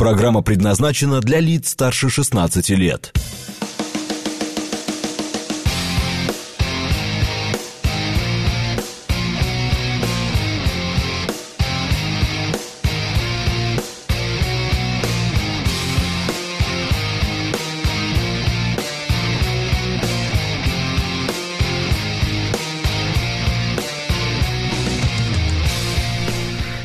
Программа 0.00 0.40
предназначена 0.40 1.20
для 1.20 1.40
лиц 1.40 1.72
старше 1.72 2.08
16 2.08 2.70
лет. 2.70 3.12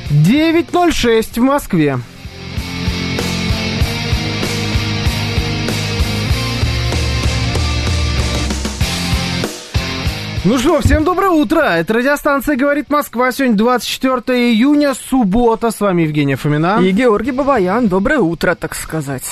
Девять 0.10 0.74
ноль 0.74 0.92
шесть 0.92 1.38
в 1.38 1.42
Москве. 1.42 1.98
Ну 10.48 10.60
что, 10.60 10.80
всем 10.80 11.04
доброе 11.04 11.32
утро. 11.32 11.62
Это 11.62 11.96
радиостанция 11.96 12.56
«Говорит 12.56 12.92
Москва». 12.92 13.32
Сегодня 13.32 13.58
24 13.58 14.52
июня, 14.52 14.94
суббота. 14.94 15.72
С 15.72 15.82
вами 15.82 16.04
Евгения 16.04 16.36
Фомина. 16.36 16.80
И 16.84 16.92
Георгий 16.92 17.32
Бабаян. 17.32 17.88
Доброе 17.88 18.20
утро, 18.20 18.54
так 18.54 18.76
сказать. 18.76 19.24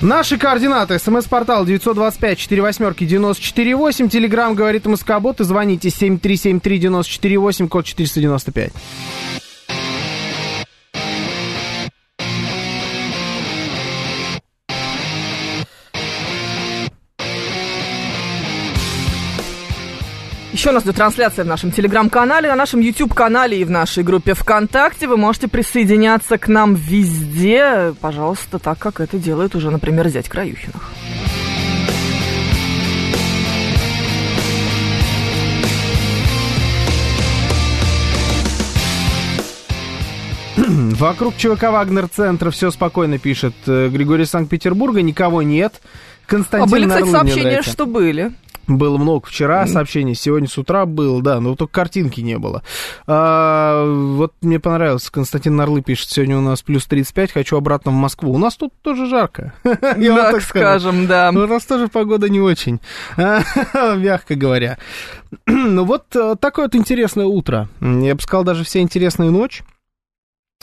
Наши 0.00 0.38
координаты. 0.38 0.98
СМС-портал 0.98 1.66
925-48-94-8. 1.66 4.08
Телеграмм 4.08 4.54
«Говорит 4.54 4.86
Москобот». 4.86 5.42
И 5.42 5.44
звоните 5.44 5.90
7373-94-8, 5.90 7.68
код 7.68 7.84
495. 7.84 8.72
Еще 20.52 20.70
у 20.70 20.72
нас 20.72 20.82
идет 20.82 20.96
трансляция 20.96 21.44
в 21.44 21.48
нашем 21.48 21.70
телеграм-канале, 21.70 22.48
на 22.48 22.56
нашем 22.56 22.80
YouTube-канале 22.80 23.60
и 23.60 23.64
в 23.64 23.70
нашей 23.70 24.02
группе 24.02 24.34
ВКонтакте. 24.34 25.06
Вы 25.06 25.16
можете 25.16 25.46
присоединяться 25.46 26.38
к 26.38 26.48
нам 26.48 26.74
везде, 26.74 27.94
пожалуйста, 28.00 28.58
так 28.58 28.76
как 28.78 29.00
это 29.00 29.16
делает 29.16 29.54
уже, 29.54 29.70
например, 29.70 30.08
зять 30.08 30.28
Краюхинах. 30.28 30.90
Вокруг 40.98 41.36
ЧВК 41.36 41.70
Вагнер-центра 41.70 42.50
все 42.50 42.72
спокойно 42.72 43.18
пишет 43.18 43.54
э, 43.66 43.88
Григорий 43.88 44.24
Санкт-Петербурга. 44.24 45.00
Никого 45.00 45.42
нет. 45.42 45.80
Константин 46.30 46.68
а 46.68 46.70
были, 46.70 46.86
кстати, 46.86 47.02
Нарлы 47.02 47.12
сообщения, 47.12 47.62
что 47.62 47.86
были. 47.86 48.32
Было 48.68 48.98
много 48.98 49.26
вчера 49.26 49.66
сообщений, 49.66 50.14
сегодня 50.14 50.48
с 50.48 50.56
утра 50.56 50.86
было, 50.86 51.20
да, 51.20 51.40
но 51.40 51.56
только 51.56 51.72
картинки 51.72 52.20
не 52.20 52.38
было. 52.38 52.62
А, 53.08 53.84
вот 53.84 54.32
мне 54.42 54.60
понравилось, 54.60 55.10
Константин 55.10 55.56
Нарлы 55.56 55.82
пишет, 55.82 56.10
сегодня 56.10 56.38
у 56.38 56.40
нас 56.40 56.62
плюс 56.62 56.86
35, 56.86 57.32
хочу 57.32 57.56
обратно 57.56 57.90
в 57.90 57.94
Москву. 57.94 58.32
У 58.32 58.38
нас 58.38 58.56
тут 58.56 58.72
тоже 58.80 59.06
жарко. 59.08 59.54
Я 59.64 60.14
Так 60.14 60.32
так 60.34 60.42
скажем, 60.42 61.08
да. 61.08 61.30
У 61.30 61.46
нас 61.48 61.66
тоже 61.66 61.88
погода 61.88 62.28
не 62.28 62.40
очень, 62.40 62.78
мягко 63.16 64.36
говоря. 64.36 64.78
Ну 65.46 65.84
вот 65.84 66.14
э, 66.14 66.36
такое 66.40 66.66
вот 66.66 66.74
интересное 66.76 67.26
утро. 67.26 67.68
Я 67.80 68.14
бы 68.14 68.20
сказал, 68.20 68.44
даже 68.44 68.64
вся 68.64 68.80
интересная 68.80 69.30
ночь 69.30 69.62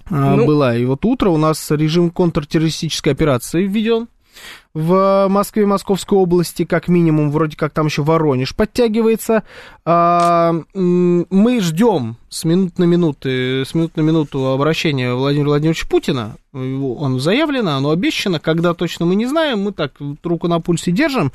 а, 0.10 0.36
Ну. 0.36 0.46
была. 0.46 0.76
И 0.76 0.86
вот 0.86 1.04
утро 1.04 1.30
у 1.30 1.38
нас 1.38 1.72
режим 1.72 2.10
контртеррористической 2.10 3.12
операции 3.12 3.64
введен 3.66 4.08
в 4.74 5.28
Москве 5.30 5.64
и 5.64 5.66
Московской 5.66 6.18
области, 6.18 6.64
как 6.64 6.88
минимум, 6.88 7.32
вроде 7.32 7.58
как 7.58 7.74
там 7.74 7.88
еще 7.88 8.04
Воронеж 8.04 8.56
подтягивается. 8.56 9.44
А, 9.86 10.54
мы 10.76 11.60
ждем 11.62 12.18
с 12.30 12.44
минут 12.44 12.78
на 12.78 12.84
минуты, 12.84 13.64
с 13.66 13.74
минут 13.74 13.98
на 13.98 14.02
минуту 14.02 14.48
обращения 14.52 15.14
Владимира 15.14 15.50
Владимировича 15.50 15.88
Путина. 15.90 16.36
Он 16.54 17.20
заявлено, 17.20 17.76
оно 17.78 17.90
обещано. 17.90 18.40
Когда 18.40 18.74
точно 18.74 19.08
мы 19.08 19.16
не 19.16 19.26
знаем, 19.26 19.62
мы 19.62 19.72
так 19.72 19.94
руку 20.24 20.48
на 20.48 20.60
пульсе 20.60 20.92
держим. 20.92 21.32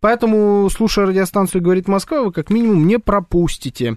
Поэтому, 0.00 0.68
слушая 0.70 1.06
радиостанцию 1.06 1.62
«Говорит 1.62 1.88
Москва», 1.88 2.22
вы 2.22 2.32
как 2.32 2.50
минимум 2.50 2.86
не 2.86 2.98
пропустите. 2.98 3.96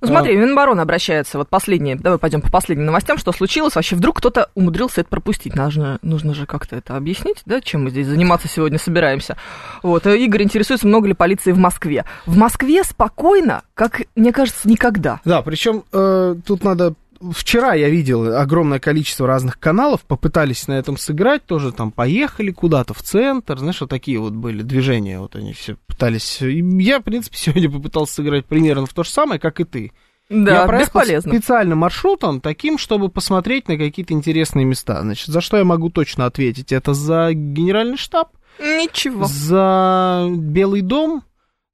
Ну, 0.00 0.06
смотри, 0.06 0.36
Минобороны 0.36 0.80
обращается, 0.80 1.38
вот 1.38 1.48
последние, 1.48 1.96
давай 1.96 2.18
пойдем 2.18 2.40
по 2.40 2.50
последним 2.50 2.86
новостям, 2.86 3.18
что 3.18 3.32
случилось, 3.32 3.74
вообще 3.74 3.96
вдруг 3.96 4.18
кто-то 4.18 4.50
умудрился 4.54 5.02
это 5.02 5.10
пропустить, 5.10 5.54
нужно, 5.54 5.98
нужно 6.02 6.34
же 6.34 6.46
как-то 6.46 6.76
это 6.76 6.96
объяснить, 6.96 7.42
да, 7.46 7.60
чем 7.60 7.84
мы 7.84 7.90
здесь 7.90 8.06
заниматься 8.06 8.48
сегодня 8.48 8.78
собираемся. 8.78 9.36
Вот, 9.82 10.06
э, 10.06 10.18
Игорь 10.18 10.42
интересуется, 10.42 10.86
много 10.86 11.08
ли 11.08 11.14
полиции 11.14 11.52
в 11.52 11.58
Москве. 11.58 12.04
В 12.26 12.36
Москве 12.36 12.82
спокойно, 12.84 13.62
как, 13.74 14.02
мне 14.16 14.32
кажется, 14.32 14.68
никогда. 14.68 15.20
Да, 15.24 15.42
причем 15.42 15.84
э, 15.92 16.36
тут 16.46 16.64
надо... 16.64 16.94
Вчера 17.32 17.74
я 17.74 17.88
видел 17.88 18.36
огромное 18.36 18.78
количество 18.80 19.26
разных 19.26 19.58
каналов, 19.58 20.02
попытались 20.02 20.66
на 20.68 20.72
этом 20.74 20.96
сыграть, 20.96 21.44
тоже 21.46 21.72
там 21.72 21.90
поехали 21.92 22.50
куда-то 22.50 22.92
в 22.94 23.02
центр, 23.02 23.58
знаешь, 23.58 23.80
вот 23.80 23.90
такие 23.90 24.18
вот 24.18 24.32
были 24.32 24.62
движения, 24.62 25.20
вот 25.20 25.36
они 25.36 25.52
все 25.52 25.76
пытались. 25.86 26.40
Я, 26.40 27.00
в 27.00 27.02
принципе, 27.04 27.36
сегодня 27.40 27.70
попытался 27.70 28.14
сыграть 28.14 28.46
примерно 28.46 28.86
в 28.86 28.92
то 28.92 29.04
же 29.04 29.10
самое, 29.10 29.40
как 29.40 29.60
и 29.60 29.64
ты. 29.64 29.92
Да, 30.30 30.60
я 30.62 30.66
проехал 30.66 31.00
бесполезно. 31.00 31.32
специально 31.32 31.74
маршрутом 31.74 32.40
таким, 32.40 32.78
чтобы 32.78 33.10
посмотреть 33.10 33.68
на 33.68 33.76
какие-то 33.76 34.14
интересные 34.14 34.64
места. 34.64 35.00
Значит, 35.02 35.28
за 35.28 35.40
что 35.42 35.58
я 35.58 35.64
могу 35.64 35.90
точно 35.90 36.24
ответить? 36.26 36.72
Это 36.72 36.94
за 36.94 37.32
генеральный 37.34 37.98
штаб, 37.98 38.30
Ничего. 38.58 39.24
за 39.26 40.26
Белый 40.30 40.80
дом, 40.80 41.24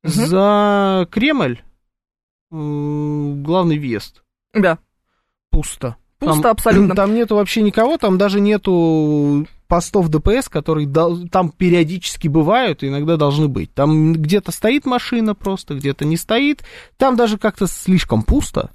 Мгм. 0.03 0.13
за 0.13 1.09
Кремль, 1.11 1.61
главный 2.51 3.79
въезд. 3.79 4.23
Да, 4.55 4.79
Пусто. 5.51 5.97
пусто 6.19 6.43
Там- 6.43 6.51
абсолютно. 6.53 6.95
Там 6.97 7.15
нету 7.15 7.37
вообще 7.37 7.63
никого, 7.63 7.97
там 7.99 8.19
даже 8.19 8.41
нету 8.41 9.47
постов 9.69 10.09
ДПС, 10.09 10.49
которые 10.49 10.87
дол- 10.87 11.29
там 11.29 11.51
периодически 11.51 12.29
бывают 12.29 12.83
и 12.83 12.89
иногда 12.89 13.17
должны 13.17 13.47
быть. 13.49 13.73
Там 13.73 14.13
где-то 14.15 14.51
стоит 14.53 14.85
машина 14.85 15.35
просто, 15.35 15.75
где-то 15.75 16.05
не 16.05 16.17
стоит. 16.17 16.65
Там 16.97 17.17
даже 17.17 17.39
как-то 17.39 17.67
слишком 17.67 18.23
пусто, 18.23 18.71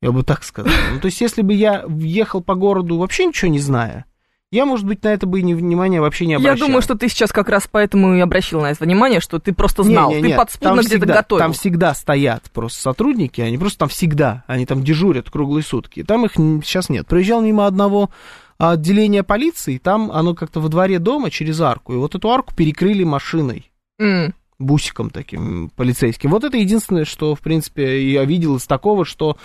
я 0.00 0.12
бы 0.12 0.22
так 0.22 0.42
сказал. 0.44 0.72
Ну, 0.94 1.00
то 1.00 1.06
есть, 1.06 1.20
если 1.20 1.42
бы 1.42 1.52
я 1.52 1.84
ехал 1.98 2.42
по 2.42 2.54
городу 2.54 2.96
вообще 2.98 3.26
ничего 3.26 3.50
не 3.50 3.58
зная, 3.58 4.06
я, 4.54 4.64
может 4.66 4.86
быть, 4.86 5.02
на 5.02 5.08
это 5.08 5.26
бы 5.26 5.40
и 5.40 5.42
не- 5.42 5.54
внимания 5.54 6.00
вообще 6.00 6.26
не 6.26 6.32
Я 6.32 6.38
обращал. 6.38 6.66
думаю, 6.68 6.82
что 6.82 6.94
ты 6.94 7.08
сейчас 7.08 7.32
как 7.32 7.48
раз 7.48 7.68
поэтому 7.70 8.14
и 8.14 8.20
обращал 8.20 8.60
на 8.62 8.70
это 8.70 8.84
внимание, 8.84 9.20
что 9.20 9.38
ты 9.38 9.52
просто 9.52 9.82
Не, 9.82 9.88
знал, 9.90 10.10
не, 10.10 10.20
ты 10.22 10.26
не, 10.28 10.36
подспудно 10.36 10.76
там 10.76 10.84
где-то 10.84 11.06
готовил. 11.06 11.42
Там 11.42 11.52
всегда 11.52 11.94
стоят 11.94 12.44
просто 12.52 12.80
сотрудники, 12.80 13.40
они 13.40 13.58
просто 13.58 13.80
там 13.80 13.88
всегда, 13.88 14.44
они 14.46 14.64
там 14.66 14.82
дежурят 14.84 15.30
круглые 15.30 15.62
сутки. 15.64 16.02
Там 16.02 16.24
их 16.24 16.32
сейчас 16.64 16.88
нет. 16.88 17.06
Проезжал 17.06 17.42
мимо 17.42 17.66
одного 17.66 18.10
отделения 18.58 19.22
полиции, 19.24 19.78
там 19.78 20.10
оно 20.12 20.34
как-то 20.34 20.60
во 20.60 20.68
дворе 20.68 20.98
дома 20.98 21.30
через 21.30 21.60
арку, 21.60 21.92
и 21.92 21.96
вот 21.96 22.14
эту 22.14 22.30
арку 22.30 22.54
перекрыли 22.54 23.02
машиной, 23.02 23.70
М. 23.98 24.32
бусиком 24.60 25.10
таким 25.10 25.70
полицейским. 25.74 26.30
Вот 26.30 26.44
это 26.44 26.56
единственное, 26.56 27.04
что, 27.04 27.34
в 27.34 27.40
принципе, 27.40 28.08
я 28.12 28.24
видел 28.24 28.54
из 28.56 28.64
такого, 28.66 29.04
что 29.04 29.36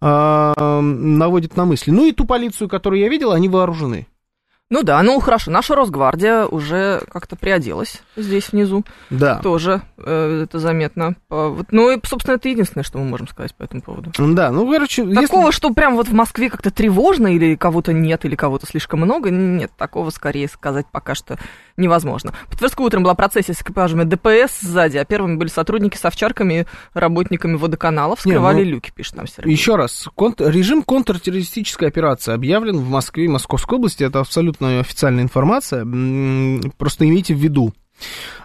э, 0.00 0.80
наводит 0.80 1.56
на 1.56 1.64
мысли. 1.64 1.90
Ну 1.90 2.06
и 2.06 2.12
ту 2.12 2.24
полицию, 2.24 2.68
которую 2.68 3.00
я 3.00 3.08
видел, 3.08 3.32
они 3.32 3.48
вооружены. 3.48 4.06
Ну 4.72 4.82
да, 4.82 5.02
ну 5.02 5.20
хорошо, 5.20 5.50
наша 5.50 5.74
Росгвардия 5.74 6.46
уже 6.46 7.02
как-то 7.10 7.36
приоделась 7.36 8.00
здесь 8.16 8.52
внизу. 8.52 8.86
Да. 9.10 9.38
Тоже 9.40 9.82
э, 9.98 10.44
это 10.44 10.58
заметно. 10.58 11.14
Вот, 11.28 11.66
ну 11.72 11.90
и, 11.90 12.00
собственно, 12.06 12.36
это 12.36 12.48
единственное, 12.48 12.82
что 12.82 12.96
мы 12.96 13.04
можем 13.04 13.28
сказать 13.28 13.54
по 13.54 13.64
этому 13.64 13.82
поводу. 13.82 14.12
Да, 14.16 14.50
ну, 14.50 14.66
короче, 14.72 15.02
если- 15.02 15.26
Такого, 15.26 15.52
что 15.52 15.74
прям 15.74 15.96
вот 15.96 16.08
в 16.08 16.14
Москве 16.14 16.48
как-то 16.48 16.70
тревожно, 16.70 17.26
или 17.26 17.54
кого-то 17.54 17.92
нет, 17.92 18.24
или 18.24 18.34
кого-то 18.34 18.66
слишком 18.66 19.00
много, 19.00 19.28
нет, 19.30 19.70
такого 19.76 20.08
скорее 20.08 20.48
сказать 20.48 20.86
пока 20.90 21.14
что 21.14 21.36
невозможно. 21.76 22.32
По 22.50 22.56
Тверской 22.56 22.86
утром 22.86 23.02
была 23.02 23.14
процессия 23.14 23.52
с 23.52 23.60
экипажами 23.60 24.04
ДПС 24.04 24.60
сзади, 24.60 24.96
а 24.96 25.04
первыми 25.04 25.36
были 25.36 25.48
сотрудники 25.48 25.98
с 25.98 26.04
овчарками, 26.06 26.66
работниками 26.94 27.56
водоканалов, 27.56 28.24
Не, 28.24 28.32
вскрывали 28.32 28.64
ну, 28.64 28.70
люки, 28.70 28.90
пишет 28.94 29.16
нам 29.16 29.26
Сергей. 29.26 29.52
Еще 29.52 29.76
раз, 29.76 30.08
кон- 30.14 30.34
режим 30.38 30.82
контртеррористической 30.82 31.88
операции 31.88 32.32
объявлен 32.32 32.78
в 32.78 32.88
Москве 32.88 33.26
и 33.26 33.28
Московской 33.28 33.76
области. 33.76 34.02
Это 34.04 34.20
абсолютно 34.20 34.61
официальная 34.66 35.22
информация. 35.24 35.84
Просто 36.78 37.08
имейте 37.08 37.34
в 37.34 37.38
виду. 37.38 37.72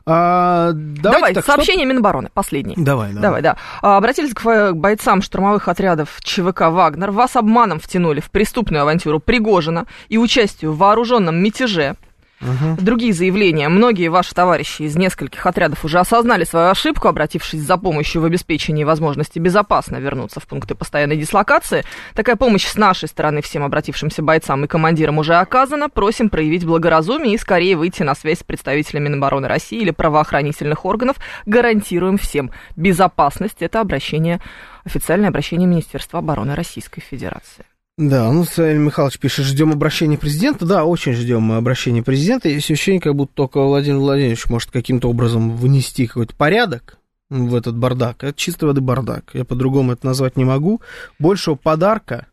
А, 0.05 0.71
давайте 0.73 1.01
Давай, 1.01 1.33
так, 1.33 1.45
сообщение 1.45 1.85
Минобороны, 1.85 2.29
последний. 2.33 2.73
что- 2.75 2.83
Давай, 2.83 3.09
давай. 3.09 3.21
Давай, 3.23 3.41
да. 3.41 3.57
А, 3.81 3.97
Обратились 3.97 4.33
к 4.33 4.73
бойцам 4.73 5.21
штурмовых 5.21 5.67
отрядов 5.67 6.19
ЧВК 6.21 6.69
«Вагнер». 6.69 7.11
Вас 7.11 7.35
обманом 7.35 7.79
втянули 7.79 8.19
в 8.19 8.29
преступную 8.29 8.83
авантюру 8.83 9.19
Пригожина 9.19 9.85
и 10.09 10.17
участию 10.17 10.73
в 10.73 10.77
вооруженном 10.77 11.41
мятеже. 11.41 11.95
Мгм. 12.39 12.75
Другие 12.77 13.13
заявления. 13.13 13.67
Многие 13.67 14.09
ваши 14.09 14.35
товарищи 14.35 14.83
из 14.83 14.95
нескольких 14.95 15.45
отрядов 15.45 15.83
уже 15.83 15.99
осознали 15.99 16.43
свою 16.43 16.69
ошибку, 16.69 17.07
обратившись 17.07 17.61
за 17.61 17.77
помощью 17.77 18.21
в 18.21 18.25
обеспечении 18.25 18.83
возможности 18.83 19.39
безопасно 19.39 19.97
вернуться 19.97 20.39
в 20.39 20.45
пункты 20.45 20.75
постоянной 20.75 21.17
дислокации. 21.17 21.83
Такая 22.13 22.35
помощь 22.35 22.67
с 22.67 22.75
нашей 22.75 23.09
стороны 23.09 23.41
всем 23.41 23.63
обратившимся 23.63 24.21
бойцам 24.21 24.65
и 24.65 24.67
командирам 24.67 25.17
уже 25.17 25.35
оказана. 25.35 25.89
Просим 25.89 26.29
проявить 26.29 26.65
благоразумие 26.65 27.33
и 27.33 27.37
скорее 27.39 27.75
выйти 27.75 28.03
на 28.03 28.13
связь 28.13 28.39
с 28.39 28.43
представителями 28.43 29.05
Минобороны 29.05 29.47
России 29.47 29.81
или 29.81 29.91
правоохранительных 29.91 30.85
органов. 30.85 31.17
Гарантируем 31.45 32.17
всем 32.17 32.51
безопасность. 32.75 33.61
Это 33.61 33.81
обращение, 33.81 34.41
официальное 34.85 35.29
обращение 35.29 35.67
Министерства 35.67 36.19
обороны 36.19 36.55
Российской 36.55 37.01
Федерации. 37.01 37.65
Да, 37.97 38.31
ну, 38.31 38.45
Савелий 38.45 38.77
Михайлович 38.77 39.17
пишет, 39.17 39.45
ждем 39.45 39.71
обращения 39.71 40.19
президента. 40.19 40.67
Да, 40.67 40.85
очень 40.85 41.13
ждем 41.13 41.51
обращения 41.51 42.03
президента. 42.03 42.47
Есть 42.47 42.69
ощущение, 42.69 43.01
как 43.01 43.15
будто 43.15 43.33
только 43.33 43.59
Владимир 43.59 43.97
Владимирович 43.97 44.45
может 44.45 44.69
каким-то 44.69 45.09
образом 45.09 45.57
внести 45.57 46.05
какой-то 46.05 46.35
порядок 46.35 46.99
в 47.31 47.55
этот 47.55 47.75
бардак. 47.75 48.23
Это 48.23 48.37
чистой 48.37 48.65
воды 48.65 48.81
бардак. 48.81 49.31
Я 49.33 49.45
по-другому 49.45 49.93
это 49.93 50.05
назвать 50.05 50.37
не 50.37 50.45
могу. 50.45 50.79
Большего 51.17 51.55
подарка 51.55 52.27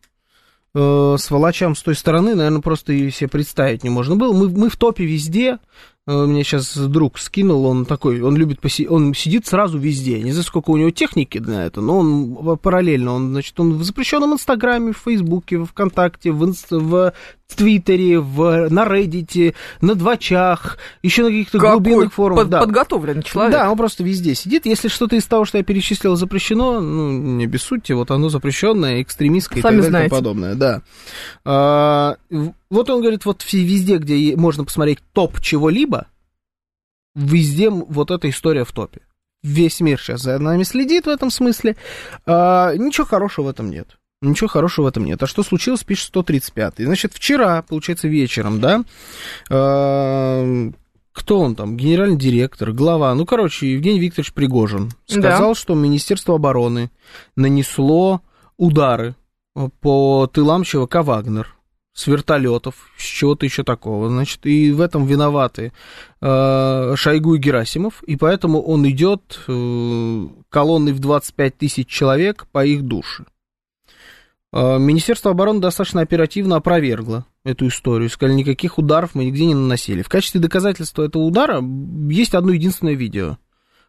э, 0.75 1.15
сволочам 1.17 1.75
с 1.75 1.81
той 1.81 1.95
стороны, 1.95 2.35
наверное, 2.35 2.61
просто 2.61 2.93
и 2.93 3.09
себе 3.09 3.29
представить 3.29 3.83
не 3.83 3.89
можно 3.89 4.15
было. 4.15 4.33
Мы, 4.33 4.49
мы 4.49 4.69
в 4.69 4.77
топе 4.77 5.03
везде. 5.03 5.57
Э, 6.07 6.25
Мне 6.25 6.43
сейчас 6.43 6.77
друг 6.77 7.17
скинул, 7.17 7.65
он 7.65 7.85
такой, 7.85 8.21
он 8.21 8.37
любит, 8.37 8.59
поси... 8.61 8.87
он 8.87 9.13
сидит 9.13 9.47
сразу 9.47 9.79
везде. 9.79 10.21
Не 10.21 10.31
знаю, 10.31 10.45
сколько 10.45 10.69
у 10.69 10.77
него 10.77 10.91
техники 10.91 11.39
на 11.39 11.65
это, 11.65 11.81
но 11.81 11.99
он 11.99 12.57
параллельно, 12.59 13.13
он, 13.13 13.29
значит, 13.31 13.59
он 13.59 13.73
в 13.73 13.83
запрещенном 13.83 14.33
Инстаграме, 14.33 14.91
в 14.93 14.97
Фейсбуке, 14.97 15.57
в 15.57 15.65
ВКонтакте, 15.65 16.31
в, 16.31 16.45
инст... 16.45 16.67
в 16.69 17.13
Твиттере, 17.53 18.19
в... 18.19 18.69
на 18.69 18.85
Реддите, 18.85 19.53
на 19.81 19.95
Двачах, 19.95 20.77
еще 21.03 21.23
на 21.23 21.29
каких-то 21.29 21.59
глубинных 21.59 22.13
форумах. 22.13 22.43
под- 22.43 22.51
да. 22.51 22.59
подготовленный 22.61 23.23
человек. 23.23 23.53
Да, 23.53 23.71
он 23.71 23.77
просто 23.77 24.03
везде 24.03 24.33
сидит. 24.35 24.65
Если 24.65 24.87
что-то 24.87 25.15
из 25.15 25.25
того, 25.25 25.45
что 25.45 25.57
я 25.57 25.63
перечислил, 25.63 26.15
запрещено, 26.15 26.79
ну, 26.81 27.11
не 27.11 27.45
обессудьте, 27.45 27.93
вот 27.93 28.11
оно 28.11 28.29
запрещенное, 28.29 29.01
экстремистское 29.01 29.61
Сами 29.61 29.77
и 29.77 29.81
так 29.81 29.91
далее 29.91 30.07
и 30.07 30.09
тому 30.09 30.19
подобное, 30.19 30.55
да. 30.55 30.81
А, 31.45 32.17
вот 32.69 32.89
он 32.89 33.01
говорит, 33.01 33.25
вот 33.25 33.45
везде, 33.51 33.97
где 33.97 34.35
можно 34.35 34.65
посмотреть 34.65 34.99
топ 35.13 35.39
чего-либо, 35.39 36.07
везде 37.15 37.69
вот 37.69 38.11
эта 38.11 38.29
история 38.29 38.65
в 38.65 38.71
топе. 38.71 39.01
Весь 39.43 39.79
мир 39.79 39.99
сейчас 39.99 40.21
за 40.21 40.39
нами 40.39 40.63
следит 40.63 41.05
в 41.05 41.09
этом 41.09 41.29
смысле. 41.29 41.75
А, 42.25 42.73
ничего 42.75 43.05
хорошего 43.05 43.45
в 43.45 43.49
этом 43.49 43.69
нет. 43.69 43.97
Ничего 44.25 44.47
хорошего 44.47 44.85
в 44.85 44.87
этом 44.89 45.05
нет. 45.05 45.21
А 45.21 45.27
что 45.27 45.43
случилось, 45.43 45.83
пишет 45.83 46.07
135. 46.07 46.75
Значит, 46.79 47.13
вчера, 47.13 47.61
получается, 47.61 48.07
вечером, 48.07 48.59
да, 48.59 48.83
а, 49.49 50.71
кто 51.15 51.39
он 51.39 51.55
там, 51.55 51.77
генеральный 51.77 52.17
директор, 52.17 52.73
глава, 52.73 53.15
ну, 53.15 53.25
короче, 53.25 53.71
Евгений 53.71 53.99
Викторович 53.99 54.33
Пригожин 54.33 54.91
сказал, 55.07 55.55
что 55.55 55.73
Министерство 55.73 56.35
обороны 56.35 56.91
нанесло 57.37 58.21
удары 58.57 59.15
э, 59.55 59.69
по 59.79 60.27
тылам 60.27 60.63
ЧВК 60.63 60.95
«Вагнер» 60.95 61.55
с 61.93 62.07
вертолетов, 62.07 62.75
с 62.97 63.03
чего-то 63.03 63.45
еще 63.45 63.63
такого. 63.63 64.09
Значит, 64.09 64.45
и 64.45 64.73
в 64.73 64.81
этом 64.81 65.05
виноваты 65.05 65.71
э, 66.21 66.93
Шойгу 66.97 67.35
и 67.35 67.39
Герасимов, 67.39 68.03
и 68.03 68.17
поэтому 68.17 68.61
он 68.61 68.87
идет 68.89 69.39
э, 69.47 70.27
колонной 70.49 70.91
в 70.91 70.99
25 70.99 71.57
тысяч 71.57 71.87
человек 71.87 72.45
по 72.51 72.65
их 72.65 72.83
душе. 72.83 73.23
Э, 74.55 74.77
Министерство 74.79 75.31
обороны 75.31 75.59
достаточно 75.59 75.99
оперативно 76.01 76.55
опровергло 76.55 77.25
эту 77.43 77.67
историю. 77.67 78.09
Сказали, 78.09 78.35
никаких 78.37 78.77
ударов 78.77 79.13
мы 79.13 79.25
нигде 79.25 79.45
не 79.45 79.53
наносили. 79.53 80.01
В 80.01 80.07
качестве 80.09 80.39
доказательства 80.39 81.03
этого 81.03 81.23
удара 81.23 81.61
есть 82.09 82.33
одно 82.33 82.53
единственное 82.53 82.93
видео. 82.93 83.37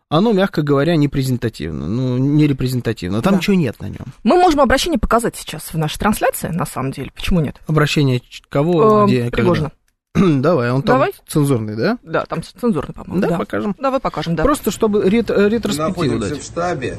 Оно, 0.08 0.32
мягко 0.32 0.62
говоря, 0.62 0.94
не 0.96 1.08
презентативно, 1.08 1.88
ну, 1.88 2.16
не 2.16 2.46
репрезентативно. 2.46 3.22
Там 3.22 3.34
Да. 3.34 3.38
ничего 3.38 3.56
нет 3.56 3.80
на 3.80 3.86
нем. 3.86 4.06
Мы 4.24 4.36
можем 4.36 4.60
обращение 4.60 4.98
показать 5.00 5.36
сейчас 5.36 5.72
в 5.72 5.78
нашей 5.78 5.98
трансляции, 5.98 6.48
на 6.48 6.66
самом 6.66 6.92
деле. 6.92 7.10
Почему 7.14 7.40
нет? 7.40 7.56
Обращение 7.66 8.20
кого, 8.48 9.04
Э, 9.04 9.06
где, 9.06 9.22
когда? 9.24 9.36
Пригожина. 9.36 9.72
Давай, 10.14 10.70
он 10.70 10.82
там 10.82 10.96
Давай. 10.96 11.12
цензурный, 11.28 11.76
да? 11.76 11.98
Да, 12.04 12.24
там 12.24 12.40
цензурный, 12.42 12.94
по-моему. 12.94 13.20
Да, 13.20 13.28
Да, 13.30 13.38
покажем. 13.38 13.74
Давай 13.80 13.98
покажем, 14.00 14.34
да. 14.36 14.42
Просто 14.44 14.70
чтобы 14.72 15.08
рет- 15.08 15.30
э, 15.30 15.42
Мы 15.44 15.48
ретроспективу 15.50 15.88
находимся 15.88 16.28
дать. 16.30 16.40
в 16.40 16.44
штабе. 16.44 16.98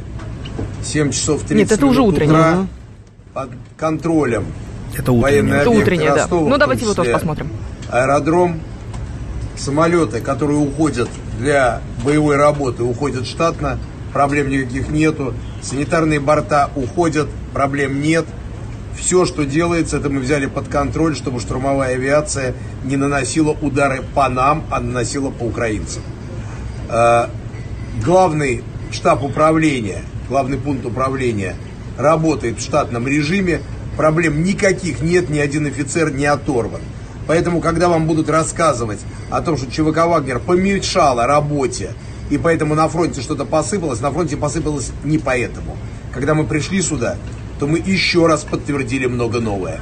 7 0.83 1.11
часов 1.11 1.41
30 1.43 1.55
Нет, 1.57 1.71
это 1.71 1.85
уже 1.85 2.01
утреннее. 2.01 2.29
утра. 2.33 2.67
Под 3.37 3.51
контролем 3.77 4.47
Это 4.97 5.11
военной 5.11 5.59
Это 5.59 5.69
утреннее, 5.69 6.09
да. 6.09 6.15
Ростова, 6.23 6.49
Ну, 6.49 6.57
давайте 6.57 6.85
его 6.85 6.95
тоже 6.95 7.09
числе 7.09 7.19
посмотрим. 7.19 7.51
Аэродром. 7.87 8.59
Самолеты, 9.55 10.21
которые 10.21 10.57
уходят 10.57 11.07
для 11.37 11.81
боевой 12.03 12.35
работы, 12.35 12.81
уходят 12.81 13.27
штатно. 13.27 13.77
Проблем 14.11 14.49
никаких 14.49 14.89
нету. 14.89 15.35
Санитарные 15.61 16.19
борта 16.19 16.71
уходят, 16.75 17.27
проблем 17.53 18.01
нет. 18.01 18.25
Все, 18.97 19.27
что 19.27 19.45
делается, 19.45 19.97
это 19.97 20.09
мы 20.09 20.19
взяли 20.19 20.47
под 20.47 20.67
контроль, 20.67 21.15
чтобы 21.15 21.39
штурмовая 21.39 21.93
авиация 21.93 22.55
не 22.85 22.97
наносила 22.97 23.51
удары 23.51 24.03
по 24.15 24.27
нам, 24.29 24.63
а 24.71 24.79
наносила 24.79 25.29
по 25.29 25.43
украинцам. 25.43 26.01
Э, 26.89 27.27
главный 28.03 28.63
штаб 28.91 29.21
управления, 29.21 30.01
главный 30.27 30.57
пункт 30.57 30.87
управления 30.87 31.55
работает 31.97 32.59
в 32.59 32.61
штатном 32.61 33.07
режиме. 33.07 33.61
Проблем 33.97 34.43
никаких 34.43 35.01
нет, 35.01 35.29
ни 35.29 35.39
один 35.39 35.65
офицер 35.65 36.13
не 36.13 36.25
оторван. 36.25 36.81
Поэтому, 37.27 37.59
когда 37.59 37.89
вам 37.89 38.07
будут 38.07 38.29
рассказывать 38.29 38.99
о 39.29 39.41
том, 39.41 39.57
что 39.57 39.69
ЧВК 39.69 40.05
«Вагнер» 40.05 40.39
помешало 40.39 41.27
работе, 41.27 41.91
и 42.29 42.37
поэтому 42.37 42.75
на 42.75 42.87
фронте 42.87 43.21
что-то 43.21 43.45
посыпалось, 43.45 43.99
на 43.99 44.11
фронте 44.11 44.37
посыпалось 44.37 44.91
не 45.03 45.17
поэтому. 45.17 45.77
Когда 46.13 46.35
мы 46.35 46.45
пришли 46.45 46.81
сюда, 46.81 47.17
то 47.59 47.67
мы 47.67 47.79
еще 47.79 48.27
раз 48.27 48.43
подтвердили 48.43 49.07
много 49.07 49.39
новое. 49.39 49.81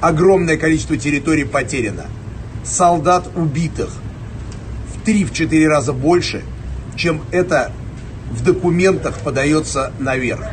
Огромное 0.00 0.56
количество 0.56 0.96
территорий 0.96 1.44
потеряно. 1.44 2.06
Солдат 2.64 3.28
убитых 3.36 3.90
в 4.94 5.06
3-4 5.06 5.66
раза 5.66 5.92
больше, 5.92 6.42
чем 6.96 7.22
это 7.30 7.72
в 8.30 8.42
документах 8.42 9.18
подается 9.18 9.92
наверх. 9.98 10.44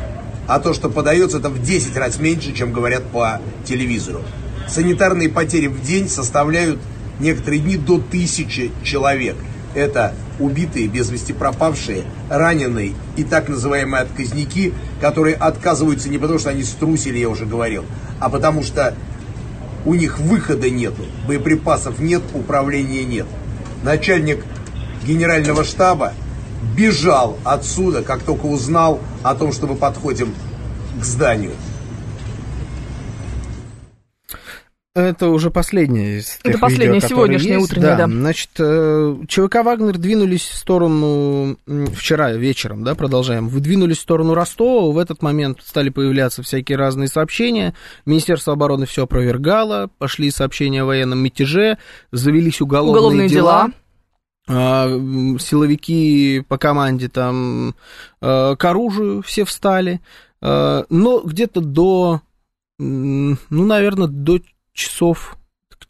А 0.48 0.60
то, 0.60 0.72
что 0.72 0.88
подается, 0.88 1.38
это 1.38 1.50
в 1.50 1.62
10 1.62 1.94
раз 1.98 2.18
меньше, 2.18 2.54
чем 2.54 2.72
говорят 2.72 3.04
по 3.04 3.42
телевизору. 3.66 4.22
Санитарные 4.66 5.28
потери 5.28 5.66
в 5.66 5.82
день 5.82 6.08
составляют 6.08 6.80
некоторые 7.20 7.60
дни 7.60 7.76
до 7.76 7.98
тысячи 7.98 8.72
человек. 8.82 9.36
Это 9.74 10.14
убитые, 10.38 10.88
без 10.88 11.10
вести 11.10 11.34
пропавшие, 11.34 12.04
раненые 12.30 12.94
и 13.16 13.24
так 13.24 13.50
называемые 13.50 14.02
отказники, 14.02 14.72
которые 15.02 15.34
отказываются 15.36 16.08
не 16.08 16.16
потому, 16.16 16.38
что 16.38 16.48
они 16.48 16.62
струсили, 16.62 17.18
я 17.18 17.28
уже 17.28 17.44
говорил, 17.44 17.84
а 18.18 18.30
потому 18.30 18.62
что 18.62 18.94
у 19.84 19.94
них 19.94 20.18
выхода 20.18 20.70
нету, 20.70 21.04
боеприпасов 21.26 21.98
нет, 21.98 22.22
управления 22.32 23.04
нет. 23.04 23.26
Начальник 23.82 24.42
генерального 25.06 25.62
штаба 25.62 26.14
бежал 26.76 27.36
отсюда, 27.44 28.02
как 28.02 28.22
только 28.22 28.46
узнал 28.46 29.00
о 29.22 29.34
том, 29.34 29.52
что 29.52 29.66
мы 29.66 29.74
подходим 29.76 30.34
к 31.00 31.04
зданию. 31.04 31.52
Это 34.94 35.28
уже 35.28 35.52
последнее 35.52 36.18
из 36.18 36.38
Это 36.42 36.52
тех 36.52 36.60
последнее, 36.60 36.94
видео, 36.94 37.08
сегодняшнее 37.08 37.54
есть. 37.58 37.70
утреннее, 37.70 37.96
да. 37.96 38.06
Значит, 38.08 38.50
э, 38.58 39.16
ЧВК 39.28 39.62
«Вагнер» 39.62 39.96
двинулись 39.96 40.42
в 40.42 40.56
сторону, 40.56 41.56
вчера 41.94 42.32
вечером, 42.32 42.82
да, 42.82 42.96
продолжаем, 42.96 43.46
выдвинулись 43.48 43.98
в 43.98 44.00
сторону 44.00 44.34
Ростова, 44.34 44.90
в 44.92 44.98
этот 44.98 45.22
момент 45.22 45.60
стали 45.64 45.90
появляться 45.90 46.42
всякие 46.42 46.78
разные 46.78 47.06
сообщения, 47.06 47.74
Министерство 48.06 48.54
обороны 48.54 48.86
все 48.86 49.04
опровергало, 49.04 49.88
пошли 49.98 50.32
сообщения 50.32 50.82
о 50.82 50.86
военном 50.86 51.20
мятеже, 51.20 51.78
завелись 52.10 52.60
уголовные, 52.60 52.98
Уголовные 52.98 53.28
дела. 53.28 53.60
А, 53.60 53.64
м, 53.66 53.74
силовики 54.48 56.44
по 56.48 56.56
команде 56.58 57.08
там 57.08 57.74
э, 58.20 58.56
к 58.56 58.64
оружию 58.64 59.22
все 59.22 59.44
встали, 59.44 60.00
Э, 60.40 60.84
но 60.88 61.20
где-то 61.20 61.60
до, 61.60 62.22
ну, 62.78 63.36
наверное, 63.50 64.08
до 64.08 64.40
часов 64.72 65.36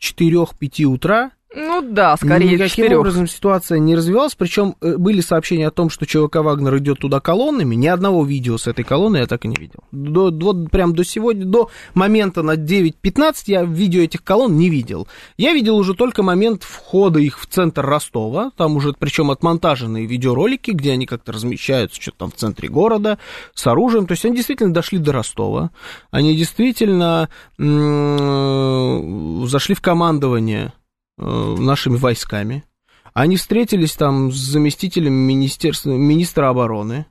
4-5 0.00 0.84
утра 0.84 1.32
Ну 1.60 1.82
да, 1.82 2.16
скорее 2.16 2.52
Никаким 2.52 2.68
четырех. 2.68 3.00
образом 3.00 3.26
ситуация 3.26 3.78
не 3.80 3.96
развивалась, 3.96 4.36
причем 4.36 4.76
э, 4.80 4.96
были 4.96 5.20
сообщения 5.20 5.66
о 5.66 5.72
том, 5.72 5.90
что 5.90 6.06
ЧВК 6.06 6.36
Вагнер 6.36 6.76
идет 6.78 7.00
туда 7.00 7.18
колоннами. 7.20 7.74
Ни 7.74 7.88
одного 7.88 8.24
видео 8.24 8.58
с 8.58 8.68
этой 8.68 8.84
колонны 8.84 9.16
я 9.18 9.26
так 9.26 9.44
и 9.44 9.48
не 9.48 9.56
видел. 9.56 9.80
До, 9.90 10.30
до, 10.30 10.54
прям 10.68 10.94
до 10.94 11.02
сегодня, 11.04 11.44
до 11.44 11.68
момента 11.94 12.42
на 12.42 12.52
9.15 12.52 13.34
я 13.46 13.64
видео 13.64 14.02
этих 14.02 14.22
колонн 14.22 14.56
не 14.56 14.70
видел. 14.70 15.08
Я 15.36 15.52
видел 15.52 15.76
уже 15.76 15.94
только 15.94 16.22
момент 16.22 16.62
входа 16.62 17.18
их 17.18 17.40
в 17.40 17.46
центр 17.46 17.84
Ростова. 17.84 18.52
Там 18.56 18.76
уже, 18.76 18.92
причем 18.96 19.30
отмонтаженные 19.32 20.06
видеоролики, 20.06 20.70
где 20.70 20.92
они 20.92 21.06
как-то 21.06 21.32
размещаются 21.32 22.00
что-то 22.00 22.18
там 22.18 22.30
в 22.30 22.34
центре 22.34 22.68
города 22.68 23.18
с 23.54 23.66
оружием. 23.66 24.06
То 24.06 24.12
есть 24.12 24.24
они 24.24 24.36
действительно 24.36 24.72
дошли 24.72 24.98
до 24.98 25.12
Ростова. 25.12 25.70
Они 26.12 26.36
действительно 26.36 27.28
м, 27.58 29.46
зашли 29.46 29.74
в 29.74 29.80
командование 29.80 30.72
нашими 31.18 31.96
войсками. 31.96 32.64
Они 33.14 33.36
встретились 33.36 33.94
там 33.94 34.30
с 34.30 34.36
заместителем 34.36 35.12
министерства, 35.12 35.90
министра 35.90 36.48
обороны, 36.48 37.06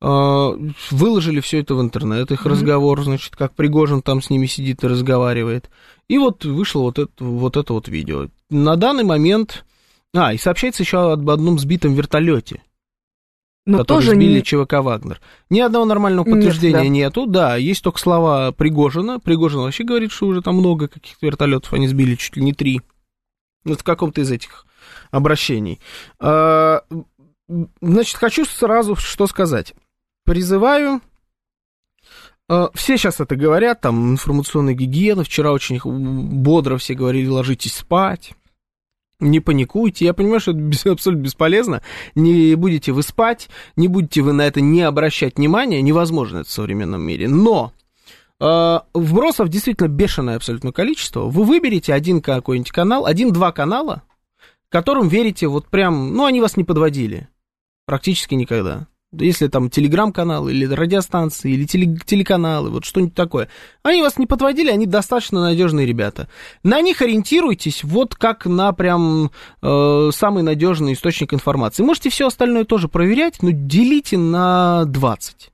э, 0.00 0.50
выложили 0.90 1.40
все 1.40 1.60
это 1.60 1.74
в 1.74 1.82
интернет, 1.82 2.30
их 2.30 2.46
mm-hmm. 2.46 2.50
разговор, 2.50 3.02
значит, 3.02 3.36
как 3.36 3.54
Пригожин 3.54 4.00
там 4.00 4.22
с 4.22 4.30
ними 4.30 4.46
сидит 4.46 4.84
и 4.84 4.86
разговаривает. 4.86 5.70
И 6.08 6.16
вот 6.16 6.44
вышло 6.44 6.80
вот 6.80 6.98
это 6.98 7.12
вот, 7.18 7.56
это 7.56 7.74
вот 7.74 7.88
видео. 7.88 8.28
На 8.50 8.76
данный 8.76 9.04
момент... 9.04 9.64
А, 10.16 10.32
и 10.32 10.38
сообщается 10.38 10.82
еще 10.82 11.12
об 11.12 11.28
одном 11.28 11.58
сбитом 11.58 11.92
вертолете. 11.92 12.62
Но 13.66 13.78
который 13.78 13.98
тоже 13.98 14.10
сбили 14.12 14.36
не... 14.36 14.42
ЧВК 14.42 14.74
«Вагнер». 14.82 15.20
Ни 15.50 15.60
одного 15.60 15.84
нормального 15.84 16.24
подтверждения 16.24 16.84
Нет, 16.84 16.84
да. 16.84 16.88
нету. 16.88 17.26
Да, 17.26 17.56
есть 17.56 17.84
только 17.84 17.98
слова 17.98 18.50
Пригожина. 18.52 19.20
Пригожин 19.20 19.60
вообще 19.60 19.84
говорит, 19.84 20.10
что 20.10 20.26
уже 20.26 20.40
там 20.40 20.56
много 20.56 20.88
каких-то 20.88 21.26
вертолетов 21.26 21.74
они 21.74 21.86
сбили, 21.86 22.14
чуть 22.14 22.36
ли 22.36 22.42
не 22.42 22.54
три. 22.54 22.80
Вот 23.68 23.80
в 23.80 23.84
каком-то 23.84 24.20
из 24.20 24.30
этих 24.30 24.66
обращений. 25.10 25.80
А, 26.18 26.82
значит, 27.80 28.16
хочу 28.16 28.44
сразу 28.44 28.96
что 28.96 29.26
сказать. 29.26 29.74
Призываю 30.24 31.00
а, 32.48 32.70
все 32.74 32.96
сейчас 32.96 33.20
это 33.20 33.36
говорят, 33.36 33.80
там, 33.80 34.12
информационная 34.12 34.74
гигиена. 34.74 35.24
Вчера 35.24 35.52
очень 35.52 35.80
бодро 35.82 36.78
все 36.78 36.94
говорили, 36.94 37.28
ложитесь 37.28 37.74
спать 37.74 38.32
не 39.20 39.40
паникуйте. 39.40 40.04
Я 40.04 40.14
понимаю, 40.14 40.40
что 40.40 40.52
это 40.52 40.92
абсолютно 40.92 41.24
бесполезно. 41.24 41.82
Не 42.14 42.54
будете 42.54 42.92
вы 42.92 43.02
спать, 43.02 43.48
не 43.76 43.88
будете 43.88 44.22
вы 44.22 44.32
на 44.32 44.42
это 44.46 44.60
не 44.60 44.82
обращать 44.82 45.36
внимания. 45.36 45.82
Невозможно 45.82 46.38
это 46.38 46.48
в 46.48 46.52
современном 46.52 47.02
мире. 47.02 47.28
Но 47.28 47.72
вбросов 48.40 49.48
действительно 49.48 49.88
бешеное 49.88 50.36
абсолютно 50.36 50.72
количество. 50.72 51.22
Вы 51.22 51.44
выберете 51.44 51.92
один 51.92 52.22
какой-нибудь 52.22 52.70
канал, 52.70 53.06
один-два 53.06 53.52
канала, 53.52 54.02
которым 54.68 55.08
верите 55.08 55.48
вот 55.48 55.66
прям... 55.66 56.14
Ну, 56.14 56.24
они 56.24 56.40
вас 56.40 56.56
не 56.56 56.64
подводили. 56.64 57.28
Практически 57.86 58.34
никогда 58.34 58.86
если 59.12 59.48
там 59.48 59.70
телеграм-каналы 59.70 60.52
или 60.52 60.66
радиостанции, 60.66 61.52
или 61.52 61.64
теле, 61.64 61.96
телеканалы, 62.04 62.70
вот 62.70 62.84
что-нибудь 62.84 63.14
такое. 63.14 63.48
Они 63.82 64.02
вас 64.02 64.18
не 64.18 64.26
подводили, 64.26 64.70
они 64.70 64.86
достаточно 64.86 65.40
надежные 65.40 65.86
ребята. 65.86 66.28
На 66.62 66.80
них 66.80 67.00
ориентируйтесь 67.00 67.84
вот 67.84 68.14
как 68.14 68.44
на 68.46 68.72
прям 68.72 69.30
э, 69.62 70.10
самый 70.12 70.42
надежный 70.42 70.92
источник 70.92 71.32
информации. 71.32 71.82
Можете 71.82 72.10
все 72.10 72.26
остальное 72.26 72.64
тоже 72.64 72.88
проверять, 72.88 73.42
но 73.42 73.50
делите 73.52 74.18
на 74.18 74.84
20. 74.84 75.52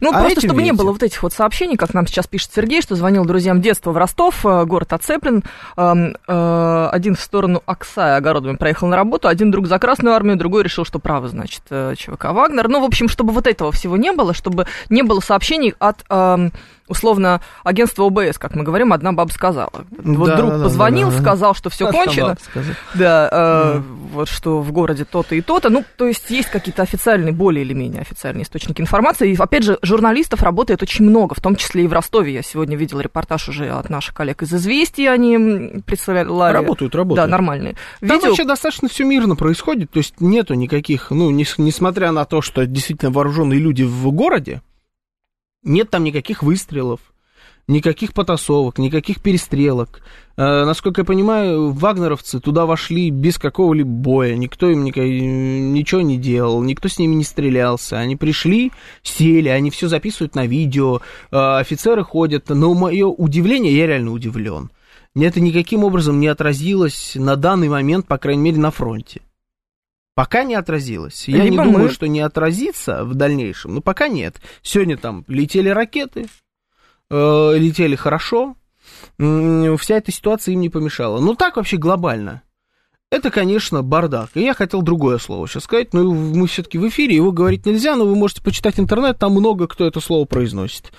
Ну, 0.00 0.10
а 0.10 0.20
просто 0.20 0.40
чтобы 0.40 0.60
видите? 0.60 0.72
не 0.72 0.72
было 0.72 0.92
вот 0.92 1.02
этих 1.02 1.22
вот 1.22 1.32
сообщений, 1.32 1.76
как 1.76 1.94
нам 1.94 2.06
сейчас 2.06 2.26
пишет 2.26 2.50
Сергей, 2.54 2.82
что 2.82 2.96
звонил 2.96 3.24
друзьям 3.24 3.60
детства 3.60 3.92
в 3.92 3.96
Ростов, 3.96 4.44
э, 4.44 4.64
город 4.64 4.92
оцеплен, 4.92 5.42
эм, 5.76 6.16
э, 6.26 6.88
один 6.90 7.14
в 7.14 7.20
сторону 7.20 7.62
Оксая 7.66 8.16
огородами 8.16 8.56
проехал 8.56 8.88
на 8.88 8.96
работу, 8.96 9.28
один 9.28 9.50
друг 9.50 9.66
за 9.66 9.78
Красную 9.78 10.14
Армию, 10.14 10.36
другой 10.36 10.62
решил, 10.62 10.84
что 10.84 10.98
право, 10.98 11.28
значит, 11.28 11.62
э, 11.70 11.94
ЧВК 11.96 12.26
Вагнер. 12.32 12.68
Ну, 12.68 12.80
в 12.80 12.84
общем, 12.84 13.08
чтобы 13.08 13.32
вот 13.32 13.46
этого 13.46 13.72
всего 13.72 13.96
не 13.96 14.12
было, 14.12 14.34
чтобы 14.34 14.66
не 14.88 15.02
было 15.02 15.20
сообщений 15.20 15.74
от... 15.78 16.04
Условно, 16.90 17.40
агентство 17.62 18.04
ОБС, 18.04 18.38
как 18.38 18.56
мы 18.56 18.64
говорим, 18.64 18.92
одна 18.92 19.12
баба 19.12 19.30
сказала. 19.30 19.84
Вот 19.90 20.26
да, 20.26 20.36
друг 20.36 20.50
да, 20.50 20.64
позвонил, 20.64 21.08
да, 21.08 21.14
да. 21.14 21.20
сказал, 21.22 21.54
что 21.54 21.70
все 21.70 21.90
кончено. 21.90 22.36
Да, 22.94 23.28
э, 23.30 23.74
да, 23.76 23.82
вот 24.12 24.28
что 24.28 24.60
в 24.60 24.72
городе 24.72 25.04
то-то 25.04 25.36
и 25.36 25.40
то-то. 25.40 25.70
Ну, 25.70 25.84
то 25.96 26.06
есть 26.06 26.28
есть 26.30 26.50
какие-то 26.50 26.82
официальные, 26.82 27.32
более 27.32 27.64
или 27.64 27.74
менее 27.74 28.02
официальные 28.02 28.42
источники 28.42 28.80
информации. 28.80 29.30
И, 29.32 29.36
опять 29.36 29.62
же, 29.62 29.78
журналистов 29.82 30.42
работает 30.42 30.82
очень 30.82 31.04
много, 31.04 31.36
в 31.36 31.40
том 31.40 31.54
числе 31.54 31.84
и 31.84 31.86
в 31.86 31.92
Ростове. 31.92 32.34
Я 32.34 32.42
сегодня 32.42 32.76
видела 32.76 33.00
репортаж 33.00 33.48
уже 33.48 33.70
от 33.70 33.88
наших 33.88 34.12
коллег 34.14 34.42
из 34.42 34.52
«Известий», 34.52 35.06
они 35.06 35.82
представляли... 35.86 36.28
Работают, 36.52 36.94
работают. 36.96 37.24
Да, 37.24 37.30
нормальные. 37.30 37.76
Там 38.00 38.16
Видео... 38.16 38.28
вообще 38.28 38.44
достаточно 38.44 38.88
все 38.88 39.04
мирно 39.04 39.36
происходит, 39.36 39.92
то 39.92 39.98
есть 39.98 40.20
нету 40.20 40.54
никаких, 40.54 41.10
ну, 41.10 41.30
не, 41.30 41.46
несмотря 41.58 42.10
на 42.10 42.24
то, 42.24 42.42
что 42.42 42.66
действительно 42.66 43.12
вооруженные 43.12 43.60
люди 43.60 43.84
в 43.84 44.10
городе, 44.10 44.62
нет 45.62 45.90
там 45.90 46.04
никаких 46.04 46.42
выстрелов, 46.42 47.00
никаких 47.66 48.12
потасовок, 48.12 48.78
никаких 48.78 49.20
перестрелок. 49.22 50.02
Э, 50.36 50.64
насколько 50.64 51.02
я 51.02 51.04
понимаю, 51.04 51.70
вагнеровцы 51.70 52.40
туда 52.40 52.66
вошли 52.66 53.10
без 53.10 53.38
какого-либо 53.38 53.88
боя, 53.88 54.36
никто 54.36 54.68
им 54.68 54.84
ничего 54.84 56.00
не 56.00 56.18
делал, 56.18 56.62
никто 56.62 56.88
с 56.88 56.98
ними 56.98 57.14
не 57.14 57.24
стрелялся. 57.24 57.98
Они 57.98 58.16
пришли, 58.16 58.72
сели, 59.02 59.48
они 59.48 59.70
все 59.70 59.88
записывают 59.88 60.34
на 60.34 60.46
видео, 60.46 61.00
э, 61.30 61.36
офицеры 61.36 62.04
ходят. 62.04 62.48
Но 62.48 62.74
мое 62.74 63.06
удивление, 63.06 63.76
я 63.76 63.86
реально 63.86 64.12
удивлен. 64.12 64.70
Это 65.16 65.40
никаким 65.40 65.84
образом 65.84 66.20
не 66.20 66.28
отразилось 66.28 67.12
на 67.16 67.36
данный 67.36 67.68
момент, 67.68 68.06
по 68.06 68.18
крайней 68.18 68.42
мере, 68.42 68.58
на 68.58 68.70
фронте. 68.70 69.22
Пока 70.14 70.44
не 70.44 70.54
отразилось. 70.54 71.28
Я 71.28 71.44
Либо 71.44 71.50
не 71.50 71.56
думаю, 71.56 71.84
мы... 71.84 71.90
что 71.90 72.06
не 72.06 72.20
отразится 72.20 73.04
в 73.04 73.14
дальнейшем, 73.14 73.74
но 73.74 73.80
пока 73.80 74.08
нет. 74.08 74.40
Сегодня 74.62 74.96
там 74.96 75.24
летели 75.28 75.68
ракеты, 75.68 76.26
э, 77.10 77.52
летели 77.56 77.96
хорошо. 77.96 78.56
Вся 79.18 79.96
эта 79.96 80.10
ситуация 80.10 80.54
им 80.54 80.60
не 80.60 80.68
помешала. 80.68 81.20
Но 81.20 81.34
так 81.34 81.56
вообще 81.56 81.76
глобально 81.76 82.42
это, 83.10 83.32
конечно, 83.32 83.82
бардак. 83.82 84.30
И 84.34 84.40
я 84.40 84.54
хотел 84.54 84.82
другое 84.82 85.18
слово 85.18 85.48
сейчас 85.48 85.64
сказать, 85.64 85.92
но 85.92 86.04
мы 86.04 86.46
все-таки 86.46 86.78
в 86.78 86.88
эфире, 86.88 87.16
его 87.16 87.32
говорить 87.32 87.66
нельзя, 87.66 87.96
но 87.96 88.06
вы 88.06 88.14
можете 88.14 88.40
почитать 88.40 88.78
интернет, 88.78 89.18
там 89.18 89.32
много 89.32 89.66
кто 89.66 89.84
это 89.84 90.00
слово 90.00 90.26
произносит. 90.26 90.92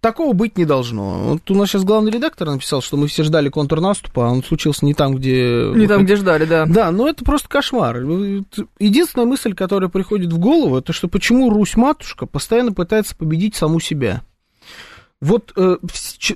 Такого 0.00 0.32
быть 0.32 0.56
не 0.56 0.64
должно. 0.64 1.32
Вот 1.32 1.50
у 1.50 1.54
нас 1.56 1.68
сейчас 1.68 1.82
главный 1.82 2.12
редактор 2.12 2.48
написал, 2.50 2.82
что 2.82 2.96
мы 2.96 3.08
все 3.08 3.24
ждали 3.24 3.48
контрнаступа, 3.48 4.28
а 4.28 4.30
он 4.30 4.44
случился 4.44 4.84
не 4.84 4.94
там, 4.94 5.16
где... 5.16 5.72
Не 5.74 5.88
там, 5.88 6.04
где 6.04 6.14
ждали, 6.14 6.44
да. 6.44 6.66
Да, 6.66 6.92
но 6.92 7.08
это 7.08 7.24
просто 7.24 7.48
кошмар. 7.48 7.98
Единственная 8.78 9.26
мысль, 9.26 9.52
которая 9.52 9.90
приходит 9.90 10.32
в 10.32 10.38
голову, 10.38 10.78
это 10.78 10.92
что 10.92 11.08
почему 11.08 11.50
Русь-матушка 11.50 12.26
постоянно 12.26 12.72
пытается 12.72 13.16
победить 13.16 13.56
саму 13.56 13.80
себя. 13.80 14.22
Вот 15.20 15.52
э, 15.56 15.78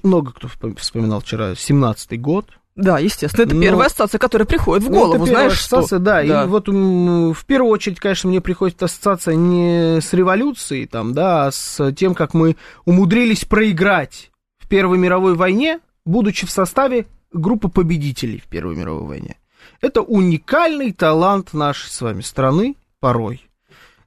много 0.03 0.33
кто 0.33 0.49
вспоминал 0.77 1.21
вчера 1.21 1.53
17-й 1.53 2.17
год, 2.17 2.47
да, 2.81 2.99
естественно, 2.99 3.45
это 3.45 3.55
Но... 3.55 3.63
первая 3.63 3.87
ассоциация, 3.87 4.19
которая 4.19 4.47
приходит 4.47 4.87
в 4.87 4.91
голову, 4.91 5.19
ну, 5.19 5.25
это 5.25 5.33
знаешь 5.33 5.53
ассоциация, 5.53 5.87
что? 5.87 5.99
Да, 5.99 6.23
да, 6.23 6.45
и 6.45 6.47
вот 6.47 6.69
в 6.69 7.45
первую 7.47 7.71
очередь, 7.71 8.01
конечно, 8.01 8.29
мне 8.31 8.41
приходит 8.41 8.83
ассоциация 8.83 9.35
не 9.35 10.01
с 10.01 10.13
революцией, 10.13 10.87
там, 10.87 11.13
да, 11.13 11.47
а 11.47 11.53
с 11.53 11.93
тем, 11.93 12.15
как 12.15 12.35
мы 12.35 12.57
умудрились 12.85 13.45
проиграть 13.45 14.31
в 14.59 14.69
Первой 14.69 14.99
мировой 14.99 15.35
войне, 15.35 15.81
будучи 16.05 16.47
в 16.47 16.51
составе 16.51 17.07
группы 17.33 17.69
победителей 17.69 18.43
в 18.45 18.49
Первой 18.49 18.77
мировой 18.77 19.07
войне. 19.07 19.37
Это 19.81 20.03
уникальный 20.03 20.93
талант 20.93 21.53
нашей 21.53 21.91
с 21.91 22.01
вами 22.01 22.23
страны 22.23 22.77
порой. 22.99 23.43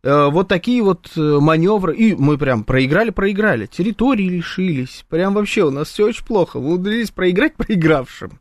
Э, 0.04 0.30
вот 0.30 0.48
такие 0.48 0.84
вот 0.84 1.12
э, 1.16 1.22
маневры, 1.40 1.96
и 1.96 2.14
мы 2.16 2.38
прям 2.38 2.64
проиграли-проиграли, 2.64 3.68
территории 3.68 4.28
лишились, 4.28 5.06
прям 5.10 5.34
вообще 5.34 5.64
у 5.64 5.72
нас 5.72 5.90
все 5.90 6.06
очень 6.06 6.26
плохо, 6.26 6.60
мы 6.60 6.74
умудрились 6.74 7.12
проиграть 7.12 7.56
проигравшим. 7.56 8.40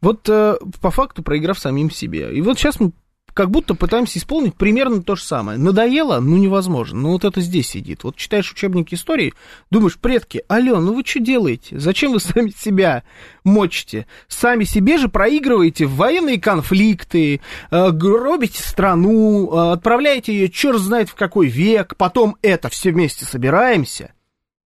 Вот 0.00 0.28
э, 0.28 0.56
по 0.80 0.90
факту 0.90 1.22
проиграв 1.22 1.58
самим 1.58 1.90
себе. 1.90 2.32
И 2.32 2.40
вот 2.40 2.58
сейчас 2.58 2.80
мы 2.80 2.92
как 3.38 3.52
будто 3.52 3.74
пытаемся 3.74 4.18
исполнить 4.18 4.56
примерно 4.56 5.00
то 5.00 5.14
же 5.14 5.22
самое. 5.22 5.60
Надоело? 5.60 6.18
Ну, 6.18 6.36
невозможно. 6.38 6.98
Ну, 7.02 7.12
вот 7.12 7.24
это 7.24 7.40
здесь 7.40 7.68
сидит. 7.68 8.02
Вот 8.02 8.16
читаешь 8.16 8.50
учебники 8.50 8.96
истории, 8.96 9.32
думаешь, 9.70 9.96
предки, 9.96 10.42
алло, 10.48 10.80
ну 10.80 10.92
вы 10.92 11.04
что 11.04 11.20
делаете? 11.20 11.78
Зачем 11.78 12.10
вы 12.10 12.18
сами 12.18 12.50
себя 12.50 13.04
мочите? 13.44 14.08
Сами 14.26 14.64
себе 14.64 14.98
же 14.98 15.08
проигрываете 15.08 15.86
в 15.86 15.94
военные 15.94 16.40
конфликты, 16.40 17.40
э, 17.70 17.90
гробите 17.92 18.60
страну, 18.60 19.52
э, 19.52 19.72
отправляете 19.74 20.32
ее 20.32 20.48
черт 20.48 20.80
знает 20.80 21.08
в 21.08 21.14
какой 21.14 21.46
век, 21.46 21.94
потом 21.96 22.34
это 22.42 22.68
все 22.68 22.90
вместе 22.90 23.24
собираемся, 23.24 24.14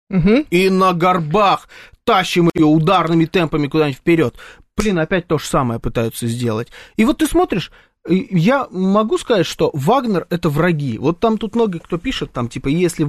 угу. 0.09 0.47
и 0.49 0.71
на 0.71 0.95
горбах 0.95 1.69
тащим 2.05 2.51
ее 2.55 2.65
ударными 2.65 3.27
темпами 3.27 3.67
куда-нибудь 3.67 3.99
вперед 3.99 4.35
блин, 4.77 4.99
опять 4.99 5.27
то 5.27 5.39
же 5.39 5.47
самое 5.47 5.81
пытаются 5.81 6.27
сделать. 6.27 6.69
И 6.97 7.05
вот 7.05 7.19
ты 7.19 7.27
смотришь, 7.27 7.71
я 8.09 8.67
могу 8.71 9.17
сказать, 9.17 9.47
что 9.47 9.71
Вагнер 9.73 10.27
это 10.29 10.49
враги. 10.49 10.99
Вот 10.99 11.21
там 11.21 11.39
тут 11.39 11.55
много 11.55 11.79
кто 11.79 11.99
пишет, 11.99 12.33
там 12.33 12.49
типа, 12.49 12.69
если 12.69 13.05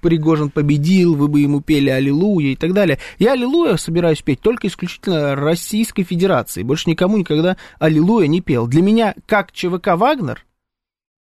Пригожин 0.00 0.50
победил, 0.50 1.14
вы 1.14 1.26
бы 1.28 1.40
ему 1.40 1.60
пели 1.60 1.90
Аллилуйя 1.90 2.52
и 2.52 2.56
так 2.56 2.72
далее. 2.72 2.98
Я 3.18 3.32
Аллилуйя 3.32 3.76
собираюсь 3.76 4.22
петь 4.22 4.40
только 4.40 4.68
исключительно 4.68 5.34
Российской 5.34 6.04
Федерации. 6.04 6.62
Больше 6.62 6.88
никому 6.88 7.16
никогда 7.16 7.56
Аллилуйя 7.80 8.28
не 8.28 8.40
пел. 8.40 8.68
Для 8.68 8.82
меня, 8.82 9.14
как 9.26 9.50
ЧВК 9.50 9.96
Вагнер, 9.96 10.44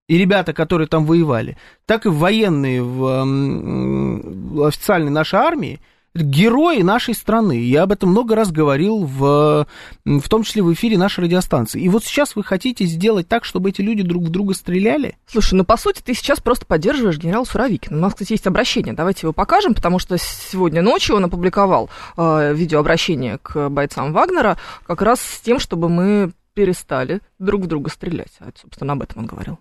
и 0.08 0.20
ребята, 0.20 0.54
которые 0.54 0.88
там 0.88 1.06
воевали, 1.06 1.58
так 1.88 2.06
и 2.06 2.10
военные 2.10 2.84
в, 2.84 4.68
официальной 4.68 5.10
нашей 5.10 5.40
армии, 5.40 5.82
герои 6.16 6.82
нашей 6.82 7.14
страны. 7.14 7.64
Я 7.66 7.84
об 7.84 7.92
этом 7.92 8.10
много 8.10 8.36
раз 8.36 8.52
говорил, 8.52 9.04
в, 9.04 9.68
в 10.06 10.30
том 10.30 10.44
числе 10.44 10.64
в 10.64 10.74
эфире 10.74 10.98
нашей 10.98 11.26
радиостанции. 11.26 11.82
И 11.82 11.90
вот 11.90 12.04
сейчас 12.04 12.36
вы 12.36 12.44
хотите 12.44 12.86
сделать 12.86 13.28
так, 13.28 13.44
чтобы 13.44 13.70
эти 13.70 13.82
люди 13.82 14.02
друг 14.02 14.24
в 14.24 14.30
друга 14.30 14.54
стреляли? 14.54 15.18
Слушай, 15.28 15.56
ну 15.56 15.66
по 15.66 15.78
сути 15.78 16.02
ты 16.02 16.14
сейчас 16.14 16.40
просто 16.40 16.66
поддерживаешь 16.66 17.18
генерала 17.18 17.44
Суровикина. 17.44 17.98
У 17.98 18.00
нас, 18.00 18.14
кстати, 18.14 18.32
есть 18.32 18.48
обращение. 18.48 18.94
Давайте 18.94 19.22
его 19.24 19.34
покажем, 19.34 19.74
потому 19.74 20.00
что 20.00 20.18
сегодня 20.18 20.82
ночью 20.82 21.16
он 21.16 21.26
опубликовал 21.26 21.90
э, 22.18 22.54
видеообращение 22.54 23.38
к 23.40 23.70
бойцам 23.70 24.14
Вагнера 24.14 24.58
как 24.86 25.02
раз 25.02 25.20
с 25.20 25.42
тем, 25.42 25.60
чтобы 25.60 25.90
мы 25.90 26.32
перестали 26.54 27.20
друг 27.38 27.64
в 27.64 27.68
друга 27.68 27.90
стрелять. 27.90 28.32
А, 28.40 28.50
собственно, 28.56 28.94
об 28.94 29.02
этом 29.04 29.24
он 29.24 29.26
говорил. 29.28 29.60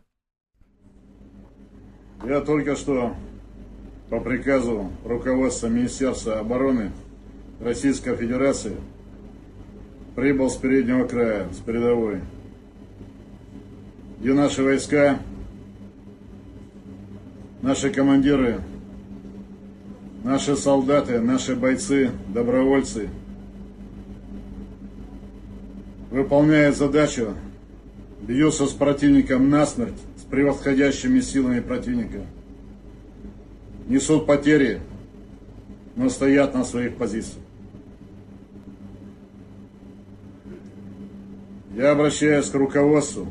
Я 2.25 2.41
только 2.41 2.77
что 2.77 3.15
по 4.15 4.21
приказу 4.21 4.93
руководства 5.05 5.67
Министерства 5.67 6.39
обороны 6.39 6.93
Российской 7.59 8.15
Федерации 8.15 8.77
прибыл 10.15 10.49
с 10.49 10.55
переднего 10.55 11.05
края, 11.05 11.49
с 11.53 11.57
передовой, 11.57 12.21
где 14.21 14.33
наши 14.33 14.63
войска, 14.63 15.19
наши 17.61 17.91
командиры, 17.91 18.61
наши 20.23 20.55
солдаты, 20.55 21.19
наши 21.19 21.57
бойцы, 21.57 22.13
добровольцы 22.29 23.09
выполняют 26.13 26.77
задачу, 26.77 27.35
бьются 28.23 28.67
с 28.67 28.71
противником 28.75 29.51
насмерть, 29.51 29.99
с 30.17 30.23
превосходящими 30.23 31.19
силами 31.19 31.59
противника, 31.59 32.21
несут 33.87 34.27
потери, 34.27 34.81
но 35.97 36.09
стоят 36.09 36.55
на 36.55 36.65
своих 36.65 36.97
позициях. 36.97 37.39
Я 41.77 41.91
обращаюсь 41.91 42.49
к 42.49 42.55
руководству, 42.55 43.27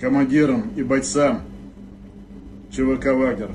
командирам 0.00 0.70
и 0.76 0.82
бойцам 0.82 1.42
ЧВК 2.70 3.06
«Вагнер». 3.06 3.50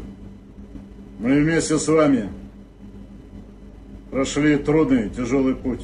Мы 1.19 1.41
вместе 1.41 1.79
с 1.79 1.87
вами 1.87 2.29
прошли 4.11 4.57
трудный, 4.57 5.09
тяжелый 5.09 5.55
путь. 5.55 5.81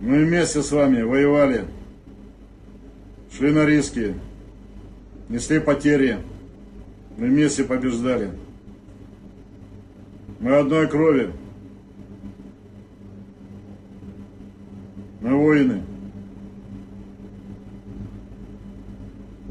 Мы 0.00 0.24
вместе 0.24 0.62
с 0.62 0.72
вами 0.72 1.02
воевали, 1.02 1.66
шли 3.36 3.52
на 3.52 3.66
риски, 3.66 4.14
несли 5.28 5.60
потери, 5.60 6.18
мы 7.18 7.26
вместе 7.26 7.64
побеждали. 7.64 8.30
Мы 10.40 10.56
одной 10.56 10.88
крови. 10.88 11.30
Мы 15.20 15.36
воины. 15.36 15.82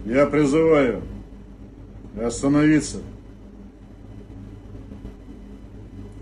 Я 0.05 0.25
призываю 0.25 1.03
остановиться. 2.19 3.03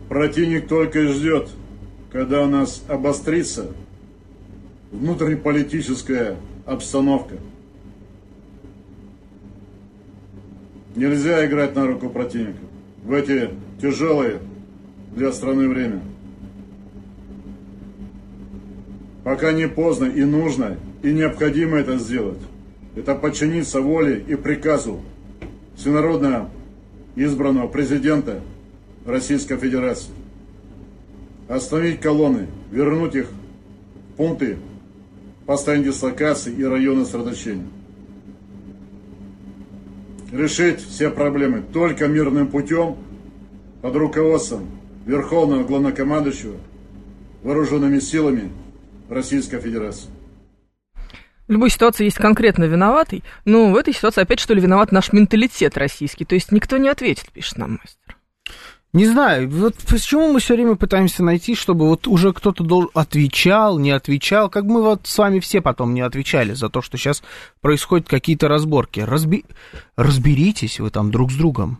Противник 0.09 0.67
только 0.67 1.00
и 1.00 1.07
ждет, 1.07 1.50
когда 2.12 2.43
у 2.43 2.47
нас 2.47 2.83
обострится 2.89 3.71
внутриполитическая 4.91 6.36
обстановка. 6.65 7.36
Нельзя 10.93 11.45
играть 11.45 11.74
на 11.74 11.88
руку 11.88 12.09
противника 12.09 12.59
в 13.03 13.13
эти 13.13 13.51
тяжелые 13.81 14.41
для 15.17 15.31
страны 15.33 15.67
время. 15.67 16.01
Пока 19.24 19.51
не 19.51 19.67
поздно 19.67 20.05
и 20.05 20.24
нужно, 20.24 20.77
и 21.03 21.12
необходимо 21.12 21.77
это 21.77 21.97
сделать 21.97 22.39
это 22.97 23.13
подчиниться 23.13 23.79
воле 23.79 24.24
и 24.27 24.36
приказу 24.36 25.01
всенародно 25.75 26.50
избранного 27.15 27.67
президента 27.67 28.41
Российской 29.05 29.57
Федерации. 29.57 30.12
Остановить 31.47 32.01
колонны, 32.01 32.47
вернуть 32.71 33.15
их 33.15 33.27
в 33.27 34.17
пункты 34.17 34.57
постоянной 35.45 35.86
дислокации 35.86 36.51
и 36.51 36.63
районы 36.63 37.05
сосредоточения. 37.05 37.67
Решить 40.31 40.79
все 40.81 41.12
проблемы 41.12 41.63
только 41.71 42.07
мирным 42.07 42.47
путем 42.47 42.97
под 43.81 43.95
руководством 43.95 44.67
Верховного 45.08 45.63
Главнокомандующего 45.63 46.58
Вооруженными 47.41 48.00
силами 48.00 48.52
Российской 49.10 49.62
Федерации. 49.62 50.10
В 51.48 51.52
любой 51.52 51.70
ситуации 51.70 52.04
есть 52.04 52.17
конкретно 52.17 52.65
виноватый, 52.65 53.24
но 53.46 53.72
в 53.72 53.78
этой 53.78 53.93
ситуации 53.93 54.22
опять 54.22 54.41
что 54.41 54.54
ли 54.54 54.60
виноват 54.60 54.91
наш 54.91 55.13
менталитет 55.13 55.78
российский. 55.78 56.26
То 56.26 56.36
есть 56.36 56.52
никто 56.52 56.76
не 56.76 56.89
ответит, 56.89 57.32
пишет 57.32 57.58
нам 57.58 57.80
мастер. 57.82 58.17
Не 58.91 59.06
знаю, 59.06 59.50
вот 59.50 59.76
почему 59.89 60.34
мы 60.34 60.39
все 60.39 60.56
время 60.56 60.76
пытаемся 60.76 61.24
найти, 61.24 61.56
чтобы 61.56 61.88
вот 61.88 62.06
уже 62.08 62.34
кто-то 62.34 62.65
должен 62.65 62.89
отвечал, 62.93 63.80
не 63.80 63.91
отвечал, 63.91 64.50
как 64.50 64.65
мы 64.65 64.82
вот 64.82 65.08
с 65.08 65.17
вами 65.17 65.39
все 65.39 65.62
потом 65.62 65.93
не 65.93 66.02
отвечали 66.02 66.54
за 66.54 66.67
то, 66.67 66.82
что 66.82 66.98
сейчас 66.98 67.24
происходят 67.62 68.10
какие-то 68.10 68.50
разборки. 68.50 69.00
Разби... 69.00 69.46
Разберитесь 69.96 70.82
вы 70.82 70.89
там 70.89 71.12
друг 71.12 71.32
с 71.32 71.36
другом. 71.36 71.80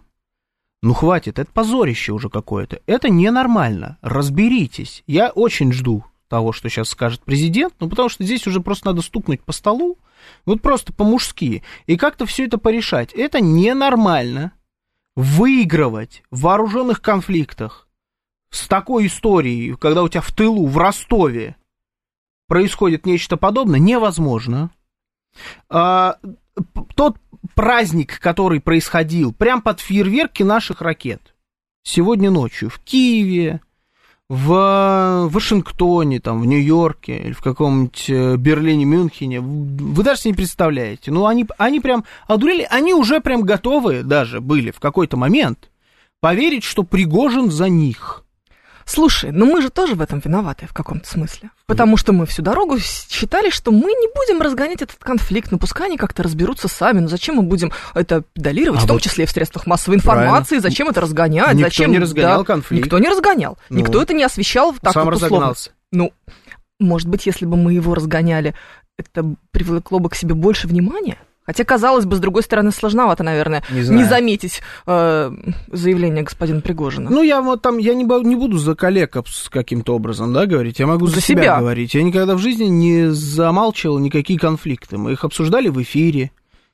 Ну 0.82 0.94
хватит, 0.94 1.40
это 1.40 1.52
позорище 1.52 2.12
уже 2.12 2.30
какое-то. 2.30 2.82
Это 2.86 3.10
ненормально. 3.10 3.98
Разберитесь. 4.02 5.04
Я 5.08 5.30
очень 5.30 5.72
жду 5.74 6.06
того, 6.28 6.52
что 6.52 6.70
сейчас 6.70 6.90
скажет 6.90 7.22
президент, 7.24 7.74
ну, 7.80 7.90
потому 7.90 8.10
что 8.10 8.24
здесь 8.24 8.46
уже 8.48 8.60
просто 8.60 8.88
надо 8.88 9.02
стукнуть 9.02 9.42
по 9.42 9.54
столу, 9.54 9.98
вот 10.46 10.62
просто 10.62 10.94
по-мужски, 10.94 11.64
и 11.86 11.98
как-то 11.98 12.26
все 12.26 12.46
это 12.46 12.58
порешать. 12.58 13.14
Это 13.14 13.40
ненормально 13.40 14.52
выигрывать 15.16 16.24
в 16.30 16.42
вооруженных 16.42 17.02
конфликтах 17.02 17.88
с 18.50 18.68
такой 18.68 19.08
историей, 19.08 19.76
когда 19.76 20.04
у 20.04 20.10
тебя 20.10 20.22
в 20.22 20.32
тылу, 20.32 20.68
в 20.68 20.78
Ростове 20.78 21.56
происходит 22.48 23.06
нечто 23.06 23.38
подобное, 23.38 23.80
невозможно. 23.80 24.70
А, 25.70 26.18
тот 26.96 27.18
праздник, 27.54 28.20
который 28.20 28.60
происходил 28.60 29.34
прямо 29.34 29.62
под 29.62 29.80
фейерверки 29.80 30.44
наших 30.44 30.82
ракет 30.82 31.34
сегодня 31.84 32.30
ночью 32.30 32.70
в 32.70 32.80
Киеве, 32.80 33.62
в 34.30 35.30
Вашингтоне, 35.32 36.20
там, 36.20 36.42
в 36.42 36.46
Нью-Йорке 36.46 37.18
или 37.18 37.32
в 37.32 37.42
каком-нибудь 37.42 38.10
э, 38.10 38.36
Берлине, 38.36 38.84
Мюнхене, 38.84 39.40
вы 39.40 40.04
даже 40.04 40.22
себе 40.22 40.32
не 40.32 40.36
представляете. 40.36 41.12
Ну, 41.12 41.26
они, 41.28 41.48
они 41.58 41.80
прям 41.80 42.04
одурели, 42.28 42.68
они 42.70 42.94
уже 42.94 43.22
прям 43.22 43.44
готовы 43.44 44.04
даже 44.04 44.42
были 44.42 44.72
в 44.72 44.82
какой-то 44.82 45.16
момент 45.16 45.72
поверить, 46.20 46.66
что 46.66 46.84
Пригожин 46.84 47.52
за 47.52 47.70
них. 47.70 48.26
Слушай, 48.88 49.32
ну 49.32 49.46
мы 49.46 49.62
же 49.62 49.70
тоже 49.70 49.96
в 49.96 50.02
этом 50.02 50.20
виноваты 50.24 50.66
в 50.66 50.74
каком-то 50.74 51.08
смысле. 51.10 51.52
Потому 51.66 51.98
что 51.98 52.14
мы 52.14 52.26
всю 52.26 52.42
дорогу 52.42 52.80
считали, 52.80 53.50
что 53.50 53.72
мы 53.72 53.92
не 53.92 54.08
будем 54.16 54.42
разгонять 54.42 54.82
этот 54.82 54.96
конфликт, 54.98 55.52
ну 55.52 55.60
пускай 55.60 55.88
они 55.88 55.98
как-то 55.98 56.24
разберутся 56.24 56.70
сами, 56.70 57.02
ну 57.02 57.10
зачем 57.10 57.36
мы 57.36 57.44
будем 57.44 57.74
это 57.94 58.24
педалировать, 58.34 58.80
а 58.80 58.84
в 58.84 58.88
том 58.88 58.96
вот 58.96 59.04
числе 59.04 59.26
и 59.26 59.28
в 59.28 59.32
средствах 59.32 59.68
массовой 59.68 59.98
информации, 59.98 60.56
правильно. 60.56 60.70
зачем 60.70 60.88
это 60.88 61.02
разгонять, 61.02 61.54
никто 61.54 61.70
зачем... 61.70 61.92
не 61.92 62.00
разгонял 62.00 62.40
да, 62.40 62.46
конфликт. 62.46 62.86
Никто 62.86 62.98
не 62.98 63.10
разгонял, 63.10 63.58
ну, 63.70 63.78
никто 63.78 64.02
это 64.02 64.14
не 64.14 64.24
освещал 64.24 64.74
так 64.82 64.94
сам 64.94 65.04
вот 65.04 65.12
разогнался. 65.12 65.72
Ну, 65.92 66.14
может 66.80 67.10
быть, 67.10 67.26
если 67.26 67.46
бы 67.46 67.58
мы 67.58 67.74
его 67.74 67.94
разгоняли, 67.94 68.56
это 68.98 69.36
привлекло 69.52 70.00
бы 70.00 70.10
к 70.10 70.16
себе 70.16 70.34
больше 70.34 70.68
внимания? 70.68 71.18
Хотя, 71.48 71.64
казалось 71.64 72.06
бы, 72.06 72.18
с 72.18 72.20
другой 72.20 72.44
стороны, 72.44 72.72
сложновато, 72.72 73.24
наверное, 73.24 73.64
не, 73.72 73.80
не 73.80 74.04
заметить 74.04 74.62
э, 74.86 75.32
заявление 75.72 76.24
господина 76.24 76.60
Пригожина. 76.60 77.10
Ну, 77.10 77.24
я 77.24 77.42
вот 77.42 77.62
там, 77.62 77.78
я 77.78 77.94
не, 77.94 78.04
не 78.04 78.36
буду 78.36 78.58
за 78.58 78.76
коллегов 78.76 79.30
с 79.30 79.50
каким-то 79.50 79.96
образом, 79.96 80.34
да, 80.34 80.46
говорить, 80.46 80.80
я 80.80 80.86
могу 80.86 81.08
за, 81.08 81.16
за 81.16 81.22
себя. 81.22 81.44
себя 81.44 81.60
говорить. 81.60 81.94
Я 81.94 82.04
никогда 82.04 82.36
в 82.36 82.40
жизни 82.40 82.66
не 82.66 83.12
замалчивал 83.12 83.98
никакие 83.98 84.38
конфликты. 84.38 84.98
Мы 84.98 85.14
их 85.14 85.24
обсуждали 85.24 85.70
в 85.70 85.82
эфире, 85.82 86.32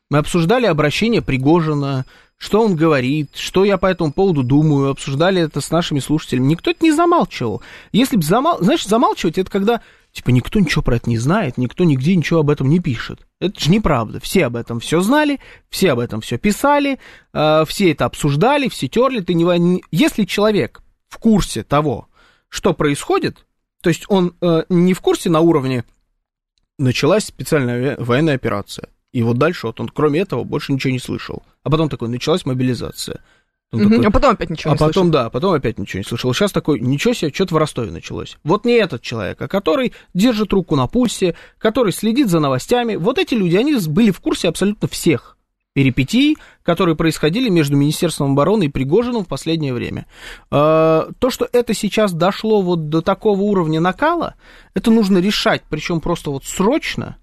мы 0.09 0.17
обсуждали 0.17 0.65
обращение 0.65 1.21
Пригожина, 1.21 2.05
что 2.37 2.61
он 2.61 2.75
говорит, 2.75 3.29
что 3.35 3.63
я 3.63 3.77
по 3.77 3.85
этому 3.85 4.11
поводу 4.11 4.41
думаю, 4.41 4.89
обсуждали 4.89 5.41
это 5.41 5.61
с 5.61 5.69
нашими 5.69 5.99
слушателями. 5.99 6.47
Никто 6.47 6.71
это 6.71 6.83
не 6.83 6.91
замалчивал. 6.91 7.61
Если 7.91 8.17
бы 8.17 8.23
замал... 8.23 8.57
Знаешь, 8.59 8.85
замалчивать, 8.85 9.37
это 9.37 9.51
когда 9.51 9.81
Типа 10.13 10.29
никто 10.29 10.59
ничего 10.59 10.83
про 10.83 10.97
это 10.97 11.09
не 11.09 11.17
знает, 11.17 11.57
никто 11.57 11.83
нигде 11.83 12.15
ничего 12.15 12.41
об 12.41 12.51
этом 12.51 12.69
не 12.69 12.79
пишет. 12.79 13.25
Это 13.39 13.59
же 13.59 13.71
неправда. 13.71 14.19
Все 14.19 14.45
об 14.45 14.55
этом 14.55 14.79
все 14.79 15.01
знали, 15.01 15.39
все 15.69 15.91
об 15.91 15.99
этом 15.99 16.21
все 16.21 16.37
писали, 16.37 16.99
э, 17.33 17.63
все 17.67 17.91
это 17.91 18.05
обсуждали, 18.05 18.69
все 18.69 18.87
терли. 18.87 19.21
Ты 19.21 19.33
не... 19.33 19.83
Если 19.89 20.25
человек 20.25 20.83
в 21.09 21.17
курсе 21.17 21.63
того, 21.63 22.09
что 22.47 22.75
происходит, 22.75 23.47
то 23.81 23.89
есть 23.89 24.05
он 24.07 24.35
э, 24.39 24.65
не 24.69 24.93
в 24.93 25.01
курсе 25.01 25.31
на 25.31 25.39
уровне 25.39 25.83
началась 26.77 27.25
специальная 27.25 27.97
военная 27.97 28.35
операция, 28.35 28.89
и 29.13 29.23
вот 29.23 29.39
дальше 29.39 29.65
вот 29.65 29.79
он 29.79 29.89
кроме 29.89 30.19
этого 30.19 30.43
больше 30.43 30.73
ничего 30.73 30.93
не 30.93 30.99
слышал. 30.99 31.41
А 31.63 31.71
потом 31.71 31.89
такой, 31.89 32.09
началась 32.09 32.45
мобилизация. 32.45 33.21
Угу, 33.73 33.83
такой, 33.89 34.05
а 34.05 34.11
потом 34.11 34.31
опять 34.31 34.49
ничего 34.49 34.71
а 34.71 34.73
не 34.75 34.79
потом, 34.79 34.93
слышал. 34.93 35.11
да, 35.11 35.29
потом 35.29 35.53
опять 35.53 35.79
ничего 35.79 35.99
не 35.99 36.05
слышал. 36.05 36.33
Сейчас 36.33 36.51
такой, 36.51 36.79
ничего 36.79 37.13
себе, 37.13 37.33
что-то 37.33 37.55
в 37.55 37.57
Ростове 37.57 37.91
началось. 37.91 38.37
Вот 38.43 38.65
не 38.65 38.73
этот 38.73 39.01
человек, 39.01 39.41
а 39.41 39.47
который 39.47 39.93
держит 40.13 40.53
руку 40.53 40.75
на 40.75 40.87
пульсе, 40.87 41.35
который 41.57 41.91
следит 41.91 42.29
за 42.29 42.39
новостями. 42.39 42.95
Вот 42.95 43.17
эти 43.17 43.33
люди, 43.33 43.55
они 43.55 43.75
были 43.87 44.11
в 44.11 44.19
курсе 44.19 44.47
абсолютно 44.47 44.87
всех 44.87 45.37
перипетий, 45.73 46.37
которые 46.61 46.95
происходили 46.95 47.49
между 47.49 47.75
Министерством 47.75 48.33
обороны 48.33 48.65
и 48.65 48.69
Пригожиным 48.69 49.25
в 49.25 49.27
последнее 49.27 49.73
время. 49.73 50.05
А, 50.51 51.09
то, 51.17 51.31
что 51.31 51.47
это 51.51 51.73
сейчас 51.73 52.13
дошло 52.13 52.61
вот 52.61 52.89
до 52.89 53.01
такого 53.01 53.41
уровня 53.41 53.79
накала, 53.79 54.35
это 54.75 54.91
нужно 54.91 55.17
решать, 55.17 55.63
причем 55.67 55.99
просто 55.99 56.29
вот 56.29 56.45
срочно– 56.45 57.17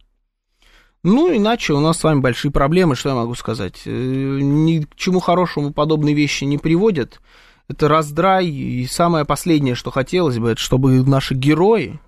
Ну, 1.02 1.34
иначе 1.34 1.72
у 1.72 1.80
нас 1.80 1.98
с 1.98 2.04
вами 2.04 2.20
большие 2.20 2.50
проблемы, 2.50 2.94
что 2.94 3.08
я 3.08 3.14
могу 3.14 3.34
сказать. 3.34 3.82
Э, 3.86 3.90
ни 3.90 4.80
к 4.80 4.94
чему 4.96 5.20
хорошему 5.20 5.72
подобные 5.72 6.14
вещи 6.14 6.44
не 6.44 6.58
приводят. 6.58 7.20
Это 7.68 7.88
раздрай, 7.88 8.46
и 8.46 8.86
самое 8.86 9.24
последнее, 9.24 9.74
что 9.74 9.90
хотелось 9.90 10.38
бы, 10.38 10.50
это 10.50 10.60
чтобы 10.60 11.02
наши 11.06 11.34
герои 11.34 12.00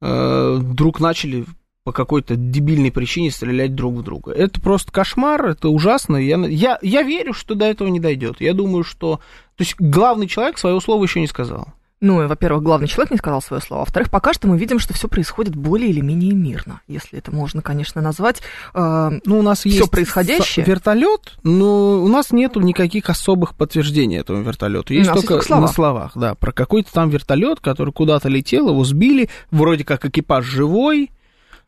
э, 0.00 0.56
вдруг 0.58 0.98
начали 0.98 1.44
по 1.84 1.92
какой-то 1.92 2.36
дебильной 2.36 2.90
причине 2.90 3.30
стрелять 3.30 3.74
друг 3.74 3.94
в 3.94 4.02
друга. 4.02 4.32
Это 4.32 4.60
просто 4.60 4.90
кошмар, 4.90 5.46
это 5.46 5.68
ужасно. 5.68 6.16
Я, 6.16 6.36
я, 6.46 6.78
я 6.82 7.02
верю, 7.02 7.32
что 7.32 7.54
до 7.54 7.66
этого 7.66 7.88
не 7.88 8.00
дойдет. 8.00 8.40
Я 8.40 8.52
думаю, 8.52 8.82
что... 8.82 9.20
То 9.56 9.64
есть 9.64 9.76
главный 9.78 10.26
человек 10.26 10.58
свое 10.58 10.80
слово 10.80 11.04
еще 11.04 11.20
не 11.20 11.26
сказал. 11.26 11.68
Ну, 12.00 12.26
во-первых, 12.28 12.62
главный 12.62 12.86
человек 12.86 13.10
не 13.10 13.18
сказал 13.18 13.42
свое 13.42 13.60
слово. 13.60 13.80
Во-вторых, 13.80 14.10
пока 14.10 14.32
что 14.32 14.46
мы 14.46 14.56
видим, 14.56 14.78
что 14.78 14.94
все 14.94 15.08
происходит 15.08 15.56
более 15.56 15.90
или 15.90 16.00
менее 16.00 16.32
мирно, 16.32 16.80
если 16.86 17.18
это 17.18 17.32
можно, 17.32 17.60
конечно, 17.60 18.00
назвать. 18.00 18.40
Э, 18.72 19.10
ну, 19.24 19.38
у 19.38 19.42
нас 19.42 19.60
всё 19.60 19.68
есть 19.70 19.90
происходящее. 19.90 20.64
вертолет, 20.64 21.38
но 21.42 22.00
у 22.00 22.08
нас 22.08 22.30
нету 22.30 22.60
никаких 22.60 23.10
особых 23.10 23.56
подтверждений 23.56 24.18
этому 24.18 24.42
вертолету. 24.42 24.94
Есть 24.94 25.12
только 25.12 25.28
только 25.28 25.44
слова. 25.44 25.60
на 25.62 25.68
словах, 25.68 26.12
да, 26.14 26.34
про 26.34 26.52
какой-то 26.52 26.92
там 26.92 27.10
вертолет, 27.10 27.60
который 27.60 27.92
куда-то 27.92 28.28
летел, 28.28 28.68
его 28.68 28.84
сбили, 28.84 29.28
вроде 29.50 29.84
как 29.84 30.04
экипаж 30.04 30.44
живой. 30.44 31.10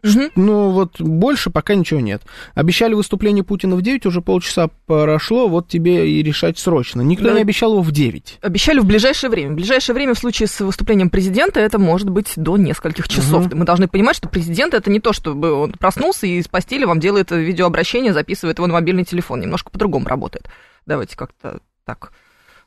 Мгм. 0.03 0.31
Ну, 0.35 0.71
вот 0.71 1.01
больше 1.01 1.51
пока 1.51 1.75
ничего 1.75 2.01
нет. 2.01 2.23
Обещали 2.55 2.95
выступление 2.95 3.45
Путина 3.45 3.77
в 3.77 3.83
9, 3.83 4.07
уже 4.07 4.21
полчаса 4.23 4.71
прошло, 4.87 5.49
вот 5.49 5.69
тебе 5.69 6.11
и 6.11 6.23
решать 6.23 6.59
срочно. 6.59 7.03
Никто 7.03 7.27
Да. 7.27 7.35
не 7.35 7.41
обещал 7.41 7.73
его 7.73 7.83
в 7.83 7.93
9. 7.93 8.39
Обещали 8.41 8.79
в 8.79 8.85
ближайшее 8.87 9.31
время. 9.31 9.53
В 9.53 9.57
ближайшее 9.57 9.95
время 9.95 10.15
в 10.15 10.19
случае 10.19 10.47
с 10.49 10.61
выступлением 10.61 11.11
президента 11.11 11.61
это 11.61 11.79
может 11.79 12.09
быть 12.09 12.33
до 12.37 12.57
нескольких 12.57 13.09
часов. 13.09 13.53
Мы 13.53 13.65
должны 13.65 13.89
понимать, 13.89 14.17
что 14.17 14.29
президент 14.29 14.75
это 14.75 14.91
не 14.91 15.01
то, 15.01 15.13
чтобы 15.13 15.53
он 15.53 15.73
проснулся 15.73 16.27
и 16.27 16.39
из 16.39 16.49
постели 16.49 16.85
вам 16.85 17.01
делает 17.01 17.31
видеообращение, 17.31 18.13
записывает 18.13 18.59
его 18.59 18.67
на 18.67 18.75
мобильный 18.75 19.05
телефон. 19.05 19.41
Немножко 19.41 19.71
по-другому 19.71 20.07
работает. 20.07 20.49
Давайте 20.87 21.17
как-то 21.17 21.61
так. 21.85 22.13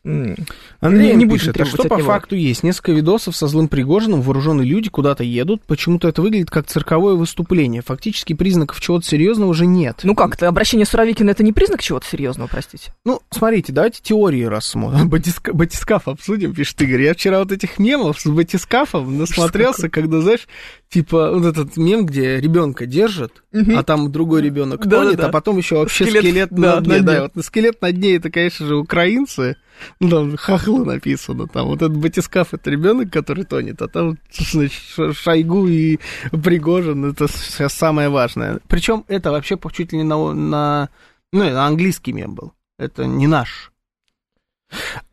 Андрей 0.06 1.16
не 1.16 1.28
пишет, 1.28 1.60
а 1.60 1.66
что 1.66 1.84
по 1.86 1.96
него. 1.96 2.08
факту 2.08 2.36
есть? 2.36 2.64
Несколько 2.64 2.92
видосов 2.92 3.36
со 3.36 3.48
злым 3.48 3.68
Пригожиным, 3.68 4.22
вооруженные 4.22 4.68
люди 4.68 4.90
куда-то 4.90 5.24
едут. 5.24 5.64
Почему-то 5.66 6.08
это 6.10 6.22
выглядит 6.22 6.50
как 6.50 6.68
цирковое 6.68 7.16
выступление. 7.16 7.82
Фактически 7.82 8.34
признаков 8.34 8.82
чего-то 8.82 9.06
серьезного 9.06 9.50
уже 9.50 9.66
нет. 9.66 10.02
Ну 10.04 10.14
как, 10.14 10.36
это 10.36 10.48
обращение 10.48 10.86
Суровикина 10.86 11.30
это 11.32 11.44
не 11.44 11.54
признак 11.54 11.82
чего-то 11.82 12.06
серьезного, 12.06 12.48
простите? 12.48 12.94
Ну, 13.06 13.22
смотрите, 13.30 13.72
давайте 13.72 14.02
теории 14.02 14.44
рассмотрим. 14.44 15.10
Батиска- 15.10 15.54
Батискаф 15.54 16.08
обсудим, 16.08 16.54
пишет 16.54 16.82
Игорь. 16.82 17.04
Я 17.04 17.14
вчера 17.14 17.40
вот 17.40 17.52
этих 17.52 17.80
мемов 17.80 18.20
с 18.20 18.26
батискафом 18.26 19.18
насмотрелся, 19.18 19.90
когда, 19.90 20.20
знаешь, 20.20 20.48
типа 20.90 21.32
вот 21.32 21.46
этот 21.46 21.78
мем, 21.78 22.06
где 22.06 22.40
ребенка 22.40 22.86
держат, 22.86 23.44
а 23.54 23.84
там 23.84 24.12
другой 24.12 24.42
ребенок 24.42 24.82
Да-да-да. 24.86 25.06
тонет, 25.06 25.20
а 25.22 25.30
потом 25.30 25.58
еще 25.58 25.78
вообще 25.78 26.06
Скелет, 26.06 26.24
скелет, 26.24 26.50
да, 26.52 26.76
на 26.76 26.82
дне. 26.82 27.02
Да, 27.02 27.30
вот 27.34 27.46
скелет 27.46 27.82
на 27.82 27.92
дне 27.92 28.16
это, 28.18 28.30
конечно 28.30 28.66
же, 28.68 28.76
украинцы. 28.76 29.56
Ну, 30.00 30.10
там 30.10 30.38
хохлы 30.38 30.86
написано. 30.86 31.48
Там 31.48 31.68
вот 31.68 31.82
этот 31.82 31.98
батискаф 31.98 32.54
это 32.54 32.70
ребенок, 32.70 33.12
который 33.12 33.44
тонет, 33.44 33.82
а 33.82 33.88
там, 33.88 34.18
значит, 34.32 34.82
Шойгу 35.18 35.68
и 35.68 36.00
Пригожин 36.32 37.06
это 37.06 37.28
самое 37.70 38.10
важное. 38.10 38.60
Причем 38.68 39.06
это 39.08 39.32
вообще 39.32 39.58
чуть 39.74 39.92
ли 39.92 40.00
не 40.00 40.04
на, 40.04 40.34
на 40.34 40.90
ну, 41.32 41.44
это 41.44 41.64
английский 41.64 42.14
мем 42.14 42.36
был. 42.36 42.54
Это 42.78 43.06
не 43.06 43.28
наш. 43.28 43.72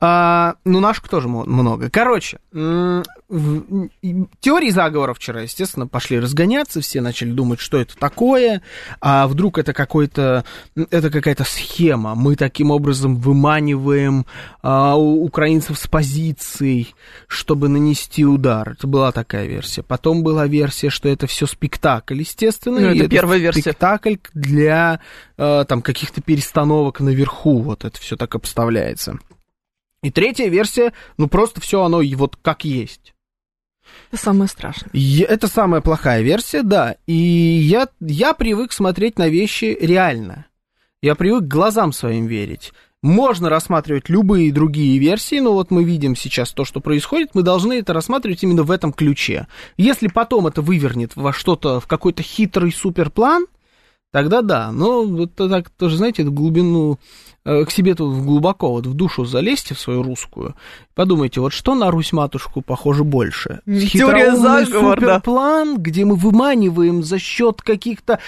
А, 0.01 0.57
ну, 0.65 0.81
наших 0.81 1.09
тоже 1.09 1.29
много. 1.29 1.91
Короче, 1.91 2.41
теории 4.41 4.71
заговора 4.71 5.15
вчера, 5.15 5.43
естественно, 5.43 5.87
пошли 5.87 6.19
разгоняться, 6.19 6.81
все 6.81 7.01
начали 7.01 7.31
думать, 7.31 7.61
что 7.61 7.79
это 7.79 7.97
такое, 7.97 8.63
а 9.01 9.29
вдруг 9.29 9.59
это 9.59 9.73
какой-то, 9.73 10.45
это 10.75 11.11
какая-то 11.11 11.45
схема, 11.45 12.15
мы 12.17 12.35
таким 12.35 12.73
образом 12.73 13.17
выманиваем 13.17 14.27
а, 14.63 14.97
у 14.97 15.25
украинцев 15.25 15.79
с 15.79 15.87
позиций, 15.87 16.95
чтобы 17.29 17.69
нанести 17.69 18.25
удар. 18.25 18.71
Это 18.71 18.87
была 18.87 19.13
такая 19.13 19.47
версия. 19.47 19.83
Потом 19.83 20.25
была 20.25 20.47
версия, 20.47 20.91
что 20.91 21.09
это 21.09 21.27
все 21.27 21.47
спектакль, 21.47 22.19
естественно. 22.19 22.81
Ну, 22.81 22.93
и 22.93 22.99
это 22.99 23.09
первая 23.09 23.39
версия. 23.39 23.61
Спектакль 23.61 24.17
для 24.35 25.01
э, 25.37 25.65
там 25.69 25.83
каких-то 25.83 26.21
перестановок 26.21 27.01
наверху, 27.01 27.61
вот 27.61 27.85
это 27.85 27.99
все 28.01 28.17
так 28.17 28.35
обставляется. 28.35 29.19
И 30.03 30.11
третья 30.11 30.49
версия, 30.49 30.93
ну 31.19 31.29
просто 31.29 31.61
все 31.61 31.83
оно 31.83 32.01
и 32.01 32.15
вот 32.15 32.37
как 32.41 32.65
есть. 32.65 33.15
Это 34.11 34.23
самое 34.23 34.49
страшное. 34.49 34.91
И 34.93 35.21
Это 35.21 35.47
самая 35.47 35.81
плохая 35.81 36.23
версия, 36.23 36.63
да. 36.63 36.97
И 37.07 37.13
я, 37.15 37.89
я 38.01 38.35
привык 38.35 38.73
смотреть 38.73 39.19
на 39.19 39.29
вещи 39.29 39.77
реально. 39.81 40.47
Я 41.03 41.15
привык 41.15 41.45
глазам 41.45 41.93
своим 41.93 42.27
верить. 42.27 42.73
Можно 43.03 43.49
рассматривать 43.49 44.11
любые 44.11 44.53
другие 44.53 44.99
версии, 44.99 45.41
но 45.41 45.55
вот 45.55 45.71
мы 45.71 45.85
видим 45.85 46.15
сейчас 46.15 46.53
то, 46.53 46.67
что 46.67 46.81
происходит, 46.81 47.31
мы 47.33 47.43
должны 47.43 47.79
это 47.79 47.95
рассматривать 47.95 48.43
именно 48.43 48.63
в 48.63 48.71
этом 48.71 48.93
ключе. 48.93 49.47
Если 49.79 50.09
потом 50.09 50.47
это 50.47 50.61
вывернет 50.61 51.17
во 51.17 51.33
что-то, 51.33 51.81
в 51.81 51.87
какой-то 51.87 52.23
хитрый 52.23 52.71
суперплан, 52.71 53.47
тогда 54.13 54.43
да. 54.43 54.71
Но 54.71 55.05
вот 55.05 55.35
так 55.35 55.71
тоже, 55.71 55.97
знаете, 55.97 56.25
в 56.25 56.33
глубину, 56.35 56.99
э, 57.47 57.65
к 57.65 57.71
себе 57.71 57.95
тут 57.95 58.23
глубоко, 58.23 58.73
вот 58.73 58.87
в 58.87 58.93
душу 58.93 59.25
залезьте 59.25 59.75
в 59.75 59.81
свою 59.81 60.03
русскую, 60.03 60.55
подумайте, 61.01 61.41
вот 61.41 61.55
что 61.55 61.75
на 61.75 61.91
Русь-матушку 61.91 62.61
похоже 62.61 63.05
больше? 63.05 63.61
Теория 63.65 64.37
заговора, 64.37 65.01
да. 65.01 65.15
суперплан, 65.15 65.79
где 65.79 66.05
мы 66.05 66.15
выманиваем 66.15 67.03
за 67.03 67.19
счет 67.19 67.63
каких-то 67.63 68.19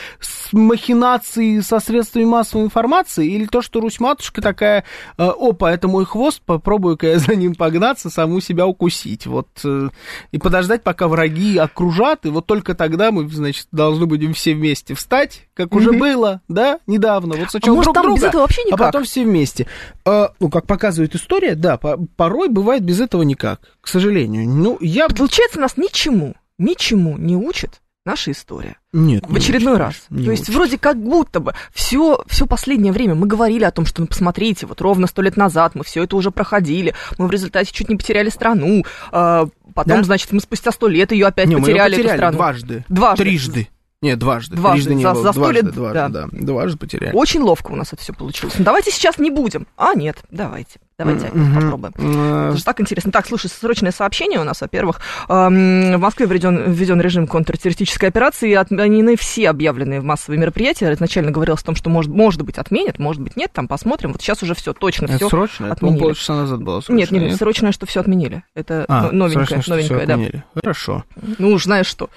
махинаций 0.53 1.63
со 1.63 1.81
средствами 1.81 2.25
массовой 2.25 2.65
информации, 2.65 3.27
или 3.29 3.45
то, 3.45 3.61
что 3.61 3.81
Русь-матушка 3.81 4.41
такая, 4.41 4.85
э, 5.19 5.23
опа, 5.39 5.71
это 5.71 5.87
мой 5.87 6.07
хвост, 6.07 6.41
попробую-ка 6.47 7.09
я 7.09 7.19
за 7.19 7.35
ним 7.35 7.55
погнаться, 7.55 8.09
саму 8.09 8.41
себя 8.41 8.67
укусить, 8.67 9.27
вот, 9.27 9.49
э, 9.65 9.91
и 10.31 10.39
подождать, 10.39 10.83
пока 10.83 11.09
враги 11.09 11.59
окружат, 11.59 12.25
и 12.25 12.31
вот 12.31 12.47
только 12.47 12.75
тогда 12.75 13.11
мы, 13.13 13.29
значит, 13.29 13.67
должны 13.71 14.07
будем 14.07 14.33
все 14.33 14.55
вместе 14.55 14.95
встать, 14.95 15.47
как 15.53 15.75
уже 15.75 15.93
было, 15.93 16.41
да, 16.49 16.79
недавно, 16.87 17.37
вот 17.37 17.51
сначала 17.51 17.75
А 17.75 17.77
может, 17.77 17.85
друг 17.93 17.95
там 17.97 18.05
друга, 18.05 18.19
без 18.19 18.29
этого 18.29 18.41
вообще 18.41 18.63
а 18.63 18.67
никак? 18.69 18.79
потом 18.79 19.05
все 19.05 19.25
вместе. 19.25 19.67
Э, 20.07 20.29
ну, 20.41 20.49
как 20.49 20.67
показывает 20.67 21.15
история, 21.15 21.55
да, 21.55 21.77
по- 21.77 21.99
порой 22.17 22.49
бывает 22.49 22.62
без 22.81 23.01
этого 23.01 23.23
никак, 23.23 23.61
к 23.81 23.89
сожалению. 23.89 24.49
Ну, 24.49 24.79
я... 24.81 25.09
Получается, 25.09 25.61
нас 25.61 25.77
ничему, 25.77 26.35
ничему 26.59 27.17
не 27.19 27.37
учит 27.37 27.81
наша 28.05 28.33
история. 28.33 28.77
Нет, 28.93 29.25
В 29.29 29.37
очередной 29.37 29.77
раз. 29.77 29.95
То 30.09 30.31
есть 30.31 30.49
вроде 30.49 30.77
как 30.77 31.01
будто 31.01 31.39
бы 31.41 31.55
все, 31.73 32.23
все 32.27 32.47
последнее 32.47 32.93
время 32.93 33.15
мы 33.15 33.27
говорили 33.27 33.65
о 33.65 33.71
том, 33.71 33.87
что, 33.87 34.01
ну, 34.01 34.07
посмотрите, 34.09 34.67
вот 34.67 34.81
ровно 34.81 35.07
сто 35.07 35.23
лет 35.23 35.37
назад 35.37 35.75
мы 35.75 35.85
все 35.85 36.03
это 36.03 36.17
уже 36.17 36.31
проходили, 36.33 36.95
мы 37.19 37.29
в 37.29 37.31
результате 37.31 37.73
чуть 37.73 37.89
не 37.89 37.97
потеряли 37.97 38.29
страну, 38.29 38.85
а, 39.13 39.47
потом, 39.75 39.99
Да? 39.99 40.03
значит, 40.05 40.33
мы 40.33 40.41
спустя 40.41 40.73
сто 40.73 40.89
лет 40.89 41.13
ее 41.13 41.27
опять 41.27 41.47
Не, 41.47 41.57
мы 41.57 41.61
её 41.61 41.67
потеряли, 41.77 41.93
эту 41.95 42.03
потеряли 42.03 42.19
страну. 42.19 42.37
дважды. 42.37 42.85
Дважды. 42.89 43.23
Трижды. 43.25 43.69
Нет, 44.03 44.19
дважды. 44.19 44.57
Дважды. 44.57 44.77
Трижды 44.85 44.95
не 44.97 45.03
За- 45.05 45.13
было. 45.15 45.23
за 45.23 45.33
сто 45.33 45.41
дважды, 45.41 45.63
лет, 45.63 45.73
дважды, 45.73 45.95
да. 45.95 46.09
да. 46.09 46.27
Дважды 46.33 46.77
потеряли. 46.79 47.15
Очень 47.15 47.41
ловко 47.43 47.71
у 47.73 47.77
нас 47.77 47.93
это 47.93 48.03
все 48.03 48.13
получилось. 48.13 48.55
Ну, 48.59 48.65
давайте 48.65 48.91
сейчас 48.91 49.19
не 49.19 49.31
будем. 49.31 49.67
А, 49.77 49.95
нет, 49.95 50.19
давайте. 50.31 50.81
Давайте 50.99 51.29
Мгм. 51.33 51.55
попробуем. 51.55 51.93
Э, 51.99 52.49
Это 52.51 52.59
же 52.59 52.65
так 52.65 52.81
интересно. 52.81 53.11
Так, 53.11 53.27
слушай, 53.27 53.49
срочное 53.51 53.91
сообщение 53.91 54.39
у 54.39 54.45
нас, 54.45 54.61
во-первых. 54.61 55.01
В 55.27 55.49
Москве 55.99 56.27
введен, 56.27 56.71
введен 56.71 57.01
режим 57.01 57.27
контртеррористической 57.27 58.09
операции, 58.09 58.51
и 58.51 58.55
отменены 58.55 59.17
все 59.17 59.49
объявленные 59.51 60.01
в 60.01 60.05
массовые 60.05 60.39
мероприятия. 60.39 60.93
Изначально 60.93 61.31
говорилось 61.33 61.63
о 61.63 61.65
том, 61.65 61.75
что 61.75 61.91
может, 61.91 62.13
может 62.13 62.43
быть 62.43 62.59
отменят, 62.59 62.99
может 63.01 63.21
быть 63.23 63.37
нет, 63.37 63.51
там 63.53 63.67
посмотрим. 63.69 64.13
Вот 64.13 64.21
сейчас 64.23 64.43
уже 64.43 64.55
все 64.55 64.73
точно 64.75 65.07
Это 65.07 65.17
все. 65.17 65.29
срочно? 65.29 65.65
Это, 65.65 65.73
отменили. 65.75 65.95
по-моему, 65.99 66.15
полчаса 66.15 66.35
назад 66.37 66.63
было 66.63 66.81
срочно. 66.81 66.95
Нет, 66.95 67.11
нет, 67.11 67.37
срочное, 67.37 67.73
что 67.73 67.87
все 67.87 68.01
отменили. 68.01 68.45
Это 68.55 68.85
А, 68.89 69.03
но- 69.05 69.13
новенькое, 69.13 69.47
срочно, 69.47 69.77
новенькое, 69.77 70.07
да. 70.07 70.15
отменили. 70.15 70.45
Хорошо. 70.55 71.05
Ну 71.39 71.49
уж 71.53 71.65
знаешь 71.65 71.87
что. 71.87 72.11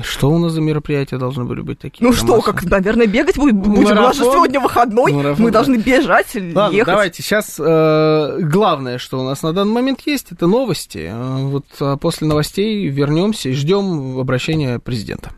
Что 0.00 0.30
у 0.30 0.38
нас 0.38 0.52
за 0.52 0.60
мероприятия 0.60 1.16
должны 1.16 1.44
были 1.44 1.62
быть 1.62 1.78
такие? 1.78 2.06
Ну 2.06 2.12
что, 2.12 2.40
как, 2.42 2.62
наверное, 2.64 3.06
бегать 3.06 3.36
будем. 3.36 3.60
будем. 3.60 3.78
У 3.78 3.94
нас 3.94 4.16
же 4.16 4.22
Марафон. 4.24 4.32
сегодня 4.32 4.60
выходной. 4.60 5.12
Марафон, 5.12 5.44
Мы 5.44 5.50
да. 5.50 5.58
должны 5.58 5.76
бежать, 5.76 6.34
Ладно, 6.34 6.74
ехать. 6.74 6.86
давайте, 6.86 7.22
сейчас 7.22 7.56
э, 7.58 8.38
главное, 8.40 8.98
что 8.98 9.18
у 9.20 9.24
нас 9.24 9.42
на 9.42 9.52
данный 9.52 9.72
момент 9.72 10.00
есть, 10.04 10.32
это 10.32 10.46
новости. 10.46 11.08
Э, 11.10 11.36
Вот 11.46 11.64
а 11.80 11.96
после 11.96 12.26
новостей 12.26 12.88
вернемся 12.88 13.48
и 13.48 13.52
ждем 13.52 14.18
обращения 14.18 14.78
президента. 14.78 15.30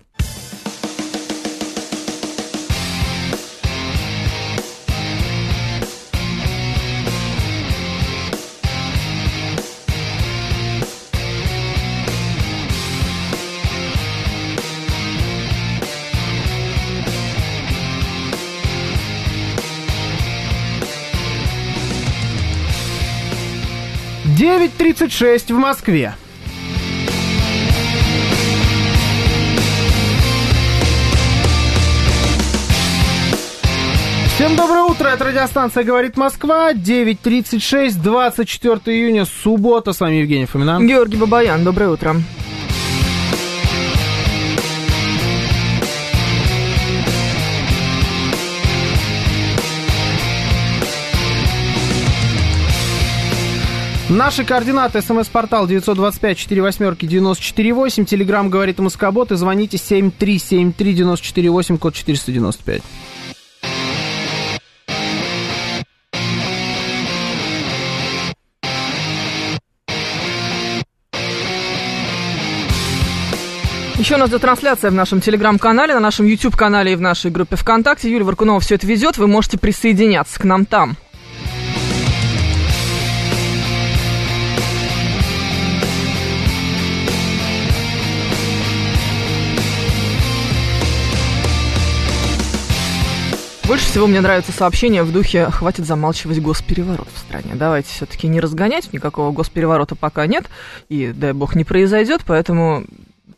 9.36 24.58 25.54
в 25.54 25.58
Москве. 25.58 26.14
Всем 34.34 34.56
доброе 34.56 34.82
утро, 34.82 35.08
это 35.08 35.24
радиостанция 35.24 35.84
«Говорит 35.84 36.16
Москва», 36.16 36.72
9.36, 36.72 38.02
24 38.02 38.80
июня, 38.86 39.26
суббота, 39.26 39.92
с 39.92 40.00
вами 40.00 40.16
Евгений 40.16 40.46
Фомина. 40.46 40.80
Георгий 40.80 41.16
Бабаян, 41.18 41.62
доброе 41.62 41.90
утро. 41.90 42.16
Наши 54.10 54.42
координаты. 54.42 55.02
СМС-портал 55.02 55.68
925-48-94-8. 55.68 58.06
Телеграмм 58.06 58.48
говорит 58.48 58.78
Москобот. 58.78 59.30
И 59.32 59.36
звоните 59.36 59.76
7373-94-8, 59.76 61.76
код 61.76 61.92
495. 61.92 62.82
Еще 73.98 74.14
у 74.14 74.18
нас 74.18 74.30
идет 74.30 74.40
трансляция 74.40 74.90
в 74.90 74.94
нашем 74.94 75.20
телеграм-канале, 75.20 75.92
на 75.92 76.00
нашем 76.00 76.24
YouTube-канале 76.24 76.92
и 76.92 76.96
в 76.96 77.02
нашей 77.02 77.30
группе 77.30 77.56
ВКонтакте. 77.56 78.10
Юлия 78.10 78.24
Варкунова 78.24 78.58
все 78.60 78.76
это 78.76 78.86
везет, 78.86 79.18
вы 79.18 79.26
можете 79.26 79.58
присоединяться 79.58 80.40
к 80.40 80.44
нам 80.44 80.64
там. 80.64 80.96
Больше 93.78 93.90
всего 93.92 94.08
мне 94.08 94.20
нравится 94.20 94.50
сообщение 94.50 95.04
в 95.04 95.12
духе 95.12 95.48
«хватит 95.52 95.86
замалчивать 95.86 96.40
госпереворот 96.40 97.06
в 97.14 97.18
стране». 97.20 97.52
Давайте 97.54 97.88
все-таки 97.90 98.26
не 98.26 98.40
разгонять, 98.40 98.92
никакого 98.92 99.30
госпереворота 99.30 99.94
пока 99.94 100.26
нет, 100.26 100.46
и, 100.88 101.12
дай 101.14 101.32
бог, 101.32 101.54
не 101.54 101.62
произойдет, 101.62 102.22
поэтому 102.26 102.82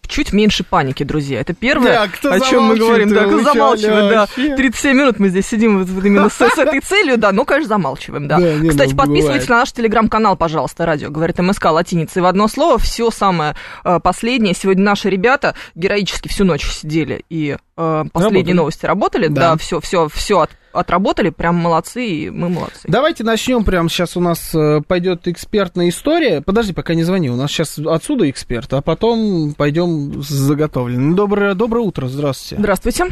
чуть 0.07 0.33
меньше 0.33 0.65
паники, 0.65 1.03
друзья. 1.05 1.41
Это 1.41 1.55
первое, 1.55 2.09
Да, 2.23 2.33
о 2.33 2.41
чем 2.41 2.65
мы 2.65 2.77
говорим. 2.77 3.13
Да, 3.13 3.25
кто 3.25 3.43
замалчивает, 3.43 4.11
да. 4.11 4.21
Вообще. 4.21 4.57
37 4.57 4.97
минут 4.97 5.19
мы 5.19 5.29
здесь 5.29 5.47
сидим 5.47 5.85
вот, 5.85 6.05
именно 6.05 6.29
с, 6.29 6.35
с 6.35 6.59
этой 6.59 6.81
целью, 6.81 7.17
да, 7.17 7.33
ну, 7.33 7.45
конечно, 7.45 7.69
замалчиваем, 7.69 8.27
да. 8.29 8.39
Да, 8.39 8.55
не, 8.55 8.71
Кстати, 8.71 8.91
ну, 8.91 8.97
подписывайтесь 8.97 9.47
бывает. 9.47 9.49
на 9.49 9.59
наш 9.61 9.73
телеграм-канал, 9.73 10.37
пожалуйста, 10.37 10.87
радио, 10.87 11.11
говорит 11.11 11.39
МСК 11.39 11.67
латиницей 11.67 12.23
в 12.23 12.27
одно 12.27 12.49
слово. 12.49 12.79
Все 12.79 13.11
самое 13.11 13.55
э, 13.85 14.01
последнее. 14.03 14.55
Сегодня 14.55 14.85
наши 14.85 15.09
ребята 15.09 15.55
героически 15.75 16.29
всю 16.29 16.45
ночь 16.45 16.67
сидели 16.69 17.25
и 17.31 17.57
э, 17.77 18.05
последние 18.13 18.41
Работали. 18.41 18.53
новости 18.53 18.87
работали. 18.87 19.27
Да. 19.29 19.41
Да, 19.51 19.57
все, 19.57 19.81
все, 19.81 20.09
все 20.09 20.47
отработали, 20.73 21.31
прям 21.31 21.57
молодцы, 21.57 22.05
и 22.05 22.31
мы 22.31 22.49
молодцы. 22.49 22.87
Давайте 22.87 23.25
начнем 23.25 23.65
прямо 23.65 23.89
сейчас 23.89 24.17
у 24.17 24.21
нас 24.21 24.55
э, 24.55 24.81
пойдет 24.87 25.29
экспертная 25.29 25.89
история. 25.89 26.43
Подожди, 26.43 26.73
пока 26.73 26.95
не 26.95 27.03
звони, 27.03 27.31
у 27.31 27.37
нас 27.37 27.51
сейчас 27.51 27.79
отсюда 27.79 28.29
эксперт, 28.31 28.73
а 28.73 28.83
потом 28.83 29.55
пойдем 29.57 30.23
с 30.23 30.29
заготовленным. 30.29 31.15
Доброе, 31.15 31.55
доброе 31.55 31.81
утро, 31.81 32.07
здравствуйте. 32.07 32.61
Здравствуйте. 32.61 33.07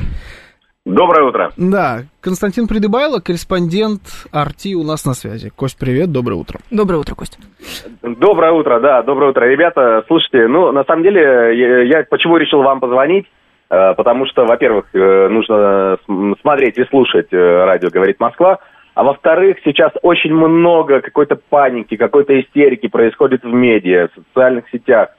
Доброе 0.89 1.29
утро. 1.29 1.53
Да, 1.59 2.05
Константин 2.23 2.67
Придыбайло, 2.67 3.19
корреспондент 3.19 4.01
Арти 4.33 4.75
у 4.75 4.83
нас 4.85 5.05
на 5.05 5.13
связи. 5.13 5.51
Кость, 5.55 5.77
привет, 5.79 6.11
доброе 6.11 6.37
утро. 6.37 6.61
Доброе 6.71 6.97
утро, 6.97 7.15
Костя. 7.15 7.39
Доброе 8.03 8.53
утро, 8.53 8.81
да, 8.81 9.03
доброе 9.03 9.33
утро. 9.33 9.45
Ребята, 9.45 10.03
слушайте, 10.07 10.49
ну, 10.49 10.73
на 10.73 10.85
самом 10.85 11.03
деле, 11.03 11.21
я, 11.21 11.83
я 11.83 12.07
почему 12.09 12.39
решил 12.39 12.63
вам 12.63 12.81
позвонить? 12.81 13.27
Э, 13.71 13.95
Потому 13.97 14.27
что, 14.27 14.45
во-первых, 14.47 14.87
э, 14.95 15.29
нужно 15.29 15.99
см- 16.07 16.37
смотреть 16.41 16.79
и 16.79 16.85
слушать 16.85 17.29
э, 17.33 17.65
радио 17.65 17.91
«Говорит 17.91 18.19
Москва», 18.21 18.59
а 18.95 19.05
во-вторых, 19.05 19.59
сейчас 19.65 19.93
очень 20.03 20.35
много 20.35 21.01
какой-то 21.01 21.37
паники, 21.37 21.97
какой-то 21.97 22.41
истерики 22.41 22.89
происходит 22.89 23.45
в 23.45 23.53
медиа, 23.53 24.09
в 24.09 24.15
социальных 24.25 24.69
сетях, 24.71 25.11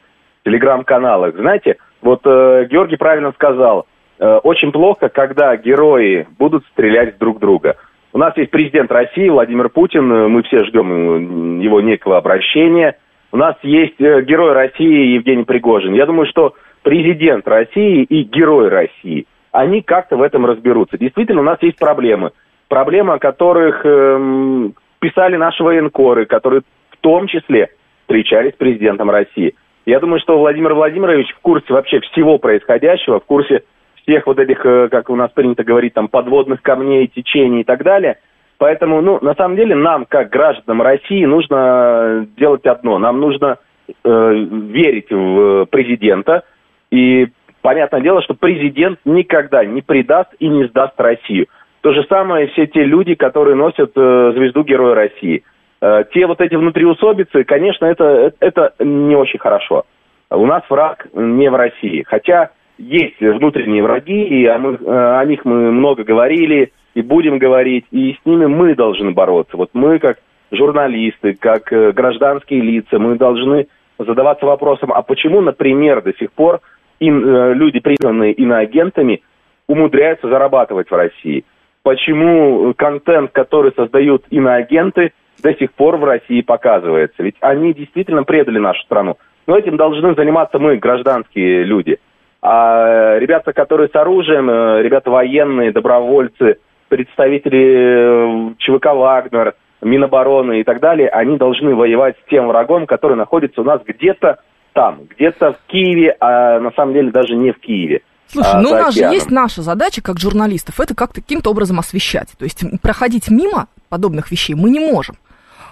в 0.42 0.46
телеграм-каналах. 0.46 1.36
Знаете, 1.36 1.78
вот 2.02 2.22
э, 2.26 2.68
Георгий 2.70 2.98
правильно 2.98 3.32
сказал, 3.32 3.86
э, 4.20 4.40
очень 4.44 4.74
плохо, 4.74 5.08
когда 5.08 5.56
герои 5.56 6.28
будут 6.38 6.66
стрелять 6.74 7.18
друг 7.20 7.40
друга. 7.40 7.78
У 8.12 8.18
нас 8.18 8.36
есть 8.36 8.52
президент 8.52 8.92
России 8.92 9.30
Владимир 9.30 9.70
Путин, 9.70 10.08
мы 10.08 10.44
все 10.44 10.66
ждем 10.66 11.60
его 11.60 11.80
некого 11.80 12.18
обращения. 12.18 12.98
У 13.32 13.38
нас 13.38 13.56
есть 13.62 14.02
э, 14.02 14.24
герой 14.24 14.54
России 14.54 15.14
Евгений 15.14 15.44
Пригожин. 15.46 15.94
Я 15.94 16.06
думаю, 16.06 16.26
что 16.28 16.56
президент 16.90 17.48
России 17.48 18.02
и 18.02 18.24
герой 18.24 18.70
России, 18.70 19.28
они 19.52 19.84
как-то 19.84 20.18
в 20.18 20.24
этом 20.24 20.48
разберутся. 20.48 20.98
Действительно, 20.98 21.42
у 21.42 21.44
нас 21.44 21.60
есть 21.62 21.78
проблемы. 21.78 22.32
Проблемы, 22.68 23.14
о 23.14 23.20
которых 23.20 23.86
эм, 23.86 24.74
писали 24.98 25.36
наши 25.36 25.64
военкоры, 25.64 26.26
которые 26.26 26.62
в 26.90 26.98
том 26.98 27.28
числе 27.28 27.70
встречались 28.02 28.54
с 28.54 28.58
президентом 28.58 29.12
России. 29.12 29.54
Я 29.86 30.00
думаю, 30.00 30.20
что 30.20 30.40
Владимир 30.40 30.74
Владимирович 30.74 31.32
в 31.36 31.40
курсе 31.42 31.72
вообще 31.72 32.00
всего 32.00 32.40
происходящего, 32.40 33.20
в 33.20 33.26
курсе 33.26 33.66
всех 34.02 34.26
вот 34.26 34.40
этих, 34.40 34.66
э, 34.66 34.90
как 34.90 35.12
у 35.12 35.16
нас 35.16 35.30
принято 35.30 35.64
говорить, 35.64 35.94
там, 35.94 36.08
подводных 36.08 36.64
камней, 36.64 37.06
течений 37.06 37.62
и 37.62 37.66
так 37.66 37.84
далее. 37.84 38.18
Поэтому, 38.58 39.02
ну, 39.02 39.20
на 39.22 39.36
самом 39.36 39.58
деле, 39.58 39.76
нам, 39.76 40.08
как 40.10 40.32
гражданам 40.32 40.82
России, 40.82 41.24
нужно 41.24 42.26
делать 42.36 42.66
одно. 42.66 42.98
Нам 42.98 43.20
нужно 43.20 43.60
э, 44.04 44.34
верить 44.34 45.12
в 45.12 45.68
президента. 45.68 46.46
И 46.92 47.28
понятное 47.62 48.02
дело, 48.02 48.22
что 48.22 48.34
президент 48.34 49.00
никогда 49.06 49.64
не 49.66 49.82
предаст 49.82 50.30
и 50.40 50.48
не 50.48 50.66
сдаст 50.68 51.00
Россию. 51.00 51.48
То 51.82 51.94
же 51.94 52.04
самое 52.10 52.48
все 52.48 52.68
те 52.68 52.84
люди, 52.84 53.16
которые 53.16 53.56
носят 53.56 53.92
э, 53.96 54.32
звезду 54.36 54.64
Героя 54.64 54.96
России. 54.96 55.44
Э, 55.82 56.04
те 56.14 56.26
вот 56.26 56.42
эти 56.42 56.56
внутриусобицы, 56.56 57.44
конечно, 57.44 57.86
это, 57.86 58.34
это 58.40 58.74
не 58.80 59.16
очень 59.16 59.40
хорошо. 59.40 59.86
У 60.30 60.46
нас 60.46 60.64
враг 60.70 61.08
не 61.14 61.50
в 61.50 61.56
России. 61.56 62.04
Хотя 62.04 62.52
есть 62.78 63.20
внутренние 63.20 63.84
враги, 63.84 64.24
и 64.24 64.46
о, 64.46 64.58
мы- 64.58 64.78
э, 64.82 65.20
о 65.20 65.26
них 65.26 65.46
мы 65.46 65.72
много 65.72 66.04
говорили 66.04 66.72
и 66.96 67.02
будем 67.02 67.38
говорить, 67.38 67.86
и 67.92 68.18
с 68.22 68.26
ними 68.26 68.46
мы 68.46 68.76
должны 68.76 69.12
бороться. 69.12 69.58
Вот 69.58 69.70
мы, 69.74 70.00
как 70.00 70.18
журналисты, 70.52 71.34
как 71.34 71.72
э, 71.72 71.92
гражданские 71.92 72.62
лица, 72.62 73.00
мы 73.00 73.16
должны 73.16 73.68
задаваться 73.98 74.46
вопросом, 74.46 74.92
а 74.94 75.02
почему, 75.02 75.42
например, 75.42 76.02
до 76.02 76.14
сих 76.14 76.32
пор 76.32 76.62
ин- 77.00 77.26
э, 77.26 77.54
люди, 77.54 77.80
признанные 77.80 78.34
иноагентами, 78.34 79.22
умудряются 79.68 80.28
зарабатывать 80.28 80.90
в 80.90 80.96
России? 80.96 81.46
Почему 81.84 82.74
контент, 82.76 83.32
который 83.32 83.72
создают 83.76 84.26
иноагенты, 84.30 85.14
до 85.42 85.54
сих 85.54 85.72
пор 85.74 85.98
в 85.98 86.04
России 86.04 86.42
показывается? 86.42 87.24
Ведь 87.24 87.36
они 87.40 87.74
действительно 87.74 88.24
предали 88.24 88.60
нашу 88.60 88.82
страну. 88.84 89.18
Но 89.48 89.58
этим 89.58 89.78
должны 89.78 90.14
заниматься 90.16 90.60
мы, 90.60 90.78
гражданские 90.78 91.64
люди. 91.64 91.98
А 92.42 93.18
ребята, 93.18 93.54
которые 93.54 93.90
с 93.90 93.96
оружием, 93.96 94.50
э, 94.50 94.84
ребята 94.84 95.10
военные, 95.10 95.72
добровольцы, 95.72 96.58
представители 96.88 98.52
э, 98.52 98.54
ЧВК 98.58 98.94
«Вагнер», 98.94 99.56
Минобороны 99.82 100.60
и 100.60 100.64
так 100.64 100.82
далее, 100.82 101.08
они 101.08 101.38
должны 101.38 101.74
воевать 101.74 102.18
с 102.18 102.30
тем 102.30 102.48
врагом, 102.48 102.86
который 102.86 103.16
находится 103.16 103.62
у 103.62 103.64
нас 103.64 103.82
где-то 103.86 104.40
там, 104.80 105.02
где-то 105.10 105.52
в 105.52 105.70
Киеве, 105.70 106.16
а 106.22 106.58
на 106.62 106.72
самом 106.72 106.94
деле 106.94 107.12
даже 107.12 107.36
не 107.36 107.52
в 107.52 107.60
Киеве. 107.60 108.02
Слушай, 108.28 108.54
а, 108.54 108.62
ну 108.62 108.70
у 108.70 108.76
нас 108.76 108.94
же 108.94 109.02
океаном. 109.02 109.14
есть 109.14 109.30
наша 109.30 109.62
задача 109.62 110.02
как 110.02 110.22
журналистов, 110.22 110.80
это 110.80 110.96
как-то 110.96 111.20
каким-то 111.20 111.50
образом 111.50 111.80
освещать. 111.80 112.30
То 112.38 112.46
есть 112.46 112.64
проходить 112.82 113.30
мимо 113.30 113.68
подобных 113.90 114.32
вещей 114.32 114.54
мы 114.54 114.70
не 114.70 114.80
можем. 114.80 115.18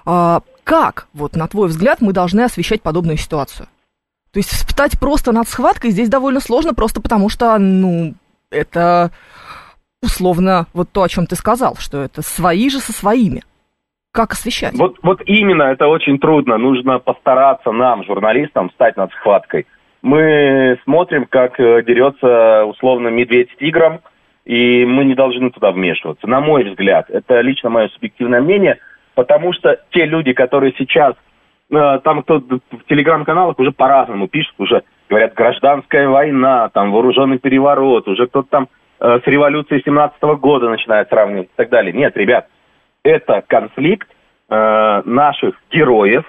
А, 0.06 0.41
как, 0.65 1.08
вот 1.13 1.38
на 1.38 1.48
твой 1.48 1.70
взгляд, 1.70 2.02
мы 2.02 2.12
должны 2.12 2.41
освещать 2.41 2.82
подобную 2.82 3.15
ситуацию? 3.15 3.70
То 4.34 4.39
есть 4.39 4.50
встать 4.50 5.00
просто 5.00 5.32
над 5.32 5.48
схваткой 5.48 5.91
здесь 5.91 6.10
довольно 6.10 6.41
сложно, 6.41 6.74
просто 6.74 7.00
потому 7.00 7.30
что, 7.30 7.58
ну, 7.58 8.13
это 8.50 9.12
условно 10.02 10.67
вот 10.74 10.89
то, 10.91 11.04
о 11.04 11.08
чем 11.08 11.28
ты 11.28 11.38
сказал, 11.38 11.78
что 11.80 12.02
это 12.02 12.22
свои 12.22 12.70
же 12.70 12.82
со 12.82 12.91
своими. 12.91 13.43
Как 14.12 14.32
освещать? 14.32 14.74
Вот, 14.74 14.98
вот 15.04 15.22
именно 15.26 15.63
это 15.63 15.88
очень 15.88 16.20
трудно. 16.20 16.58
Нужно 16.58 17.00
постараться 17.00 17.72
нам, 17.72 18.04
журналистам, 18.04 18.72
стать 18.72 18.98
над 18.98 19.12
схваткой. 19.12 19.67
Мы 20.02 20.80
смотрим, 20.84 21.26
как 21.26 21.60
э, 21.60 21.84
дерется 21.84 22.65
условно 22.65 23.10
медведь 23.10 23.52
с 23.52 23.58
тигром, 23.58 24.00
и 24.46 24.86
мы 24.86 25.04
не 25.06 25.15
должны 25.15 25.50
туда 25.52 25.72
вмешиваться. 25.72 26.28
На 26.28 26.39
мой 26.39 26.63
взгляд, 26.63 27.10
это 27.10 27.41
лично 27.41 27.70
мое 27.70 27.89
субъективное 27.89 28.41
мнение, 28.41 28.80
потому 29.15 29.52
что 29.54 29.80
те 29.91 30.06
люди, 30.06 30.34
которые 30.34 30.74
сейчас, 30.78 31.15
э, 31.70 32.00
там 32.04 32.24
кто 32.24 32.39
в 32.39 32.84
телеграм-каналах 32.88 33.60
уже 33.60 33.72
по-разному 33.72 34.28
пишут, 34.28 34.54
уже 34.60 34.84
говорят 35.10 35.34
гражданская 35.34 36.08
война, 36.08 36.70
там 36.70 36.91
вооруженный 36.91 37.39
переворот, 37.39 38.08
уже 38.08 38.28
кто-то 38.28 38.48
там 38.50 38.70
э, 39.00 39.20
с 39.24 39.28
революцией 39.28 39.82
17 39.84 40.22
года 40.39 40.70
начинает 40.70 41.10
сравнивать 41.10 41.48
и 41.48 41.56
так 41.56 41.70
далее. 41.70 41.91
Нет, 41.91 42.15
ребят, 42.15 42.48
это 43.08 43.43
конфликт 43.48 44.08
э, 44.50 45.02
наших 45.06 45.56
героев, 45.72 46.26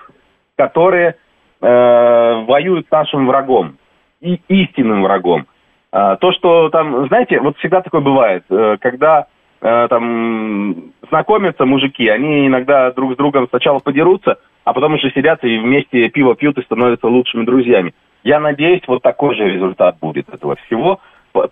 которые 0.56 1.16
э, 1.60 2.44
воюют 2.46 2.86
с 2.86 2.90
нашим 2.90 3.26
врагом, 3.26 3.76
и 4.20 4.40
истинным 4.48 5.02
врагом. 5.02 5.46
А, 5.90 6.16
то, 6.16 6.32
что 6.32 6.68
там, 6.70 7.06
знаете, 7.08 7.40
вот 7.40 7.56
всегда 7.58 7.80
такое 7.80 8.00
бывает, 8.00 8.44
э, 8.50 8.76
когда 8.80 9.26
э, 9.60 9.86
там 9.88 10.92
знакомятся 11.08 11.64
мужики, 11.64 12.08
они 12.08 12.46
иногда 12.46 12.90
друг 12.92 13.14
с 13.14 13.16
другом 13.16 13.48
сначала 13.48 13.78
подерутся, 13.78 14.38
а 14.64 14.72
потом 14.72 14.94
уже 14.94 15.10
сидят 15.10 15.42
и 15.44 15.58
вместе 15.58 16.08
пиво 16.10 16.34
пьют 16.34 16.58
и 16.58 16.64
становятся 16.64 17.06
лучшими 17.06 17.44
друзьями. 17.44 17.94
Я 18.22 18.40
надеюсь, 18.40 18.82
вот 18.86 19.02
такой 19.02 19.36
же 19.36 19.48
результат 19.48 19.98
будет 20.00 20.28
этого 20.28 20.56
всего. 20.66 21.00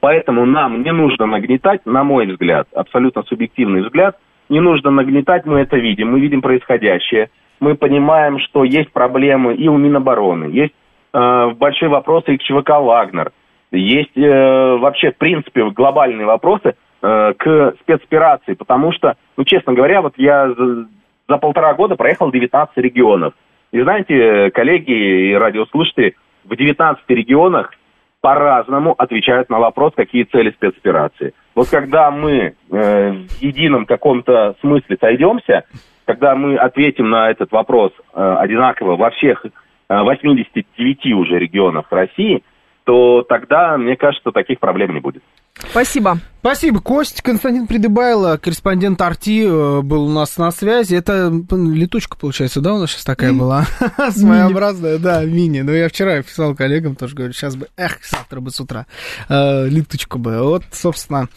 Поэтому 0.01 0.47
нам 0.47 0.83
не 0.83 0.91
нужно 0.91 1.27
нагнетать, 1.27 1.85
на 1.87 2.03
мой 2.03 2.27
взгляд, 2.27 2.67
абсолютно 2.75 3.23
субъективный 3.25 3.83
взгляд, 3.83 4.17
не 4.49 4.61
нужно 4.61 4.91
нагнетать, 4.91 5.47
мы 5.47 5.61
это 5.61 5.77
видим, 5.77 6.13
мы 6.13 6.21
видим 6.21 6.43
происходящее. 6.43 7.31
Мы 7.61 7.75
понимаем, 7.75 8.39
что 8.39 8.65
есть 8.65 8.93
проблемы 8.93 9.55
и 9.55 9.69
у 9.69 9.77
Минобороны, 9.77 10.45
есть 10.45 10.75
э, 11.13 11.51
большие 11.57 11.89
вопросы 11.89 12.35
и 12.35 12.39
к 12.39 12.43
ЧВК 12.43 12.71
«Вагнер», 12.81 13.33
есть 13.73 14.17
э, 14.17 14.77
вообще, 14.77 15.11
в 15.11 15.17
принципе, 15.17 15.69
глобальные 15.71 16.27
вопросы 16.27 16.75
э, 17.03 17.33
к 17.37 17.75
спецоперации, 17.81 18.55
потому 18.55 18.93
что, 18.93 19.17
ну, 19.37 19.45
честно 19.45 19.73
говоря, 19.73 20.03
вот 20.03 20.15
я 20.17 20.49
за, 20.49 20.87
за 21.29 21.39
полтора 21.39 21.75
года 21.75 21.97
проехал 21.97 22.31
19 22.31 22.77
регионов. 22.79 23.35
И 23.73 23.81
знаете, 23.81 24.51
коллеги 24.53 25.31
и 25.31 25.35
радиослушатели, 25.35 26.15
в 26.45 26.55
19 26.55 27.03
регионах 27.09 27.73
по-разному 28.21 28.95
отвечают 28.97 29.51
на 29.51 29.59
вопрос, 29.59 29.93
какие 29.97 30.25
цели 30.25 30.51
спецоперации. 30.51 31.35
Вот 31.57 31.69
когда 31.71 32.13
мы 32.13 32.31
э, 32.31 32.55
в 32.71 33.43
едином 33.43 33.87
каком-то 33.87 34.55
смысле 34.61 34.97
сойдемся, 35.01 35.65
когда 36.05 36.37
мы 36.37 36.57
ответим 36.57 37.11
на 37.11 37.31
этот 37.31 37.51
вопрос 37.51 37.93
э, 38.15 38.37
одинаково 38.39 38.95
во 38.97 39.11
всех 39.11 39.45
э, 39.45 39.51
89 39.89 41.07
уже 41.15 41.39
регионах 41.39 41.87
России– 41.91 42.45
то 42.87 43.23
тогда, 43.23 43.77
мне 43.77 43.97
кажется, 43.97 44.31
таких 44.31 44.61
проблем 44.61 44.95
не 44.95 45.01
будет. 45.01 45.23
Спасибо. 45.59 46.21
Спасибо, 46.41 46.81
Кость. 46.81 47.23
Константин 47.23 47.67
Придыбайло, 47.67 48.37
корреспондент 48.37 49.01
Арти, 49.01 49.45
э, 49.45 49.81
был 49.81 50.05
у 50.05 50.13
нас 50.13 50.37
на 50.37 50.53
связи. 50.53 50.95
Это 50.95 51.33
летучка, 51.51 52.17
получается, 52.17 52.61
да, 52.61 52.75
у 52.75 52.79
нас 52.79 52.91
сейчас 52.91 53.05
такая 53.05 53.33
была? 53.33 53.67
Своеобразная, 54.11 54.99
да, 54.99 55.25
мини. 55.25 55.63
Но 55.63 55.73
я 55.73 55.89
вчера 55.89 56.23
писал 56.23 56.55
коллегам, 56.55 56.95
тоже 56.95 57.17
говорю, 57.17 57.33
сейчас 57.33 57.57
бы, 57.57 57.69
эх, 57.77 57.99
завтра 58.09 58.41
бы 58.41 58.53
с 58.53 58.61
утра 58.61 58.87
э, 59.29 59.67
летучка 59.69 60.19
бы. 60.19 60.41
Вот, 60.41 60.63
собственно, 60.73 61.29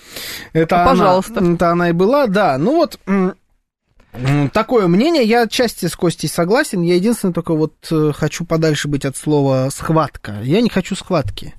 это 0.53 0.85
Пожалуйста. 0.85 1.43
Это 1.43 1.71
она 1.71 1.89
и 1.89 1.93
была, 1.93 2.27
да. 2.27 2.57
Ну 2.59 2.75
вот, 2.75 2.99
Такое 4.53 4.87
мнение, 4.87 5.23
я 5.23 5.43
отчасти 5.43 5.85
с 5.85 5.95
Костей 5.95 6.27
согласен, 6.27 6.81
я 6.81 6.95
единственное 6.95 7.33
только 7.33 7.53
вот 7.53 7.73
э, 7.91 8.11
хочу 8.15 8.43
подальше 8.43 8.87
быть 8.87 9.05
от 9.05 9.15
слова 9.15 9.69
«схватка». 9.71 10.39
Я 10.41 10.61
не 10.61 10.69
хочу 10.69 10.95
схватки 10.95 11.53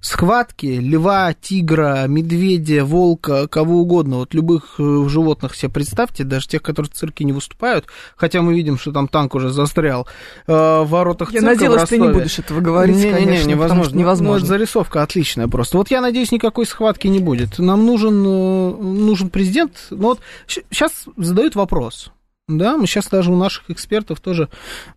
схватки 0.00 0.66
льва, 0.66 1.34
тигра, 1.34 2.06
медведя, 2.06 2.84
волка, 2.84 3.48
кого 3.48 3.80
угодно, 3.80 4.16
вот 4.16 4.34
любых 4.34 4.76
э, 4.78 5.04
животных 5.08 5.54
себе 5.54 5.70
представьте, 5.70 6.24
даже 6.24 6.48
тех, 6.48 6.62
которые 6.62 6.90
в 6.90 6.94
цирке 6.94 7.24
не 7.24 7.32
выступают, 7.32 7.86
хотя 8.16 8.42
мы 8.42 8.54
видим, 8.54 8.78
что 8.78 8.92
там 8.92 9.08
танк 9.08 9.34
уже 9.34 9.50
застрял 9.50 10.06
э, 10.46 10.52
в 10.52 10.86
воротах 10.86 11.32
я 11.32 11.40
цирка 11.40 11.54
надеялась, 11.54 11.88
ты 11.88 11.98
не 11.98 12.08
будешь 12.08 12.38
этого 12.38 12.60
говорить, 12.60 12.96
не, 12.96 13.10
конечно, 13.10 13.30
не, 13.30 13.38
не, 13.38 13.52
невозможно. 13.54 13.98
невозможно. 13.98 14.40
Ну, 14.40 14.46
зарисовка 14.46 15.02
отличная 15.02 15.48
просто. 15.48 15.76
Вот 15.76 15.90
я 15.90 16.00
надеюсь, 16.00 16.32
никакой 16.32 16.66
схватки 16.66 17.08
не 17.08 17.18
будет. 17.18 17.58
Нам 17.58 17.84
нужен, 17.86 18.24
э, 18.24 18.70
нужен 18.80 19.30
президент. 19.30 19.86
Ну 19.90 20.08
вот 20.08 20.20
сейчас 20.46 21.04
задают 21.16 21.54
вопрос. 21.54 22.12
Да, 22.48 22.76
мы 22.76 22.86
сейчас 22.86 23.06
даже 23.08 23.30
у 23.30 23.36
наших 23.36 23.70
экспертов 23.70 24.20
тоже 24.20 24.48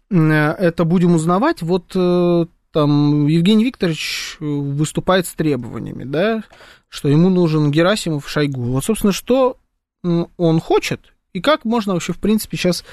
это 0.10 0.86
будем 0.86 1.16
узнавать. 1.16 1.62
Вот 1.62 1.92
там 2.74 3.28
Евгений 3.28 3.64
Викторович 3.64 4.38
э, 4.40 4.44
выступает 4.44 5.28
с 5.28 5.34
требованиями, 5.34 6.04
да, 6.04 6.44
что 6.90 7.08
ему 7.08 7.30
нужен 7.30 7.72
Герасимов 7.72 8.28
Шойгу. 8.28 8.64
Вот, 8.64 8.84
собственно, 8.84 9.14
что 9.14 9.58
он 10.04 10.60
хочет, 10.60 11.13
и 11.34 11.42
как 11.42 11.66
можно 11.66 11.94
вообще, 11.94 12.14
в 12.14 12.20
принципе, 12.20 12.58
сейчас 12.58 12.86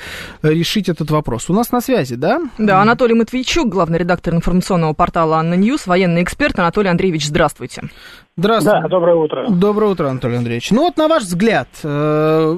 решить 0.43 0.89
этот 0.89 1.11
вопрос? 1.11 1.51
У 1.51 1.53
нас 1.53 1.73
на 1.73 1.83
связи, 1.83 2.15
да? 2.17 2.41
Да, 2.57 2.81
Анатолий 2.81 3.13
Матвейчук, 3.13 3.69
главный 3.69 3.99
редактор 3.99 4.35
информационного 4.35 4.95
портала 4.95 5.37
«ANNA 5.37 5.55
News», 5.55 5.87
военный 5.87 6.23
эксперт. 6.23 6.59
Анатолий 6.59 6.89
Андреевич, 6.89 7.27
здравствуйте. 7.27 7.91
Здравствуйте. 8.39 8.81
Да, 8.81 8.89
доброе 8.89 9.17
утро. 9.17 9.47
Доброе 9.51 9.91
утро, 9.91 10.09
Анатолий 10.09 10.37
Андреевич. 10.37 10.71
Ну 10.71 10.85
вот, 10.85 10.97
на 10.97 11.09
ваш 11.09 11.25
взгляд, 11.25 11.69
э, 11.83 12.57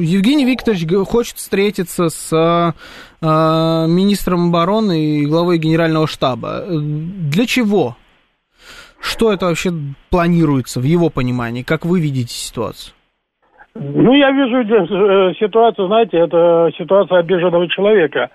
Евгений 0.00 0.44
Викторович 0.44 1.08
хочет 1.08 1.38
встретиться 1.38 2.08
с 2.08 2.32
э, 2.32 3.26
министром 3.26 4.50
обороны 4.50 5.22
и 5.22 5.26
главой 5.26 5.58
генерального 5.58 6.06
штаба. 6.06 6.64
Для 6.68 7.46
чего? 7.46 7.96
Что 9.00 9.32
это 9.32 9.46
вообще 9.46 9.72
планируется 10.08 10.78
в 10.78 10.84
его 10.84 11.10
понимании? 11.10 11.64
Как 11.64 11.84
вы 11.84 11.98
видите 12.00 12.32
ситуацию? 12.32 12.95
Ну, 13.78 14.14
я 14.14 14.30
вижу 14.30 14.62
э, 14.62 15.34
ситуацию, 15.34 15.88
знаете, 15.88 16.18
это 16.18 16.70
ситуация 16.78 17.18
обиженного 17.18 17.68
человека, 17.68 18.30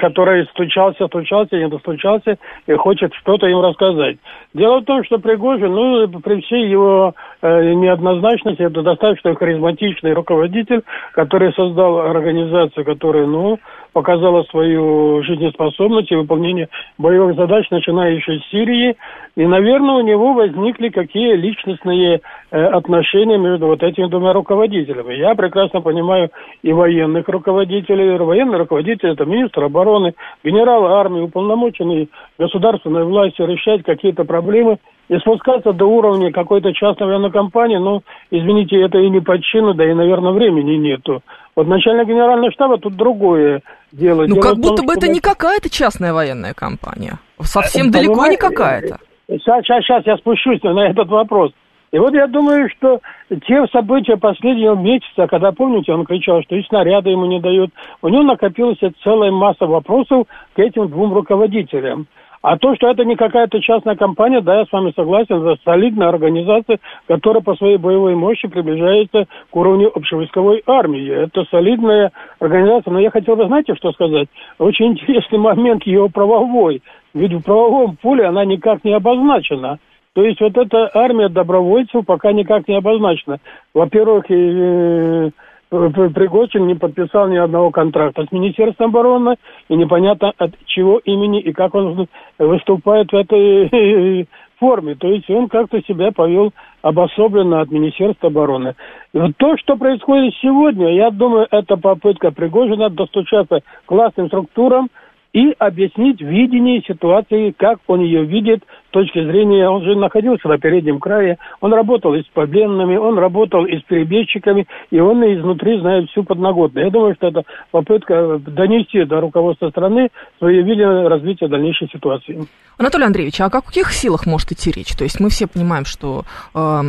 который 0.00 0.46
стучался, 0.46 1.06
стучался, 1.06 1.56
не 1.56 1.68
достучался 1.68 2.38
и 2.66 2.72
хочет 2.74 3.14
что-то 3.14 3.46
им 3.46 3.60
рассказать. 3.60 4.16
Дело 4.52 4.80
в 4.80 4.84
том, 4.84 5.04
что 5.04 5.18
Пригожин, 5.18 5.72
ну, 5.72 6.08
при 6.20 6.40
всей 6.40 6.68
его 6.68 7.14
э, 7.40 7.72
неоднозначности, 7.74 8.62
это 8.62 8.82
достаточно 8.82 9.34
харизматичный 9.34 10.12
руководитель, 10.12 10.82
который 11.12 11.52
создал 11.52 12.00
организацию, 12.00 12.84
которая, 12.84 13.26
ну, 13.26 13.58
показала 13.92 14.42
свою 14.44 15.22
жизнеспособность 15.22 16.10
и 16.10 16.16
выполнение 16.16 16.68
боевых 16.98 17.36
задач, 17.36 17.68
начиная 17.70 18.12
еще 18.12 18.38
с 18.38 18.50
Сирии. 18.50 18.96
И, 19.36 19.46
наверное, 19.46 19.96
у 19.96 20.00
него 20.00 20.32
возникли 20.34 20.88
какие 20.88 21.34
личностные 21.34 22.20
э, 22.50 22.64
отношения 22.64 23.38
между 23.38 23.66
вот 23.66 23.82
этими 23.82 24.06
двумя 24.06 24.32
руководителями. 24.32 25.14
Я 25.14 25.34
прекрасно 25.34 25.80
понимаю 25.80 26.30
и 26.62 26.72
военных 26.72 27.28
руководителей. 27.28 28.18
Военный 28.18 28.58
руководитель– 28.58 29.08
это 29.10 29.24
министр 29.24 29.64
обороны, 29.64 30.14
генерал 30.44 30.86
армии, 30.86 31.20
уполномоченный 31.20 32.08
государственной 32.38 33.04
властью 33.04 33.46
решать 33.46 33.82
какие-то 33.82 34.24
проблемы 34.24 34.78
и 35.10 35.18
спускаться 35.18 35.72
до 35.72 35.86
уровня 35.86 36.30
какой-то 36.30 36.72
частной 36.72 37.08
военной 37.08 37.32
компании, 37.32 37.78
ну, 37.78 38.02
извините, 38.30 38.80
это 38.80 38.98
и 38.98 39.10
не 39.10 39.20
по 39.20 39.36
чину, 39.42 39.74
да 39.74 39.84
и, 39.84 39.92
наверное, 39.92 40.30
времени 40.30 40.76
нету. 40.76 41.20
Вот 41.56 41.66
начальник 41.66 42.06
генерального 42.06 42.52
штаба 42.52 42.78
тут 42.78 42.94
другое 42.94 43.60
дело. 43.90 44.22
Ну, 44.22 44.36
дело 44.36 44.40
как 44.40 44.52
том, 44.52 44.60
будто 44.60 44.82
бы 44.84 44.92
что... 44.92 45.00
это 45.00 45.12
не 45.12 45.18
какая-то 45.18 45.68
частная 45.68 46.12
военная 46.12 46.54
компания. 46.54 47.18
Совсем 47.40 47.90
далеко 47.90 48.28
не 48.28 48.36
какая-то. 48.36 48.98
Сейчас, 49.28 49.64
сейчас, 49.64 49.82
сейчас 49.82 50.06
я 50.06 50.16
спущусь 50.16 50.62
на 50.62 50.88
этот 50.88 51.08
вопрос. 51.08 51.50
И 51.90 51.98
вот 51.98 52.14
я 52.14 52.28
думаю, 52.28 52.68
что 52.70 53.00
те 53.48 53.66
события 53.72 54.16
последнего 54.16 54.76
месяца, 54.76 55.26
когда, 55.26 55.50
помните, 55.50 55.92
он 55.92 56.06
кричал, 56.06 56.40
что 56.44 56.54
и 56.54 56.62
снаряды 56.62 57.10
ему 57.10 57.26
не 57.26 57.40
дают, 57.40 57.72
у 58.00 58.08
него 58.08 58.22
накопилась 58.22 58.78
целая 59.02 59.32
масса 59.32 59.66
вопросов 59.66 60.28
к 60.54 60.58
этим 60.60 60.88
двум 60.88 61.12
руководителям. 61.12 62.06
А 62.42 62.56
то, 62.56 62.74
что 62.74 62.88
это 62.88 63.04
не 63.04 63.16
какая-то 63.16 63.60
частная 63.60 63.96
компания, 63.96 64.40
да, 64.40 64.60
я 64.60 64.64
с 64.64 64.72
вами 64.72 64.92
согласен, 64.96 65.46
это 65.46 65.60
солидная 65.62 66.08
организация, 66.08 66.78
которая 67.06 67.42
по 67.42 67.54
своей 67.54 67.76
боевой 67.76 68.14
мощи 68.14 68.48
приближается 68.48 69.26
к 69.50 69.56
уровню 69.56 69.90
общевойсковой 69.94 70.62
армии. 70.66 71.06
Это 71.06 71.44
солидная 71.50 72.12
организация. 72.38 72.92
Но 72.92 73.00
я 73.00 73.10
хотел 73.10 73.36
бы, 73.36 73.46
знаете, 73.46 73.74
что 73.74 73.92
сказать? 73.92 74.28
Очень 74.58 74.92
интересный 74.92 75.38
момент 75.38 75.82
ее 75.84 76.08
правовой. 76.08 76.82
Ведь 77.12 77.32
в 77.32 77.42
правовом 77.42 77.96
поле 78.00 78.24
она 78.24 78.46
никак 78.46 78.84
не 78.84 78.94
обозначена. 78.94 79.78
То 80.14 80.24
есть 80.24 80.40
вот 80.40 80.56
эта 80.56 80.90
армия 80.94 81.28
добровольцев 81.28 82.06
пока 82.06 82.32
никак 82.32 82.66
не 82.68 82.76
обозначена. 82.76 83.38
Во-первых, 83.74 84.24
э, 84.30 85.30
Пригожин 85.70 86.66
не 86.66 86.74
подписал 86.74 87.28
ни 87.28 87.36
одного 87.36 87.70
контракта 87.70 88.26
с 88.26 88.32
Министерством 88.32 88.88
обороны, 88.88 89.36
и 89.68 89.76
непонятно 89.76 90.32
от 90.36 90.52
чего 90.66 90.98
имени 90.98 91.40
и 91.40 91.52
как 91.52 91.74
он 91.76 92.08
выступает 92.38 93.12
в 93.12 93.14
этой 93.16 94.28
форме. 94.58 94.96
То 94.96 95.08
есть 95.08 95.30
он 95.30 95.48
как-то 95.48 95.80
себя 95.82 96.10
повел 96.10 96.52
обособленно 96.82 97.60
от 97.60 97.70
Министерства 97.70 98.28
обороны. 98.28 98.74
И 99.12 99.18
вот 99.18 99.32
то, 99.36 99.56
что 99.58 99.76
происходит 99.76 100.34
сегодня, 100.42 100.92
я 100.94 101.10
думаю, 101.10 101.46
это 101.50 101.76
попытка 101.76 102.32
Пригожина 102.32 102.90
достучаться 102.90 103.60
к 103.86 103.90
властным 103.90 104.26
структурам, 104.26 104.88
и 105.32 105.54
объяснить 105.58 106.20
видение 106.20 106.82
ситуации, 106.82 107.54
как 107.56 107.78
он 107.86 108.00
ее 108.00 108.24
видит 108.24 108.64
с 108.88 108.90
точки 108.90 109.24
зрения, 109.24 109.68
он 109.68 109.84
же 109.84 109.94
находился 109.94 110.48
на 110.48 110.58
переднем 110.58 110.98
крае, 110.98 111.38
он 111.60 111.72
работал 111.72 112.14
и 112.14 112.22
с 112.22 112.26
пленными, 112.26 112.96
он 112.96 113.18
работал 113.18 113.64
и 113.64 113.78
с 113.78 113.82
перебежчиками, 113.82 114.66
и 114.90 114.98
он 114.98 115.22
изнутри 115.22 115.78
знает 115.78 116.10
всю 116.10 116.24
подноготную. 116.24 116.86
Я 116.86 116.92
думаю, 116.92 117.14
что 117.14 117.28
это 117.28 117.42
попытка 117.70 118.38
донести 118.38 119.04
до 119.04 119.20
руководства 119.20 119.70
страны 119.70 120.08
свое 120.38 120.62
видение 120.62 121.06
развития 121.06 121.46
дальнейшей 121.46 121.88
ситуации. 121.90 122.46
Анатолий 122.76 123.04
Андреевич, 123.04 123.40
а 123.40 123.46
о 123.46 123.50
каких 123.50 123.92
силах 123.92 124.26
может 124.26 124.50
идти 124.50 124.72
речь? 124.72 124.96
То 124.96 125.04
есть 125.04 125.20
мы 125.20 125.30
все 125.30 125.46
понимаем, 125.46 125.84
что 125.84 126.24
э, 126.54 126.80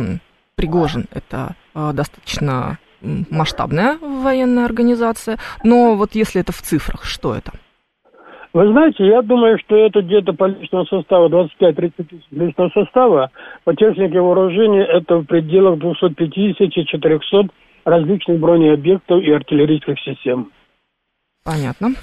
Пригожин 0.56 1.06
это 1.12 1.54
э, 1.74 1.92
достаточно 1.94 2.78
масштабная 3.02 3.98
военная 3.98 4.64
организация, 4.64 5.38
но 5.64 5.94
вот 5.96 6.14
если 6.14 6.40
это 6.40 6.52
в 6.52 6.62
цифрах, 6.62 7.04
что 7.04 7.34
это? 7.34 7.52
Вы 8.52 8.70
знаете, 8.70 9.06
я 9.06 9.22
думаю, 9.22 9.58
что 9.58 9.76
это 9.76 10.02
где-то 10.02 10.34
по 10.34 10.44
личному 10.44 10.84
составу 10.86 11.28
25-30 11.28 11.92
тысяч 11.96 12.24
личного 12.30 12.68
состава, 12.70 13.30
по 13.64 13.74
технике 13.74 14.20
вооружения 14.20 14.84
это 14.84 15.16
в 15.16 15.24
пределах 15.24 15.78
250-400 15.78 17.50
различных 17.84 18.38
бронеобъектов 18.38 19.22
и 19.22 19.32
артиллерийских 19.32 19.98
систем. 20.00 20.52
Понятно. 21.44 21.94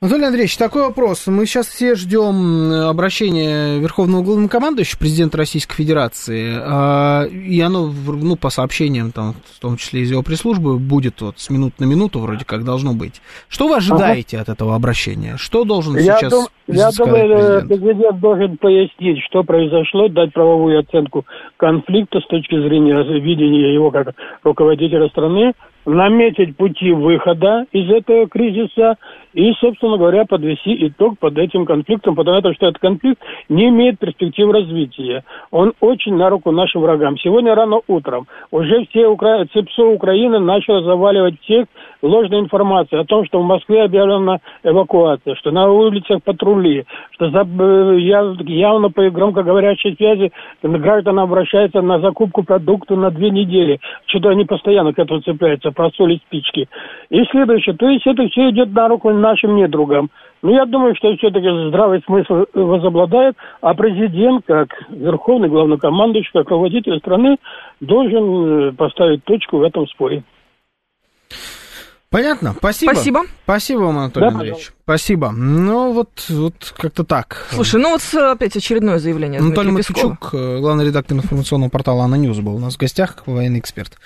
Анатолий 0.00 0.26
Андреевич, 0.26 0.56
такой 0.56 0.82
вопрос. 0.82 1.26
Мы 1.26 1.44
сейчас 1.44 1.66
все 1.66 1.96
ждем 1.96 2.70
обращения 2.88 3.78
Верховного 3.80 4.22
Главнокомандующего, 4.22 4.96
президента 4.96 5.38
Российской 5.38 5.74
Федерации, 5.74 6.56
а, 6.56 7.24
и 7.24 7.60
оно, 7.60 7.88
ну, 7.88 8.36
по 8.36 8.48
сообщениям, 8.50 9.10
там, 9.10 9.34
в 9.56 9.58
том 9.58 9.76
числе 9.76 10.02
из 10.02 10.10
его 10.12 10.22
пресс-службы, 10.22 10.78
будет 10.78 11.20
вот 11.20 11.40
с 11.40 11.50
минут 11.50 11.80
на 11.80 11.84
минуту 11.84 12.20
вроде 12.20 12.44
как 12.44 12.62
должно 12.62 12.92
быть. 12.92 13.20
Что 13.48 13.66
вы 13.66 13.78
ожидаете 13.78 14.36
ага. 14.36 14.42
от 14.42 14.48
этого 14.56 14.76
обращения? 14.76 15.36
Что 15.36 15.64
должен 15.64 15.96
я 15.96 16.16
сейчас 16.16 16.30
дум, 16.30 16.46
Я 16.68 16.90
думаю, 16.96 17.24
э, 17.24 17.60
президент? 17.60 17.68
президент 17.68 18.20
должен 18.20 18.56
пояснить, 18.58 19.22
что 19.24 19.42
произошло, 19.42 20.08
дать 20.08 20.34
правовую 20.34 20.78
оценку 20.80 21.24
конфликта 21.56 22.20
с 22.20 22.26
точки 22.26 22.60
зрения 22.60 23.02
видения 23.20 23.72
его 23.72 23.90
как 23.90 24.14
руководителя 24.44 25.08
страны, 25.08 25.54
наметить 25.88 26.56
пути 26.56 26.92
выхода 26.92 27.64
из 27.72 27.90
этого 27.90 28.28
кризиса 28.28 28.96
и, 29.32 29.52
собственно 29.54 29.96
говоря, 29.96 30.26
подвести 30.26 30.86
итог 30.86 31.18
под 31.18 31.38
этим 31.38 31.64
конфликтом, 31.64 32.14
потому 32.14 32.40
что 32.52 32.66
этот 32.66 32.78
конфликт 32.78 33.22
не 33.48 33.68
имеет 33.68 33.98
перспектив 33.98 34.50
развития. 34.50 35.24
Он 35.50 35.72
очень 35.80 36.14
на 36.14 36.28
руку 36.28 36.50
нашим 36.50 36.82
врагам. 36.82 37.16
Сегодня 37.18 37.54
рано 37.54 37.80
утром 37.86 38.26
уже 38.50 38.84
все 38.86 39.06
Укра... 39.06 39.46
ЦИПСО 39.46 39.84
Украины 39.86 40.38
начало 40.38 40.82
заваливать 40.82 41.40
всех 41.40 41.66
ложной 42.02 42.40
информацией 42.40 43.00
о 43.00 43.04
том, 43.04 43.24
что 43.24 43.40
в 43.40 43.44
Москве 43.44 43.82
объявлена 43.84 44.38
эвакуация, 44.62 45.36
что 45.36 45.50
на 45.50 45.70
улицах 45.70 46.22
патрули, 46.58 46.84
что 47.12 47.30
за... 47.30 47.40
Э, 47.40 47.98
явно 47.98 48.90
по 48.90 49.08
громкоговорящей 49.10 49.96
связи 49.96 50.32
граждан 50.62 51.18
обращаются 51.18 51.80
на 51.80 52.00
закупку 52.00 52.42
продуктов 52.42 52.98
на 52.98 53.10
две 53.10 53.30
недели. 53.30 53.80
Что-то 54.06 54.30
они 54.30 54.44
постоянно 54.44 54.92
к 54.92 54.98
этому 54.98 55.20
цепляются 55.20 55.70
просоли 55.70 56.20
спички. 56.26 56.68
И 57.10 57.24
следующее, 57.30 57.76
то 57.76 57.88
есть 57.88 58.06
это 58.06 58.26
все 58.28 58.50
идет 58.50 58.72
на 58.72 58.88
руку 58.88 59.10
нашим 59.10 59.56
недругам. 59.56 60.10
Но 60.40 60.52
я 60.52 60.66
думаю, 60.66 60.94
что 60.94 61.16
все-таки 61.16 61.48
здравый 61.68 62.00
смысл 62.06 62.44
возобладает, 62.54 63.36
а 63.60 63.74
президент, 63.74 64.44
как 64.46 64.68
верховный 64.88 65.48
главнокомандующий, 65.48 66.30
как 66.32 66.48
руководитель 66.48 66.98
страны, 66.98 67.38
должен 67.80 68.68
э, 68.68 68.72
поставить 68.72 69.24
точку 69.24 69.58
в 69.58 69.62
этом 69.62 69.86
споре. 69.88 70.22
Понятно, 72.10 72.52
спасибо. 72.52 72.92
Спасибо. 72.92 73.20
Спасибо 73.42 73.80
вам, 73.80 73.98
Анатолий 73.98 74.26
да, 74.26 74.32
Андреевич. 74.32 74.70
Спасибо. 74.88 75.32
Ну, 75.32 75.92
вот, 75.92 76.08
вот 76.30 76.74
как-то 76.78 77.04
так. 77.04 77.46
Слушай, 77.52 77.78
ну 77.78 77.90
вот 77.90 78.02
опять 78.14 78.56
очередное 78.56 78.98
заявление 78.98 79.38
Анатолий 79.38 79.70
Матвейчук, 79.70 80.30
э, 80.32 80.60
главный 80.60 80.86
редактор 80.86 81.18
информационного 81.18 81.68
портала 81.68 82.04
«ANNA 82.04 82.14
News» 82.14 82.38
был 82.38 82.54
у 82.54 82.58
нас 82.58 82.76
в 82.76 82.78
гостях, 82.78 83.16
военный 83.26 83.58
эксперт. 83.58 83.98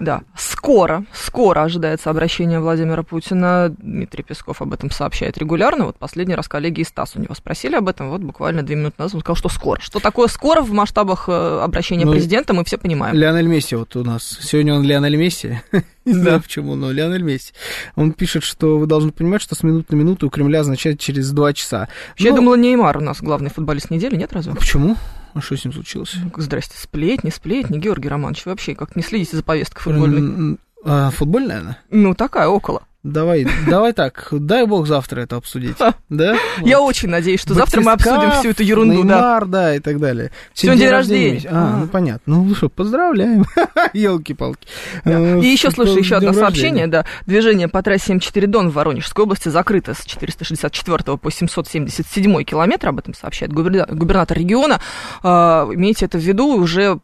Да, 0.00 0.20
скоро, 0.36 1.06
скоро 1.14 1.62
ожидается 1.62 2.10
обращение 2.10 2.60
Владимира 2.60 3.02
Путина. 3.04 3.74
Дмитрий 3.78 4.22
Песков 4.22 4.60
об 4.60 4.74
этом 4.74 4.90
сообщает 4.90 5.38
регулярно. 5.38 5.86
Вот 5.86 5.96
последний 5.96 6.34
раз 6.34 6.46
коллеги 6.46 6.82
из 6.82 6.92
ТАСС 6.92 7.16
у 7.16 7.20
него 7.20 7.34
спросили 7.34 7.76
об 7.76 7.88
этом, 7.88 8.10
вот 8.10 8.20
буквально 8.20 8.62
две 8.62 8.76
минуты 8.76 8.96
назад 8.98 9.14
он 9.14 9.20
сказал, 9.22 9.36
что 9.36 9.48
скоро. 9.48 9.80
Что 9.80 9.98
такое 9.98 10.26
скоро 10.26 10.60
в 10.60 10.72
масштабах 10.72 11.30
э, 11.30 11.60
обращения 11.62 12.04
ну, 12.04 12.12
президента, 12.12 12.52
мы 12.52 12.66
все 12.66 12.76
понимаем. 12.76 13.16
Леонель 13.16 13.46
Месси 13.46 13.76
вот 13.76 13.96
у 13.96 14.04
нас. 14.04 14.38
Сегодня 14.42 14.74
он 14.74 14.82
Леонель 14.82 15.16
Месси. 15.16 15.62
Не 16.04 16.14
знаю 16.14 16.42
почему, 16.42 16.74
но 16.74 16.90
Леонель 16.90 17.22
Месси. 17.22 17.52
Он 17.96 18.12
пишет, 18.12 18.42
что 18.42 18.78
вы 18.78 18.86
должны 18.86 19.10
понимать, 19.12 19.42
что 19.42 19.54
с 19.54 19.62
минуты 19.62 19.94
на 19.94 20.00
минуту 20.00 20.17
у 20.26 20.30
Кремля 20.30 20.60
означает 20.60 21.00
через 21.00 21.30
два 21.30 21.52
часа. 21.52 21.88
Я 22.16 22.32
думала, 22.32 22.56
Неймар 22.56 22.96
у 22.98 23.00
нас 23.00 23.20
главный 23.20 23.50
футболист 23.50 23.90
недели, 23.90 24.16
нет 24.16 24.32
разве? 24.32 24.54
Почему? 24.54 24.96
А 25.34 25.40
что 25.40 25.56
с 25.56 25.64
ним 25.64 25.72
случилось? 25.72 26.16
Здрасте, 26.36 26.74
сплетни, 26.76 27.30
сплетни, 27.30 27.78
Георгий 27.78 28.08
Романович, 28.08 28.46
вообще 28.46 28.74
как 28.74 28.96
не 28.96 29.02
следите 29.02 29.36
за 29.36 29.42
повесткой 29.42 29.82
футбольной? 29.82 30.58
А, 30.84 31.10
футбольная 31.10 31.60
она? 31.60 31.78
Ну, 31.90 32.14
такая, 32.14 32.48
около. 32.48 32.82
Давай, 33.04 33.46
давай 33.68 33.92
так, 33.92 34.26
дай 34.32 34.66
бог 34.66 34.88
завтра 34.88 35.20
это 35.20 35.36
обсудить, 35.36 35.76
да? 36.08 36.36
Я 36.62 36.80
очень 36.80 37.08
надеюсь, 37.08 37.40
что 37.40 37.54
завтра 37.54 37.80
мы 37.80 37.92
обсудим 37.92 38.32
всю 38.32 38.50
эту 38.50 38.64
ерунду, 38.64 39.04
Неймар, 39.04 39.46
да. 39.46 39.76
и 39.76 39.78
так 39.78 40.00
далее. 40.00 40.32
Сегодня 40.52 40.80
день 40.80 40.90
рождения. 40.90 41.48
А, 41.48 41.78
ну 41.78 41.86
понятно. 41.86 42.34
Ну 42.34 42.54
что, 42.56 42.68
поздравляем. 42.68 43.44
Елки-палки. 43.92 44.66
И 45.04 45.46
еще, 45.46 45.70
слушай, 45.70 45.98
еще 45.98 46.16
одно 46.16 46.32
сообщение, 46.32 46.88
да. 46.88 47.04
Движение 47.24 47.68
по 47.68 47.80
трассе 47.84 48.14
М4 48.14 48.46
Дон 48.48 48.70
в 48.70 48.74
Воронежской 48.74 49.22
области 49.22 49.48
закрыто 49.48 49.94
с 49.94 50.04
464 50.04 51.16
по 51.18 51.30
777 51.30 52.42
километр, 52.42 52.88
об 52.88 52.98
этом 52.98 53.14
сообщает 53.14 53.52
губернатор 53.52 54.36
региона. 54.36 54.80
А, 55.22 55.68
имейте 55.72 56.06
это 56.06 56.18
в 56.18 56.22
виду, 56.22 56.48
уже 56.56 56.98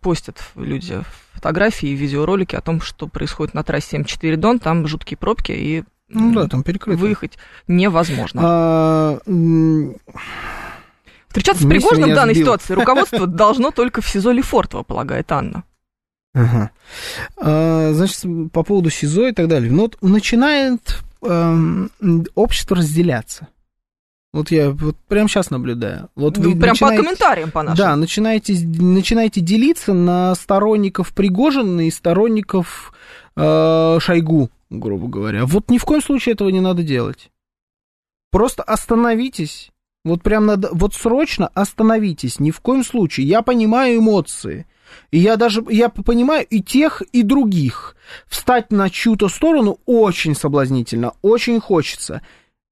постят 0.00 0.42
люди 0.54 1.02
фотографии 1.32 1.88
и 1.88 1.94
видеоролики 1.94 2.56
о 2.56 2.60
том, 2.60 2.80
что 2.80 3.06
происходит 3.08 3.54
на 3.54 3.62
трассе 3.62 3.98
М4 3.98 4.36
Дон. 4.36 4.58
Там 4.58 4.86
жуткие 4.86 5.16
пробки, 5.16 5.52
и 5.52 5.84
ну, 6.08 6.32
да, 6.34 6.48
там 6.48 6.62
перекрыто. 6.62 6.98
выехать 7.00 7.38
невозможно. 7.68 8.40
А, 8.44 9.18
Встречаться 11.28 11.62
с 11.64 11.66
Пригожным 11.66 12.10
в 12.10 12.14
данной 12.14 12.34
сбил. 12.34 12.44
ситуации 12.44 12.74
руководство 12.74 13.26
должно 13.26 13.70
только 13.70 14.02
в 14.02 14.08
СИЗО 14.08 14.32
Лефортово, 14.32 14.82
полагает 14.82 15.32
Анна. 15.32 15.64
Ага. 16.34 16.70
А, 17.38 17.92
значит, 17.94 18.20
по 18.52 18.62
поводу 18.62 18.90
СИЗО 18.90 19.28
и 19.28 19.32
так 19.32 19.48
далее. 19.48 19.70
Ну, 19.70 19.82
вот 19.82 19.96
начинает 20.02 21.02
э, 21.22 21.86
общество 22.34 22.76
разделяться. 22.76 23.48
Вот 24.32 24.50
я 24.50 24.70
вот 24.70 24.96
прямо 25.08 25.28
сейчас 25.28 25.50
наблюдаю. 25.50 26.08
Вот 26.14 26.38
вы 26.38 26.56
прям 26.56 26.70
начинаете, 26.70 26.96
по 26.96 27.02
комментариям 27.02 27.50
по 27.50 27.62
нашим. 27.62 27.76
Да, 27.76 27.96
начинаете, 27.96 28.54
начинаете 28.64 29.42
делиться 29.42 29.92
на 29.92 30.34
сторонников 30.34 31.12
Пригожина 31.12 31.86
и 31.86 31.90
сторонников 31.90 32.94
э, 33.36 33.98
Шойгу, 34.00 34.48
грубо 34.70 35.08
говоря. 35.08 35.44
Вот 35.44 35.70
ни 35.70 35.76
в 35.76 35.84
коем 35.84 36.02
случае 36.02 36.32
этого 36.32 36.48
не 36.48 36.60
надо 36.60 36.82
делать. 36.82 37.30
Просто 38.30 38.62
остановитесь. 38.62 39.70
Вот 40.04 40.22
прям 40.22 40.46
надо, 40.46 40.70
вот 40.72 40.94
срочно 40.94 41.48
остановитесь, 41.48 42.40
ни 42.40 42.50
в 42.50 42.60
коем 42.60 42.84
случае. 42.84 43.26
Я 43.26 43.42
понимаю 43.42 43.98
эмоции. 43.98 44.66
И 45.10 45.18
я 45.18 45.36
даже, 45.36 45.64
я 45.68 45.90
понимаю 45.90 46.46
и 46.48 46.62
тех, 46.62 47.02
и 47.12 47.22
других. 47.22 47.96
Встать 48.26 48.72
на 48.72 48.88
чью-то 48.88 49.28
сторону 49.28 49.78
очень 49.84 50.34
соблазнительно, 50.34 51.12
очень 51.20 51.60
хочется. 51.60 52.22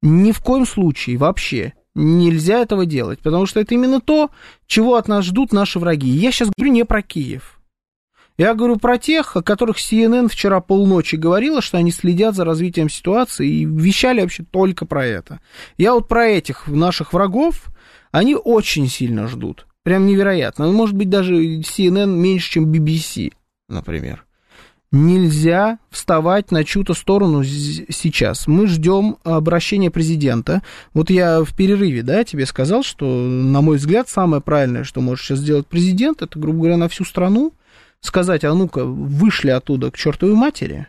Ни 0.03 0.33
в 0.33 0.41
коем 0.41 0.67
случае 0.67 1.19
вообще 1.19 1.75
нельзя 1.95 2.61
этого 2.61 2.87
делать, 2.87 3.21
потому 3.21 3.47
что 3.47 3.61
это 3.61 3.75
именно 3.75 4.01
то, 4.01 4.31
чего 4.67 4.97
от 4.97 5.09
нас 5.09 5.25
ждут 5.25 5.53
наши 5.53 5.79
враги. 5.79 6.09
Я 6.09 6.33
сейчас 6.33 6.51
говорю 6.57 6.73
не 6.73 6.85
про 6.85 7.03
Киев. 7.03 7.61
Я 8.39 8.55
говорю 8.55 8.79
про 8.79 8.97
тех, 8.97 9.37
о 9.37 9.43
которых 9.43 9.77
CNN 9.77 10.29
вчера 10.29 10.61
полночи 10.61 11.17
говорила, 11.17 11.61
что 11.61 11.77
они 11.77 11.91
следят 11.91 12.35
за 12.35 12.47
развитием 12.47 12.89
ситуации 12.89 13.47
и 13.47 13.65
вещали 13.67 14.23
вообще 14.23 14.45
только 14.45 14.87
про 14.87 15.05
это. 15.05 15.41
Я 15.77 15.93
вот 15.93 16.09
про 16.09 16.27
этих 16.27 16.67
наших 16.67 17.13
врагов, 17.13 17.67
они 18.13 18.35
очень 18.35 18.89
сильно 18.89 19.29
ждут. 19.29 19.67
Прям 19.83 20.07
невероятно. 20.07 20.67
Ну, 20.67 20.73
может 20.73 20.95
быть, 20.95 21.11
даже 21.11 21.35
CNN 21.61 22.07
меньше, 22.07 22.53
чем 22.53 22.73
BBC, 22.73 23.33
например. 23.69 24.25
Нельзя 24.93 25.79
вставать 25.89 26.51
на 26.51 26.65
чью-то 26.65 26.95
сторону 26.95 27.45
сейчас. 27.45 28.49
Мы 28.49 28.67
ждем 28.67 29.19
обращения 29.23 29.89
президента. 29.89 30.63
Вот 30.95 31.11
я 31.11 31.45
в 31.45 31.55
перерыве, 31.55 32.03
да, 32.03 32.25
тебе 32.25 32.45
сказал, 32.45 32.83
что, 32.83 33.07
на 33.07 33.61
мой 33.61 33.77
взгляд, 33.77 34.09
самое 34.09 34.43
правильное, 34.43 34.83
что 34.83 35.01
может 35.01 35.25
сейчас 35.25 35.39
сделать 35.39 35.69
президент, 35.69 36.23
это, 36.23 36.37
грубо 36.37 36.59
говоря, 36.59 36.77
на 36.77 36.89
всю 36.89 37.05
страну 37.05 37.53
сказать, 38.01 38.45
а 38.45 38.53
ну-ка, 38.53 38.85
вышли 38.85 39.51
оттуда 39.51 39.93
к 39.93 39.97
чертовой 39.97 40.35
матери, 40.35 40.89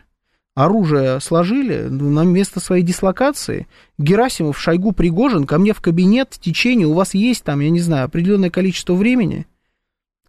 оружие 0.56 1.20
сложили 1.20 1.82
на 1.82 2.24
место 2.24 2.58
своей 2.58 2.82
дислокации, 2.82 3.68
Герасимов, 3.98 4.58
Шойгу, 4.58 4.92
Пригожин, 4.92 5.46
ко 5.46 5.58
мне 5.58 5.74
в 5.74 5.80
кабинет, 5.80 6.28
в 6.32 6.40
течение, 6.40 6.88
у 6.88 6.94
вас 6.94 7.14
есть 7.14 7.44
там, 7.44 7.60
я 7.60 7.70
не 7.70 7.80
знаю, 7.80 8.06
определенное 8.06 8.50
количество 8.50 8.94
времени– 8.94 9.46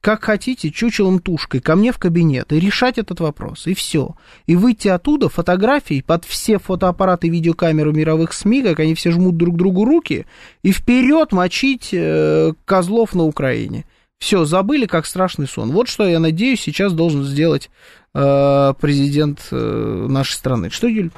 как 0.04 0.26
хотите, 0.26 0.70
чучелом 0.70 1.20
тушкой, 1.20 1.62
ко 1.62 1.78
мне 1.78 1.94
в 1.94 1.98
кабинет 1.98 2.52
и 2.52 2.60
решать 2.60 2.98
этот 2.98 3.22
вопрос, 3.22 3.68
и 3.68 3.74
все. 3.74 4.18
И 4.48 4.58
выйти 4.58 4.90
оттуда 4.90 5.30
фотографии 5.30 6.04
под 6.06 6.26
все 6.26 6.60
фотоаппараты 6.60 7.28
и 7.28 7.30
видеокамеры 7.30 7.94
мировых 7.94 8.34
СМИ, 8.34 8.64
как 8.64 8.82
они 8.82 8.96
все 8.96 9.12
жмут 9.12 9.38
друг 9.38 9.56
другу 9.56 9.86
руки, 9.86 10.26
и 10.62 10.74
вперед 10.74 11.32
мочить 11.32 11.92
э, 11.94 12.52
козлов 12.66 13.16
на 13.16 13.24
Украине. 13.24 13.86
Все, 14.20 14.44
забыли, 14.44 14.88
как 14.88 15.06
страшный 15.06 15.48
сон. 15.48 15.72
Вот 15.72 15.88
что, 15.88 16.06
я 16.06 16.20
надеюсь, 16.20 16.60
сейчас 16.60 16.92
должен 16.92 17.24
сделать 17.24 17.70
э, 18.14 18.74
президент 18.82 19.48
э, 19.52 20.06
нашей 20.10 20.34
страны. 20.34 20.70
Что, 20.70 20.88
Юль, 20.88 21.12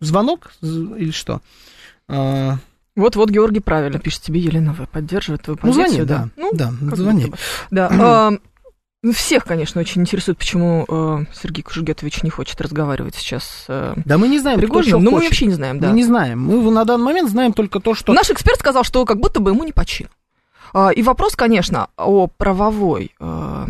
звонок 0.00 0.50
или 0.62 1.12
что? 1.12 1.42
Э, 2.08 2.54
вот-вот 2.96 3.30
Георгий 3.30 3.60
правильно 3.60 3.98
пишет 3.98 4.22
тебе, 4.22 4.40
Елена, 4.40 4.72
вы 4.72 4.86
поддерживает 4.86 5.42
твою 5.42 5.58
позицию. 5.58 5.84
Ну, 5.84 5.90
звони, 5.90 6.04
да. 6.08 6.28
Ну, 6.36 6.50
да, 6.54 6.72
звони. 6.96 7.32
Да, 7.70 8.32
всех, 9.12 9.44
конечно, 9.44 9.80
очень 9.80 10.02
интересует, 10.02 10.38
почему 10.38 10.84
э, 10.88 11.24
Сергей 11.34 11.62
Кужугетович 11.62 12.22
не 12.22 12.30
хочет 12.30 12.60
разговаривать 12.60 13.14
сейчас 13.14 13.66
э, 13.68 13.94
Да 14.04 14.18
мы 14.18 14.28
не 14.28 14.40
знаем, 14.40 14.58
Пригожиным, 14.58 15.04
но 15.04 15.10
мы 15.12 15.20
вообще 15.20 15.46
не 15.46 15.54
знаем, 15.54 15.78
да. 15.78 15.88
Мы 15.88 15.94
не 15.94 16.04
знаем. 16.04 16.40
Мы 16.40 16.70
на 16.70 16.84
данный 16.84 17.04
момент 17.04 17.30
знаем 17.30 17.52
только 17.52 17.80
то, 17.80 17.94
что... 17.94 18.12
Наш 18.12 18.30
эксперт 18.30 18.58
сказал, 18.58 18.84
что 18.84 19.04
как 19.04 19.20
будто 19.20 19.40
бы 19.40 19.50
ему 19.50 19.64
не 19.64 19.72
почин. 19.72 20.08
Э, 20.74 20.92
и 20.94 21.02
вопрос, 21.02 21.36
конечно, 21.36 21.88
о 21.96 22.26
правовой 22.26 23.12
э, 23.20 23.66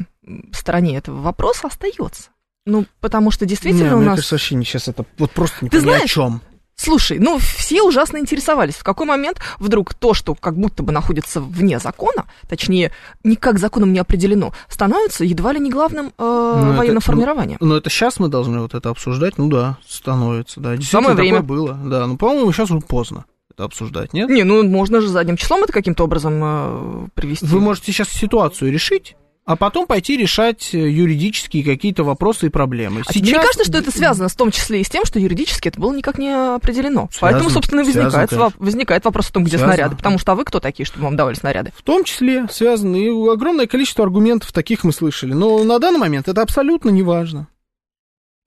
стороне 0.52 0.96
этого 0.96 1.20
вопроса 1.20 1.66
остается. 1.66 2.30
Ну, 2.64 2.84
потому 3.00 3.30
что 3.30 3.46
действительно 3.46 3.90
Не, 3.90 3.94
у 3.94 3.98
мне 3.98 4.06
нас... 4.06 4.16
кажется, 4.16 4.34
вообще 4.34 4.54
не 4.56 4.64
сейчас 4.64 4.88
это 4.88 5.04
вот 5.18 5.30
просто 5.30 5.64
не 5.64 5.68
Ты 5.68 5.78
о 5.78 6.00
чем. 6.06 6.40
Слушай, 6.76 7.18
ну 7.18 7.38
все 7.38 7.82
ужасно 7.82 8.18
интересовались, 8.18 8.74
в 8.74 8.84
какой 8.84 9.06
момент 9.06 9.40
вдруг 9.58 9.94
то, 9.94 10.12
что 10.12 10.34
как 10.34 10.56
будто 10.58 10.82
бы 10.82 10.92
находится 10.92 11.40
вне 11.40 11.78
закона, 11.78 12.26
точнее, 12.48 12.92
никак 13.24 13.58
законом 13.58 13.94
не 13.94 13.98
определено, 13.98 14.52
становится 14.68 15.24
едва 15.24 15.52
ли 15.54 15.58
не 15.60 15.70
главным 15.70 16.08
э, 16.08 16.10
Ну, 16.18 16.68
это- 16.68 16.76
военным 16.78 16.94
ну, 16.96 17.00
формированием. 17.00 17.56
Ну, 17.60 17.74
это 17.76 17.88
сейчас 17.88 18.18
мы 18.20 18.28
должны 18.28 18.60
вот 18.60 18.74
это 18.74 18.90
обсуждать. 18.90 19.38
Ну 19.38 19.48
да, 19.48 19.78
становится, 19.88 20.60
да. 20.60 20.76
Действительно, 20.76 21.02
Самое 21.08 21.16
время. 21.16 21.40
такое 21.40 21.56
было. 21.56 21.72
Да, 21.82 22.06
ну, 22.06 22.18
по-моему, 22.18 22.52
сейчас 22.52 22.70
уже 22.70 22.80
поздно 22.80 23.24
это 23.50 23.64
обсуждать, 23.64 24.12
нет? 24.12 24.28
Не, 24.28 24.44
ну 24.44 24.62
можно 24.68 25.00
же 25.00 25.08
задним 25.08 25.38
числом 25.38 25.62
это 25.64 25.72
каким-то 25.72 26.04
образом 26.04 26.34
э, 26.44 27.08
привести. 27.14 27.46
Вы 27.46 27.60
можете 27.60 27.90
сейчас 27.90 28.10
ситуацию 28.10 28.70
решить, 28.70 29.16
а 29.46 29.54
потом 29.54 29.86
пойти 29.86 30.16
решать 30.16 30.74
э, 30.74 30.90
юридические 30.90 31.62
какие-то 31.64 32.02
вопросы 32.02 32.46
и 32.46 32.48
проблемы. 32.50 33.02
А 33.06 33.12
тебе 33.12 33.28
не 33.28 33.32
кажется, 33.32 33.64
что 33.64 33.78
это 33.78 33.92
связано 33.92 34.28
в 34.28 34.34
том 34.34 34.50
числе 34.50 34.80
и 34.80 34.84
с 34.84 34.88
тем, 34.88 35.04
что 35.04 35.20
юридически 35.20 35.68
это 35.68 35.80
было 35.80 35.94
никак 35.94 36.18
не 36.18 36.30
определено? 36.30 37.08
Поэтому, 37.20 37.48
собственно, 37.48 37.84
связано, 37.84 38.04
возникает, 38.06 38.32
воп- 38.32 38.54
возникает 38.58 39.04
вопрос 39.04 39.28
о 39.28 39.32
том, 39.32 39.44
где 39.44 39.56
Связано. 39.56 39.72
снаряды. 39.74 39.96
Потому 39.96 40.18
что 40.18 40.32
а 40.32 40.34
вы 40.34 40.44
кто 40.44 40.58
такие, 40.58 40.84
чтобы 40.84 41.04
вам 41.04 41.16
давали 41.16 41.36
снаряды? 41.36 41.72
В 41.76 41.82
том 41.82 42.02
числе 42.02 42.46
связано 42.50 42.96
и 42.96 43.08
огромное 43.08 43.68
количество 43.68 44.04
аргументов 44.04 44.52
таких 44.52 44.82
мы 44.82 44.92
слышали. 44.92 45.32
Но 45.32 45.62
на 45.62 45.78
данный 45.78 46.00
момент 46.00 46.26
это 46.26 46.42
абсолютно 46.42 46.90
не 46.90 47.04
важно. 47.04 47.46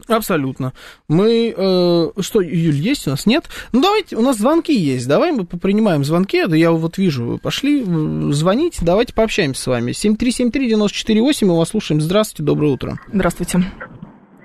Абсолютно. 0.09 0.73
Мы... 1.07 1.53
э, 1.55 2.21
что, 2.21 2.41
Юль, 2.41 2.75
есть 2.75 3.07
у 3.07 3.11
нас? 3.11 3.25
Нет? 3.25 3.45
Ну, 3.71 3.81
давайте, 3.81 4.15
у 4.15 4.21
нас 4.21 4.37
звонки 4.37 4.73
есть. 4.73 5.07
Давай 5.07 5.31
мы 5.31 5.45
принимаем 5.45 6.03
звонки. 6.03 6.45
Да 6.45 6.55
я 6.55 6.71
вот 6.71 6.97
вижу, 6.97 7.25
вы 7.25 7.37
пошли 7.37 7.83
м, 7.83 8.33
звонить. 8.33 8.79
Давайте 8.81 9.13
пообщаемся 9.13 9.61
с 9.61 9.67
вами. 9.67 9.91
7373-94-8, 9.91 11.45
мы 11.45 11.57
вас 11.57 11.69
слушаем. 11.69 12.01
Здравствуйте, 12.01 12.43
доброе 12.43 12.73
утро. 12.73 12.93
Здравствуйте. 13.13 13.59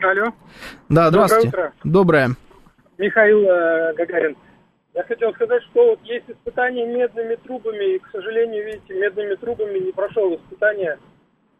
Алло, 0.02 0.32
Да, 0.90 1.08
здравствуйте. 1.08 1.48
утро. 1.48 1.72
Доброе. 1.82 2.36
Михаил 2.98 3.40
э, 3.48 3.94
Гагарин. 3.94 4.36
Я 4.94 5.02
хотел 5.04 5.32
сказать, 5.34 5.62
что 5.70 5.90
вот 5.90 6.00
есть 6.04 6.26
испытания 6.28 6.86
медными 6.86 7.34
трубами, 7.36 7.96
и, 7.96 7.98
к 7.98 8.06
сожалению, 8.12 8.64
видите, 8.66 8.94
медными 8.94 9.34
трубами 9.34 9.78
не 9.78 9.92
прошел 9.92 10.34
испытание 10.36 10.98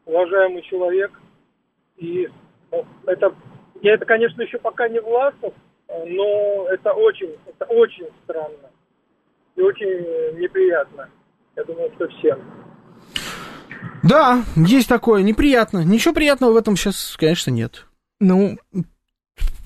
уважаемый 0.06 0.62
человек. 0.62 1.10
И 1.96 2.28
ну, 2.70 2.84
это, 3.06 3.32
я 3.84 3.94
это, 3.94 4.04
конечно, 4.06 4.40
еще 4.42 4.58
пока 4.58 4.88
не 4.88 4.98
властов, 5.00 5.52
э, 5.88 6.04
но 6.06 6.66
это 6.70 6.92
очень, 6.92 7.30
это 7.46 7.66
очень 7.66 8.06
странно 8.24 8.70
и 9.56 9.60
очень 9.60 10.40
неприятно. 10.40 11.08
Я 11.54 11.64
думаю, 11.64 11.92
что 11.94 12.08
всем. 12.08 12.38
Да, 14.02 14.42
есть 14.56 14.88
такое. 14.88 15.22
Неприятно. 15.22 15.84
Ничего 15.84 16.14
приятного 16.14 16.52
в 16.52 16.56
этом 16.56 16.76
сейчас, 16.76 17.16
конечно, 17.18 17.50
нет. 17.50 17.86
Ну, 18.20 18.56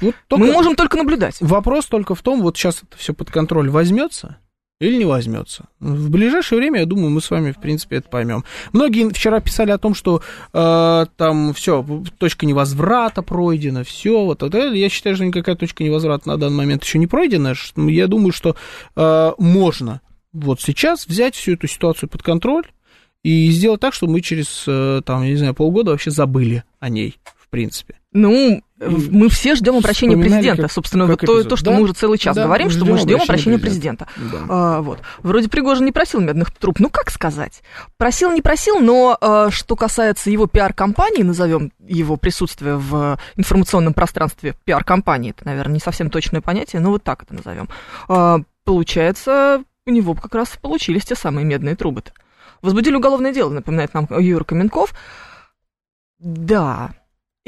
Вот 0.01 0.15
только- 0.27 0.45
мы 0.45 0.53
можем 0.53 0.75
только 0.77 0.97
наблюдать. 0.97 1.37
Вопрос 1.41 1.87
только 1.87 2.15
в 2.15 2.23
том, 2.23 2.43
вот 2.43 2.57
сейчас 2.57 2.83
это 2.83 2.97
все 2.97 3.15
под 3.15 3.31
контроль 3.31 3.71
возьмется 3.71 4.39
или 4.81 4.97
не 4.97 5.05
возьмется. 5.05 5.67
В 5.81 6.11
ближайшее 6.11 6.59
время, 6.61 6.81
я 6.81 6.87
думаю, 6.87 7.11
мы 7.11 7.21
с 7.21 7.31
вами, 7.31 7.51
в 7.53 7.61
принципе, 7.61 7.97
это 7.97 8.09
поймем. 8.09 8.45
Многие 8.73 9.09
вчера 9.11 9.41
писали 9.41 9.73
о 9.73 9.79
том, 9.79 9.95
что 9.95 10.23
э, 10.53 11.07
там 11.17 11.53
все, 11.53 11.85
точка 12.19 12.47
невозврата 12.47 13.23
пройдена, 13.23 13.83
все. 13.83 14.25
Вот 14.25 14.43
это, 14.43 14.73
я 14.73 14.89
считаю, 14.89 15.17
что 15.17 15.25
никакая 15.25 15.57
точка 15.57 15.83
невозврата 15.83 16.29
на 16.29 16.37
данный 16.37 16.59
момент 16.59 16.85
еще 16.85 16.99
не 16.99 17.09
пройдена. 17.09 17.55
Ш- 17.55 17.73
Я 17.77 18.07
думаю, 18.07 18.33
что 18.33 18.55
э, 18.95 19.33
можно 19.39 20.01
вот 20.33 20.61
сейчас 20.61 21.07
взять 21.07 21.35
всю 21.35 21.55
эту 21.55 21.67
ситуацию 21.67 22.09
под 22.09 22.23
контроль 22.23 22.67
и 23.25 23.51
сделать 23.51 23.81
так, 23.81 23.95
чтобы 23.95 24.13
мы 24.13 24.21
через, 24.21 24.63
э, 24.69 25.03
там, 25.05 25.25
я 25.25 25.31
не 25.31 25.37
знаю, 25.37 25.55
полгода 25.55 25.91
вообще 25.91 26.13
забыли 26.13 26.63
о 26.79 26.89
ней, 26.89 27.17
в 27.49 27.51
принципе. 27.51 27.95
Ну, 28.13 28.63
мы 28.79 29.29
все 29.31 29.55
ждем 29.55 29.77
обращения 29.77 30.17
президента. 30.19 30.63
как- 30.63 30.73
Собственно, 30.73 31.07
как 31.07 31.23
вот 31.23 31.27
то, 31.27 31.49
то, 31.49 31.57
что 31.57 31.71
Да, 31.71 31.77
мы 31.77 31.83
уже 31.83 31.95
целый 31.95 32.19
час 32.19 32.37
да, 32.37 32.45
говорим, 32.45 32.69
что 32.69 32.81
ждем 32.81 32.93
мы 32.93 32.99
ждем 32.99 33.21
обращения 33.23 33.57
обращения 33.57 33.59
президента. 33.59 34.07
Да. 34.17 34.39
А, 34.49 34.81
вот. 34.83 34.99
Вроде 35.23 35.49
Пригожин 35.49 35.87
не 35.87 35.93
просил 35.93 36.21
медных 36.21 36.51
труб. 36.55 36.79
Ну, 36.79 36.91
как 36.91 37.11
сказать? 37.11 37.63
Просил, 37.97 38.33
не 38.33 38.43
просил, 38.43 38.81
но 38.81 39.17
э, 39.21 39.49
что 39.51 39.77
касается 39.77 40.31
его 40.31 40.47
пиар-компании, 40.47 41.23
назовем 41.23 41.73
его 41.87 42.17
присутствие 42.19 42.77
в 42.77 43.19
информационном 43.37 43.95
пространстве 43.95 44.55
пиар-компании, 44.65 45.31
это, 45.31 45.47
наверное, 45.47 45.75
не 45.75 45.81
совсем 45.81 46.11
точное 46.11 46.43
понятие, 46.43 46.81
но 46.83 46.91
вот 46.91 47.03
так 47.03 47.23
это 47.23 47.35
назовем. 47.35 47.69
А, 48.09 48.41
получается, 48.65 49.63
у 49.87 49.91
него 49.91 50.13
как 50.15 50.35
раз 50.35 50.51
получились 50.61 51.05
те 51.07 51.15
самые 51.15 51.47
медные 51.47 51.77
трубы-то. 51.77 52.13
Возбудили 52.61 52.95
уголовное 52.97 53.33
дело, 53.33 53.51
напоминает 53.51 53.95
нам 53.95 54.07
Юра 54.19 54.45
Каменков. 54.45 54.93
Да, 56.19 56.91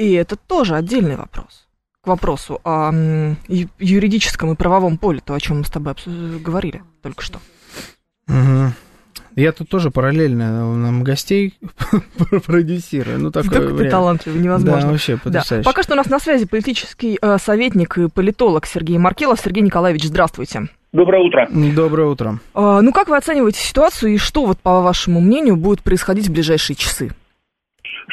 и 0.01 0.13
это 0.13 0.37
тоже 0.37 0.77
отдельный 0.77 1.17
вопрос. 1.17 1.67
К 2.01 2.07
вопросу 2.07 2.59
о 2.65 2.91
юридическом 3.47 4.53
и 4.53 4.57
правовом 4.57 4.97
поле, 4.97 5.21
то, 5.23 5.35
о 5.35 5.41
чем 5.41 5.59
мы 5.59 5.65
с 5.65 5.69
тобой 5.69 5.95
говорили 6.43 6.83
только 7.03 7.23
что. 7.23 7.39
Мгм. 8.27 8.73
Я 9.37 9.53
тут 9.53 9.69
тоже 9.69 9.91
параллельно 9.91 10.75
нам 10.75 11.05
гостей 11.05 11.59
продюсирую. 12.47 13.19
Ну, 13.19 13.31
такое 13.31 13.69
Как 13.69 13.77
ты 13.77 13.91
талантливый, 13.91 14.41
невозможно. 14.41 14.81
Да, 14.81 14.89
вообще 14.89 15.17
Да. 15.17 15.21
потрясающе. 15.23 15.65
Пока 15.65 15.83
что 15.83 15.93
у 15.93 15.97
нас 15.97 16.07
на 16.07 16.19
связи 16.19 16.47
политический 16.47 17.19
э, 17.21 17.37
советник 17.39 17.99
и 17.99 18.09
политолог 18.09 18.65
Сергей 18.67 18.97
Маркелов. 18.97 19.39
Сергей 19.39 19.63
Николаевич, 19.63 20.05
здравствуйте. 20.05 20.69
Доброе 20.93 21.23
утро. 21.23 21.47
Доброе 21.51 22.09
утро. 22.09 22.41
А, 22.55 22.81
ну, 22.81 22.93
как 22.93 23.09
вы 23.09 23.17
оцениваете 23.19 23.61
ситуацию 23.61 24.15
и 24.15 24.17
что, 24.17 24.47
вот, 24.47 24.59
по 24.59 24.81
вашему 24.81 25.21
мнению, 25.21 25.57
будет 25.57 25.83
происходить 25.83 26.29
в 26.29 26.33
ближайшие 26.33 26.75
часы? 26.75 27.11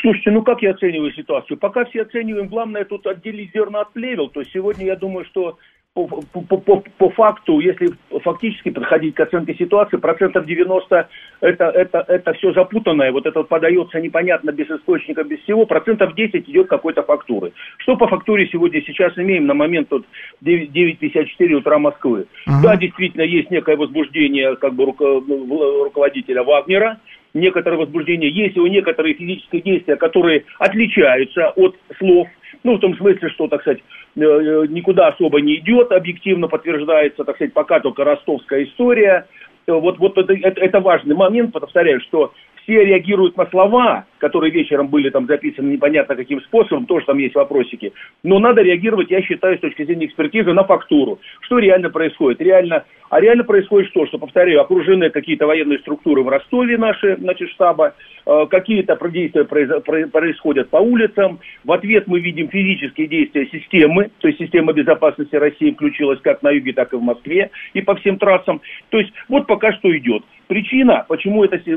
Слушайте, 0.01 0.31
ну 0.31 0.43
как 0.43 0.61
я 0.61 0.71
оцениваю 0.71 1.11
ситуацию? 1.13 1.57
Пока 1.57 1.85
все 1.85 2.03
оцениваем, 2.03 2.47
главное 2.47 2.85
тут 2.85 3.05
отделить 3.07 3.51
зерна 3.53 3.81
от 3.81 3.93
плевел. 3.93 4.29
То 4.29 4.41
есть 4.41 4.51
сегодня 4.53 4.85
я 4.85 4.95
думаю, 4.95 5.25
что 5.25 5.57
по, 6.05 6.05
по, 6.05 6.57
по, 6.57 6.83
по 6.97 7.09
факту, 7.09 7.59
если 7.59 7.91
фактически 8.23 8.69
подходить 8.69 9.15
к 9.15 9.19
оценке 9.19 9.55
ситуации, 9.55 9.97
процентов 9.97 10.45
90 10.45 11.09
это, 11.41 11.65
это, 11.65 12.05
это 12.07 12.33
все 12.33 12.53
запутанное, 12.53 13.11
вот 13.11 13.25
это 13.25 13.41
подается 13.43 13.99
непонятно, 13.99 14.51
без 14.51 14.69
источника, 14.69 15.23
без 15.23 15.39
всего, 15.39 15.65
процентов 15.65 16.13
10 16.13 16.47
идет 16.47 16.67
какой-то 16.67 17.01
фактуры. 17.01 17.53
Что 17.79 17.95
по 17.95 18.07
фактуре 18.07 18.47
сегодня 18.51 18.81
сейчас 18.85 19.17
имеем 19.17 19.47
на 19.47 19.55
момент 19.55 19.88
вот 19.89 20.05
9 20.41 21.01
9.54 21.01 21.53
утра 21.53 21.79
Москвы? 21.79 22.27
Да, 22.61 22.75
действительно, 22.75 23.23
есть 23.23 23.49
некое 23.49 23.75
возбуждение 23.75 24.55
как 24.55 24.73
бы 24.73 24.85
руко- 24.85 25.23
ну, 25.25 25.83
руководителя 25.85 26.43
Вагнера, 26.43 26.99
некоторое 27.39 27.77
возбуждение, 27.77 28.29
есть 28.29 28.57
у 28.57 28.67
некоторые 28.67 29.15
физические 29.15 29.61
действия, 29.61 29.95
которые 29.95 30.45
отличаются 30.59 31.49
от 31.49 31.75
слов, 31.97 32.27
ну, 32.63 32.75
в 32.75 32.79
том 32.79 32.95
смысле, 32.97 33.29
что, 33.29 33.47
так 33.47 33.61
сказать, 33.61 33.79
э, 34.15 34.21
э, 34.21 34.65
никуда 34.69 35.07
особо 35.07 35.41
не 35.41 35.57
идет, 35.57 35.91
объективно 35.91 36.47
подтверждается, 36.47 37.23
так 37.23 37.35
сказать, 37.35 37.53
пока 37.53 37.79
только 37.79 38.03
ростовская 38.03 38.63
история. 38.63 39.27
Э, 39.67 39.73
Вот, 39.73 39.99
вот 39.99 40.17
это, 40.17 40.33
это, 40.33 40.61
это 40.61 40.79
важный 40.79 41.15
момент, 41.15 41.53
повторяю, 41.53 42.01
что 42.01 42.33
все 42.68 42.84
реагируют 42.84 43.38
на 43.38 43.45
слова, 43.45 44.05
которые 44.18 44.51
вечером 44.51 44.88
были 44.88 45.09
там 45.09 45.26
записаны 45.26 45.72
непонятно 45.72 46.15
каким 46.15 46.41
способом, 46.41 46.86
тоже 46.86 47.05
там 47.05 47.18
есть 47.18 47.34
вопросики. 47.34 47.93
Но 48.24 48.39
надо 48.39 48.61
реагировать, 48.61 49.09
я 49.09 49.22
считаю, 49.22 49.57
с 49.57 49.61
точки 49.61 49.86
зрения 49.86 50.07
экспертизы, 50.07 50.51
на 50.51 50.65
фактуру. 50.65 51.20
Что 51.41 51.59
реально 51.59 51.89
происходит? 51.89 52.41
Реально, 52.41 52.84
а 53.09 53.22
реально 53.22 53.45
происходит 53.45 53.89
что? 53.91 54.05
Что, 54.07 54.18
повторяю, 54.18 54.59
окружены 54.59 55.09
какие-то 55.09 55.47
военные 55.47 55.80
структуры 55.80 56.24
в 56.24 56.28
Ростове 56.28 56.78
наши, 56.78 57.15
значит, 57.18 57.49
штаба, 57.51 57.93
э, 58.26 58.45
какие-то 58.49 58.97
действия 59.07 59.45
происходят 59.45 60.70
по 60.70 60.78
улицам. 60.78 61.39
В 61.63 61.72
ответ 61.72 62.07
мы 62.07 62.20
видим 62.20 62.49
физические 62.49 63.07
действия 63.07 63.47
системы, 63.47 64.09
то 64.20 64.28
есть 64.28 64.39
система 64.39 64.74
безопасности 64.74 65.36
России 65.36 65.72
включилась 65.72 66.20
как 66.22 66.43
на 66.43 66.51
юге, 66.51 66.74
так 66.74 66.91
и 66.91 66.97
в 66.97 67.01
Москве, 67.01 67.49
и 67.74 67.82
по 67.82 67.95
всем 67.95 68.18
трассам. 68.18 68.59
То 68.89 68.97
есть 68.97 69.13
вот 69.30 69.47
пока 69.47 69.72
что 69.72 69.95
идет. 69.95 70.24
Причина, 70.48 71.06
почему 71.08 71.43
это 71.43 71.58
э, 71.58 71.76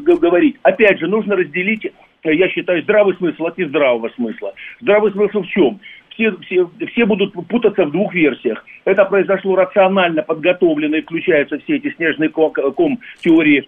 говорить, 0.00 0.56
опять 0.62 0.98
же, 0.98 1.06
нужно 1.08 1.36
разделить, 1.36 1.84
э, 1.84 2.34
я 2.34 2.48
считаю, 2.48 2.82
здравый 2.82 3.14
смысл 3.16 3.44
от 3.44 3.58
нездравого 3.58 4.08
смысла. 4.16 4.54
Здравый 4.80 5.12
смысл 5.12 5.42
в 5.42 5.46
чем? 5.48 5.78
Все, 6.14 6.36
все, 6.42 6.68
все 6.92 7.06
будут 7.06 7.32
путаться 7.48 7.84
в 7.84 7.90
двух 7.90 8.14
версиях. 8.14 8.64
Это 8.84 9.04
произошло 9.04 9.56
рационально 9.56 10.22
подготовлено 10.22 10.96
и 10.96 11.02
включаются 11.02 11.58
все 11.60 11.76
эти 11.76 11.92
снежные 11.94 12.28
ком, 12.28 12.52
ком 12.52 12.98
теории, 13.20 13.66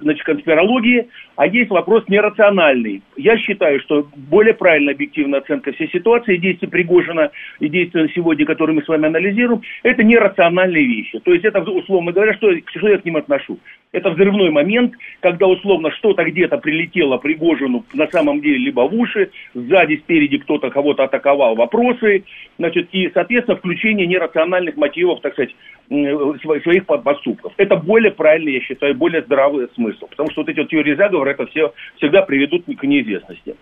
значит, 0.00 0.24
конспирологии, 0.24 1.08
а 1.36 1.46
есть 1.46 1.70
вопрос 1.70 2.04
нерациональный. 2.08 3.02
Я 3.16 3.36
считаю, 3.38 3.80
что 3.80 4.08
более 4.16 4.54
правильная 4.54 4.94
объективная 4.94 5.40
оценка 5.40 5.72
всей 5.72 5.90
ситуации, 5.90 6.36
действий 6.36 6.68
Пригожина 6.68 7.30
и 7.60 7.68
действия 7.68 8.02
на 8.02 8.08
сегодня, 8.08 8.46
которые 8.46 8.76
мы 8.76 8.82
с 8.82 8.88
вами 8.88 9.06
анализируем, 9.06 9.62
это 9.82 10.02
нерациональные 10.02 10.84
вещи. 10.84 11.18
То 11.20 11.32
есть 11.32 11.44
это, 11.44 11.60
условно 11.60 12.12
говоря, 12.12 12.34
что, 12.34 12.50
что 12.74 12.88
я 12.88 12.98
к 12.98 13.04
ним 13.04 13.16
отношу? 13.16 13.58
Это 13.92 14.08
взрывной 14.10 14.50
момент, 14.50 14.94
когда 15.20 15.46
условно 15.46 15.90
что-то 15.90 16.24
где-то 16.24 16.56
прилетело 16.56 17.18
Пригожину 17.18 17.84
на 17.92 18.08
самом 18.08 18.40
деле 18.40 18.56
либо 18.56 18.80
в 18.88 18.94
уши, 18.94 19.30
сзади, 19.52 19.96
спереди 19.96 20.38
кто-то 20.38 20.70
кого-то 20.70 21.04
атаковал, 21.04 21.54
вопросы, 21.54 22.24
значит, 22.58 22.88
и, 22.92 23.10
соответственно, 23.12 23.58
включение 23.58 24.06
нерациональных 24.06 24.76
мотивов, 24.76 25.20
так 25.20 25.34
сказать, 25.34 25.54
своих 25.90 26.86
по- 26.86 26.98
поступков. 26.98 27.52
Это 27.58 27.76
более 27.76 28.12
правильный, 28.12 28.54
я 28.54 28.60
считаю, 28.60 28.94
более 28.94 29.22
здравый 29.22 29.68
смысл, 29.74 30.06
потому 30.06 30.30
что 30.30 30.40
вот 30.40 30.48
эти 30.48 30.60
вот 30.60 30.70
теории 30.70 30.94
заговора, 30.94 31.30
это 31.30 31.46
все 31.48 31.74
всегда 31.96 32.22
приведут 32.22 32.64
к 32.64 32.82
неизвестности. 32.84 33.56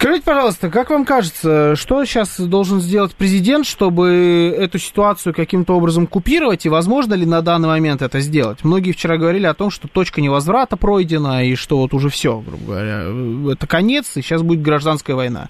Скажите, 0.00 0.24
пожалуйста, 0.24 0.70
как 0.70 0.90
вам 0.90 1.04
кажется, 1.04 1.74
что 1.74 2.04
сейчас 2.04 2.38
должен 2.38 2.78
сделать 2.80 3.16
президент, 3.16 3.66
чтобы 3.66 4.54
эту 4.56 4.78
ситуацию 4.78 5.34
каким-то 5.34 5.72
образом 5.74 6.06
купировать, 6.06 6.64
и 6.66 6.68
возможно 6.68 7.14
ли 7.14 7.26
на 7.26 7.42
данный 7.42 7.66
момент 7.66 8.00
это 8.00 8.20
сделать? 8.20 8.62
Многие 8.62 8.92
вчера 8.92 9.16
говорили 9.16 9.46
о 9.46 9.54
том, 9.54 9.70
что 9.70 9.88
точка 9.88 10.20
невозврата 10.20 10.76
пройдена, 10.76 11.44
и 11.44 11.56
что 11.56 11.78
вот 11.78 11.94
уже 11.94 12.10
все, 12.10 12.38
грубо 12.38 12.64
говоря, 12.64 13.52
это 13.52 13.66
конец, 13.66 14.16
и 14.16 14.22
сейчас 14.22 14.42
будет 14.42 14.62
гражданская 14.62 15.16
война. 15.16 15.48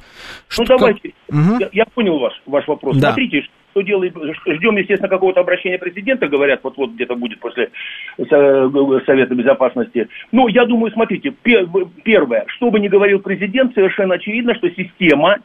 Ну, 0.56 0.64
Что- 0.64 0.78
давайте, 0.78 1.12
Мгм. 1.28 1.58
я, 1.58 1.68
я 1.70 1.84
понял 1.84 2.18
ваш, 2.18 2.32
ваш 2.46 2.66
вопрос. 2.68 2.96
Да. 2.96 3.08
Смотрите, 3.08 3.42
что 3.78 3.82
делает, 3.82 4.14
ждем, 4.46 4.76
естественно, 4.76 5.08
какого-то 5.08 5.40
обращения 5.40 5.78
президента, 5.78 6.26
говорят, 6.28 6.60
вот-вот 6.62 6.92
где-то 6.92 7.14
будет 7.14 7.38
после 7.38 7.70
Со- 8.16 8.70
Совета 9.06 9.34
Безопасности. 9.34 10.08
Ну, 10.32 10.48
я 10.48 10.64
думаю, 10.64 10.92
смотрите, 10.92 11.30
пе- 11.30 11.66
первое, 12.02 12.44
что 12.48 12.70
бы 12.70 12.80
ни 12.80 12.88
говорил 12.88 13.20
президент, 13.20 13.74
совершенно 13.74 14.14
очевидно, 14.14 14.54
что 14.54 14.68
система, 14.70 15.36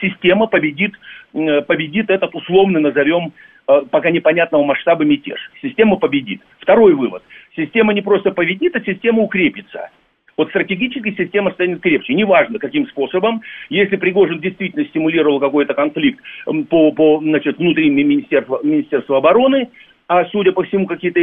система 0.00 0.46
победит, 0.46 0.94
э, 1.34 1.60
победит 1.62 2.08
этот 2.10 2.34
условный, 2.34 2.80
назовем, 2.80 3.32
э, 3.68 3.82
пока 3.90 4.10
непонятного 4.10 4.64
масштаба 4.64 5.04
мятеж. 5.04 5.38
Система 5.60 5.96
победит. 5.96 6.40
Второй 6.60 6.94
вывод. 6.94 7.22
Система 7.56 7.92
не 7.92 8.00
просто 8.00 8.30
победит, 8.30 8.74
а 8.74 8.80
система 8.80 9.22
укрепится. 9.22 9.90
Вот 10.36 10.48
стратегически 10.48 11.14
система 11.16 11.52
станет 11.52 11.80
крепче. 11.80 12.14
Неважно, 12.14 12.58
каким 12.58 12.86
способом. 12.88 13.42
Если 13.68 13.96
Пригожин 13.96 14.40
действительно 14.40 14.84
стимулировал 14.86 15.40
какой-то 15.40 15.74
конфликт 15.74 16.20
по, 16.68 16.92
по 16.92 17.20
значит, 17.20 17.58
внутри 17.58 17.90
Министерства, 17.90 18.60
Министерства 18.62 19.18
обороны, 19.18 19.68
а 20.12 20.26
судя 20.26 20.52
по 20.52 20.62
всему 20.62 20.86
какие-то 20.86 21.20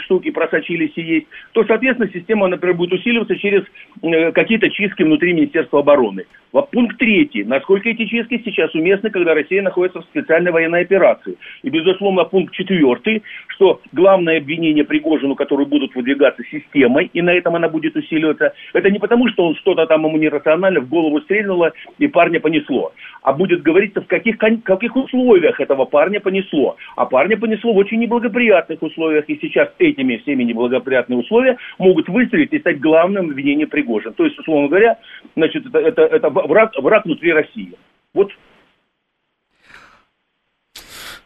штуки 0.00 0.30
просочились 0.30 0.90
и 0.96 1.02
есть, 1.02 1.26
то, 1.52 1.64
соответственно, 1.64 2.10
система, 2.12 2.48
например, 2.48 2.74
будет 2.74 2.94
усиливаться 2.94 3.36
через 3.36 3.62
э, 4.02 4.32
какие-то 4.32 4.68
чистки 4.70 5.04
внутри 5.04 5.34
Министерства 5.34 5.78
обороны. 5.80 6.24
Пункт 6.72 6.98
третий. 6.98 7.44
Насколько 7.44 7.90
эти 7.90 8.06
чистки 8.06 8.40
сейчас 8.44 8.74
уместны, 8.74 9.10
когда 9.10 9.34
Россия 9.34 9.62
находится 9.62 10.00
в 10.00 10.04
специальной 10.06 10.50
военной 10.50 10.80
операции? 10.80 11.36
И, 11.62 11.70
безусловно, 11.70 12.24
пункт 12.24 12.54
четвертый, 12.54 13.22
что 13.48 13.80
главное 13.92 14.38
обвинение 14.38 14.84
Пригожину, 14.84 15.34
которые 15.34 15.66
будут 15.66 15.94
выдвигаться 15.94 16.42
системой, 16.50 17.10
и 17.12 17.22
на 17.22 17.30
этом 17.30 17.54
она 17.54 17.68
будет 17.68 17.94
усиливаться, 17.94 18.52
это 18.72 18.90
не 18.90 18.98
потому, 18.98 19.28
что 19.28 19.46
он 19.46 19.54
что-то 19.56 19.86
там 19.86 20.06
ему 20.06 20.16
нерационально 20.16 20.80
в 20.80 20.88
голову 20.88 21.20
стрельнуло 21.20 21.72
и 21.98 22.08
парня 22.08 22.40
понесло, 22.40 22.92
а 23.22 23.32
будет 23.32 23.62
говориться, 23.62 24.00
в 24.00 24.06
каких, 24.06 24.38
каких 24.38 24.96
условиях 24.96 25.60
этого 25.60 25.84
парня 25.84 26.18
понесло. 26.18 26.76
А 26.96 27.04
парня 27.04 27.36
понесло 27.36 27.72
в 27.72 27.76
очень 27.76 27.98
неблагоприятных 28.08 28.82
условиях, 28.82 29.24
и 29.28 29.38
сейчас 29.40 29.68
этими 29.78 30.16
всеми 30.18 30.42
неблагоприятными 30.44 31.20
условия 31.20 31.56
могут 31.78 32.08
выстрелить 32.08 32.52
и 32.52 32.58
стать 32.58 32.80
главным 32.80 33.30
обвинением 33.30 33.68
Пригожина. 33.68 34.12
То 34.14 34.24
есть, 34.24 34.38
условно 34.38 34.68
говоря, 34.68 34.98
значит, 35.36 35.66
это, 35.66 35.78
это, 35.78 36.02
это 36.02 36.30
враг, 36.30 36.72
враг 36.78 37.04
внутри 37.04 37.32
России. 37.32 37.72
Вот 38.14 38.30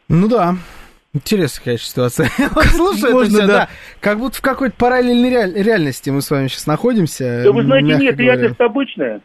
Ну 0.09 0.29
да. 0.29 0.57
Интересная, 1.15 1.65
конечно, 1.65 1.87
ситуация. 1.87 2.27
Слушай, 2.75 3.05
это 3.05 3.13
Можно, 3.13 3.39
всё, 3.39 3.47
да. 3.47 3.53
да. 3.53 3.69
Как 4.01 4.19
будто 4.19 4.39
в 4.39 4.41
какой-то 4.41 4.75
параллельной 4.77 5.31
реаль- 5.31 5.55
реальности 5.55 6.09
мы 6.11 6.23
с 6.23 6.31
вами 6.31 6.49
сейчас 6.49 6.67
находимся. 6.67 7.43
Да 7.45 7.53
вы 7.53 7.65
знаете, 7.65 7.89
нет, 7.89 8.17
говоря. 8.17 8.37
реальность 8.37 8.61
обычная, 8.61 9.21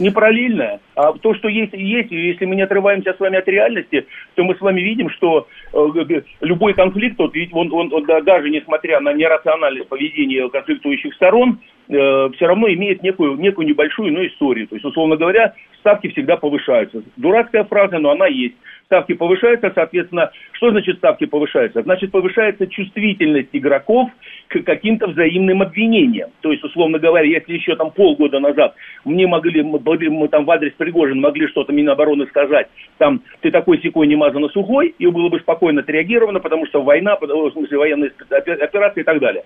не 0.00 0.10
параллельная, 0.10 0.80
а 0.94 1.12
то, 1.12 1.34
что 1.34 1.48
есть, 1.48 1.72
есть. 1.72 2.12
И 2.12 2.28
если 2.28 2.44
мы 2.44 2.56
не 2.56 2.62
отрываемся 2.62 3.14
с 3.14 3.20
вами 3.20 3.38
от 3.38 3.48
реальности, 3.48 4.06
то 4.34 4.44
мы 4.44 4.54
с 4.54 4.60
вами 4.60 4.80
видим, 4.80 5.10
что 5.10 5.46
э, 5.72 6.22
любой 6.40 6.74
конфликт, 6.74 7.18
вот, 7.18 7.34
ведь 7.34 7.50
он, 7.52 7.72
он, 7.72 7.92
он, 7.92 8.04
да, 8.04 8.20
даже 8.20 8.50
несмотря 8.50 9.00
на 9.00 9.12
нерациональное 9.12 9.84
поведение 9.84 10.48
конфликтующих 10.50 11.14
сторон, 11.14 11.58
все 11.88 12.46
равно 12.46 12.72
имеет 12.72 13.02
некую, 13.02 13.36
некую 13.36 13.66
небольшую, 13.66 14.12
но 14.12 14.24
историю. 14.24 14.68
То 14.68 14.76
есть, 14.76 14.84
условно 14.84 15.16
говоря, 15.16 15.54
ставки 15.80 16.08
всегда 16.08 16.36
повышаются. 16.36 17.02
Дурацкая 17.16 17.64
фраза, 17.64 17.98
но 17.98 18.10
она 18.10 18.26
есть. 18.28 18.54
Ставки 18.92 19.14
повышаются, 19.14 19.72
соответственно, 19.74 20.30
что 20.52 20.70
значит 20.70 20.98
ставки 20.98 21.24
повышаются? 21.24 21.80
Значит, 21.80 22.10
повышается 22.10 22.66
чувствительность 22.66 23.48
игроков 23.52 24.10
к 24.48 24.60
каким-то 24.64 25.06
взаимным 25.06 25.62
обвинениям. 25.62 26.28
То 26.42 26.52
есть, 26.52 26.62
условно 26.62 26.98
говоря, 26.98 27.26
если 27.26 27.54
еще 27.54 27.74
там 27.74 27.90
полгода 27.90 28.38
назад 28.38 28.74
мне 29.06 29.26
могли, 29.26 29.62
мы, 29.62 30.28
там 30.28 30.44
в 30.44 30.50
адрес 30.50 30.74
Пригожина 30.74 31.22
могли 31.22 31.48
что-то 31.48 31.72
Минобороны 31.72 32.26
сказать, 32.26 32.68
там, 32.98 33.22
ты 33.40 33.50
такой 33.50 33.80
секой 33.80 34.06
не 34.06 34.14
мазано 34.14 34.50
сухой, 34.50 34.94
и 34.98 35.06
было 35.06 35.30
бы 35.30 35.40
спокойно 35.40 35.80
отреагировано, 35.80 36.40
потому 36.40 36.66
что 36.66 36.82
война, 36.82 37.16
в 37.16 37.50
смысле 37.52 37.78
военные 37.78 38.12
операции 38.28 39.00
и 39.00 39.04
так 39.04 39.20
далее. 39.20 39.42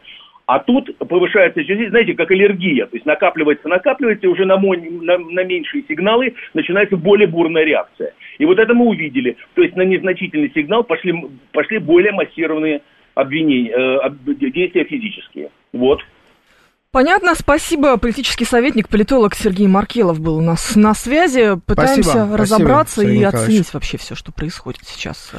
А 0.46 0.60
тут 0.60 0.96
повышается, 0.98 1.58
чувствительность, 1.60 1.90
знаете, 1.90 2.14
как 2.14 2.30
аллергия, 2.30 2.86
то 2.86 2.94
есть 2.94 3.04
накапливается, 3.04 3.68
накапливается, 3.68 4.26
и 4.26 4.30
уже 4.30 4.44
на, 4.44 4.56
мон- 4.56 5.04
на, 5.04 5.18
на 5.18 5.42
меньшие 5.42 5.82
сигналы 5.88 6.34
начинается 6.54 6.96
более 6.96 7.26
бурная 7.26 7.64
реакция. 7.64 8.14
И 8.38 8.44
вот 8.44 8.60
это 8.60 8.72
мы 8.72 8.86
увидели. 8.86 9.36
То 9.54 9.62
есть 9.62 9.74
на 9.74 9.82
незначительный 9.82 10.52
сигнал 10.54 10.84
пошли, 10.84 11.12
пошли 11.50 11.78
более 11.78 12.12
массированные 12.12 12.82
обвинения, 13.14 13.72
э, 13.72 14.50
действия 14.52 14.84
физические. 14.84 15.50
Вот. 15.72 16.00
Понятно, 16.92 17.34
спасибо. 17.34 17.96
Политический 17.96 18.44
советник, 18.44 18.88
политолог 18.88 19.34
Сергей 19.34 19.66
Маркелов 19.66 20.20
был 20.20 20.38
у 20.38 20.42
нас 20.42 20.76
на 20.76 20.94
связи. 20.94 21.60
Пытаемся 21.66 22.10
Спасибо, 22.10 22.36
разобраться 22.36 23.00
Сергей 23.02 23.20
и 23.20 23.24
оценить 23.24 23.74
вообще 23.74 23.98
все, 23.98 24.14
что 24.14 24.32
происходит 24.32 24.82
сейчас. 24.84 25.32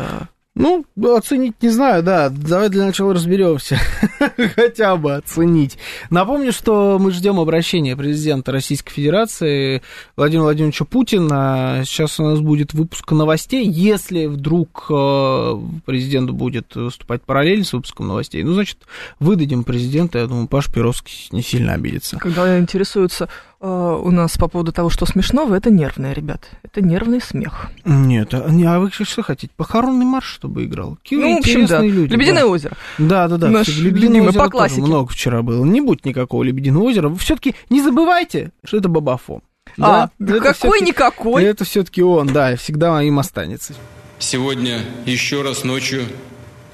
Ну, 0.58 0.86
оценить 1.16 1.62
не 1.62 1.70
знаю, 1.70 2.02
да. 2.02 2.30
Давай 2.30 2.70
для 2.70 2.86
начала 2.86 3.14
разберемся. 3.14 3.78
Хотя 4.56 4.96
бы 4.96 5.14
оценить. 5.14 5.78
Напомню, 6.10 6.52
что 6.52 6.98
мы 7.00 7.12
ждем 7.12 7.40
обращения 7.40 7.96
президента 7.96 8.52
Российской 8.52 8.92
Федерации 8.92 9.84
Владимира 10.16 10.46
Владимировича 10.46 10.86
Путина. 10.86 11.84
Сейчас 11.86 12.20
у 12.20 12.24
нас 12.24 12.40
будет 12.40 12.74
выпуск 12.74 13.12
новостей. 13.12 13.68
Если 13.68 14.26
вдруг 14.26 14.88
э, 14.90 15.54
президент 15.86 16.32
будет 16.32 16.76
выступать 16.76 17.22
параллельно 17.22 17.64
с 17.64 17.74
выпуском 17.74 18.08
новостей, 18.08 18.42
ну, 18.42 18.54
значит, 18.54 18.80
выдадим 19.20 19.64
президента. 19.64 20.18
Я 20.18 20.26
думаю, 20.26 20.48
Паш 20.48 20.74
Перовский 20.74 21.28
не 21.32 21.44
сильно 21.44 21.74
обидится. 21.74 22.18
Когда 22.18 22.58
интересуются 22.58 23.30
у 23.60 24.12
нас 24.12 24.38
по 24.38 24.48
поводу 24.48 24.72
того, 24.72 24.90
что 24.90 25.06
смешного, 25.06 25.56
это 25.56 25.72
нервное, 25.72 26.14
ребят. 26.14 26.50
Это 26.64 26.82
нервный 26.82 27.20
смех. 27.22 27.70
Нет, 27.86 28.34
а, 28.34 28.50
не, 28.50 28.66
а 28.66 28.80
вы 28.80 28.92
что 28.92 29.24
хотите? 29.24 29.52
Похоронный 29.56 30.06
марш, 30.06 30.26
чтобы 30.26 30.66
играл? 30.66 30.98
Какие 31.02 31.20
ну, 31.20 31.36
в 31.36 31.40
общем, 31.40 31.66
да. 31.66 31.82
люди. 31.82 32.14
Лебединое 32.14 32.44
да. 32.44 32.48
озеро. 32.48 32.78
Да, 32.98 33.28
да, 33.28 33.38
да. 33.38 33.50
Наш 33.50 33.68
Лебединое 33.68 33.92
любимый, 34.10 34.30
озеро 34.30 34.44
по 34.44 34.50
классике. 34.50 34.82
много 34.82 35.12
вчера 35.12 35.42
было. 35.42 35.66
Не 35.66 35.82
будет 35.82 36.06
никакого 36.06 36.44
Лебединого 36.44 36.84
озера. 36.84 37.14
Все-таки 37.16 37.56
не 37.70 37.82
забывайте, 37.82 38.52
что 38.64 38.78
это 38.78 38.90
Бабафо. 38.90 39.42
а, 39.80 40.10
это 40.20 40.40
какой 40.40 40.54
всё-таки- 40.54 40.86
никакой. 40.86 41.44
Это 41.44 41.66
все-таки 41.66 42.04
он, 42.04 42.28
да, 42.28 42.54
и 42.54 42.56
всегда 42.58 43.02
им 43.02 43.18
останется. 43.20 43.74
Сегодня 44.20 44.82
еще 45.06 45.42
раз 45.42 45.64
ночью 45.64 46.04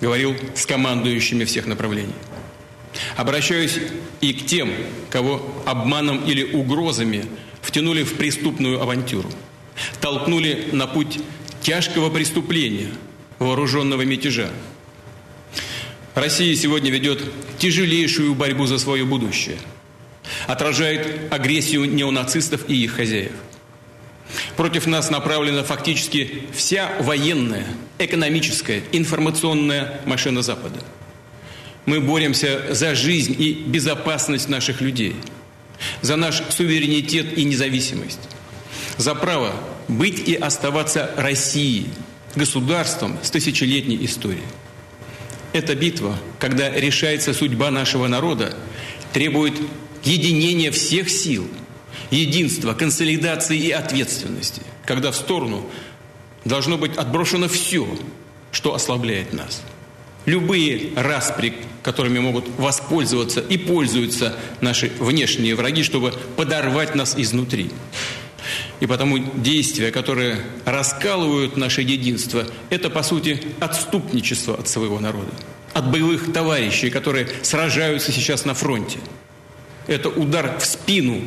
говорил 0.02 0.36
с 0.54 0.66
командующими 0.66 1.46
всех 1.46 1.66
направлений. 1.66 2.14
Обращаюсь 3.16 3.80
и 4.22 4.34
к 4.34 4.46
тем, 4.46 4.72
кого 5.10 5.64
обманом 5.66 6.24
или 6.26 6.44
угрозами 6.44 7.26
втянули 7.62 8.04
в 8.04 8.16
преступную 8.16 8.82
авантюру, 8.82 9.32
толкнули 10.02 10.70
на 10.72 10.88
путь 10.88 11.20
тяжкого 11.62 12.10
преступления, 12.10 12.90
вооруженного 13.40 14.04
мятежа. 14.04 14.50
Россия 16.14 16.56
сегодня 16.56 16.92
ведет 16.92 17.24
тяжелейшую 17.58 18.36
борьбу 18.36 18.66
за 18.68 18.78
свое 18.78 19.06
будущее, 19.06 19.58
отражает 20.48 21.34
агрессию 21.34 21.86
неонацистов 21.86 22.70
и 22.70 22.84
их 22.84 22.94
хозяев. 22.94 23.32
Против 24.56 24.86
нас 24.88 25.10
направлена 25.10 25.64
фактически 25.64 26.44
вся 26.54 26.92
военная, 27.00 27.66
экономическая, 27.98 28.84
информационная 28.92 30.02
машина 30.06 30.42
Запада. 30.42 30.80
Мы 31.86 32.00
боремся 32.00 32.74
за 32.74 32.96
жизнь 32.96 33.36
и 33.38 33.54
безопасность 33.54 34.48
наших 34.48 34.82
людей, 34.82 35.16
за 36.02 36.16
наш 36.16 36.42
суверенитет 36.50 37.38
и 37.38 37.44
независимость, 37.44 38.20
за 38.98 39.16
право 39.16 39.54
быть 39.88 40.28
и 40.28 40.36
оставаться 40.36 41.12
Россией, 41.18 41.88
государством 42.36 43.18
с 43.22 43.30
тысячелетней 43.32 44.06
историей. 44.06 44.44
Эта 45.52 45.76
битва, 45.76 46.18
когда 46.40 46.70
решается 46.70 47.34
судьба 47.34 47.70
нашего 47.70 48.08
народа, 48.08 48.56
требует 49.12 49.54
единения 50.04 50.72
всех 50.72 51.10
сил, 51.10 51.48
единства, 52.10 52.74
консолидации 52.74 53.58
и 53.58 53.72
ответственности, 53.72 54.62
когда 54.86 55.12
в 55.12 55.16
сторону 55.16 55.70
должно 56.46 56.78
быть 56.78 56.96
отброшено 56.98 57.48
все, 57.48 57.88
что 58.52 58.74
ослабляет 58.74 59.34
нас. 59.34 59.62
Любые 60.26 60.92
распри, 60.96 61.54
которыми 61.82 62.20
могут 62.20 62.48
воспользоваться 62.58 63.42
и 63.42 63.58
пользуются 63.58 64.36
наши 64.62 64.92
внешние 65.00 65.56
враги, 65.56 65.84
чтобы 65.84 66.14
подорвать 66.38 66.96
нас 66.96 67.16
изнутри. 67.18 67.72
И 68.80 68.86
потому 68.86 69.18
действия, 69.18 69.92
которые 69.92 70.42
раскалывают 70.66 71.58
наше 71.58 71.82
единство, 71.82 72.46
это, 72.70 72.90
по 72.90 73.04
сути, 73.04 73.42
отступничество 73.60 74.56
от 74.56 74.68
своего 74.68 75.00
народа, 75.00 75.32
от 75.74 75.90
боевых 75.90 76.32
товарищей, 76.34 76.90
которые 76.90 77.28
сражаются 77.42 78.12
сейчас 78.12 78.46
на 78.46 78.54
фронте. 78.54 79.00
Это 79.88 80.10
удар 80.10 80.58
в 80.60 80.66
спину 80.66 81.22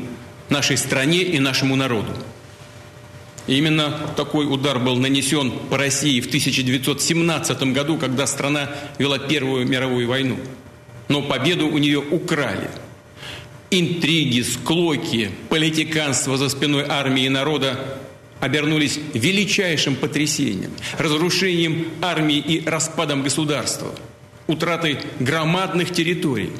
нашей 0.48 0.76
стране 0.76 1.22
и 1.22 1.38
нашему 1.38 1.76
народу. 1.76 2.12
И 3.46 3.56
именно 3.56 4.12
такой 4.16 4.46
удар 4.46 4.78
был 4.78 4.96
нанесен 4.96 5.52
по 5.70 5.78
России 5.78 6.20
в 6.20 6.26
1917 6.26 7.62
году, 7.72 7.96
когда 7.96 8.26
страна 8.26 8.70
вела 8.98 9.18
Первую 9.18 9.66
мировую 9.66 10.08
войну. 10.08 10.38
Но 11.08 11.22
победу 11.22 11.68
у 11.68 11.78
нее 11.78 11.98
украли. 11.98 12.70
Интриги, 13.70 14.42
склоки, 14.42 15.30
политиканство 15.48 16.36
за 16.36 16.48
спиной 16.48 16.84
армии 16.88 17.24
и 17.24 17.28
народа 17.28 17.98
обернулись 18.40 18.98
величайшим 19.14 19.96
потрясением, 19.96 20.72
разрушением 20.98 21.88
армии 22.02 22.38
и 22.38 22.68
распадом 22.68 23.22
государства, 23.22 23.94
утратой 24.46 24.98
громадных 25.20 25.92
территорий. 25.92 26.50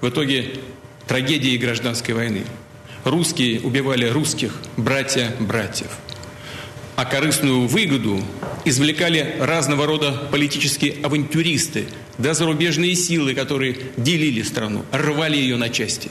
В 0.00 0.08
итоге 0.08 0.52
трагедии 1.06 1.56
гражданской 1.56 2.14
войны. 2.14 2.44
Русские 3.04 3.60
убивали 3.60 4.06
русских, 4.06 4.54
братья 4.76 5.34
братьев. 5.38 5.90
А 6.96 7.04
корыстную 7.04 7.66
выгоду 7.66 8.22
извлекали 8.64 9.36
разного 9.40 9.86
рода 9.86 10.28
политические 10.30 10.94
авантюристы, 11.02 11.86
да 12.18 12.34
зарубежные 12.34 12.94
силы, 12.94 13.34
которые 13.34 13.76
делили 13.96 14.42
страну, 14.42 14.84
рвали 14.92 15.36
ее 15.36 15.56
на 15.56 15.68
части. 15.68 16.10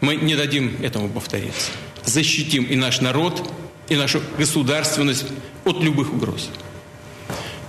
Мы 0.00 0.16
не 0.16 0.34
дадим 0.34 0.76
этому 0.82 1.08
повториться 1.08 1.70
защитим 2.04 2.64
и 2.64 2.76
наш 2.76 3.00
народ, 3.00 3.50
и 3.88 3.96
нашу 3.96 4.20
государственность 4.38 5.26
от 5.64 5.82
любых 5.82 6.12
угроз. 6.12 6.50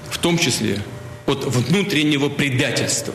В 0.09 0.17
том 0.17 0.37
числе 0.37 0.81
от 1.25 1.45
внутреннего 1.45 2.29
предательства. 2.29 3.13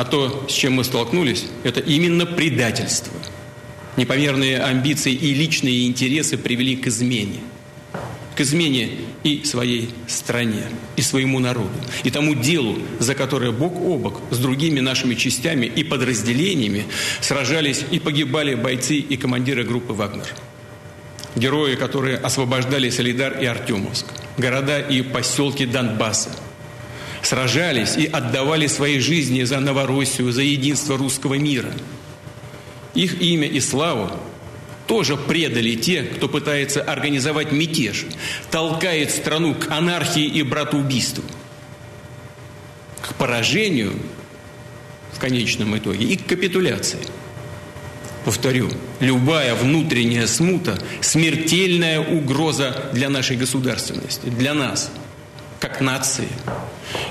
А 0.00 0.04
то, 0.06 0.46
с 0.48 0.52
чем 0.52 0.76
мы 0.76 0.84
столкнулись, 0.84 1.44
это 1.62 1.80
именно 1.80 2.24
предательство. 2.24 3.12
Непомерные 3.98 4.58
амбиции 4.58 5.12
и 5.12 5.34
личные 5.34 5.86
интересы 5.86 6.38
привели 6.38 6.74
к 6.74 6.86
измене. 6.86 7.40
К 8.34 8.40
измене 8.40 8.92
и 9.24 9.44
своей 9.44 9.90
стране, 10.08 10.62
и 10.96 11.02
своему 11.02 11.38
народу, 11.38 11.78
и 12.02 12.10
тому 12.10 12.34
делу, 12.34 12.78
за 12.98 13.14
которое 13.14 13.52
бок 13.52 13.74
о 13.76 13.98
бок 13.98 14.22
с 14.30 14.38
другими 14.38 14.80
нашими 14.80 15.14
частями 15.14 15.66
и 15.66 15.84
подразделениями 15.84 16.86
сражались 17.20 17.84
и 17.90 17.98
погибали 17.98 18.54
бойцы 18.54 18.94
и 18.94 19.18
командиры 19.18 19.64
группы 19.64 19.92
«Вагнер». 19.92 20.28
Герои, 21.36 21.74
которые 21.74 22.16
освобождали 22.16 22.88
Солидар 22.88 23.38
и 23.38 23.44
Артемовск, 23.44 24.06
города 24.38 24.78
и 24.80 25.02
поселки 25.02 25.66
Донбасса, 25.66 26.30
сражались 27.22 27.96
и 27.96 28.06
отдавали 28.06 28.66
свои 28.66 28.98
жизни 28.98 29.42
за 29.44 29.60
Новороссию, 29.60 30.32
за 30.32 30.42
единство 30.42 30.96
русского 30.96 31.34
мира. 31.34 31.72
Их 32.94 33.20
имя 33.20 33.46
и 33.46 33.60
славу 33.60 34.10
тоже 34.86 35.16
предали 35.16 35.76
те, 35.76 36.02
кто 36.02 36.28
пытается 36.28 36.82
организовать 36.82 37.52
мятеж, 37.52 38.06
толкает 38.50 39.10
страну 39.12 39.54
к 39.54 39.70
анархии 39.70 40.24
и 40.24 40.42
братоубийству, 40.42 41.22
к 43.00 43.14
поражению 43.14 43.92
в 45.12 45.20
конечном 45.20 45.76
итоге 45.78 46.06
и 46.06 46.16
к 46.16 46.26
капитуляции. 46.26 46.98
Повторю, 48.24 48.68
любая 48.98 49.54
внутренняя 49.54 50.26
смута– 50.26 50.78
смертельная 51.00 52.00
угроза 52.00 52.90
для 52.92 53.08
нашей 53.08 53.36
государственности, 53.36 54.26
для 54.26 54.54
нас, 54.54 54.90
как 55.70 55.80
нации. 55.80 56.28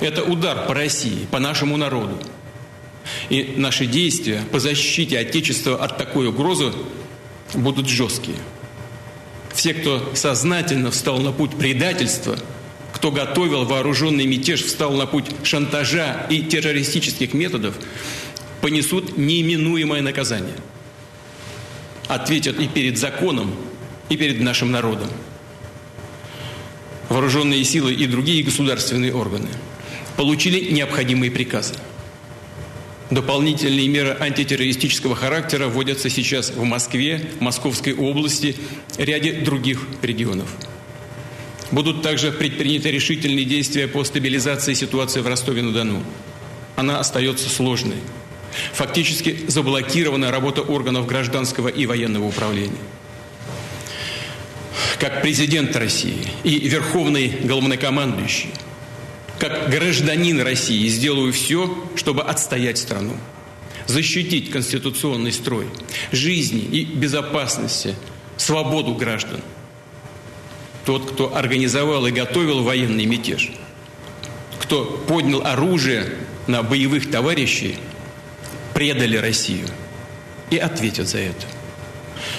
Это 0.02 0.24
удар 0.24 0.68
по 0.68 0.74
России, 0.74 1.28
по 1.32 1.40
нашему 1.40 1.78
народу. 1.78 2.18
И 3.30 3.54
наши 3.58 3.86
действия 3.86 4.42
по 4.52 4.60
защите 4.60 5.18
Отечества 5.18 5.84
от 5.84 5.98
такой 5.98 6.28
угрозы 6.28 6.74
будут 7.54 7.88
жесткие. 7.88 8.38
Все, 9.54 9.74
кто 9.74 10.12
сознательно 10.14 10.92
встал 10.92 11.20
на 11.20 11.32
путь 11.32 11.58
предательства, 11.58 12.38
кто 12.94 13.12
готовил 13.12 13.66
вооруженный 13.66 14.26
мятеж, 14.26 14.64
встал 14.64 14.94
на 14.94 15.06
путь 15.06 15.26
шантажа 15.44 16.28
и 16.30 16.42
террористических 16.42 17.34
методов, 17.34 17.76
понесут 18.62 19.18
неименуемое 19.18 20.02
наказание. 20.02 20.56
Ответят 22.08 22.60
и 22.60 22.68
перед 22.68 22.98
законом, 22.98 23.56
и 24.10 24.18
перед 24.18 24.42
нашим 24.42 24.72
народом. 24.72 25.10
Вооруженные 27.10 27.64
силы 27.64 27.94
и 27.94 28.08
другие 28.08 28.44
государственные 28.44 29.14
органы 29.14 29.50
получили 30.16 30.72
необходимые 30.72 31.32
приказы– 31.32 31.74
Дополнительные 33.10 33.88
меры 33.88 34.16
антитеррористического 34.20 35.16
характера 35.16 35.68
вводятся 35.68 36.10
сейчас 36.10 36.52
в 36.52 36.64
Москве, 36.64 37.32
Московской 37.40 37.96
области, 37.96 38.56
ряде 38.98 39.34
других 39.34 39.82
регионов. 40.04 40.48
Будут 41.72 42.04
также 42.04 42.32
предприняты 42.32 42.92
решительные 42.92 43.46
действия 43.46 43.88
по 43.88 44.04
стабилизации 44.04 44.76
ситуации 44.76 45.22
в 45.22 45.28
Ростове-на-Дону. 45.28 46.04
Она 46.76 47.00
остается 47.00 47.50
сложной. 47.50 47.98
Фактически 48.74 49.38
заблокирована 49.48 50.30
работа 50.30 50.62
органов 50.62 51.08
гражданского 51.08 51.68
и 51.68 51.88
военного 51.88 52.26
управления. 52.26 52.78
Как 55.00 55.22
президент 55.22 55.76
России 55.76 56.28
и 56.44 56.68
верховный 56.68 57.28
главнокомандующий– 57.44 58.50
как 59.40 59.70
гражданин 59.70 60.42
России 60.42 60.88
сделаю 60.90 61.32
все, 61.32 61.74
чтобы 61.96 62.24
отстоять 62.24 62.78
страну, 62.78 63.16
защитить 63.88 64.52
конституционный 64.52 65.32
строй, 65.32 65.68
жизни 66.12 66.60
и 66.60 66.84
безопасности, 66.84 67.96
свободу 68.36 68.96
граждан. 68.96 69.40
Тот, 70.86 71.12
кто 71.12 71.36
организовал 71.36 72.06
и 72.08 72.12
готовил 72.12 72.64
военный 72.64 73.06
мятеж, 73.06 73.52
кто 74.60 74.84
поднял 75.08 75.46
оружие 75.46 76.16
на 76.48 76.62
боевых 76.62 77.10
товарищей, 77.10 77.78
предали 78.74 79.16
Россию 79.16 79.68
и 80.50 80.58
ответят 80.58 81.08
за 81.08 81.20
это. 81.20 81.46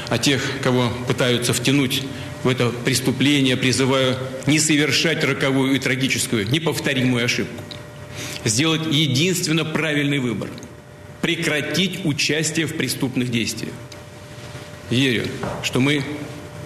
А 0.09 0.19
тех, 0.19 0.43
кого 0.63 0.93
пытаются 1.09 1.55
втянуть 1.55 2.03
в 2.43 2.49
это 2.49 2.71
преступление, 2.71 3.57
призываю 3.57 4.17
не 4.47 4.59
совершать 4.59 5.23
роковую 5.25 5.75
и 5.75 5.79
трагическую, 5.79 6.51
неповторимую 6.51 7.25
ошибку. 7.25 7.63
Сделать 8.45 8.87
единственно 8.91 9.65
правильный 9.65 10.19
выбор. 10.19 10.49
Прекратить 11.21 12.05
участие 12.05 12.67
в 12.67 12.77
преступных 12.77 13.31
действиях. 13.31 13.75
Верю, 14.89 15.27
что 15.63 15.81
мы 15.81 16.03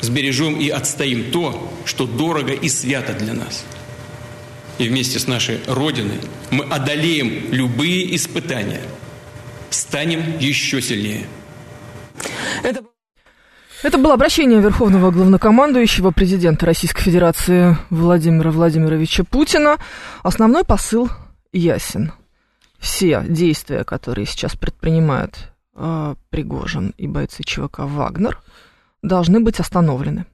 сбережем 0.00 0.60
и 0.60 0.68
отстоим 0.68 1.30
то, 1.32 1.72
что 1.84 2.06
дорого 2.06 2.52
и 2.52 2.68
свято 2.68 3.12
для 3.12 3.34
нас. 3.34 3.64
И 4.78 4.88
вместе 4.88 5.18
с 5.18 5.26
нашей 5.26 5.58
Родиной 5.66 6.18
мы 6.50 6.64
одолеем 6.64 7.52
любые 7.52 8.14
испытания, 8.14 8.82
станем 9.70 10.38
еще 10.38 10.80
сильнее. 10.80 11.26
Это... 12.62 12.84
Это 13.84 13.98
было 13.98 14.14
обращение 14.14 14.62
Верховного 14.62 15.10
главнокомандующего 15.10 16.10
президента 16.10 16.64
Российской 16.64 17.02
Федерации 17.02 17.76
Владимира 17.90 18.50
Владимировича 18.50 19.24
Путина. 19.24 19.76
Основной 20.22 20.64
посыл 20.64 21.10
ясен. 21.52 22.10
Все 22.78 23.22
действия, 23.28 23.84
которые 23.84 24.24
сейчас 24.24 24.56
предпринимают 24.56 25.52
э, 25.74 26.14
Пригожин 26.30 26.94
и 26.96 27.06
бойцы 27.06 27.42
ЧВК 27.42 27.80
«Вагнер», 27.80 28.40
должны 29.02 29.40
быть 29.40 29.60
остановлены. 29.60 30.24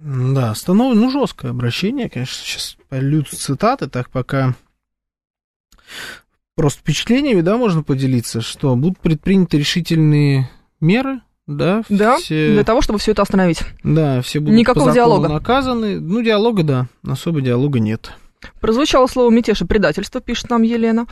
Да, 0.00 0.50
остановлено, 0.50 1.02
ну, 1.02 1.10
жесткое 1.12 1.52
обращение, 1.52 2.10
конечно, 2.10 2.44
сейчас 2.44 2.76
полют 2.88 3.28
цитаты, 3.28 3.88
так 3.88 4.10
пока 4.10 4.56
просто 6.56 6.80
впечатлениями, 6.80 7.42
да, 7.42 7.56
можно 7.56 7.84
поделиться, 7.84 8.40
что 8.40 8.74
будут 8.74 8.98
предприняты 8.98 9.56
решительные 9.56 10.50
меры 10.80 11.20
да? 11.56 11.82
Да, 11.88 12.16
все... 12.18 12.52
для 12.52 12.64
того, 12.64 12.80
чтобы 12.82 12.98
все 12.98 13.12
это 13.12 13.22
остановить. 13.22 13.62
Да, 13.82 14.22
все 14.22 14.40
будут 14.40 14.58
Никакого 14.58 14.88
по 14.88 14.94
диалога. 14.94 15.28
наказаны. 15.28 16.00
Ну, 16.00 16.22
диалога, 16.22 16.62
да, 16.62 16.86
особо 17.06 17.40
диалога 17.40 17.80
нет. 17.80 18.12
Прозвучало 18.60 19.06
слово 19.06 19.30
«мятеж 19.30 19.62
и 19.62 19.64
предательство», 19.64 20.20
пишет 20.20 20.50
нам 20.50 20.62
Елена. 20.62 21.06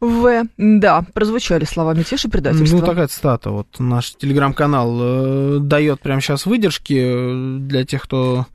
В. 0.00 0.44
Да, 0.56 1.04
прозвучали 1.12 1.64
слова 1.64 1.92
мятеж 1.94 2.24
и 2.24 2.28
предательство. 2.28 2.78
Ну, 2.78 2.86
такая 2.86 3.08
цитата. 3.08 3.50
Вот 3.50 3.66
наш 3.78 4.14
телеграм-канал 4.14 4.98
э, 5.00 5.58
дает 5.60 6.00
прямо 6.00 6.22
сейчас 6.22 6.46
выдержки 6.46 6.94
э, 6.96 7.58
для 7.58 7.84
тех, 7.84 8.02
кто 8.02 8.46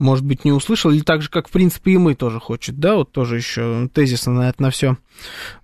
может 0.00 0.24
быть, 0.24 0.44
не 0.44 0.52
услышал, 0.52 0.90
или 0.90 1.00
так 1.00 1.22
же, 1.22 1.30
как, 1.30 1.48
в 1.48 1.50
принципе, 1.52 1.92
и 1.92 1.98
мы 1.98 2.14
тоже 2.14 2.40
хочет, 2.40 2.80
да, 2.80 2.96
вот 2.96 3.12
тоже 3.12 3.36
еще 3.36 3.88
тезисно 3.92 4.32
на 4.32 4.48
это 4.48 4.62
на 4.62 4.70
все 4.70 4.96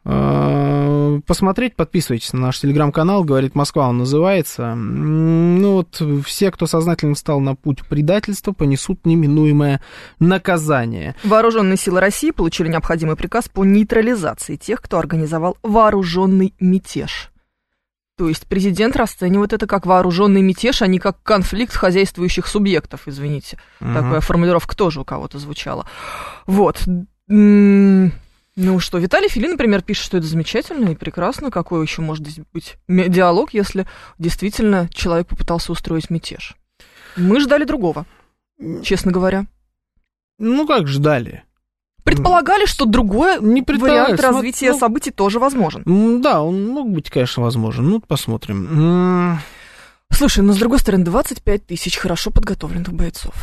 а, 0.05 1.19
посмотреть, 1.27 1.75
подписывайтесь 1.75 2.33
на 2.33 2.41
наш 2.41 2.61
телеграм-канал, 2.61 3.25
говорит 3.25 3.55
Москва, 3.55 3.89
он 3.89 3.99
называется. 3.99 4.75
Ну 4.75 5.73
вот, 5.73 6.03
все, 6.25 6.51
кто 6.51 6.67
сознательно 6.67 7.15
встал 7.15 7.41
на 7.41 7.55
путь 7.55 7.87
предательства, 7.87 8.53
понесут 8.53 9.05
неминуемое 9.07 9.81
наказание. 10.21 11.17
Вооруженные 11.25 11.77
силы 11.77 12.01
России 12.01 12.31
получили 12.31 12.69
необходимый 12.69 13.17
приказ 13.17 13.49
по 13.49 13.65
нейтрализации 13.65 14.57
тех, 14.57 14.83
кто 14.83 14.99
организовал 14.99 15.57
вооруженный 15.63 16.55
мятеж. 16.61 17.31
То 18.17 18.29
есть 18.29 18.47
президент 18.47 18.97
расценивает 18.97 19.53
это 19.53 19.67
как 19.67 19.85
вооруженный 19.85 20.41
мятеж, 20.41 20.81
а 20.81 20.87
не 20.87 20.99
как 20.99 21.23
конфликт 21.23 21.75
хозяйствующих 21.75 22.47
субъектов, 22.47 23.07
извините. 23.07 23.59
Мгм. 23.81 23.95
Такая 23.95 24.21
формулировка 24.21 24.75
тоже 24.75 25.01
у 25.01 25.05
кого-то 25.05 25.39
звучала. 25.39 25.87
Вот. 26.47 26.83
Ну 27.29 28.11
что, 28.79 28.97
Виталий 28.97 29.29
Филин, 29.29 29.51
например, 29.51 29.83
пишет, 29.83 30.05
что 30.05 30.17
это 30.17 30.27
замечательно 30.27 30.89
и 30.89 30.95
прекрасно. 30.95 31.51
Какой 31.51 31.83
еще 31.83 32.01
может 32.01 32.27
здесь 32.27 32.43
быть 32.55 32.79
диалог, 32.89 33.53
если 33.53 33.87
действительно 34.19 34.89
человек 34.95 35.27
попытался 35.27 35.73
устроить 35.73 36.09
мятеж? 36.09 36.57
Мы 37.17 37.41
ждали 37.41 37.65
другого, 37.65 38.07
честно 38.83 39.13
говоря. 39.13 39.47
Ну, 40.39 40.67
как 40.67 40.87
ждали? 40.87 41.45
Предполагали, 42.07 42.67
что 42.67 42.85
другой 42.87 43.41
Не 43.41 43.63
вариант 43.63 44.21
развития 44.21 44.73
ну, 44.73 44.79
событий 44.79 45.11
тоже 45.11 45.39
возможен. 45.41 45.83
Да, 46.23 46.43
он 46.43 46.69
мог 46.69 46.89
быть, 46.89 47.11
конечно, 47.11 47.43
возможен. 47.43 47.89
Ну, 47.89 48.01
посмотрим. 48.01 49.39
Слушай, 50.13 50.45
но 50.45 50.53
с 50.53 50.57
другой 50.59 50.79
стороны, 50.79 51.05
25 51.05 51.67
тысяч 51.67 51.97
хорошо 51.97 52.31
подготовленных 52.31 52.93
бойцов. 52.93 53.35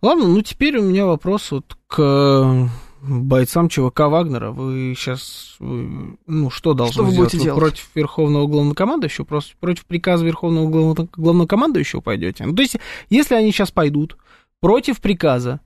Ладно, 0.00 0.28
ну 0.28 0.40
теперь 0.40 0.78
у 0.78 0.82
меня 0.82 1.04
вопрос 1.04 1.50
вот 1.50 1.76
к 1.88 2.70
бойцам 3.02 3.68
ЧВК 3.68 4.00
Вагнера. 4.02 4.52
Вы 4.52 4.94
сейчас, 4.96 5.56
ну, 5.58 6.48
что 6.50 6.74
должны 6.74 6.92
Что 6.94 7.02
вы 7.02 7.10
сделать? 7.10 7.32
будете 7.32 7.44
делать? 7.44 7.58
против 7.60 7.88
Верховного 7.94 8.46
Главнокомандующего, 8.46 9.24
просто 9.24 9.54
против 9.58 9.84
приказа 9.86 10.24
Верховного 10.24 10.70
Главно- 10.70 11.08
Главнокомандующего 11.16 12.00
пойдете? 12.00 12.46
Ну, 12.46 12.54
то 12.54 12.62
есть, 12.62 12.76
если 13.10 13.34
они 13.34 13.50
сейчас 13.50 13.72
пойдут 13.72 14.16
против 14.60 15.00
приказа 15.00 15.60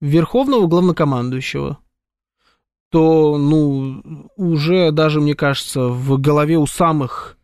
Верховного 0.00 0.66
Главнокомандующего, 0.66 1.78
то, 2.94 3.38
ну, 3.38 4.30
уже 4.36 4.92
даже, 4.92 5.20
мне 5.20 5.34
кажется, 5.34 5.88
в 5.88 6.16
голове 6.20 6.58
у 6.58 6.66
самых 6.68 7.36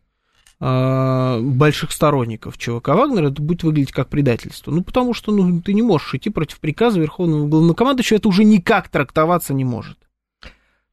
а, 0.61 1.41
больших 1.41 1.91
сторонников 1.91 2.57
ЧВК 2.57 2.87
Вагнера 2.87 3.29
это 3.29 3.41
будет 3.41 3.63
выглядеть 3.63 3.91
как 3.91 4.07
предательство. 4.07 4.71
Ну, 4.71 4.81
потому 4.81 5.13
что 5.13 5.33
ну, 5.33 5.59
ты 5.59 5.73
не 5.73 5.81
можешь 5.81 6.15
идти 6.15 6.29
против 6.29 6.61
приказа 6.61 7.01
Верховного 7.01 7.49
Главнокомандующего, 7.49 8.15
это 8.15 8.29
уже 8.29 8.45
никак 8.45 8.87
трактоваться 8.87 9.53
не 9.53 9.65
может. 9.65 9.97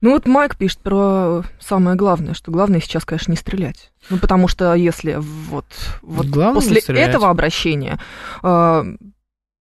Ну 0.01 0.11
вот 0.11 0.27
Майк 0.27 0.57
пишет 0.57 0.81
про 0.81 1.45
самое 1.61 1.97
главное, 1.97 2.35
что 2.35 2.51
главное 2.51 2.81
сейчас, 2.81 3.05
конечно, 3.05 3.31
не 3.31 3.37
стрелять. 3.37 3.93
Ну 4.11 4.19
потому 4.19 4.49
что 4.49 4.75
если 4.75 5.19
вот, 5.21 5.67
вот 6.03 6.27
Главное 6.27 6.55
после 6.55 6.81
этого 6.81 7.31
обращения 7.31 8.01
э, 8.43 8.85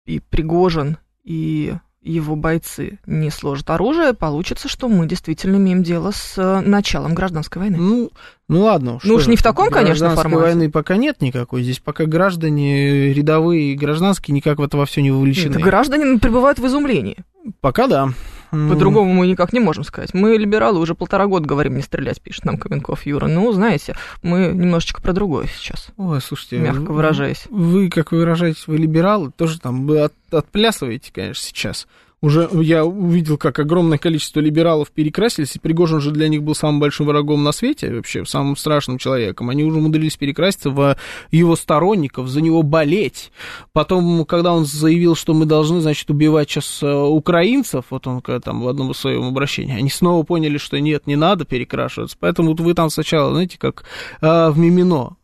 и 0.05 0.21
Пригожин, 0.21 0.99
и 1.25 1.77
его 2.03 2.35
бойцы 2.35 2.99
не 3.07 3.31
сложат 3.31 3.71
оружие, 3.71 4.13
получится, 4.13 4.69
что 4.69 4.89
мы 4.89 5.07
действительно 5.07 5.57
имеем 5.57 5.83
дело 5.83 6.11
с 6.11 6.37
э, 6.37 6.61
началом 6.61 7.15
гражданской 7.15 7.63
войны. 7.63 7.79
Ну, 7.79 8.11
ну 8.49 8.63
ладно. 8.63 8.99
Ну 9.05 9.15
уж 9.15 9.29
не 9.29 9.37
в 9.37 9.43
таком, 9.43 9.71
конечно, 9.71 10.15
формате. 10.17 10.43
войны 10.43 10.71
пока 10.71 10.97
нет 10.97 11.23
никакой. 11.23 11.63
Здесь 11.63 11.79
пока 11.79 12.07
граждане 12.07 13.13
рядовые 13.13 13.73
и 13.73 13.77
гражданские 13.77 14.35
никак 14.35 14.59
в 14.59 14.63
это 14.63 14.77
во 14.77 14.87
все 14.87 15.01
не 15.01 15.11
вовлечены. 15.11 15.53
Это 15.53 15.61
граждане 15.61 16.19
пребывают 16.19 16.59
в 16.59 16.67
изумлении. 16.67 17.19
Пока 17.61 17.87
да. 17.87 18.09
По-другому 18.53 19.13
мы 19.15 19.27
никак 19.27 19.53
не 19.55 19.61
можем 19.61 19.83
сказать. 19.83 20.13
Мы, 20.13 20.37
либералы, 20.37 20.79
уже 20.79 20.95
полтора 20.95 21.27
года 21.27 21.47
говорим 21.49 21.75
не 21.75 21.83
стрелять, 21.83 22.21
пишет 22.21 22.45
нам 22.45 22.59
Каменков 22.59 23.07
Юра. 23.07 23.27
Ну, 23.27 23.51
знаете, 23.53 23.97
мы 24.23 24.53
немножечко 24.53 25.01
про 25.01 25.13
другое 25.15 25.47
сейчас, 25.57 25.89
Ой, 25.97 26.21
слушайте. 26.21 26.59
мягко 26.59 26.81
вы- 26.91 26.95
выражаясь. 26.97 27.45
Вы, 27.49 27.89
как 27.89 28.13
вы 28.13 28.19
выражаетесь, 28.19 28.67
вы 28.67 28.77
либералы, 28.77 29.31
тоже 29.31 29.59
там 29.59 29.87
вы 29.87 30.01
от- 30.01 30.13
отплясываете, 30.31 31.11
конечно, 31.13 31.43
сейчас. 31.43 31.87
Уже 32.23 32.49
я 32.53 32.85
увидел, 32.85 33.37
как 33.37 33.59
огромное 33.59 33.99
количество 33.99 34.39
либералов 34.39 34.93
перекрасились, 34.93 35.57
и 35.57 35.59
Пригожин 35.59 36.01
же 36.01 36.13
для 36.13 36.29
них 36.29 36.45
был 36.45 36.55
самым 36.55 36.79
большим 36.79 37.07
врагом 37.07 37.43
на 37.43 37.51
свете, 37.51 37.93
вообще 37.93 38.25
самым 38.25 38.57
страшным 38.57 38.99
человеком. 38.99 39.51
Они 39.51 39.65
уже 39.65 39.79
умудрились 39.79 40.17
перекраситься 40.17 40.71
в 40.71 40.97
его 41.33 41.57
сторонников, 41.57 42.29
за 42.29 42.41
него 42.41 42.63
болеть. 42.63 43.33
Потом, 43.73 44.25
когда 44.25 44.53
он 44.53 44.67
заявил, 44.67 45.17
что 45.17 45.35
мы 45.35 45.47
должны, 45.47 45.81
значит, 45.81 46.09
убивать 46.11 46.49
сейчас 46.49 46.81
э, 46.81 46.95
украинцев, 46.95 47.87
вот 47.91 48.07
он 48.07 48.23
там 48.23 48.63
в 48.63 48.69
одном 48.69 48.93
из 48.93 48.99
своем 48.99 49.25
обращении, 49.25 49.77
они 49.77 49.91
снова 49.91 50.23
поняли, 50.23 50.59
что 50.59 50.79
нет, 50.79 51.09
не 51.09 51.17
надо 51.17 51.45
перекрашиваться. 51.45 52.17
Поэтому 52.21 52.51
вот 52.51 52.61
вы 52.61 52.75
там 52.75 52.89
сначала, 52.91 53.33
знаете, 53.33 53.59
как 53.59 53.83
э, 54.21 54.51
в 54.51 54.59
Мимино, 54.59 55.17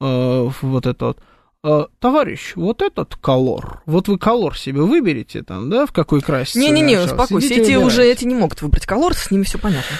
э, 0.00 0.50
вот 0.62 0.86
это 0.86 1.06
вот, 1.06 1.18
«А, 1.18 1.35
товарищ, 1.98 2.52
вот 2.54 2.82
этот 2.82 3.16
колор, 3.16 3.82
вот 3.86 4.08
вы 4.08 4.18
колор 4.18 4.56
себе 4.56 4.82
выберете 4.82 5.42
там, 5.42 5.68
да, 5.68 5.86
в 5.86 5.92
какой 5.92 6.20
краситься? 6.20 6.60
Не-не-не, 6.60 6.98
успокойся. 6.98 7.48
Эти 7.48 7.60
выбирайте. 7.60 7.78
уже 7.78 8.04
эти 8.04 8.24
не 8.24 8.34
могут 8.34 8.62
выбрать 8.62 8.86
колор, 8.86 9.14
с 9.14 9.30
ними 9.30 9.42
все 9.42 9.58
понятно. 9.58 9.96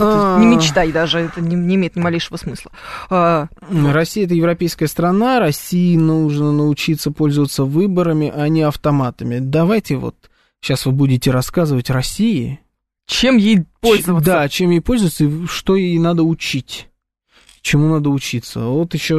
А. 0.00 0.38
не 0.38 0.46
мечтай 0.46 0.92
даже, 0.92 1.18
это 1.18 1.40
не, 1.40 1.56
не 1.56 1.74
имеет 1.74 1.96
ни 1.96 2.00
малейшего 2.00 2.36
смысла. 2.36 2.70
А, 3.10 3.48
Россия 3.70 4.26
это 4.26 4.34
европейская 4.34 4.86
страна, 4.86 5.40
России 5.40 5.96
нужно 5.96 6.52
научиться 6.52 7.10
пользоваться 7.10 7.64
выборами, 7.64 8.32
а 8.34 8.48
не 8.48 8.62
автоматами. 8.62 9.38
Давайте 9.40 9.96
вот 9.96 10.14
сейчас 10.60 10.86
вы 10.86 10.92
будете 10.92 11.30
рассказывать 11.30 11.90
России, 11.90 12.60
чем 13.06 13.38
ей 13.38 13.64
пользоваться? 13.80 14.30
да, 14.30 14.48
чем 14.48 14.70
ей 14.70 14.80
пользоваться 14.80 15.24
и 15.24 15.46
что 15.46 15.76
ей 15.76 15.98
надо 15.98 16.22
учить. 16.22 16.88
Чему 17.62 17.88
надо 17.88 18.10
учиться? 18.10 18.60
Вот 18.60 18.94
еще 18.94 19.14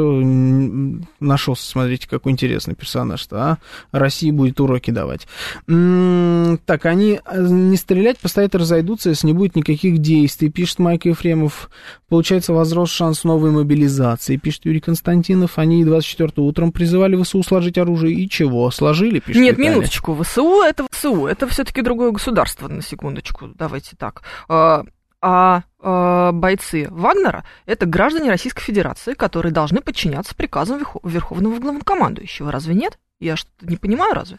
нашелся, 1.19 1.65
смотрите, 1.65 2.07
какой 2.09 2.31
интересный 2.31 2.75
персонаж-то, 2.75 3.37
а? 3.37 3.57
России 3.91 4.31
будет 4.31 4.59
уроки 4.59 4.91
давать. 4.91 5.27
Так, 5.65 6.85
они 6.85 7.19
э, 7.25 7.41
не 7.47 7.77
стрелять, 7.77 8.17
постоят 8.19 8.55
и 8.55 8.57
разойдутся, 8.57 9.09
если 9.09 9.27
не 9.27 9.33
будет 9.33 9.55
никаких 9.55 9.99
действий, 9.99 10.49
пишет 10.49 10.79
Майк 10.79 11.05
Ефремов. 11.05 11.69
Получается, 12.07 12.53
возрос 12.53 12.89
шанс 12.89 13.23
новой 13.23 13.51
мобилизации, 13.51 14.37
пишет 14.37 14.65
Юрий 14.65 14.79
Константинов. 14.79 15.57
Они 15.59 15.83
24 15.85 16.31
утром 16.37 16.71
призывали 16.71 17.21
ВСУ 17.21 17.43
сложить 17.43 17.77
оружие. 17.77 18.15
И 18.15 18.29
чего? 18.29 18.69
Сложили, 18.71 19.19
пишет 19.19 19.41
Нет, 19.41 19.57
Виталий. 19.57 19.75
минуточку. 19.75 20.15
ВСУ 20.23 20.61
это 20.61 20.87
ВСУ. 20.91 21.27
Это 21.27 21.47
все-таки 21.47 21.81
другое 21.81 22.11
государство, 22.11 22.67
на 22.67 22.81
секундочку. 22.81 23.49
Давайте 23.55 23.95
так. 23.95 24.23
А, 25.21 25.63
а, 25.79 26.31
бойцы 26.31 26.87
Вагнера 26.89 27.43
это 27.65 27.85
граждане 27.85 28.29
Российской 28.29 28.61
Федерации, 28.63 29.13
которые 29.13 29.51
должны 29.51 29.81
подчиняться 29.81 30.35
приказам 30.35 30.79
Верхо- 30.79 31.01
Верховного 31.03 31.59
Главнокомандующего. 31.59 32.51
Разве 32.51 32.73
нет? 32.75 32.97
Я 33.19 33.35
что-то 33.35 33.67
не 33.67 33.75
понимаю, 33.75 34.13
разве? 34.13 34.37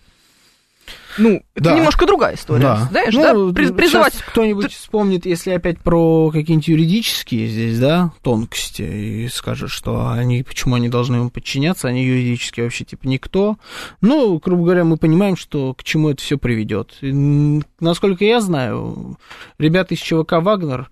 Ну, 1.20 1.42
это 1.54 1.64
Да. 1.64 1.76
немножко 1.76 2.06
другая 2.06 2.34
история. 2.34 2.62
Да. 2.62 2.88
Знаешь, 2.90 3.14
Ну, 3.14 3.48
да? 3.50 3.54
При- 3.54 3.72
призывать. 3.72 4.14
кто-нибудь 4.14 4.72
вспомнит, 4.72 5.26
если 5.26 5.50
опять 5.50 5.78
про 5.78 6.30
какие-нибудь 6.30 6.68
юридические 6.68 7.46
здесь, 7.46 7.78
да, 7.78 8.12
тонкости, 8.22 8.82
и 8.82 9.28
скажет, 9.28 9.70
что 9.70 10.08
они, 10.10 10.42
почему 10.42 10.74
они 10.76 10.88
должны 10.88 11.16
ему 11.16 11.30
подчиняться, 11.30 11.88
они 11.88 12.04
юридически 12.04 12.62
вообще 12.62 12.84
типа 12.84 13.06
никто. 13.06 13.56
Ну, 14.00 14.40
грубо 14.42 14.64
говоря, 14.64 14.84
мы 14.84 14.96
понимаем, 14.96 15.36
что 15.36 15.74
к 15.74 15.84
чему 15.84 16.08
это 16.10 16.22
все 16.22 16.38
приведет. 16.38 16.96
И, 17.02 17.60
Насколько 17.80 18.24
я 18.24 18.40
знаю, 18.40 19.18
ребята 19.58 19.94
из 19.94 20.00
ЧВК 20.00 20.34
Вагнер 20.40 20.90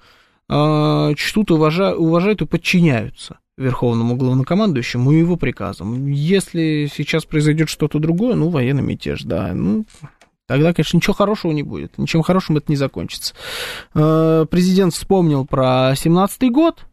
э, 0.51 1.15
чтут, 1.17 1.51
уважа- 1.51 1.95
уважают 1.95 2.43
и 2.43 2.47
подчиняются 2.47 3.39
верховному 3.57 4.17
главнокомандующему 4.17 5.13
и 5.13 5.19
его 5.19 5.37
приказам. 5.37 6.07
Если 6.07 6.89
сейчас 6.95 7.25
произойдет 7.25 7.69
что-то 7.69 7.99
другое, 7.99 8.35
ну, 8.37 8.49
военный 8.51 8.83
мятеж, 8.83 9.23
да, 9.25 9.51
ну, 9.53 9.85
Тогда, 10.49 10.73
конечно, 10.73 10.97
ничего 10.97 11.13
хорошего 11.13 11.53
не 11.53 11.63
будет. 11.63 11.99
Ничем 11.99 12.23
хорошим 12.23 12.57
это 12.57 12.73
не 12.73 12.77
закончится. 12.77 13.35
Э, 13.95 14.47
Президент 14.51 14.95
вспомнил 14.95 15.45
про 15.45 15.93
17-й 15.93 16.49
год. 16.49 16.87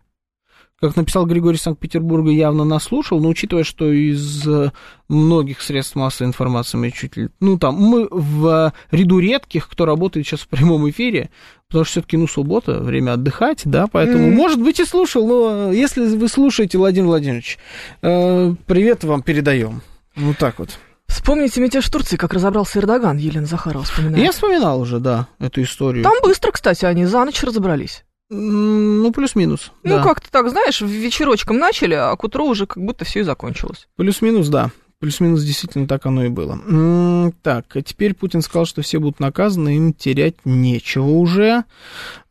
Как 0.81 0.97
написал 0.97 1.25
Григорий 1.25 1.57
Санкт-Петербурга, 1.57 2.29
явно 2.31 2.65
наслушал, 2.65 3.21
но 3.21 3.29
учитывая, 3.29 3.63
что 3.63 3.89
из 3.89 4.45
э, 4.45 4.71
многих 5.07 5.61
средств 5.61 5.95
массовой 5.95 6.27
информации 6.27 6.77
мы 6.77 6.91
чуть 6.91 7.15
ли... 7.15 7.29
Ну, 7.39 7.57
там, 7.57 7.75
мы 7.75 8.09
в 8.11 8.73
ряду 8.91 9.19
редких, 9.19 9.69
кто 9.69 9.85
работает 9.85 10.27
сейчас 10.27 10.41
в 10.41 10.49
прямом 10.49 10.87
эфире, 10.89 11.29
потому 11.69 11.85
что 11.85 11.91
все-таки, 11.93 12.17
ну, 12.17 12.27
суббота, 12.27 12.81
время 12.81 13.13
отдыхать, 13.13 13.61
да, 13.63 13.87
поэтому, 13.87 14.27
Мгм. 14.27 14.35
может 14.35 14.61
быть, 14.61 14.81
и 14.81 14.85
слушал, 14.85 15.25
но 15.25 15.71
если 15.71 16.05
вы 16.17 16.27
слушаете, 16.27 16.77
Владимир 16.77 17.07
Владимирович, 17.07 17.57
э, 18.01 18.53
привет 18.67 19.05
вам 19.05 19.21
передаем. 19.23 19.81
Вот 20.17 20.37
так 20.37 20.59
вот. 20.59 20.77
Вспомните 21.07 21.61
мятеж 21.61 21.85
в 21.85 21.89
Турции, 21.89 22.17
как 22.17 22.33
разобрался 22.33 22.79
Эрдоган, 22.79 23.17
Елена 23.17 23.45
Захарова 23.45 23.83
вспоминает. 23.83 24.23
Я 24.23 24.31
вспоминал 24.31 24.79
уже, 24.81 24.99
да, 24.99 25.27
эту 25.39 25.61
историю. 25.63 26.03
Там 26.03 26.13
быстро, 26.23 26.51
кстати, 26.51 26.85
они 26.85 27.05
за 27.05 27.23
ночь 27.25 27.41
разобрались. 27.43 28.03
Ну, 28.29 29.11
плюс-минус. 29.11 29.71
Ну, 29.83 29.97
да. 29.97 30.03
как-то 30.03 30.31
так, 30.31 30.49
знаешь, 30.49 30.81
вечерочком 30.81 31.57
начали, 31.57 31.93
а 31.93 32.15
к 32.15 32.23
утру 32.23 32.47
уже 32.47 32.65
как 32.65 32.83
будто 32.83 33.05
все 33.05 33.19
и 33.19 33.23
закончилось. 33.23 33.87
Плюс-минус, 33.95 34.47
да. 34.47 34.71
Плюс-минус 34.99 35.43
действительно 35.43 35.87
так 35.87 36.05
оно 36.05 36.25
и 36.25 36.29
было. 36.29 37.31
Так, 37.43 37.75
а 37.75 37.81
теперь 37.81 38.15
Путин 38.15 38.41
сказал, 38.41 38.65
что 38.65 38.81
все 38.81 38.99
будут 38.99 39.19
наказаны, 39.19 39.75
им 39.77 39.93
терять 39.93 40.35
нечего 40.45 41.05
уже. 41.05 41.65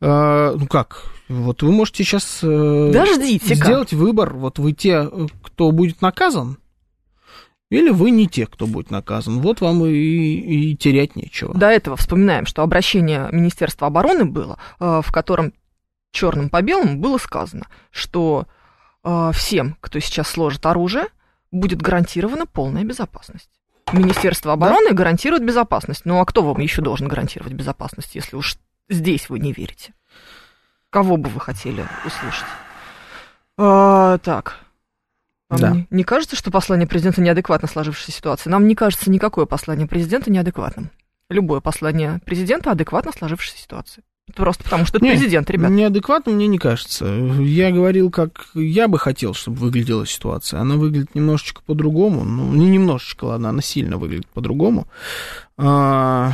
А, 0.01 0.55
Ну 0.57 0.67
как? 0.67 1.05
Вот 1.29 1.63
вы 1.63 1.73
можете 1.73 2.05
сейчас 2.05 2.41
э, 2.43 2.87
Подождите-ка. 2.89 3.55
сделать 3.55 3.93
выбор. 3.95 4.35
Вот 4.35 4.59
вы 4.59 4.73
те, 4.73 5.09
э, 5.11 5.27
кто 5.43 5.71
будет 5.71 6.03
наказан, 6.03 6.59
или 7.71 7.91
вы 7.91 8.11
не 8.11 8.29
те, 8.29 8.47
кто 8.47 8.67
будет 8.67 8.91
наказан. 8.91 9.41
Вот 9.41 9.61
вам 9.61 9.85
и, 9.87 9.91
и 9.91 10.77
терять 10.77 11.17
нечего. 11.17 11.55
До 11.55 11.67
этого 11.67 11.97
вспоминаем, 11.97 12.47
что 12.47 12.63
обращение 12.63 13.29
Министерства 13.33 13.87
обороны 13.87 14.25
было, 14.25 14.59
э, 14.81 15.01
в 15.05 15.13
котором 15.13 15.53
черным 16.13 16.49
по 16.49 16.63
белому 16.63 16.97
было 16.99 17.19
сказано, 17.19 17.67
что 17.91 18.47
э, 19.03 19.31
всем, 19.35 19.77
кто 19.81 19.99
сейчас 19.99 20.29
сложит 20.29 20.65
оружие, 20.67 21.07
будет 21.51 21.81
гарантирована 21.81 22.47
полная 22.47 22.85
безопасность. 22.85 23.51
Министерство 23.93 24.53
обороны 24.53 24.91
да? 24.91 24.95
гарантирует 24.95 25.45
безопасность. 25.45 26.03
Ну 26.05 26.21
а 26.21 26.25
кто 26.25 26.43
вам 26.43 26.61
еще 26.61 26.83
должен 26.83 27.09
гарантировать 27.09 27.53
безопасность, 27.53 28.15
если 28.15 28.37
уж 28.37 28.57
здесь 28.89 29.29
вы 29.29 29.39
не 29.39 29.53
верите? 29.53 29.95
Кого 30.91 31.17
бы 31.17 31.29
вы 31.29 31.41
хотели 31.41 31.85
услышать? 32.05 32.47
А, 33.57 34.19
так. 34.19 34.64
Вам 35.51 35.61
да. 35.61 35.71
не, 35.73 35.87
не 35.91 36.05
кажется, 36.05 36.37
что 36.37 36.51
послание 36.51 36.87
президента 36.87 37.21
неадекватно 37.21 37.69
сложившейся 37.69 38.13
ситуации? 38.13 38.51
Нам 38.51 38.67
не 38.67 38.75
кажется 38.75 39.11
никакое 39.11 39.47
послание 39.47 39.87
президента 39.87 40.31
неадекватным. 40.31 40.91
Любое 41.31 41.61
послание 41.61 42.21
президента 42.25 42.71
адекватно 42.71 43.13
сложившейся 43.13 43.59
ситуации. 43.59 44.03
Просто 44.35 44.65
потому 44.65 44.87
что 44.87 44.97
это 44.97 45.05
Нет, 45.05 45.19
президент, 45.19 45.51
ребят. 45.51 45.71
Неадекватно 45.71 46.33
мне 46.33 46.47
не 46.47 46.59
кажется. 46.59 47.05
Я 47.05 47.71
говорил, 47.71 48.11
как 48.11 48.47
я 48.55 48.89
бы 48.89 48.99
хотел, 48.99 49.35
чтобы 49.35 49.59
выглядела 49.59 50.07
ситуация. 50.07 50.61
Она 50.61 50.77
выглядит 50.77 51.15
немножечко 51.15 51.61
по-другому. 51.65 52.25
Ну, 52.25 52.53
не 52.55 52.67
немножечко, 52.67 53.27
ладно, 53.27 53.51
она 53.51 53.61
сильно 53.61 53.99
выглядит 53.99 54.27
по-другому. 54.29 54.89
А... 55.59 56.33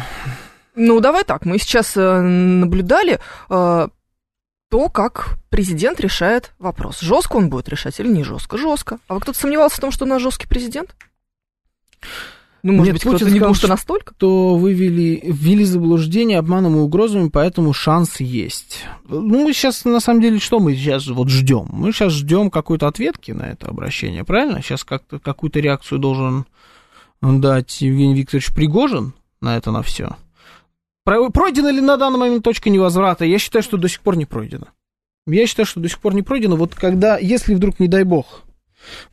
Ну, 0.76 1.00
давай 1.00 1.24
так. 1.24 1.44
Мы 1.44 1.58
сейчас 1.58 1.96
э, 1.96 2.20
наблюдали 2.20 3.18
э, 3.50 3.88
то, 4.70 4.88
как 4.88 5.38
президент 5.50 6.00
решает 6.00 6.52
вопрос. 6.58 7.00
Жестко 7.00 7.36
он 7.36 7.50
будет 7.50 7.68
решать 7.68 7.98
или 8.00 8.08
не 8.08 8.22
жестко? 8.22 8.56
Жестко. 8.56 8.98
А 9.08 9.14
вы 9.14 9.20
кто-то 9.20 9.38
сомневался 9.38 9.76
в 9.76 9.80
том, 9.80 9.90
что 9.90 10.04
у 10.04 10.08
нас 10.08 10.22
жесткий 10.22 10.46
президент? 10.46 10.94
Ну, 12.62 12.74
может 12.74 12.92
Нет, 12.92 12.94
быть, 12.94 13.02
кто-то 13.02 13.30
не 13.30 13.40
думал, 13.40 13.54
что 13.54 13.68
настолько? 13.68 14.14
То 14.14 14.54
вывели, 14.56 15.20
ввели 15.24 15.64
заблуждение 15.64 16.38
обманом 16.38 16.76
и 16.76 16.80
угрозами, 16.80 17.30
поэтому 17.30 17.72
шанс 17.72 18.20
есть. 18.20 18.84
Ну, 19.08 19.44
мы 19.44 19.52
сейчас, 19.54 19.84
на 19.84 19.98
самом 19.98 20.20
деле, 20.20 20.38
что 20.38 20.60
мы 20.60 20.74
сейчас 20.74 21.06
вот 21.06 21.30
ждем? 21.30 21.66
Мы 21.72 21.92
сейчас 21.92 22.12
ждем 22.12 22.50
какой-то 22.50 22.86
ответки 22.86 23.32
на 23.32 23.44
это 23.44 23.68
обращение, 23.68 24.24
правильно? 24.24 24.62
Сейчас 24.62 24.84
как-то 24.84 25.18
какую-то 25.18 25.58
реакцию 25.58 25.98
должен 25.98 26.44
дать 27.22 27.80
Евгений 27.80 28.14
Викторович 28.14 28.54
Пригожин 28.54 29.14
на 29.40 29.56
это, 29.56 29.70
на 29.70 29.82
все. 29.82 30.16
Пройдена 31.32 31.68
ли 31.68 31.80
на 31.80 31.96
данный 31.96 32.18
момент 32.18 32.44
точка 32.44 32.70
невозврата? 32.70 33.24
Я 33.24 33.38
считаю, 33.38 33.62
что 33.62 33.76
до 33.76 33.88
сих 33.88 34.00
пор 34.00 34.16
не 34.16 34.26
пройдена. 34.26 34.68
Я 35.26 35.46
считаю, 35.46 35.66
что 35.66 35.80
до 35.80 35.88
сих 35.88 35.98
пор 35.98 36.14
не 36.14 36.22
пройдено. 36.22 36.56
Вот 36.56 36.74
когда, 36.74 37.18
если 37.18 37.54
вдруг, 37.54 37.80
не 37.80 37.88
дай 37.88 38.04
бог, 38.04 38.42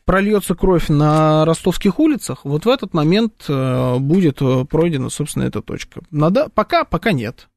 прольется 0.04 0.54
кровь 0.54 0.88
на 0.88 1.44
ростовских 1.44 1.98
улицах, 1.98 2.44
вот 2.44 2.64
в 2.64 2.68
этот 2.68 2.94
момент 2.94 3.44
э, 3.48 3.96
будет 3.98 4.40
э, 4.40 4.64
пройдена, 4.64 5.10
собственно, 5.10 5.44
эта 5.44 5.60
точка. 5.60 6.02
Надо, 6.10 6.48
пока, 6.48 6.84
пока 6.84 7.12
нет. 7.12 7.48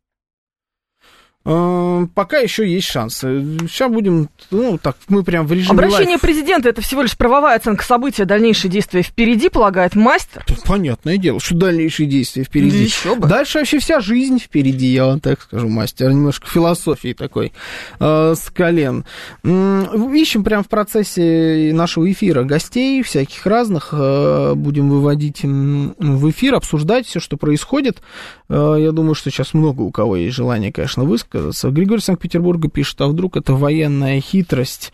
Э, 1.44 2.06
пока 2.14 2.38
еще 2.38 2.72
есть 2.72 2.88
шансы. 2.88 3.58
Сейчас 3.62 3.92
будем, 3.92 4.30
ну, 4.52 4.78
так, 4.78 4.96
мы 5.08 5.24
прям 5.24 5.48
в 5.48 5.52
режиме 5.52 5.72
Обращение 5.72 6.10
лайф. 6.10 6.22
президента– 6.22 6.70
это 6.70 6.82
всего 6.82 7.02
лишь 7.02 7.18
правовая 7.18 7.58
оценка 7.58 7.84
события, 7.84 8.26
дальнейшие 8.26 8.70
действия 8.70 9.02
впереди, 9.02 9.50
полагает 9.50 9.96
мастер. 9.96 10.44
Тут 10.46 10.62
понятное 10.64 11.18
дело, 11.18 11.40
что 11.40 11.56
дальнейшие 11.56 12.08
действия 12.08 12.44
впереди. 12.44 12.84
Еще 12.84 13.16
бы. 13.16 13.28
Дальше 13.28 13.58
вообще 13.58 13.80
вся 13.80 14.02
жизнь 14.02 14.38
впереди, 14.40 14.88
я 14.88 15.08
вам 15.08 15.20
так 15.20 15.42
скажу, 15.42 15.68
мастер. 15.68 16.12
Немножко 16.12 16.48
философии 16.48 17.14
такой 17.14 17.54
э, 18.00 18.36
с 18.38 18.50
колен. 18.52 19.06
Ищем 19.44 20.44
прямо 20.44 20.64
в 20.64 20.68
процессе 20.68 21.72
нашего 21.74 22.12
эфира 22.12 22.44
гостей 22.44 23.02
всяких 23.02 23.48
разных. 23.48 23.90
Э, 23.94 24.54
будем 24.54 24.90
выводить 24.90 25.42
в 25.42 26.30
эфир, 26.30 26.54
обсуждать 26.54 27.08
все, 27.08 27.20
что 27.20 27.38
происходит. 27.38 28.02
Э, 28.48 28.76
я 28.80 28.92
думаю, 28.92 29.16
что 29.16 29.32
сейчас 29.32 29.56
много 29.56 29.82
у 29.82 29.90
кого 29.90 30.18
есть 30.18 30.36
желание, 30.36 30.72
конечно, 30.72 31.04
высказать 31.04 31.31
высказаться. 31.32 31.70
Григорий 31.70 32.02
Санкт-Петербурга 32.02 32.70
пишет, 32.70 33.00
а 33.02 33.08
вдруг 33.08 33.38
это 33.38 33.54
военная 33.54 34.20
хитрость? 34.20 34.94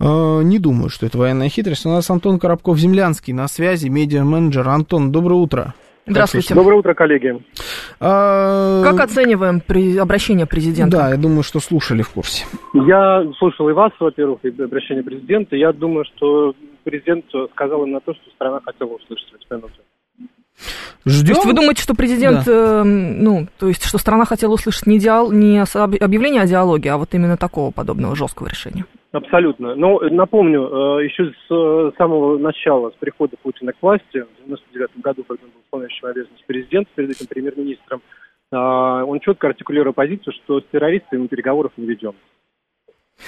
Э, 0.00 0.42
не 0.42 0.58
думаю, 0.58 0.88
что 0.88 1.06
это 1.06 1.18
военная 1.18 1.48
хитрость. 1.48 1.86
У 1.86 1.90
нас 1.90 2.08
Антон 2.10 2.38
Коробков-Землянский 2.38 3.32
на 3.32 3.48
связи, 3.48 3.88
медиа-менеджер. 3.88 4.68
Антон, 4.68 5.12
доброе 5.12 5.36
утро. 5.36 5.74
Здравствуйте. 6.06 6.54
Доброе 6.54 6.74
утро, 6.74 6.92
коллеги. 6.92 7.42
А... 7.98 8.82
Как 8.82 9.00
оцениваем 9.00 9.62
при... 9.66 9.96
обращение 9.96 10.44
президента? 10.44 10.98
Да, 10.98 11.10
я 11.10 11.16
думаю, 11.16 11.42
что 11.42 11.60
слушали 11.60 12.02
в 12.02 12.10
курсе. 12.10 12.44
Я 12.74 13.24
слушал 13.38 13.70
и 13.70 13.72
вас, 13.72 13.90
во-первых, 13.98 14.40
и 14.42 14.48
обращение 14.62 15.02
президента. 15.02 15.56
Я 15.56 15.72
думаю, 15.72 16.04
что 16.14 16.54
президент 16.84 17.24
сказал 17.52 17.84
именно 17.84 18.00
то, 18.00 18.12
что 18.12 18.30
страна 18.34 18.60
хотела 18.62 18.90
услышать 18.90 19.30
в 19.32 19.34
эти 19.36 19.46
минуты. 19.50 19.80
Ждем. 21.06 21.34
То 21.34 21.40
есть 21.40 21.46
вы 21.46 21.52
думаете, 21.52 21.82
что 21.82 21.94
президент, 21.94 22.44
да. 22.46 22.52
э, 22.52 22.82
ну, 22.84 23.46
то 23.58 23.68
есть, 23.68 23.84
что 23.84 23.98
страна 23.98 24.24
хотела 24.24 24.52
услышать 24.54 24.86
не, 24.86 24.98
диал, 24.98 25.30
не 25.32 25.60
объявление 25.60 26.42
о 26.42 26.46
диалоге, 26.46 26.92
а 26.92 26.96
вот 26.96 27.12
именно 27.14 27.36
такого 27.36 27.70
подобного 27.70 28.16
жесткого 28.16 28.48
решения? 28.48 28.86
Абсолютно. 29.14 29.76
Но 29.76 30.00
напомню, 30.10 30.98
э, 30.98 31.04
еще 31.04 31.26
с 31.26 31.50
э, 31.50 31.92
самого 31.96 32.36
начала, 32.36 32.90
с 32.90 32.94
прихода 32.94 33.36
Путина 33.40 33.72
к 33.72 33.76
власти, 33.80 34.24
в 34.42 34.46
99 34.46 34.90
году, 34.96 35.22
когда 35.22 35.44
он 35.44 35.50
был 35.50 35.60
исполняющим 35.60 36.06
обязанности 36.08 36.44
президента, 36.44 36.90
перед 36.96 37.10
этим 37.10 37.26
премьер-министром, 37.28 38.02
э, 38.50 38.56
он 38.56 39.20
четко 39.20 39.46
артикулировал 39.46 39.92
позицию, 39.92 40.32
что 40.42 40.60
с 40.60 40.64
террористами 40.72 41.20
мы 41.20 41.28
переговоров 41.28 41.70
не 41.76 41.86
ведем. 41.86 42.14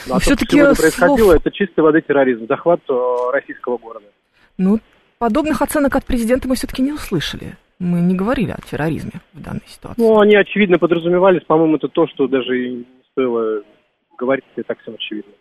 Ну, 0.08 0.16
а 0.16 0.18
все-таки 0.18 0.58
что 0.58 0.74
происходило, 0.74 1.30
слов... 1.30 1.40
это 1.40 1.50
чистой 1.52 1.80
воды 1.80 2.00
терроризм, 2.00 2.48
захват 2.48 2.80
российского 3.32 3.78
города. 3.78 4.06
Ну, 4.58 4.80
подобных 5.18 5.62
оценок 5.62 5.96
от 5.96 6.04
президента 6.04 6.48
мы 6.48 6.54
все-таки 6.54 6.82
не 6.82 6.92
услышали. 6.92 7.56
Мы 7.78 8.00
не 8.00 8.14
говорили 8.14 8.52
о 8.52 8.60
терроризме 8.70 9.20
в 9.34 9.42
данной 9.42 9.66
ситуации. 9.66 10.00
Ну, 10.00 10.18
они, 10.18 10.34
очевидно, 10.34 10.78
подразумевались. 10.78 11.44
По-моему, 11.44 11.76
это 11.76 11.88
то, 11.88 12.06
что 12.08 12.26
даже 12.26 12.58
не 12.58 12.86
стоило 13.12 13.62
говорить, 14.16 14.44
это 14.54 14.68
так 14.68 14.80
всем 14.80 14.94
очевидно. 14.94 15.32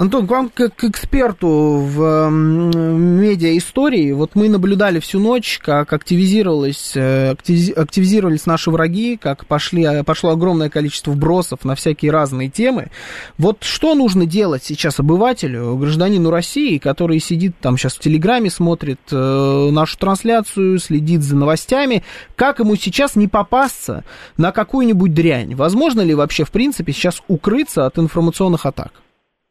Антон, 0.00 0.26
к 0.26 0.30
вам 0.30 0.48
как 0.48 0.76
к 0.76 0.84
эксперту 0.84 1.84
в 1.86 2.30
медиа-истории, 2.30 4.12
вот 4.12 4.30
мы 4.34 4.48
наблюдали 4.48 4.98
всю 4.98 5.20
ночь, 5.20 5.60
как 5.62 5.92
активизировалось, 5.92 6.92
э, 6.94 7.32
активизировались 7.32 8.46
наши 8.46 8.70
враги, 8.70 9.18
как 9.18 9.44
пошли, 9.44 9.84
э, 9.84 10.02
пошло 10.02 10.30
огромное 10.30 10.70
количество 10.70 11.10
вбросов 11.10 11.66
на 11.66 11.74
всякие 11.74 12.12
разные 12.12 12.48
темы. 12.48 12.90
Вот 13.36 13.62
что 13.62 13.94
нужно 13.94 14.24
делать 14.24 14.64
сейчас 14.64 15.00
обывателю, 15.00 15.76
гражданину 15.76 16.30
России, 16.30 16.78
который 16.78 17.20
сидит 17.20 17.56
там 17.60 17.76
сейчас 17.76 17.96
в 17.96 17.98
Телеграме, 17.98 18.48
смотрит 18.48 19.00
э, 19.12 19.68
нашу 19.70 19.98
трансляцию, 19.98 20.78
следит 20.78 21.22
за 21.22 21.36
новостями, 21.36 22.04
как 22.36 22.60
ему 22.60 22.74
сейчас 22.76 23.16
не 23.16 23.28
попасться 23.28 24.04
на 24.38 24.50
какую-нибудь 24.50 25.12
дрянь? 25.12 25.54
Возможно 25.54 26.00
ли 26.00 26.14
вообще, 26.14 26.46
в 26.46 26.50
принципе, 26.50 26.94
сейчас 26.94 27.20
укрыться 27.28 27.84
от 27.84 27.98
информационных 27.98 28.64
атак? 28.64 28.92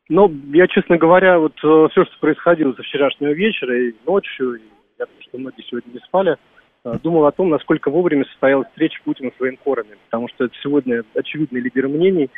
Ну, 0.10 0.32
я, 0.54 0.68
честно 0.68 0.98
говоря, 0.98 1.38
вот 1.38 1.54
э, 1.64 1.88
все, 1.92 2.04
что 2.04 2.20
происходило 2.20 2.74
со 2.74 2.82
вчерашнего 2.82 3.32
вечера 3.32 3.80
и 3.80 3.94
ночью, 4.08 4.56
и 4.56 4.62
я 4.98 5.06
думаю, 5.06 5.22
что 5.22 5.38
многие 5.38 5.62
сегодня 5.62 5.92
не 5.94 6.00
спали, 6.00 6.36
э, 6.84 6.94
думал 7.04 7.28
о 7.28 7.32
том, 7.32 7.50
насколько 7.50 7.92
вовремя 7.92 8.26
состоялась 8.26 8.68
встреча 8.70 9.00
Путина 9.04 9.30
с 9.38 9.40
военкорами, 9.40 9.98
потому 10.10 10.28
что 10.30 10.46
это 10.46 10.56
сегодня 10.64 11.04
очевидный 11.14 11.62
лидер 11.62 11.88
мнений, 11.88 12.32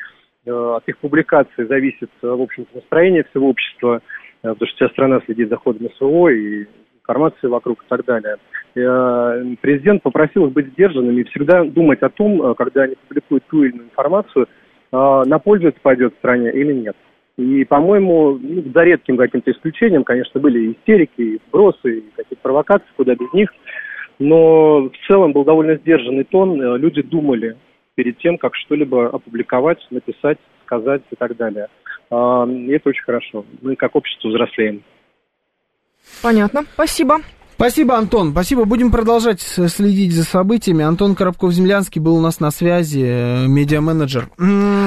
э, 0.45 0.51
от 0.51 0.85
их 0.89 0.97
публикации 0.97 1.63
зависит, 1.63 2.09
в 2.21 2.41
общем-то, 2.41 2.75
настроение 2.75 3.23
всего 3.23 3.49
общества, 3.49 4.01
потому 4.41 4.67
что 4.67 4.75
вся 4.75 4.89
страна 4.89 5.21
следит 5.25 5.47
за 5.47 5.55
ходом 5.55 5.87
СВО 5.97 6.27
и 6.27 6.65
информации 6.99 7.47
вокруг 7.47 7.83
и 7.83 7.87
так 7.87 8.03
далее. 8.03 8.35
Президент 9.61 10.01
попросил 10.01 10.47
их 10.47 10.53
быть 10.53 10.67
сдержанными 10.73 11.21
и 11.21 11.25
всегда 11.25 11.63
думать 11.63 12.01
о 12.01 12.09
том, 12.09 12.55
когда 12.55 12.83
они 12.83 12.95
публикуют 12.95 13.43
ту 13.47 13.63
или 13.63 13.73
иную 13.73 13.85
информацию, 13.89 14.47
на 14.91 15.39
пользу 15.39 15.67
это 15.67 15.79
пойдет 15.81 16.15
стране 16.15 16.51
или 16.51 16.73
нет. 16.73 16.95
И, 17.41 17.65
по-моему, 17.65 18.37
ну, 18.39 18.63
за 18.71 18.83
редким 18.83 19.17
каким-то 19.17 19.51
исключением, 19.51 20.03
конечно, 20.03 20.39
были 20.39 20.73
истерики, 20.73 21.21
и 21.21 21.41
сбросы, 21.47 21.97
и 21.97 22.01
какие-то 22.15 22.41
провокации, 22.43 22.87
куда 22.95 23.15
без 23.15 23.33
них. 23.33 23.49
Но 24.19 24.89
в 24.89 25.07
целом 25.07 25.33
был 25.33 25.43
довольно 25.43 25.75
сдержанный 25.77 26.23
тон. 26.23 26.61
Э, 26.61 26.77
люди 26.77 27.01
думали 27.01 27.57
перед 27.95 28.19
тем, 28.19 28.37
как 28.37 28.55
что-либо 28.55 29.07
опубликовать, 29.07 29.79
написать, 29.89 30.37
сказать 30.65 31.01
и 31.09 31.15
так 31.15 31.35
далее. 31.35 31.67
А, 32.11 32.45
и 32.47 32.71
это 32.71 32.89
очень 32.89 33.03
хорошо. 33.03 33.43
Мы 33.61 33.75
как 33.75 33.95
общество 33.95 34.29
взрослеем. 34.29 34.83
Понятно. 36.21 36.61
Спасибо. 36.73 37.17
Спасибо, 37.55 37.95
Антон. 37.95 38.31
Спасибо. 38.31 38.65
Будем 38.65 38.89
продолжать 38.89 39.41
следить 39.41 40.13
за 40.13 40.23
событиями. 40.23 40.83
Антон 40.83 41.13
Коробков-Землянский 41.13 42.01
был 42.01 42.15
у 42.15 42.21
нас 42.21 42.39
на 42.39 42.49
связи, 42.49 43.03
э, 43.03 43.45
медиа-менеджер. 43.47 44.31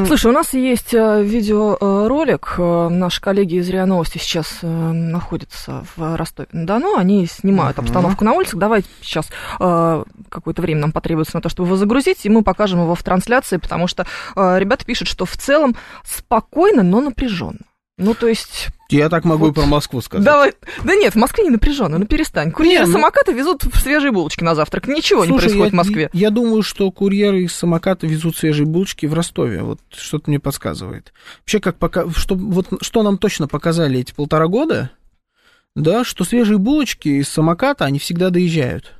Слушай, 0.06 0.26
у 0.26 0.34
нас 0.34 0.52
есть 0.54 0.92
э, 0.92 1.22
видеоролик. 1.22 2.56
Э, 2.58 2.88
наши 2.88 3.20
коллеги 3.20 3.56
из 3.56 3.68
РИА 3.68 3.86
Новости 3.86 4.18
сейчас 4.18 4.58
находятся 4.62 5.84
в 5.96 6.16
Ростове-на-Дону. 6.16 6.96
Они 6.96 7.26
снимают 7.26 7.78
обстановку 7.78 8.24
на 8.24 8.32
улицах. 8.32 8.58
Давай 8.58 8.84
сейчас 9.00 9.28
какое-то 9.58 10.62
время 10.62 10.80
нам 10.80 10.92
потребуется 10.92 11.36
на 11.36 11.42
то, 11.42 11.48
чтобы 11.48 11.68
его 11.68 11.76
загрузить, 11.76 12.26
и 12.26 12.28
мы 12.28 12.42
покажем 12.42 12.80
его 12.80 12.94
в 12.94 13.02
трансляции, 13.02 13.58
потому 13.58 13.86
что 13.86 14.06
ребята 14.34 14.84
пишут, 14.84 15.06
что 15.08 15.26
в 15.26 15.36
целом 15.36 15.76
спокойно, 16.04 16.82
но 16.82 17.00
напряженно. 17.00 17.60
Ну, 17.96 18.14
то 18.14 18.26
есть... 18.26 18.68
Я 18.90 19.08
так 19.08 19.24
могу 19.24 19.46
Вот. 19.46 19.52
и 19.52 19.54
про 19.54 19.66
Москву 19.66 20.00
сказать. 20.00 20.24
Давай. 20.24 20.52
Да 20.82 20.94
нет, 20.96 21.14
в 21.14 21.16
Москве 21.16 21.44
не 21.44 21.50
напряженно, 21.50 21.98
ну 21.98 22.06
перестань. 22.06 22.50
Курьеры 22.50 22.84
Не, 22.84 22.86
ну- 22.86 22.92
самокаты 22.92 23.32
везут 23.32 23.62
свежие 23.74 24.10
булочки 24.10 24.42
на 24.42 24.54
завтрак. 24.54 24.88
Ничего 24.88 25.24
не 25.24 25.28
Слушай, 25.28 25.44
происходит 25.44 25.72
я, 25.72 25.76
в 25.76 25.78
Москве. 25.78 26.10
Я 26.12 26.30
думаю, 26.30 26.62
что 26.62 26.90
курьеры 26.90 27.42
из 27.42 27.54
самоката 27.54 28.06
везут 28.06 28.36
свежие 28.36 28.66
булочки 28.66 29.06
в 29.06 29.14
Ростове. 29.14 29.62
Вот 29.62 29.80
что-то 29.92 30.28
мне 30.28 30.40
подсказывает. 30.40 31.12
Вообще, 31.40 31.60
как 31.60 31.76
пока, 31.76 32.10
что, 32.10 32.34
вот, 32.34 32.66
что 32.82 33.02
нам 33.04 33.16
точно 33.16 33.46
показали 33.46 34.00
эти 34.00 34.12
полтора 34.12 34.48
года, 34.48 34.90
да, 35.76 36.04
что 36.04 36.24
свежие 36.24 36.58
булочки 36.58 37.08
из 37.08 37.28
самоката, 37.28 37.84
они 37.84 37.98
всегда 38.00 38.30
доезжают. 38.30 38.92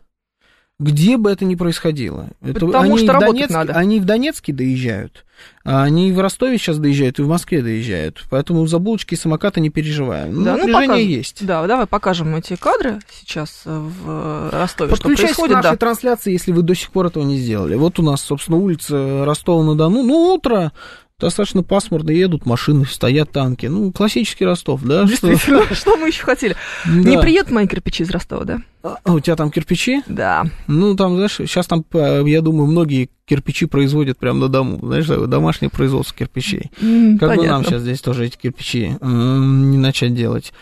Где 0.81 1.17
бы 1.17 1.31
это 1.31 1.45
ни 1.45 1.55
происходило. 1.55 2.31
Это, 2.43 2.55
Потому 2.67 2.95
они 2.95 2.99
что 2.99 3.13
работать 3.13 3.49
Донецке, 3.49 3.55
надо. 3.55 3.73
Они 3.75 4.01
в 4.01 4.05
Донецке 4.05 4.53
доезжают, 4.53 5.25
а 5.65 5.85
они 5.85 6.09
и 6.09 6.13
в 6.13 6.19
Ростове 6.19 6.59
сейчас 6.59 6.79
доезжают, 6.79 7.21
и 7.21 7.23
в 7.23 7.29
Москве 7.29 7.63
доезжают. 7.63 8.25
Поэтому 8.29 8.67
за 8.67 8.81
булочки 8.81 9.15
и 9.15 9.17
самоката 9.17 9.61
не 9.61 9.71
переживаем. 9.71 10.43
Да, 10.43 10.57
ну, 10.57 10.59
Напряжение 10.67 10.89
покажем. 10.89 11.09
есть. 11.09 11.47
Да, 11.47 11.65
давай 11.69 11.87
покажем 11.87 12.35
эти 12.35 12.57
кадры 12.57 12.99
сейчас 13.13 13.63
э, 13.67 13.71
в 13.79 14.51
Ростове, 14.53 14.97
что 14.97 15.09
к 15.11 15.15
происходит. 15.17 15.55
нашей 15.55 15.71
Да. 15.71 15.77
трансляции, 15.77 16.33
если 16.33 16.51
вы 16.51 16.63
до 16.63 16.75
сих 16.75 16.91
пор 16.91 17.07
этого 17.07 17.23
не 17.23 17.39
сделали. 17.39 17.77
Вот 17.77 18.01
у 18.01 18.03
нас, 18.03 18.21
собственно, 18.23 18.59
улица 18.59 19.25
Ростова-на-Дону. 19.25 20.03
Ну, 20.03 20.35
утро, 20.35 20.73
достаточно 21.21 21.63
пасмурно, 21.63 22.11
едут 22.11 22.45
машины, 22.45 22.85
стоят 22.87 23.31
танки. 23.31 23.67
Ну, 23.67 23.93
классический 23.93 24.45
Ростов, 24.45 24.83
да? 24.83 25.07
что- 25.07 25.29
Действительно, 25.29 25.63
что 25.75 25.97
мы 25.97 26.09
еще 26.09 26.25
хотели? 26.25 26.57
Да. 26.85 26.91
Не 26.93 27.19
приедут 27.21 27.51
мои 27.53 27.67
кирпичи 27.67 28.03
из 28.03 28.11
Ростова, 28.11 28.45
да? 28.45 28.59
А 28.83 29.13
у 29.13 29.21
тебя 29.21 29.37
там 29.37 29.51
кирпичи? 29.51 30.03
Да. 30.07 30.45
Ну, 30.67 30.95
там, 30.97 31.15
знаешь, 31.15 31.37
сейчас 31.37 31.67
там, 31.67 31.85
э, 31.93 32.23
я 32.27 32.41
думаю, 32.43 32.67
многие 32.67 33.11
кирпичи 33.27 33.67
производят 33.67 34.19
прямо 34.19 34.41
на 34.41 34.49
дому. 34.49 34.79
Знаешь, 34.83 35.07
такое 35.07 35.27
домашнее 35.27 35.71
производство 35.71 36.17
кирпичей. 36.17 36.71
М, 36.83 37.19
Как 37.19 37.31
бы 37.31 37.37
нам 37.37 37.45
понятно. 37.47 37.65
сейчас 37.71 37.83
здесь 37.83 38.01
тоже 38.01 38.27
эти 38.27 38.37
кирпичи 38.37 38.97
не 39.01 39.79
начать 39.79 40.15
делать. 40.15 40.53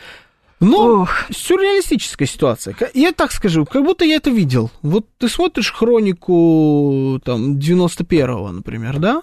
Ну, 0.60 1.02
Ох. 1.02 1.10
сюрреалистическая 1.34 2.28
ситуация. 2.28 2.76
Я 2.94 3.10
так 3.10 3.32
скажу, 3.32 3.64
как 3.66 3.82
будто 3.82 4.04
я 4.04 4.14
это 4.16 4.30
видел. 4.30 4.70
Вот 4.82 5.06
ты 5.18 5.28
смотришь 5.28 5.72
хронику 5.72 7.20
там 7.24 7.56
91-го, 7.58 8.52
например, 8.52 8.98
да? 9.00 9.22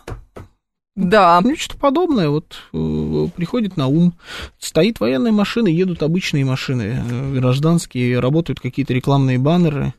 Да. 1.00 1.40
Ну, 1.42 1.56
что-то 1.56 1.80
подобное 1.80 2.30
вот 2.30 2.58
э, 2.74 3.28
приходит 3.34 3.78
на 3.78 3.88
ум. 3.88 4.14
Стоит 4.60 5.00
военная 5.00 5.32
машина, 5.32 5.70
едут 5.70 6.04
обычные 6.04 6.44
машины, 6.44 7.02
э, 7.10 7.34
гражданские, 7.40 8.20
работают 8.20 8.60
какие-то 8.60 8.94
рекламные 8.94 9.38
баннеры. 9.38 9.94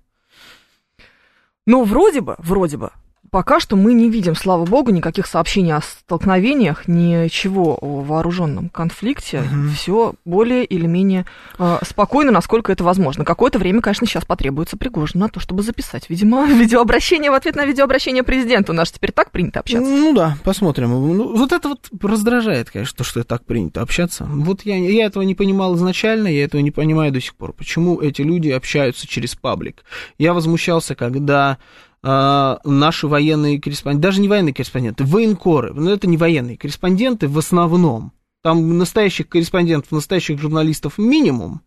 Ну, 1.64 1.84
вроде 1.84 2.20
бы, 2.20 2.34
вроде 2.38 2.76
бы. 2.76 2.90
Пока 3.30 3.60
что 3.60 3.76
мы 3.76 3.94
не 3.94 4.10
видим, 4.10 4.34
слава 4.34 4.64
богу, 4.64 4.90
никаких 4.90 5.26
сообщений 5.26 5.72
о 5.72 5.80
столкновениях, 5.82 6.88
ничего 6.88 7.78
о 7.80 8.02
вооруженном 8.02 8.68
конфликте. 8.70 9.44
Все 9.76 10.14
более 10.24 10.64
или 10.64 10.86
менее 10.86 11.26
э, 11.56 11.78
спокойно, 11.86 12.32
насколько 12.32 12.72
это 12.72 12.82
возможно. 12.82 13.24
Какое-то 13.24 13.60
время, 13.60 13.82
конечно, 13.82 14.04
сейчас 14.04 14.24
потребуется 14.24 14.76
Пригожину 14.76 15.26
на 15.26 15.28
то, 15.28 15.38
чтобы 15.38 15.62
записать, 15.62 16.10
видимо, 16.10 16.44
видеообращение 16.48 17.30
в 17.30 17.34
ответ 17.34 17.54
на 17.54 17.66
видеообращение 17.66 18.24
президента. 18.24 18.72
У 18.72 18.74
нас 18.74 18.90
теперь 18.90 19.12
так 19.12 19.30
принято 19.30 19.60
общаться. 19.60 19.88
Ну 19.88 20.12
да, 20.12 20.36
посмотрим. 20.42 20.90
Ну, 20.90 21.36
вот 21.36 21.52
это 21.52 21.68
вот 21.68 21.88
раздражает, 22.02 22.70
конечно, 22.70 22.96
то, 22.98 23.04
что 23.04 23.22
так 23.22 23.44
принято 23.44 23.80
общаться. 23.80 24.24
Вот 24.24 24.62
я, 24.62 24.76
я 24.76 25.06
этого 25.06 25.22
не 25.22 25.36
понимал 25.36 25.76
изначально, 25.76 26.26
я 26.26 26.44
этого 26.44 26.60
не 26.62 26.72
понимаю 26.72 27.12
до 27.12 27.20
сих 27.20 27.36
пор. 27.36 27.52
Почему 27.52 28.00
эти 28.00 28.22
люди 28.22 28.48
общаются 28.48 29.06
через 29.06 29.36
паблик? 29.36 29.84
Я 30.18 30.34
возмущался, 30.34 30.96
когда 30.96 31.58
а, 32.02 32.60
наши 32.64 33.06
военные 33.06 33.60
корреспонденты, 33.60 34.02
даже 34.02 34.20
не 34.20 34.28
военные 34.28 34.54
корреспонденты, 34.54 35.04
военкоры, 35.04 35.74
но 35.74 35.90
это 35.90 36.06
не 36.06 36.16
военные 36.16 36.56
корреспонденты 36.56 37.28
в 37.28 37.38
основном. 37.38 38.12
Там 38.42 38.78
настоящих 38.78 39.28
корреспондентов, 39.28 39.92
настоящих 39.92 40.40
журналистов 40.40 40.96
минимум, 40.96 41.60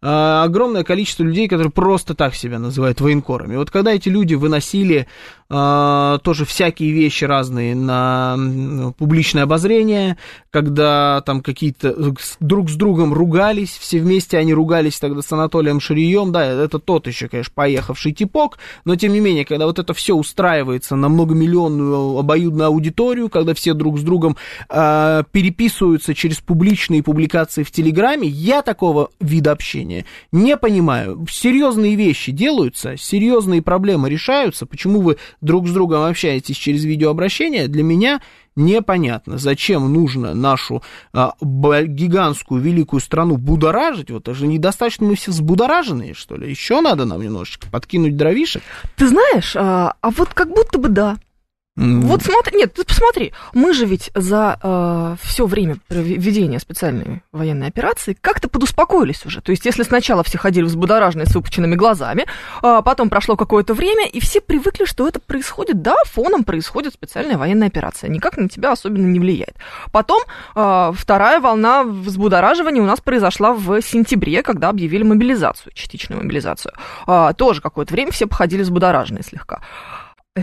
а, 0.00 0.44
огромное 0.44 0.84
количество 0.84 1.22
людей, 1.22 1.48
которые 1.48 1.70
просто 1.70 2.14
так 2.14 2.34
себя 2.34 2.58
называют 2.58 3.00
военкорами. 3.00 3.56
Вот 3.56 3.70
когда 3.70 3.92
эти 3.92 4.08
люди 4.08 4.34
выносили 4.34 5.08
тоже 5.50 6.44
всякие 6.44 6.92
вещи 6.92 7.24
разные 7.24 7.74
на 7.74 8.36
публичное 8.98 9.44
обозрение, 9.44 10.18
когда 10.50 11.22
там 11.22 11.40
какие-то 11.40 12.14
друг 12.40 12.68
с 12.68 12.74
другом 12.74 13.14
ругались, 13.14 13.70
все 13.70 13.98
вместе 13.98 14.36
они 14.36 14.52
ругались 14.52 14.98
тогда 14.98 15.22
с 15.22 15.32
Анатолием 15.32 15.80
Шарием, 15.80 16.32
да, 16.32 16.44
это 16.44 16.78
тот 16.78 17.06
еще, 17.06 17.28
конечно, 17.28 17.52
поехавший 17.54 18.12
типок, 18.12 18.58
но 18.84 18.96
тем 18.96 19.14
не 19.14 19.20
менее, 19.20 19.46
когда 19.46 19.64
вот 19.66 19.78
это 19.78 19.94
все 19.94 20.14
устраивается 20.14 20.96
на 20.96 21.08
многомиллионную 21.08 22.18
обоюдную 22.18 22.66
аудиторию, 22.66 23.30
когда 23.30 23.54
все 23.54 23.72
друг 23.72 23.98
с 23.98 24.02
другом 24.02 24.36
а, 24.68 25.22
переписываются 25.32 26.14
через 26.14 26.40
публичные 26.40 27.02
публикации 27.02 27.62
в 27.62 27.70
Телеграме, 27.70 28.28
я 28.28 28.60
такого 28.60 29.10
вида 29.18 29.52
общения 29.52 30.04
не 30.30 30.58
понимаю. 30.58 31.26
Серьезные 31.30 31.94
вещи 31.94 32.32
делаются, 32.32 32.98
серьезные 32.98 33.62
проблемы 33.62 34.10
решаются, 34.10 34.66
почему 34.66 35.00
вы 35.00 35.16
друг 35.40 35.68
с 35.68 35.72
другом 35.72 36.04
общаетесь 36.04 36.56
через 36.56 36.84
видеообращение, 36.84 37.68
для 37.68 37.82
меня 37.82 38.20
непонятно, 38.56 39.38
зачем 39.38 39.92
нужно 39.92 40.34
нашу 40.34 40.82
а, 41.12 41.34
гигантскую 41.40 42.60
великую 42.60 43.00
страну 43.00 43.36
будоражить, 43.36 44.10
вот 44.10 44.22
это 44.22 44.34
же 44.34 44.46
недостаточно 44.46 45.06
мы 45.06 45.14
все 45.14 45.30
взбудораженные, 45.30 46.14
что 46.14 46.36
ли, 46.36 46.50
еще 46.50 46.80
надо 46.80 47.04
нам 47.04 47.22
немножечко 47.22 47.68
подкинуть 47.70 48.16
дровишек. 48.16 48.62
Ты 48.96 49.08
знаешь, 49.08 49.54
а, 49.56 49.94
а 50.00 50.10
вот 50.10 50.30
как 50.34 50.48
будто 50.48 50.78
бы 50.78 50.88
да. 50.88 51.18
Вот 51.78 52.22
смотри, 52.22 52.58
нет, 52.58 52.74
ты 52.74 52.84
посмотри, 52.84 53.32
мы 53.54 53.72
же 53.72 53.86
ведь 53.86 54.10
за 54.14 55.16
все 55.22 55.46
время 55.46 55.76
проведения 55.86 56.58
специальной 56.58 57.22
военной 57.30 57.68
операции 57.68 58.16
как-то 58.20 58.48
подуспокоились 58.48 59.24
уже. 59.24 59.40
То 59.40 59.52
есть, 59.52 59.64
если 59.64 59.84
сначала 59.84 60.24
все 60.24 60.38
ходили 60.38 60.64
взбудораженные 60.64 61.26
с 61.26 61.34
выпученными 61.34 61.76
глазами, 61.76 62.26
а 62.62 62.82
потом 62.82 63.10
прошло 63.10 63.36
какое-то 63.36 63.74
время, 63.74 64.08
и 64.08 64.18
все 64.18 64.40
привыкли, 64.40 64.86
что 64.86 65.06
это 65.06 65.20
происходит, 65.20 65.80
да, 65.80 65.94
фоном 66.06 66.42
происходит 66.42 66.94
специальная 66.94 67.38
военная 67.38 67.68
операция, 67.68 68.10
никак 68.10 68.36
на 68.36 68.48
тебя 68.48 68.72
особенно 68.72 69.06
не 69.06 69.20
влияет. 69.20 69.56
Потом 69.92 70.22
а, 70.54 70.92
вторая 70.92 71.38
волна 71.38 71.84
взбудораживания 71.84 72.82
у 72.82 72.86
нас 72.86 73.00
произошла 73.00 73.52
в 73.52 73.80
сентябре, 73.82 74.42
когда 74.42 74.70
объявили 74.70 75.04
мобилизацию, 75.04 75.72
частичную 75.74 76.22
мобилизацию. 76.22 76.72
А, 77.06 77.32
тоже 77.34 77.60
какое-то 77.60 77.94
время 77.94 78.10
все 78.10 78.26
походили 78.26 78.62
взбудораженные 78.62 79.22
слегка. 79.22 79.60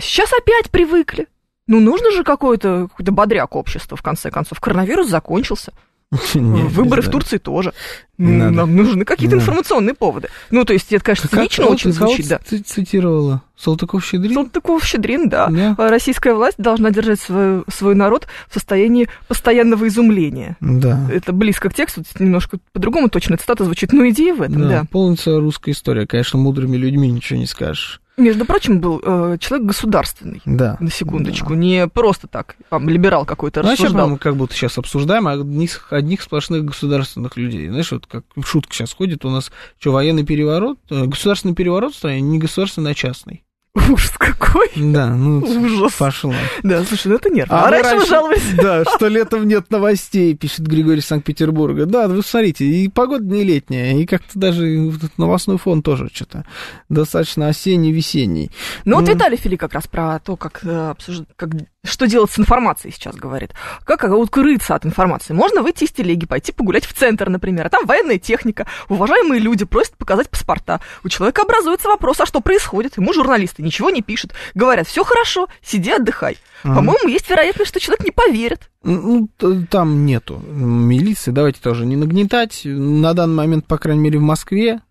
Сейчас 0.02 0.32
опять 0.34 0.70
привыкли. 0.72 1.28
Ну, 1.68 1.80
нужно 1.80 2.12
же 2.12 2.24
какой-то 2.24 2.89
какой 2.96 3.12
бодряк 3.12 3.56
общества, 3.56 3.98
в 3.98 4.02
конце 4.02 4.30
концов. 4.30 4.60
Коронавирус 4.60 5.10
закончился. 5.10 5.74
Выборы 6.34 7.02
в. 7.02 7.10
Турции 7.10 7.38
тоже. 7.38 7.74
Ну. 8.18 8.52
Нам 8.52 8.76
нужны 8.76 9.04
какие-то 9.04 9.36
информационные 9.36 9.96
поводы. 9.96 10.30
Ну, 10.52 10.64
то 10.64 10.72
есть, 10.74 10.93
это, 10.93 11.04
конечно, 11.04 11.28
Как- 11.28 11.39
цинично 11.39 11.64
кого 11.64 11.74
очень 11.74 11.91
звучит, 11.91 12.28
да. 12.28 12.39
ты 12.48 12.60
цитировала? 12.60 13.41
Салтыков-Щедрин? 13.58 14.34
Салтыков-Щедрин, 14.34 15.28
да. 15.30 15.48
Да. 15.48 15.76
А 15.78 15.89
Российская 15.89 16.34
власть 16.34 16.58
должна 16.58 16.91
держать 16.91 17.20
свой, 17.20 17.64
свой 17.68 17.96
народ 17.96 18.28
в 18.49 18.53
состоянии 18.53 19.10
постоянного 19.28 19.88
изумления. 19.88 20.56
Да. 20.61 21.10
Это 21.11 21.34
близко 21.34 21.69
к 21.69 21.74
тексту, 21.74 22.03
немножко 22.19 22.60
по-другому 22.72 23.10
точно 23.10 23.38
цитата 23.38 23.65
звучит, 23.65 23.91
но 23.91 24.07
идея 24.10 24.34
в 24.36 24.41
этом, 24.41 24.61
да. 24.61 24.69
Да, 24.69 24.84
полностью 24.90 25.40
русская 25.40 25.72
история. 25.72 26.06
Конечно, 26.06 26.38
мудрыми 26.40 26.78
людьми 26.78 27.10
ничего 27.10 27.40
не 27.40 27.48
скажешь. 27.48 28.02
Между 28.18 28.46
прочим, 28.46 28.80
был 28.80 29.02
э, 29.04 29.38
человек 29.40 29.68
государственный. 29.68 30.42
Да. 30.46 30.78
На 30.80 30.90
секундочку, 30.90 31.54
не 31.54 31.88
просто 31.88 32.28
так, 32.28 32.56
там, 32.70 32.88
либерал 32.90 33.26
какой-то 33.26 33.62
Ну, 33.62 33.72
рассуждал. 33.72 34.10
мы 34.10 34.18
как 34.18 34.36
будто 34.36 34.54
сейчас 34.54 34.78
обсуждаем 34.78 35.28
одних, 35.28 35.88
одних 35.92 36.22
сплошных 36.22 36.64
государственных 36.66 37.38
людей. 37.38 37.68
Знаешь, 37.68 37.92
вот 37.92 38.06
как 38.08 38.24
шутка 38.44 38.74
сейчас 38.74 38.94
ходит, 38.94 39.26
у 39.26 39.30
нас 39.30 39.52
что, 39.80 39.92
военный 39.92 40.26
переворот, 40.26 40.80
э, 40.90 41.06
государственный 41.06 41.56
переворот 41.56 41.94
в 41.94 41.98
стране, 41.98 42.22
не 42.22 42.40
государственный, 42.40 42.92
а 42.92 42.96
частный. 42.96 43.44
Ужас 43.76 44.11
какой. 44.18 44.69
Да, 44.76 45.14
ну, 45.14 45.39
Ужас. 45.39 45.93
пошло. 45.93 46.34
Да, 46.64 46.84
слушай, 46.85 47.07
ну 47.07 47.15
это 47.15 47.30
нервно. 47.30 47.61
А, 47.61 47.65
мы 47.65 47.72
раньше, 47.72 47.95
вы 47.97 48.06
жаловались. 48.06 48.53
Да, 48.56 48.84
что 48.85 49.07
летом 49.07 49.47
нет 49.47 49.69
новостей, 49.69 50.34
пишет 50.35 50.65
Григорий 50.65 51.02
Санкт-Петербурга. 51.02 51.85
Да, 51.85 52.07
вы 52.07 52.22
смотрите, 52.23 52.65
и 52.65 52.88
погода 52.88 53.26
не 53.26 53.43
летняя, 53.43 53.97
и 53.97 54.06
как-то 54.06 54.39
даже 54.39 54.91
новостной 55.18 55.57
фон 55.57 55.81
тоже 55.84 56.10
что-то 56.14 56.45
достаточно 56.89 57.47
осенний-весенний. 57.49 58.49
Ну 58.85 58.99
вот. 58.99 59.10
Виталий 59.10 59.38
Фили 59.38 59.56
как 59.57 59.73
раз 59.73 59.88
про 59.88 60.19
то, 60.19 60.38
как, 60.38 60.61
э, 60.64 60.69
обсуж- 60.91 61.26
как 61.35 61.49
что 61.86 62.07
делать 62.07 62.32
с 62.32 62.40
информацией 62.40 62.94
сейчас 62.94 63.16
говорит. 63.16 63.53
Как 63.86 64.03
укрыться 64.03 64.76
от 64.76 64.86
информации? 64.86 65.34
Можно 65.34 65.62
выйти 65.62 65.86
из 65.86 65.91
телеги, 65.91 66.26
пойти 66.26 66.52
погулять 66.52 66.86
в 66.86 66.94
центр, 66.94 67.30
например, 67.30 67.68
а 67.68 67.70
там 67.70 67.86
военная 67.86 68.18
техника, 68.18 68.68
уважаемые 68.90 69.40
люди 69.40 69.66
просят 69.66 69.95
показать 69.98 70.30
паспорта. 70.30 70.82
У 71.03 71.10
человека 71.10 71.44
образуется 71.44 71.88
вопрос, 71.88 72.20
а 72.20 72.26
что 72.26 72.41
происходит? 72.41 72.98
Ему 72.98 73.14
журналисты 73.14 73.64
ничего 73.64 73.90
не 73.90 74.02
пишут. 74.02 74.34
Говорят, 74.53 74.88
все 74.88 75.03
хорошо, 75.03 75.48
сиди, 75.62 75.91
отдыхай. 75.91 76.38
Ага. 76.64 76.76
По-моему, 76.76 77.10
есть 77.10 77.30
вероятность, 77.30 77.70
что 77.70 77.80
человек 77.80 78.03
не 78.03 78.12
поверит. 78.12 78.70
Ну, 78.84 79.30
там 79.70 80.06
нету 80.06 80.38
милиции, 80.38 81.32
давайте 81.32 81.60
тоже 81.60 81.86
не 81.86 81.95
нагнетать. 81.95 82.62
На 82.66 83.14
данный 83.14 83.36
момент, 83.36 83.66
по 83.66 83.78
крайней 83.78 84.02
мере, 84.02 84.20
в 84.20 84.24
Москве 84.24 84.82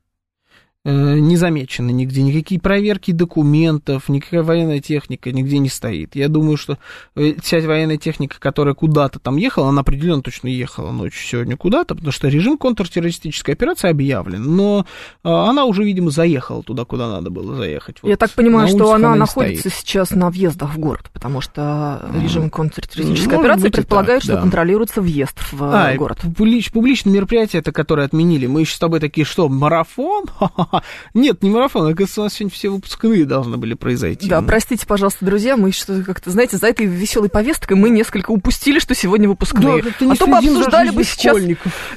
не 0.91 1.37
замечены 1.37 1.91
нигде, 1.93 2.23
никакие 2.23 2.61
проверки 2.61 3.11
документов, 3.11 4.09
никакая 4.11 4.43
военная 4.43 4.81
техника 4.81 5.33
нигде 5.33 5.59
не 5.59 5.69
стоит. 5.71 6.15
Я 6.15 6.29
думаю, 6.29 6.57
что 6.59 6.79
э, 7.17 7.35
вся 7.43 7.61
военная 7.61 7.97
техника, 7.97 8.37
которая 8.39 8.75
куда-то 8.75 9.19
там 9.19 9.37
ехала, 9.37 9.71
она 9.71 9.81
определенно 9.81 10.21
точно 10.23 10.49
ехала 10.49 10.93
ночью 10.93 11.27
сегодня 11.27 11.57
куда-то, 11.57 11.95
потому 11.95 12.13
что 12.13 12.29
режим 12.29 12.59
контртеррористической 12.59 13.55
операции 13.55 13.89
объявлен, 13.89 14.43
но 14.57 14.85
э, 15.25 15.29
она 15.29 15.65
уже, 15.65 15.85
видимо, 15.85 16.11
заехала 16.11 16.63
туда, 16.63 16.85
куда 16.85 17.09
надо 17.09 17.31
было 17.31 17.55
заехать. 17.57 17.97
Я 18.03 18.11
Вот 18.11 18.19
так 18.19 18.31
понимаю, 18.33 18.69
что 18.69 18.93
она 18.93 19.15
находится 19.15 19.71
стоит. 19.71 19.75
сейчас 19.75 20.11
на 20.11 20.31
въездах 20.31 20.75
в 20.75 20.79
город, 20.79 21.09
потому 21.15 21.41
что 21.41 22.07
режим 22.23 22.51
контртеррористической 22.51 23.37
Может 23.39 23.41
операции 23.41 23.63
быть 23.63 23.73
и 23.73 23.77
предполагает, 23.77 24.21
так, 24.21 24.25
что 24.25 24.35
да. 24.35 24.41
контролируется 24.43 25.01
въезд 25.01 25.39
в 25.51 25.63
э, 25.63 25.71
А, 25.73 25.95
город. 25.97 26.19
публич- 26.37 26.71
публичное 26.71 27.13
мероприятие, 27.15 27.61
это 27.61 27.73
которое 27.73 28.07
отменили. 28.07 28.47
Мы 28.47 28.61
еще 28.61 28.75
с 28.75 28.79
тобой 28.79 29.01
такие, 29.01 29.25
что, 29.25 29.49
марафон? 29.49 30.27
Ха-ха-ха. 30.39 30.74
Нет, 31.13 31.43
не 31.43 31.51
марафон, 31.51 31.87
оказывается, 31.87 32.21
у 32.21 32.25
нас 32.25 32.35
сегодня 32.35 32.55
все 32.55 32.71
выпускные 32.71 33.25
должны 33.25 33.57
были 33.57 33.75
произойти. 33.75 34.29
Да, 34.29 34.43
простите, 34.43 34.87
пожалуйста, 34.87 35.25
друзья, 35.25 35.57
мы 35.57 35.73
что 35.73 36.03
как-то, 36.03 36.31
знаете, 36.31 36.57
за 36.57 36.67
этой 36.69 36.87
веселой 36.87 37.29
повесткой 37.29 37.75
мы 37.75 37.91
несколько 37.91 38.31
упустили, 38.31 38.79
что 38.79 38.95
сегодня 38.95 39.29
выпускные. 39.29 39.83
Да, 39.83 40.13
а 40.13 40.17
то 40.17 40.27
за 40.27 40.39
обсуждали 40.39 40.91
бы 40.91 41.05
сейчас, 41.05 41.37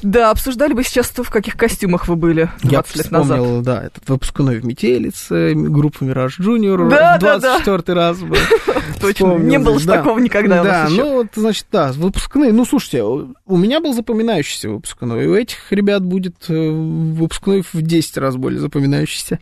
да, 0.02 0.30
обсуждали 0.30 0.72
бы 0.72 0.84
сейчас 0.84 1.08
то, 1.10 1.22
в 1.22 1.30
каких 1.30 1.56
костюмах 1.56 2.08
вы 2.08 2.16
были 2.16 2.50
20 2.62 2.96
Я 2.96 3.02
лет 3.02 3.10
назад. 3.10 3.62
да, 3.62 3.82
этот 3.84 4.08
выпускной 4.08 4.58
в 4.58 4.64
Метелице, 4.64 5.54
группа 5.54 6.04
Мираж 6.04 6.38
Джуниор, 6.38 6.88
Да, 6.88 7.16
в 7.16 7.20
да, 7.20 7.38
да. 7.38 7.58
24 7.58 7.96
раз 7.96 8.18
был. 8.18 8.36
Точно, 9.00 9.36
не 9.38 9.58
было 9.58 9.78
же 9.78 9.86
такого 9.86 10.18
никогда 10.18 10.62
Да, 10.62 10.86
ну 10.90 11.12
вот, 11.14 11.28
значит, 11.34 11.66
да, 11.70 11.92
выпускные. 11.92 12.52
Ну, 12.52 12.64
слушайте, 12.64 13.02
у 13.02 13.28
у 13.46 13.56
меня 13.56 13.80
был 13.80 13.92
запоминающийся 13.92 14.68
выпускной, 14.70 15.26
у 15.26 15.34
этих 15.34 15.72
ребят 15.72 16.04
будет 16.04 16.36
э, 16.48 16.70
выпускной 16.70 17.62
в 17.72 17.82
10 17.82 18.16
раз 18.18 18.36
более 18.36 18.60
запоминающийся. 18.68 19.40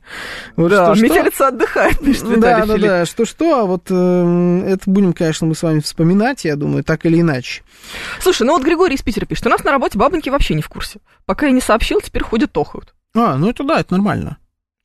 Вот 0.57 0.71
да, 0.71 0.95
что-что. 0.95 1.05
метелица 1.05 1.49
отдыхает, 1.49 2.01
пишет 2.01 2.25
Да, 2.25 2.35
Виталий 2.37 2.67
да, 2.67 2.75
Филипп. 2.75 2.89
да, 2.89 3.07
что-что, 3.07 3.61
а 3.61 3.65
вот 3.65 3.83
э, 3.91 4.63
это 4.69 4.83
будем, 4.91 5.13
конечно, 5.13 5.47
мы 5.47 5.55
с 5.55 5.63
вами 5.63 5.81
вспоминать, 5.81 6.45
я 6.45 6.57
думаю, 6.57 6.85
так 6.85 7.05
или 7.07 7.21
иначе. 7.21 7.63
Слушай, 8.21 8.47
ну 8.47 8.55
вот 8.55 8.65
Григорий 8.65 8.95
из 8.95 9.03
Питера 9.03 9.27
пишет, 9.27 9.47
у 9.47 9.51
нас 9.51 9.63
на 9.65 9.71
работе 9.73 9.99
бабоньки 9.99 10.29
вообще 10.31 10.55
не 10.55 10.63
в 10.63 10.69
курсе. 10.69 11.01
Пока 11.27 11.47
я 11.47 11.53
не 11.53 11.61
сообщил, 11.61 12.01
теперь 12.01 12.23
ходят 12.23 12.53
тохают. 12.53 12.95
А, 13.15 13.37
ну 13.37 13.49
это 13.51 13.65
да, 13.65 13.81
это 13.81 13.93
нормально. 13.95 14.39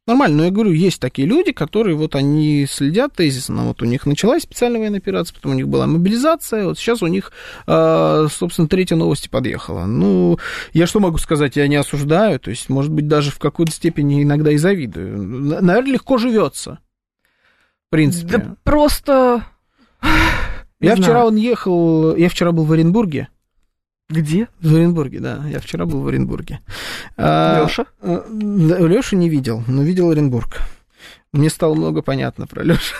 Нормально, 0.07 0.38
но 0.38 0.45
я 0.45 0.52
говорю, 0.52 0.72
есть 0.72 0.99
такие 0.99 1.28
люди, 1.28 1.52
которые 1.52 1.95
вот 1.95 2.15
они 2.15 2.65
следят 2.68 3.14
тезисно. 3.14 3.65
Вот 3.65 3.84
у 3.84 3.86
них 3.86 4.07
началась 4.07 4.41
специальная 4.44 4.80
военная 4.80 4.98
операция, 4.99 5.36
потом 5.36 5.52
у 5.52 5.56
них 5.56 5.68
была 5.68 5.86
мобилизация, 5.86 6.65
вот 6.65 6.80
сейчас 6.80 7.03
у 7.03 7.07
них, 7.07 7.32
э, 7.68 8.28
собственно, 8.32 8.68
третья 8.68 8.95
новость 8.95 9.30
подъехала. 9.30 9.86
Ну, 9.86 10.40
я 10.73 10.88
что 10.88 10.99
могу 10.99 11.19
сказать, 11.19 11.56
я 11.56 11.68
не 11.68 11.76
осуждаю, 11.76 12.40
то 12.40 12.49
есть, 12.49 12.68
может 12.68 12.91
быть, 12.91 13.07
даже 13.07 13.30
в 13.30 13.38
какой-то 13.38 13.72
степени 13.72 14.23
иногда 14.23 14.52
и 14.52 14.57
завидую. 14.57 15.22
Наверное, 15.61 15.94
легко 15.94 16.18
живется. 16.18 16.80
В 17.88 17.91
принципе. 17.91 18.38
Да 18.40 18.56
просто... 18.64 19.45
я 20.80 20.95
вчера 20.95 21.28
он 21.28 21.36
ехал, 21.36 22.15
я 22.15 22.28
вчера 22.28 22.52
был 22.52 22.64
в 22.64 22.72
Оренбурге. 22.72 23.28
Где? 24.11 24.47
В 24.61 24.75
Оренбурге, 24.75 25.19
да. 25.19 25.41
Я 25.47 25.59
вчера 25.59 25.85
был 25.85 26.01
в 26.01 26.07
Оренбурге. 26.07 26.59
А, 27.17 27.61
Лёша? 27.63 27.85
э, 28.01 28.21
да, 28.29 28.79
не 29.15 29.29
видел, 29.29 29.63
но 29.67 29.83
видел 29.83 30.11
Оренбург. 30.11 30.61
Мне 31.31 31.49
стало 31.49 31.75
много 31.75 32.01
понятно 32.01 32.45
про 32.45 32.61
Лёшу. 32.61 32.93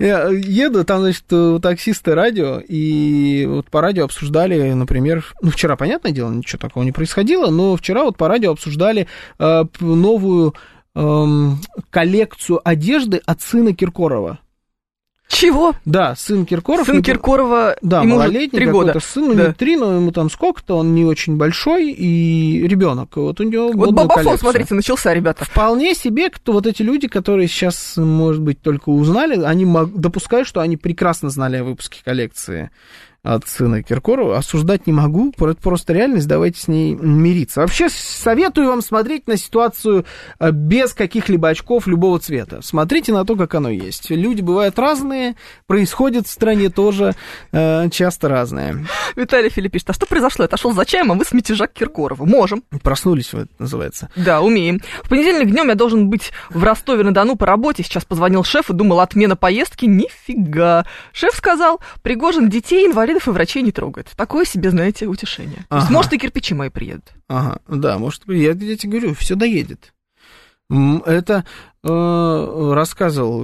Я 0.00 0.28
еду, 0.28 0.84
там, 0.84 1.02
значит, 1.02 1.32
у 1.32 1.60
таксиста 1.60 2.16
радио, 2.16 2.58
и 2.58 3.46
вот 3.48 3.70
по 3.70 3.80
радио 3.80 4.04
обсуждали, 4.04 4.72
например, 4.72 5.24
ну, 5.40 5.50
вчера, 5.50 5.76
понятное 5.76 6.10
дело, 6.10 6.32
ничего 6.32 6.58
такого 6.58 6.82
не 6.82 6.90
происходило, 6.90 7.50
но 7.50 7.76
вчера 7.76 8.02
вот 8.02 8.16
по 8.16 8.26
радио 8.26 8.50
обсуждали 8.50 9.06
э, 9.38 9.64
новую 9.78 10.54
эм, 10.96 11.60
коллекцию 11.90 12.60
одежды 12.68 13.22
от 13.24 13.40
сына 13.40 13.74
Киркорова. 13.74 14.40
Чего? 15.32 15.74
Да, 15.86 16.14
сын 16.14 16.44
Киркоров. 16.44 16.86
Сын 16.86 17.02
Киркорова, 17.02 17.76
да, 17.80 18.02
ему 18.02 18.16
уже 18.16 18.24
малолетний 18.26 18.58
три 18.60 18.66
года. 18.66 19.00
сын, 19.00 19.28
ну, 19.28 19.34
Да. 19.34 19.48
не 19.48 19.54
три, 19.54 19.76
но 19.76 19.94
ему 19.94 20.12
там 20.12 20.30
сколько-то, 20.30 20.76
он 20.76 20.94
не 20.94 21.04
очень 21.06 21.36
большой, 21.36 21.90
и 21.90 22.66
ребенок. 22.68 23.16
Вот 23.16 23.40
у 23.40 23.44
него 23.44 23.72
Вот 23.72 23.92
Бабафон, 23.92 24.38
смотрите, 24.38 24.74
начался, 24.74 25.14
ребята. 25.14 25.44
Вполне 25.46 25.94
себе, 25.94 26.28
кто 26.28 26.52
вот 26.52 26.66
эти 26.66 26.82
люди, 26.82 27.08
которые 27.08 27.48
сейчас, 27.48 27.96
может 27.96 28.42
быть, 28.42 28.60
только 28.60 28.90
узнали, 28.90 29.42
они 29.42 29.66
допускают, 29.94 30.46
что 30.46 30.60
они 30.60 30.76
прекрасно 30.76 31.30
знали 31.30 31.56
о 31.56 31.64
выпуске 31.64 32.00
коллекции 32.04 32.70
от 33.22 33.48
сына 33.48 33.82
Киркорова. 33.82 34.36
Осуждать 34.36 34.86
не 34.86 34.92
могу, 34.92 35.32
это 35.36 35.54
просто 35.54 35.92
реальность, 35.92 36.26
давайте 36.26 36.60
с 36.60 36.68
ней 36.68 36.94
мириться. 36.94 37.60
Вообще, 37.60 37.88
советую 37.88 38.68
вам 38.68 38.82
смотреть 38.82 39.28
на 39.28 39.36
ситуацию 39.36 40.04
э, 40.40 40.50
без 40.50 40.92
каких-либо 40.92 41.48
очков 41.48 41.86
любого 41.86 42.18
цвета. 42.18 42.62
Смотрите 42.62 43.12
на 43.12 43.24
то, 43.24 43.36
как 43.36 43.54
оно 43.54 43.70
есть. 43.70 44.10
Люди 44.10 44.40
бывают 44.40 44.78
разные, 44.78 45.36
происходит 45.66 46.26
в 46.26 46.30
стране 46.30 46.68
тоже 46.68 47.14
э, 47.52 47.88
часто 47.90 48.28
разное. 48.28 48.86
Виталий 49.14 49.50
Филипп 49.50 49.72
пишет, 49.72 49.90
а 49.90 49.92
что 49.92 50.06
произошло? 50.06 50.42
Я 50.42 50.46
отошел 50.46 50.72
за 50.72 50.84
чаем, 50.84 51.12
а 51.12 51.14
вы 51.14 51.24
с 51.24 51.32
мятежа 51.32 51.68
к 51.68 51.72
Киркорову. 51.72 52.26
Можем. 52.26 52.64
Проснулись, 52.82 53.32
вот 53.32 53.48
называется. 53.58 54.10
Да, 54.16 54.40
умеем. 54.40 54.80
В 55.02 55.08
понедельник 55.08 55.50
днем 55.50 55.68
я 55.68 55.74
должен 55.76 56.08
быть 56.08 56.32
в 56.50 56.62
Ростове-на-Дону 56.64 57.36
по 57.36 57.46
работе. 57.46 57.84
Сейчас 57.84 58.04
позвонил 58.04 58.42
шеф 58.42 58.70
и 58.70 58.72
думал, 58.72 59.00
отмена 59.00 59.36
поездки. 59.36 59.84
Нифига. 59.84 60.84
Шеф 61.12 61.34
сказал, 61.34 61.80
Пригожин 62.02 62.48
детей, 62.48 62.88
инвалидов 63.12 63.28
и 63.28 63.30
врачей 63.30 63.62
не 63.62 63.72
трогает. 63.72 64.10
Такое 64.16 64.44
себе, 64.44 64.70
знаете, 64.70 65.06
утешение. 65.06 65.66
То 65.68 65.76
есть, 65.76 65.86
Ага. 65.86 65.92
может, 65.92 66.12
и 66.12 66.18
кирпичи 66.18 66.54
мои 66.54 66.68
приедут. 66.70 67.12
Ага, 67.28 67.58
да, 67.68 67.98
может 67.98 68.22
я, 68.28 68.52
я 68.52 68.76
тебе 68.76 68.98
говорю, 68.98 69.14
все 69.14 69.34
доедет. 69.34 69.92
Это 70.70 71.44
э, 71.82 72.72
рассказывал 72.74 73.42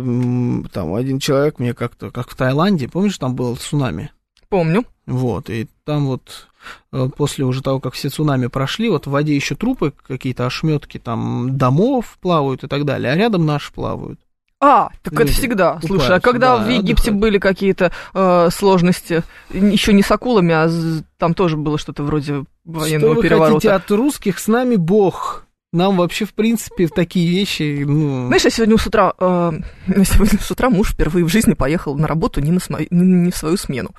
там 0.73 0.95
один 0.95 1.19
человек 1.19 1.59
мне 1.59 1.75
как-то, 1.75 2.11
как 2.11 2.31
в 2.31 2.37
Таиланде, 2.37 2.89
помнишь, 2.89 3.19
там 3.19 3.35
был 3.35 3.55
цунами? 3.57 4.11
Помню. 4.49 4.85
Вот, 5.05 5.51
и 5.51 5.69
там 5.85 6.07
вот 6.07 6.49
э, 6.93 7.09
после 7.15 7.45
уже 7.45 7.63
того, 7.63 7.81
как 7.81 7.93
все 7.93 8.09
цунами 8.09 8.47
прошли, 8.47 8.89
вот 8.89 9.07
в 9.07 9.11
воде 9.11 9.35
еще 9.37 9.57
трупы, 9.57 9.93
какие-то 10.07 10.47
ошметки 10.47 10.99
там 10.99 11.59
домов 11.59 12.17
плавают 12.23 12.65
и 12.65 12.67
так 12.67 12.87
далее, 12.87 13.13
а 13.13 13.17
рядом 13.17 13.45
наши 13.45 13.73
плавают. 13.73 14.21
А, 14.61 14.89
так 15.03 15.13
это 15.15 15.23
Люди 15.23 15.33
всегда. 15.35 15.75
купаются, 15.75 15.87
Слушай, 15.89 16.17
а 16.17 16.21
когда 16.21 16.59
да, 16.59 16.65
в 16.65 16.69
Египте 16.69 16.93
отдыхают. 17.11 17.21
были 17.21 17.39
какие-то 17.39 17.93
э, 18.13 18.49
сложности, 18.51 19.23
еще 19.51 19.93
не 19.93 20.03
с 20.03 20.11
акулами, 20.11 20.53
а 20.53 20.69
с- 20.69 21.05
там 21.17 21.35
тоже 21.35 21.57
было 21.57 21.79
что-то 21.79 22.03
вроде 22.03 22.45
военного 22.65 23.13
Что 23.13 23.17
вы 23.21 23.23
переворота. 23.23 23.55
хотите 23.55 23.71
от 23.71 23.91
русских, 23.93 24.39
с 24.41 24.49
нами 24.49 24.75
Бог. 24.77 25.45
Нам 25.73 25.99
вообще, 25.99 26.25
в 26.25 26.33
принципе, 26.33 26.89
такие 26.89 27.31
вещи, 27.31 27.85
ну... 27.87 28.27
Знаешь, 28.29 28.43
я 28.45 28.51
сегодня 28.51 28.79
с 28.79 28.87
утра, 28.87 29.13
э, 29.21 29.53
сегодня 29.87 30.39
с 30.41 30.51
утра 30.51 30.71
муж 30.71 30.93
впервые 30.93 31.25
в 31.25 31.29
жизни 31.29 31.53
поехал 31.53 31.95
на 31.97 32.09
работу 32.09 32.41
не, 32.41 32.51
на 32.51 32.59
смо- 32.59 32.87
не 32.91 33.31
в 33.31 33.37
свою 33.37 33.57
смену. 33.59 33.91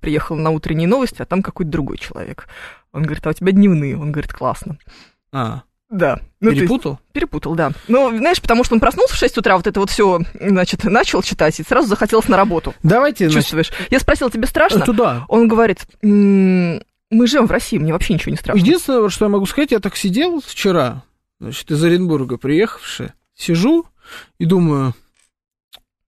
Приехал 0.00 0.36
на 0.36 0.50
утренние 0.50 0.88
новости, 0.88 1.22
а 1.22 1.24
там 1.24 1.42
какой-то 1.42 1.70
другой 1.70 1.96
человек. 1.98 2.48
Он 2.92 3.04
говорит, 3.04 3.24
а 3.26 3.30
у 3.30 3.32
тебя 3.32 3.52
дневные. 3.52 3.96
Он 3.96 4.10
говорит, 4.12 4.32
классно. 4.32 4.76
А, 5.32 5.62
Да. 5.92 6.20
Ну, 6.40 6.48
то 6.48 6.54
есть- 6.54 6.60
перепутал? 6.62 6.98
перепутал, 7.12 7.54
да. 7.54 7.72
Ну, 7.86 8.08
знаешь, 8.16 8.40
потому 8.40 8.64
что 8.64 8.74
он 8.74 8.80
проснулся 8.80 9.14
в 9.14 9.18
6 9.18 9.36
утра, 9.38 9.56
вот 9.58 9.66
это 9.66 9.78
вот 9.78 9.90
все, 9.90 10.20
значит, 10.40 10.84
начал 10.84 11.22
читать, 11.22 11.60
и 11.60 11.62
сразу 11.62 11.86
захотелось 11.86 12.28
на 12.28 12.36
работу. 12.38 12.74
Давайте, 12.82 13.26
значит, 13.28 13.42
Чувствуешь? 13.42 13.70
Я 13.90 14.00
спросила, 14.00 14.30
тебе 14.30 14.46
страшно? 14.46 14.80
туда. 14.86 15.24
Он 15.28 15.46
говорит, 15.48 15.80
«М, 16.02 16.82
мы 17.10 17.26
живем 17.26 17.46
в 17.46 17.50
России, 17.50 17.76
мне 17.76 17.92
вообще 17.92 18.14
ничего 18.14 18.30
не 18.30 18.38
страшно. 18.38 18.58
Единственное, 18.58 19.08
что 19.10 19.26
я 19.26 19.28
могу 19.28 19.44
сказать, 19.44 19.70
я 19.70 19.80
так 19.80 19.94
сидел 19.96 20.40
вчера, 20.44 21.02
значит, 21.40 21.70
из 21.70 21.84
Оренбурга 21.84 22.38
приехавший, 22.38 23.10
сижу 23.36 23.84
и 24.38 24.46
думаю, 24.46 24.94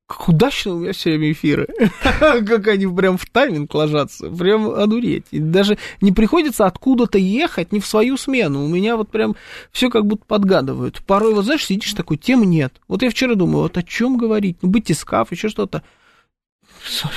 как 0.07 0.29
удачно 0.29 0.75
у 0.75 0.79
меня 0.81 0.93
все 0.93 1.11
время 1.11 1.33
эфиры. 1.33 1.67
Как 2.21 2.69
они 2.69 2.87
прям 2.87 3.17
в 3.17 3.25
тайминг 3.25 3.73
ложатся. 3.73 4.31
Прям 4.31 4.69
одуреть. 4.69 5.25
И 5.31 5.39
даже 5.39 5.79
не 6.03 6.13
приходится 6.13 6.67
откуда-то 6.67 7.17
ехать, 7.17 7.73
не 7.73 7.81
в 7.81 7.87
свою 7.87 8.19
смену. 8.19 8.65
У 8.65 8.69
меня 8.69 8.97
вот 8.99 9.11
прям 9.11 9.35
все 9.73 9.89
как 9.89 10.07
будто 10.07 10.25
подгадывают. 10.27 11.03
Порой, 11.07 11.33
вот 11.33 11.47
знаешь, 11.47 11.65
сидишь 11.65 11.95
такой, 11.95 12.19
тем 12.19 12.45
нет. 12.45 12.75
Вот 12.87 13.03
я 13.03 13.11
вчера 13.11 13.35
думаю, 13.35 13.63
вот 13.63 13.79
о 13.79 13.83
чем 13.83 14.19
говорить? 14.19 14.59
Ну, 14.61 14.69
батискаф, 14.69 15.33
еще 15.33 15.49
что-то. 15.49 15.83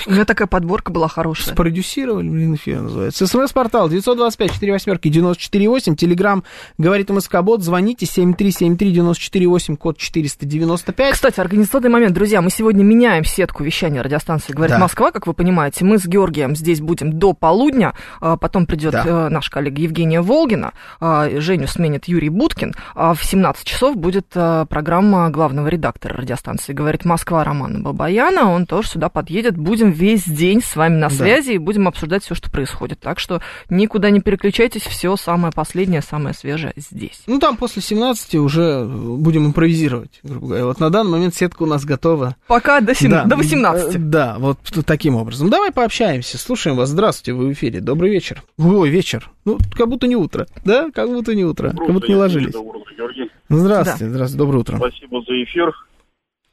У 0.06 0.12
меня 0.12 0.26
такая 0.26 0.48
подборка 0.48 0.92
была 0.92 1.08
хорошая. 1.08 1.54
Спродюсировали, 1.54 2.30
блин, 2.30 2.56
эфир 2.56 2.82
называется. 2.82 3.28
СМС-портал 3.28 3.90
925 3.90 4.54
4 4.54 4.72
восьмерки 4.72 5.10
948. 5.10 5.96
Телеграмм 5.96 6.44
говорит 6.78 7.10
МСК-бот. 7.10 7.64
Звоните 7.64 8.06
7373-94-8, 8.06 9.76
код 9.78 9.98
495. 9.98 11.14
Кстати, 11.14 11.40
организационный 11.40 11.90
момент, 11.90 12.14
друзья, 12.14 12.42
мы 12.42 12.50
сегодня 12.50 12.84
меняем 12.84 13.24
сетку 13.24 13.64
вещания 13.64 14.02
радиостанции 14.02 14.54
«Говорит 14.54 14.76
Да. 14.76 14.80
Москва», 14.80 15.12
как 15.12 15.28
вы 15.28 15.34
понимаете. 15.34 15.86
Мы 15.86 15.98
с 15.98 16.06
Георгием 16.06 16.56
здесь 16.56 16.82
будем 16.82 17.14
до 17.14 17.34
полудня, 17.34 17.94
а 18.22 18.38
потом 18.38 18.66
придет 18.66 18.92
Да. 18.94 19.04
э, 19.06 19.30
наш 19.30 19.50
коллега 19.50 19.82
Евгения 19.82 20.22
Волгина, 20.22 20.74
а, 21.00 21.30
Женю 21.40 21.68
сменит 21.68 22.06
Юрий 22.08 22.30
Буткин, 22.30 22.74
а 22.96 23.14
в 23.14 23.24
17 23.24 23.66
часов 23.66 23.98
будет 23.98 24.28
э, 24.36 24.66
программа 24.70 25.30
главного 25.30 25.68
редактора 25.68 26.16
радиостанции 26.16 26.74
«Говорит 26.74 27.06
Москва» 27.06 27.44
Романа 27.44 27.80
Бабаяна, 27.80 28.52
он 28.52 28.66
тоже 28.66 28.88
сюда 28.90 29.10
подъедет, 29.10 29.57
будем 29.58 29.92
весь 29.92 30.24
день 30.24 30.62
с 30.62 30.76
вами 30.76 30.96
на 30.96 31.10
связи 31.10 31.54
и 31.54 31.58
будем 31.58 31.88
обсуждать 31.88 32.24
все, 32.24 32.36
что 32.36 32.52
происходит. 32.52 33.00
Так 33.00 33.20
что 33.20 33.42
никуда 33.70 34.10
не 34.10 34.22
переключайтесь, 34.22 34.84
все 34.84 35.16
самое 35.16 35.52
последнее, 35.54 36.02
самое 36.02 36.34
свежее 36.34 36.74
здесь. 36.76 37.24
Ну, 37.28 37.40
там 37.40 37.58
после 37.58 37.82
17 37.82 38.36
уже 38.36 38.86
будем 38.86 39.48
импровизировать, 39.48 40.20
грубо 40.24 40.48
говоря. 40.48 40.66
Вот 40.66 40.80
на 40.80 40.90
данный 40.90 41.12
момент 41.12 41.36
сетка 41.36 41.64
у 41.64 41.66
нас 41.66 41.84
готова. 41.86 42.36
Пока 42.48 42.80
до, 42.82 42.94
7... 42.94 43.10
Да. 43.10 43.24
до 43.26 43.36
18. 43.36 43.96
Э, 43.96 43.98
Да, 43.98 44.36
вот 44.40 44.60
таким 44.86 45.16
образом. 45.16 45.50
Давай 45.50 45.72
пообщаемся. 45.72 46.38
Слушаем 46.38 46.78
вас. 46.78 46.90
Здравствуйте, 46.90 47.34
вы 47.34 47.48
в 47.48 47.54
эфире. 47.54 47.82
Добрый 47.82 48.12
вечер. 48.12 48.44
Ой, 48.58 48.90
вечер. 48.90 49.30
Ну, 49.46 49.58
как 49.76 49.90
будто 49.90 50.08
не 50.08 50.16
утро. 50.16 50.46
Да, 50.64 50.90
как 50.94 51.10
будто 51.10 51.34
не 51.34 51.46
утро. 51.46 51.70
Как 51.70 51.92
будто 51.92 52.08
не 52.08 52.16
ложились. 52.16 52.54
Доброе 52.54 52.82
утро, 52.82 52.94
Георгий. 52.96 53.32
Здравствуйте, 53.50 54.10
здравствуйте, 54.10 54.38
доброе 54.38 54.60
утро. 54.60 54.78
Спасибо 54.78 55.22
за 55.22 55.44
эфир. 55.44 55.74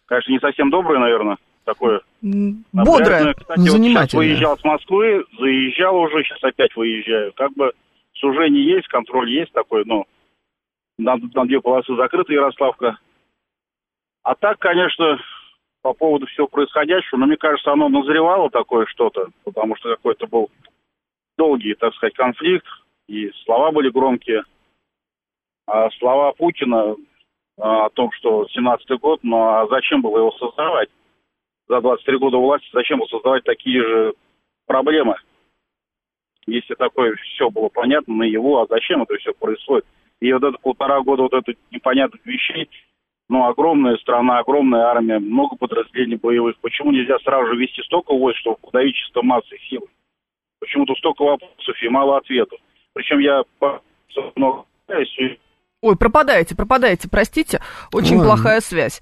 Конечно, 0.06 0.32
не 0.32 0.38
совсем 0.38 0.70
доброе, 0.70 1.00
наверное, 1.00 1.36
такое. 1.64 2.00
Бодрое. 2.72 3.34
Кстати, 3.34 3.58
вот 3.58 3.66
сейчас 3.66 3.72
Занимательное. 3.72 4.26
выезжал 4.26 4.58
с 4.58 4.64
Москвы, 4.64 5.24
заезжал 5.38 5.96
уже, 5.96 6.22
сейчас 6.22 6.42
опять 6.42 6.74
выезжаю. 6.76 7.32
Как 7.34 7.52
бы 7.52 7.72
сужение 8.14 8.64
есть, 8.64 8.88
контроль 8.88 9.30
есть 9.30 9.52
такой, 9.52 9.84
но 9.84 10.04
на, 10.98 11.16
на 11.16 11.44
две 11.46 11.60
полосы 11.60 11.94
закрыта 11.96 12.32
Ярославка. 12.32 12.98
А 14.22 14.34
так, 14.34 14.58
конечно, 14.58 15.18
по 15.82 15.92
поводу 15.92 16.26
всего 16.26 16.46
происходящего, 16.46 17.18
но 17.18 17.26
мне 17.26 17.36
кажется, 17.36 17.72
оно 17.72 17.88
назревало 17.88 18.48
такое 18.50 18.86
что-то, 18.86 19.28
потому 19.44 19.76
что 19.76 19.90
какой-то 19.90 20.26
был 20.26 20.50
долгий, 21.36 21.74
так 21.74 21.94
сказать, 21.94 22.14
конфликт, 22.14 22.66
и 23.06 23.30
слова 23.44 23.70
были 23.70 23.90
громкие. 23.90 24.44
А 25.66 25.90
слова 25.90 26.32
Путина 26.32 26.96
а, 27.58 27.86
о 27.86 27.90
том, 27.90 28.10
что 28.12 28.46
17-й 28.56 28.96
год, 28.98 29.20
ну 29.22 29.36
а 29.36 29.66
зачем 29.68 30.00
было 30.00 30.18
его 30.18 30.32
создавать? 30.32 30.88
За 31.74 31.80
23 31.80 32.18
года 32.18 32.36
власти 32.36 32.68
зачем 32.72 33.04
создавать 33.08 33.42
такие 33.42 33.82
же 33.82 34.14
проблемы? 34.64 35.16
Если 36.46 36.74
такое 36.74 37.16
все 37.16 37.50
было 37.50 37.68
понятно 37.68 38.14
на 38.14 38.22
его, 38.22 38.62
а 38.62 38.66
зачем 38.70 39.02
это 39.02 39.16
все 39.16 39.34
происходит? 39.34 39.84
И 40.20 40.32
вот 40.32 40.44
это 40.44 40.56
полтора 40.58 41.00
года 41.00 41.22
вот 41.22 41.32
это 41.32 41.52
непонятных 41.72 42.24
вещей, 42.24 42.70
ну, 43.28 43.46
огромная 43.46 43.96
страна, 43.96 44.38
огромная 44.38 44.82
армия, 44.82 45.18
много 45.18 45.56
подразделений 45.56 46.14
боевых. 46.14 46.56
Почему 46.60 46.92
нельзя 46.92 47.18
сразу 47.24 47.48
же 47.48 47.56
вести 47.56 47.82
столько 47.82 48.14
войск, 48.14 48.38
чтобы 48.38 48.58
подавить 48.58 48.94
чисто 48.94 49.22
массой 49.22 49.58
сил? 49.68 49.88
Почему-то 50.60 50.94
столько 50.94 51.24
вопросов 51.24 51.82
и 51.82 51.88
мало 51.88 52.18
ответов. 52.18 52.60
Причем 52.92 53.18
я 53.18 53.42
много 54.36 54.64
Ой, 55.80 55.96
пропадаете, 55.98 56.54
пропадаете, 56.54 57.08
простите. 57.10 57.60
Очень 57.92 58.18
Ладно. 58.18 58.34
плохая 58.34 58.60
связь. 58.60 59.00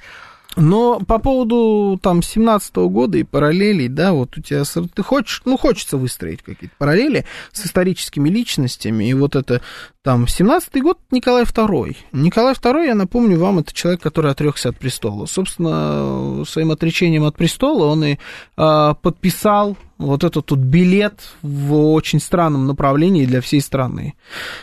Но 0.57 1.01
по 1.01 1.19
поводу 1.19 1.99
там 2.03 2.23
17 2.23 2.77
года 2.77 3.16
и 3.16 3.23
параллелей, 3.23 3.89
да, 3.89 4.12
вот 4.12 4.37
у 4.37 4.43
тебя, 4.43 4.65
ты 4.95 5.03
хочешь, 5.03 5.41
ну, 5.45 5.57
хочется 5.57 5.97
выстроить 5.97 6.43
какие-то 6.43 6.74
параллели 6.77 7.24
с 7.53 7.65
историческими 7.65 8.29
личностями, 8.29 9.09
и 9.09 9.15
вот 9.15 9.35
это 9.35 9.62
там 10.03 10.29
17 10.29 10.83
год 10.83 10.99
Николай 11.11 11.45
II. 11.45 11.97
Николай 12.12 12.55
II, 12.55 12.87
я 12.87 12.95
напомню 12.95 13.39
вам, 13.39 13.61
это 13.61 13.73
человек, 13.73 14.03
который 14.03 14.31
отрекся 14.31 14.70
от 14.70 14.79
престола. 14.79 15.27
Собственно, 15.27 16.45
своим 16.45 16.70
отречением 16.70 17.24
от 17.24 17.37
престола 17.37 17.87
он 17.87 18.05
и 18.05 18.19
а, 18.57 18.95
подписал 18.95 19.77
вот 20.03 20.24
этот 20.24 20.47
тут 20.47 20.59
билет 20.59 21.20
в 21.43 21.74
очень 21.93 22.20
странном 22.20 22.66
направлении 22.66 23.27
для 23.27 23.41
всей 23.41 23.61
страны. 23.61 24.15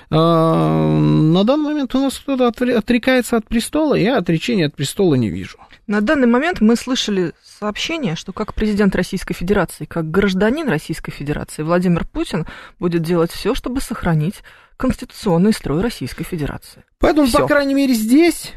А, 0.09 0.97
на 0.97 1.43
данный 1.43 1.69
момент 1.69 1.95
у 1.95 1.99
нас 1.99 2.17
кто-то 2.19 2.47
отрекается 2.47 3.37
от 3.37 3.47
престола, 3.47 3.95
я 3.95 4.17
отречения 4.17 4.67
от 4.67 4.75
престола 4.75 5.15
не 5.15 5.29
вижу. 5.29 5.57
На 5.87 6.01
данный 6.01 6.27
момент 6.27 6.61
мы 6.61 6.75
слышали 6.75 7.33
сообщение, 7.43 8.15
что 8.15 8.31
как 8.31 8.53
президент 8.53 8.95
Российской 8.95 9.33
Федерации, 9.33 9.85
как 9.85 10.11
гражданин 10.11 10.69
Российской 10.69 11.11
Федерации 11.11 11.63
Владимир 11.63 12.05
Путин 12.05 12.45
будет 12.79 13.01
делать 13.01 13.31
все, 13.31 13.55
чтобы 13.55 13.81
сохранить 13.81 14.35
конституционный 14.77 15.51
строй 15.51 15.81
Российской 15.81 16.23
Федерации. 16.23 16.83
Поэтому, 16.99 17.27
Всё. 17.27 17.39
по 17.39 17.47
крайней 17.47 17.73
мере, 17.73 17.93
здесь 17.93 18.53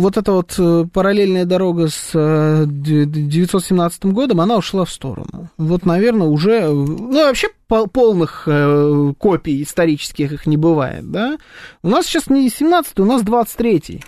вот 0.00 0.16
эта 0.16 0.32
вот 0.32 0.54
э, 0.58 0.84
параллельная 0.92 1.44
дорога 1.44 1.88
с 1.88 2.10
э, 2.14 2.64
д- 2.66 3.06
д- 3.06 3.20
917 3.22 4.04
годом, 4.06 4.40
она 4.40 4.56
ушла 4.56 4.84
в 4.84 4.90
сторону. 4.90 5.48
Вот, 5.58 5.84
наверное, 5.84 6.28
уже... 6.28 6.52
э, 6.60 6.70
Ну, 6.70 7.12
вообще 7.12 7.48
пол- 7.66 7.88
полных 7.88 8.44
э, 8.46 9.12
копий 9.18 9.62
исторических 9.62 10.32
их 10.32 10.46
не 10.46 10.56
бывает, 10.56 11.10
да? 11.10 11.38
У 11.82 11.88
нас 11.88 12.06
сейчас 12.06 12.28
не 12.30 12.48
17 12.48 13.00
у 13.00 13.04
нас 13.04 13.22
23 13.22 14.00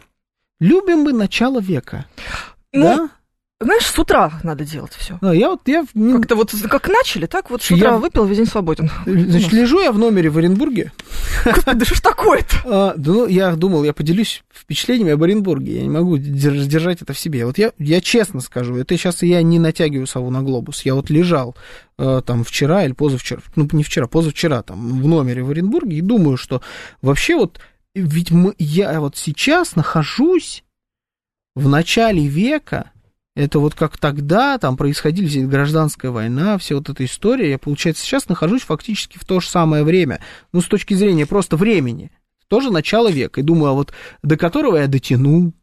Любим 0.61 1.01
мы 1.01 1.13
начало 1.13 1.61
века. 1.61 2.07
Ну, 2.73 2.83
да? 2.83 3.09
Знаешь, 3.63 3.87
с 3.87 3.99
утра 3.99 4.33
надо 4.43 4.65
делать 4.65 4.93
все. 4.95 5.19
А, 5.23 5.35
Я 5.35 5.51
вот, 5.51 5.61
я, 5.67 5.85
ну, 5.95 6.19
Как-то 6.19 6.35
вот 6.37 6.53
как 6.69 6.89
начали, 6.89 7.27
так 7.27 7.51
вот 7.51 7.63
с 7.63 7.71
Я- 7.71 7.77
утра 7.77 7.99
выпил, 7.99 8.25
весь 8.25 8.37
день 8.39 8.47
свободен. 8.47 8.91
значит, 9.07 9.53
лежу 9.53 9.81
я 9.81 9.93
в 9.93 9.99
номере 9.99 10.31
в 10.31 10.39
Оренбурге, 10.39 10.93
Господи, 11.45 11.79
да 11.79 11.85
что 11.85 11.95
ж 11.95 12.01
такое-то? 12.01 12.57
А, 12.65 12.95
да 12.97 13.13
ну, 13.13 13.27
я 13.27 13.55
думал, 13.57 13.85
я 13.85 13.93
поделюсь 13.93 14.43
впечатлениями 14.53 15.13
об 15.13 15.23
Оренбурге. 15.23 15.77
Я 15.77 15.83
не 15.83 15.89
могу 15.91 16.17
держ- 16.17 16.65
держать 16.67 17.03
это 17.03 17.13
в 17.13 17.19
себе. 17.19 17.45
Вот 17.47 17.59
я, 17.59 17.73
я 17.79 18.01
честно 18.01 18.41
скажу, 18.41 18.77
это 18.77 18.97
сейчас 18.97 19.23
я 19.23 19.43
не 19.43 19.59
натягиваю 19.59 20.07
сову 20.07 20.31
на 20.31 20.43
глобус. 20.43 20.83
Я 20.85 20.95
вот 20.95 21.11
лежал 21.11 21.57
э, 21.99 22.23
там 22.25 22.45
вчера 22.45 22.85
или 22.85 22.93
позавчера, 22.93 23.41
ну, 23.57 23.69
не 23.73 23.83
вчера, 23.85 24.07
позавчера 24.07 24.63
там 24.63 25.01
в 25.03 25.07
номере 25.09 25.43
в 25.43 25.51
Оренбурге 25.51 25.97
и 25.97 26.01
думаю, 26.01 26.37
что 26.37 26.63
вообще 27.03 27.37
вот, 27.37 27.61
ведь 27.95 28.31
мы, 28.31 28.55
я 28.59 29.01
вот 29.01 29.17
сейчас 29.17 29.77
нахожусь 29.77 30.65
в 31.55 31.69
начале 31.69 32.27
века, 32.27 32.92
это 33.35 33.59
вот 33.59 33.75
как 33.75 33.97
тогда, 33.99 34.59
там 34.59 34.77
происходили 34.77 35.45
гражданская 35.45 36.11
война, 36.11 36.59
вся 36.59 36.77
вот 36.77 36.89
эта 36.89 37.05
история, 37.05 37.51
я, 37.51 37.59
получается, 37.59 38.03
сейчас 38.05 38.29
нахожусь 38.29 38.63
фактически 38.63 39.19
в 39.19 39.25
то 39.25 39.41
же 39.41 39.49
самое 39.49 39.85
время, 39.85 40.21
ну, 40.53 40.61
с 40.61 40.67
точки 40.67 40.95
зрения 40.95 41.27
просто 41.27 41.57
времени, 41.57 42.11
тоже 42.49 42.71
начало 42.71 43.11
века, 43.11 43.41
и 43.41 43.45
думаю, 43.45 43.71
а 43.71 43.75
вот 43.75 43.93
до 44.23 44.37
которого 44.37 44.77
я 44.77 44.87
дотяну, 44.87 45.55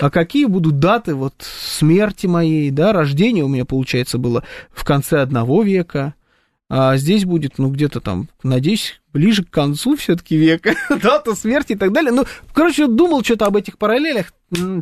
а 0.00 0.10
какие 0.10 0.46
будут 0.46 0.80
даты 0.80 1.14
вот 1.14 1.34
смерти 1.38 2.26
моей, 2.26 2.70
да, 2.70 2.92
рождение 2.92 3.44
у 3.44 3.48
меня, 3.48 3.64
получается, 3.64 4.18
было 4.18 4.42
в 4.70 4.84
конце 4.84 5.20
одного 5.20 5.62
века, 5.62 6.14
а 6.70 6.96
здесь 6.96 7.24
будет, 7.24 7.58
ну, 7.58 7.68
где-то 7.68 8.00
там, 8.00 8.28
надеюсь, 8.44 9.00
ближе 9.12 9.44
к 9.44 9.50
концу 9.50 9.96
все-таки 9.96 10.36
века, 10.36 10.74
дата 11.02 11.34
смерти 11.34 11.72
и 11.72 11.76
так 11.76 11.92
далее. 11.92 12.12
Ну, 12.12 12.24
короче, 12.54 12.86
думал 12.86 13.24
что-то 13.24 13.46
об 13.46 13.56
этих 13.56 13.76
параллелях, 13.76 14.26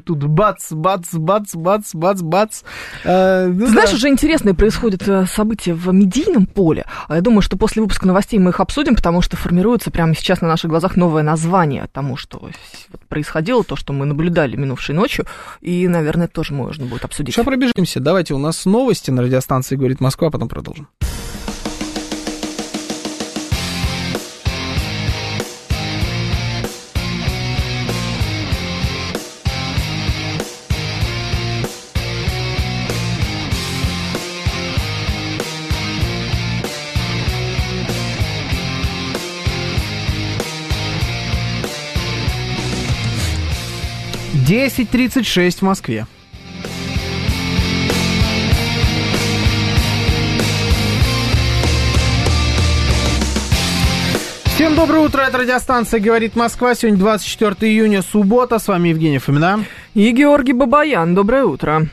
тут 0.05 0.24
бац, 0.24 0.70
бац, 0.70 1.15
бац, 1.15 1.55
бац, 1.55 1.94
бац, 1.94 2.20
бац. 2.20 2.62
А, 3.06 3.47
ну 3.47 3.66
Знаешь, 3.66 3.90
да. 3.90 3.97
уже 3.97 4.09
интересные 4.09 4.55
происходят 4.55 5.09
э, 5.09 5.24
события 5.24 5.73
в 5.73 5.90
медийном 5.93 6.44
поле. 6.44 6.85
А 7.09 7.16
Я 7.16 7.23
думаю, 7.23 7.40
что 7.40 7.56
после 7.56 7.81
выпуска 7.81 8.06
новостей 8.06 8.39
мы 8.39 8.51
их 8.51 8.60
обсудим, 8.60 8.94
потому 8.94 9.23
что 9.23 9.39
формируется 9.39 9.90
прямо 9.90 10.15
сейчас 10.15 10.43
на 10.43 10.48
наших 10.48 10.69
глазах 10.69 10.94
новое 10.97 11.23
название 11.23 11.89
тому, 11.90 12.19
что 12.19 12.51
происходило, 13.09 13.65
то, 13.65 13.77
что 13.77 13.94
мы 13.94 14.05
наблюдали 14.05 14.56
минувшей 14.56 14.94
ночью. 14.94 15.24
И, 15.62 15.89
наверное, 15.89 16.28
тоже 16.28 16.52
можно 16.52 16.85
будет 16.85 17.06
обсудить. 17.06 17.35
Сейчас 17.35 17.47
пробежимся. 17.47 18.01
Давайте, 18.01 18.35
у 18.35 18.39
нас 18.39 18.66
новости 18.66 19.10
на 19.10 19.23
радиостанции 19.23 19.77
«Говорит 19.77 20.01
Москва», 20.01 20.31
потом 20.31 20.48
продолжим. 20.48 20.89
Десять 44.48 44.88
тридцать 44.88 45.26
шесть 45.26 45.58
в 45.58 45.62
Москве. 45.66 46.06
Всем 54.46 54.74
доброе 54.74 55.00
утро, 55.00 55.20
это 55.20 55.36
радиостанция 55.36 56.00
«Говорит 56.00 56.34
Москва». 56.34 56.74
Сегодня 56.74 56.98
24 56.98 57.70
июня, 57.70 58.00
суббота. 58.00 58.58
С 58.58 58.68
вами 58.68 58.88
Евгений 58.88 59.18
Фомина. 59.18 59.66
И 59.92 60.10
Георгий 60.12 60.54
Бабаян, 60.54 61.14
доброе 61.14 61.44
утро. 61.44 61.86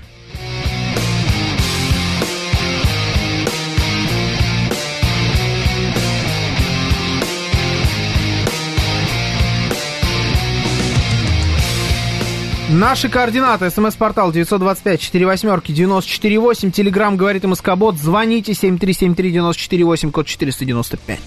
Наши 12.76 13.08
координаты. 13.08 13.70
СМС-портал 13.70 14.34
925-48-94-8. 14.34 16.72
Телеграмм 16.72 17.16
«Говорит 17.16 17.46
МСК-бот». 17.46 17.96
Звоните 17.96 18.52
7373-94-8, 18.52 20.12
код 20.12 20.28
495. 20.28 21.20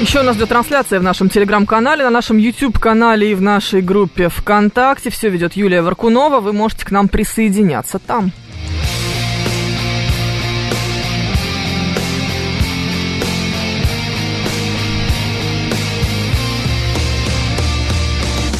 Еще 0.00 0.20
у 0.20 0.22
нас 0.22 0.38
идет 0.38 0.48
трансляция 0.48 0.98
в 0.98 1.02
нашем 1.02 1.28
телеграм-канале, 1.28 2.04
на 2.04 2.10
нашем 2.10 2.38
YouTube-канале 2.38 3.32
и 3.32 3.34
в 3.34 3.42
нашей 3.42 3.82
группе 3.82 4.30
ВКонтакте. 4.30 5.10
Все 5.10 5.28
ведет 5.28 5.56
Юлия 5.56 5.82
Варкунова. 5.82 6.40
Вы 6.40 6.54
можете 6.54 6.86
к 6.86 6.90
нам 6.90 7.08
присоединяться 7.08 7.98
там. 7.98 8.32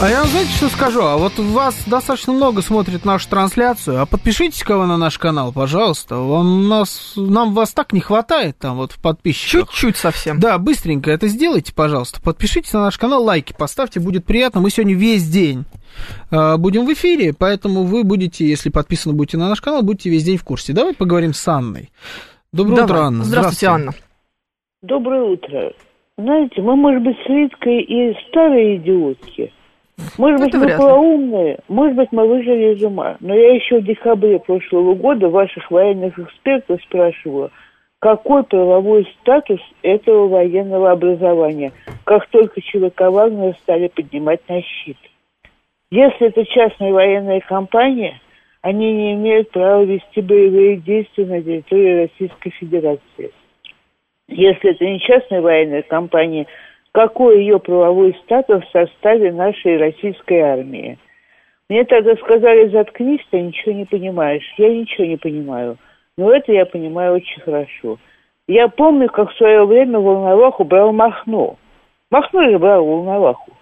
А 0.02 0.09
я 0.09 0.20
вам 0.20 0.28
знаете, 0.28 0.51
что 0.52 0.68
скажу? 0.68 1.02
А 1.02 1.18
вот 1.18 1.39
вас 1.39 1.85
достаточно 1.86 2.32
много 2.32 2.62
смотрит 2.62 3.05
нашу 3.05 3.28
трансляцию, 3.28 4.01
а 4.01 4.06
подпишитесь-ка 4.06 4.78
вы 4.78 4.86
на 4.86 4.97
наш 4.97 5.18
канал, 5.18 5.52
пожалуйста. 5.52 6.16
Вам 6.16 6.70
нас, 6.70 7.12
нам 7.16 7.52
вас 7.52 7.74
так 7.74 7.93
не 7.93 8.01
хватает 8.01 8.56
там 8.56 8.78
вот 8.78 8.93
в 8.93 9.02
подписчиках. 9.02 9.68
Чуть-чуть 9.68 9.97
совсем. 9.97 10.40
Да, 10.40 10.56
быстренько 10.56 11.10
это 11.10 11.28
сделайте, 11.28 11.74
пожалуйста. 11.74 12.18
Подпишитесь 12.22 12.72
на 12.72 12.85
наш 12.85 12.97
канал, 12.97 13.22
лайки 13.22 13.55
поставьте, 13.56 14.01
будет 14.01 14.24
приятно. 14.24 14.62
Мы 14.62 14.70
сегодня 14.70 14.94
весь 14.94 15.28
день 15.28 15.66
э, 16.31 16.56
будем 16.56 16.86
в 16.86 16.93
эфире, 16.94 17.35
поэтому 17.39 17.82
вы 17.82 18.02
будете, 18.02 18.47
если 18.47 18.70
подписаны 18.70 19.14
будете 19.14 19.36
на 19.36 19.51
наш 19.51 19.60
канал, 19.60 19.82
будете 19.82 20.09
весь 20.09 20.24
день 20.24 20.39
в 20.39 20.44
курсе. 20.44 20.72
Давай 20.72 20.94
поговорим 20.94 21.35
с 21.35 21.47
Анной. 21.47 21.90
Доброе 22.55 22.77
Давай. 22.77 22.85
утро, 22.86 22.98
Анна. 23.01 23.24
Здравствуйте, 23.24 23.66
Анна. 23.66 23.93
Доброе 24.81 25.24
утро. 25.24 25.74
Знаете, 26.16 26.62
мы, 26.62 26.74
может 26.77 27.02
быть, 27.02 27.16
с 27.22 27.28
Риткой 27.28 27.82
и 27.82 28.14
старые 28.31 28.78
идиотки. 28.78 29.52
Может 30.18 30.40
быть, 30.40 30.55
Это 30.55 30.59
мы 30.59 30.77
полоумные, 30.77 31.59
может 31.68 31.97
быть, 31.97 32.09
мы 32.12 32.27
выжили 32.27 32.74
из 32.74 32.82
ума. 32.82 33.16
Но 33.20 33.35
я 33.35 33.55
еще 33.55 33.81
в 33.81 33.85
декабре 33.85 34.39
прошлого 34.39 34.94
года 34.94 35.28
ваших 35.28 35.70
военных 35.70 36.18
экспертов 36.18 36.82
спрашивала, 36.82 37.51
какой 38.01 38.43
правовой 38.44 39.06
статус 39.20 39.60
этого 39.82 40.28
военного 40.28 40.90
образования, 40.90 41.72
как 42.05 42.27
только 42.28 42.60
ЧВК 42.60 43.02
Вагнера 43.02 43.55
стали 43.62 43.89
поднимать 43.89 44.40
на 44.48 44.62
щит. 44.62 44.97
Если 45.90 46.28
это 46.28 46.44
частная 46.47 46.93
военная 46.93 47.40
компания, 47.40 48.20
они 48.62 48.93
не 48.93 49.14
имеют 49.14 49.51
права 49.51 49.82
вести 49.82 50.20
боевые 50.20 50.77
действия 50.77 51.27
на 51.27 51.43
территории 51.43 52.02
Российской 52.02 52.51
Федерации. 52.51 53.32
Если 54.28 54.70
это 54.70 54.85
не 54.85 55.01
частная 55.01 55.40
военная 55.40 55.82
компания, 55.82 56.47
какой 56.93 57.41
ее 57.41 57.59
правовой 57.59 58.17
статус 58.25 58.65
в 58.65 58.71
составе 58.71 59.33
нашей 59.33 59.77
российской 59.77 60.41
армии? 60.41 60.99
Мне 61.69 61.85
тогда 61.85 62.17
сказали, 62.17 62.69
заткнись, 62.69 63.25
ты 63.31 63.41
ничего 63.41 63.73
не 63.73 63.85
понимаешь. 63.85 64.45
Я 64.59 64.75
ничего 64.75 65.07
не 65.07 65.17
понимаю. 65.17 65.77
Но 66.19 66.33
это 66.33 66.53
я 66.53 66.67
понимаю 66.67 67.15
очень 67.15 67.41
хорошо. 67.43 67.99
Я 68.49 68.67
помню, 68.67 69.09
как 69.09 69.31
в 69.31 69.37
свое 69.37 69.65
время 69.65 70.01
Волноваху 70.01 70.65
брал 70.65 70.93
Махно. 70.93 71.57
Махно 72.11 72.43
же 72.51 72.59
брал 72.59 72.85
Волноваху. 72.85 73.53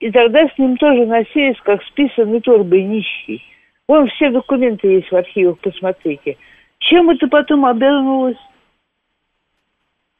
И 0.00 0.10
тогда 0.10 0.48
с 0.48 0.58
ним 0.58 0.78
тоже 0.78 1.04
носились, 1.04 1.60
как 1.62 1.82
с 1.82 1.90
писаной 1.90 2.40
торбой 2.40 2.82
нищий. 2.82 3.42
Вон 3.86 4.08
все 4.08 4.30
документы 4.30 4.88
есть 4.88 5.10
в 5.10 5.16
архивах, 5.16 5.58
посмотрите. 5.58 6.38
Чем 6.78 7.10
это 7.10 7.28
потом 7.28 7.66
обернулось? 7.66 8.38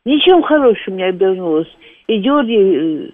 Ничем 0.07 0.41
хорошим 0.45 0.97
не 0.97 1.03
обернулось. 1.03 1.69
И 2.07 2.19
Георгий 2.19 3.09
э, 3.09 3.11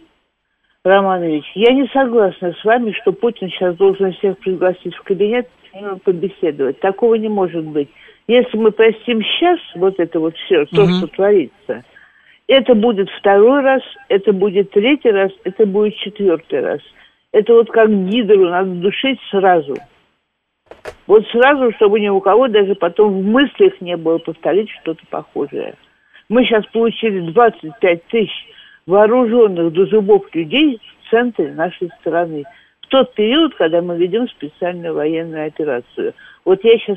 Романович, 0.84 1.44
я 1.54 1.72
не 1.72 1.86
согласна 1.88 2.52
с 2.52 2.64
вами, 2.64 2.92
что 3.00 3.12
Путин 3.12 3.48
сейчас 3.48 3.76
должен 3.76 4.12
всех 4.12 4.36
пригласить 4.38 4.94
в 4.94 5.02
кабинет 5.02 5.48
побеседовать. 6.04 6.80
Такого 6.80 7.14
не 7.14 7.30
может 7.30 7.64
быть. 7.64 7.88
Если 8.28 8.58
мы 8.58 8.72
простим 8.72 9.22
сейчас 9.22 9.58
вот 9.74 9.98
это 9.98 10.20
вот 10.20 10.36
все, 10.36 10.66
то, 10.66 10.82
Мгм. 10.82 10.92
что 10.98 11.06
творится, 11.06 11.82
это 12.46 12.74
будет 12.74 13.08
второй 13.18 13.62
раз, 13.62 13.82
это 14.10 14.34
будет 14.34 14.70
третий 14.72 15.10
раз, 15.10 15.32
это 15.44 15.64
будет 15.64 15.94
четвертый 15.96 16.60
раз. 16.60 16.80
Это 17.32 17.54
вот 17.54 17.70
как 17.70 17.88
гидру 17.88 18.50
надо 18.50 18.68
душить 18.68 19.18
сразу. 19.30 19.76
Вот 21.06 21.26
сразу, 21.28 21.72
чтобы 21.72 22.00
ни 22.00 22.10
у 22.10 22.20
кого 22.20 22.48
даже 22.48 22.74
потом 22.74 23.12
в 23.18 23.24
мыслях 23.24 23.80
не 23.80 23.96
было 23.96 24.18
повторить 24.18 24.68
что-то 24.82 25.02
похожее. 25.08 25.74
Мы 26.32 26.46
сейчас 26.46 26.64
получили 26.68 27.30
25 27.30 28.04
тысяч 28.06 28.32
вооруженных 28.86 29.70
до 29.74 29.84
зубов 29.84 30.34
людей 30.34 30.80
в 31.02 31.10
центре 31.10 31.52
нашей 31.52 31.90
страны. 32.00 32.44
В 32.80 32.86
тот 32.86 33.12
период, 33.12 33.54
когда 33.56 33.82
мы 33.82 33.98
ведем 33.98 34.26
специальную 34.28 34.94
военную 34.94 35.48
операцию. 35.48 36.14
Вот 36.46 36.64
я 36.64 36.78
сейчас 36.78 36.96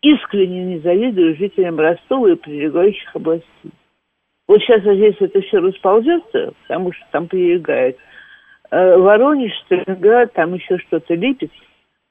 искренне 0.00 0.64
не 0.64 0.78
завидую 0.80 1.36
жителям 1.36 1.78
Ростова 1.78 2.32
и 2.32 2.34
прилегающих 2.34 3.14
областей. 3.14 3.70
Вот 4.48 4.60
сейчас, 4.62 4.82
если 4.82 5.28
это 5.28 5.40
все 5.42 5.58
расползется, 5.58 6.52
потому 6.62 6.92
что 6.92 7.06
там 7.12 7.28
прилегает 7.28 7.96
э, 8.72 8.96
Воронеж, 8.96 9.52
Сталинград, 9.66 10.32
там 10.32 10.54
еще 10.54 10.78
что-то 10.78 11.14
Липецк, 11.14 11.54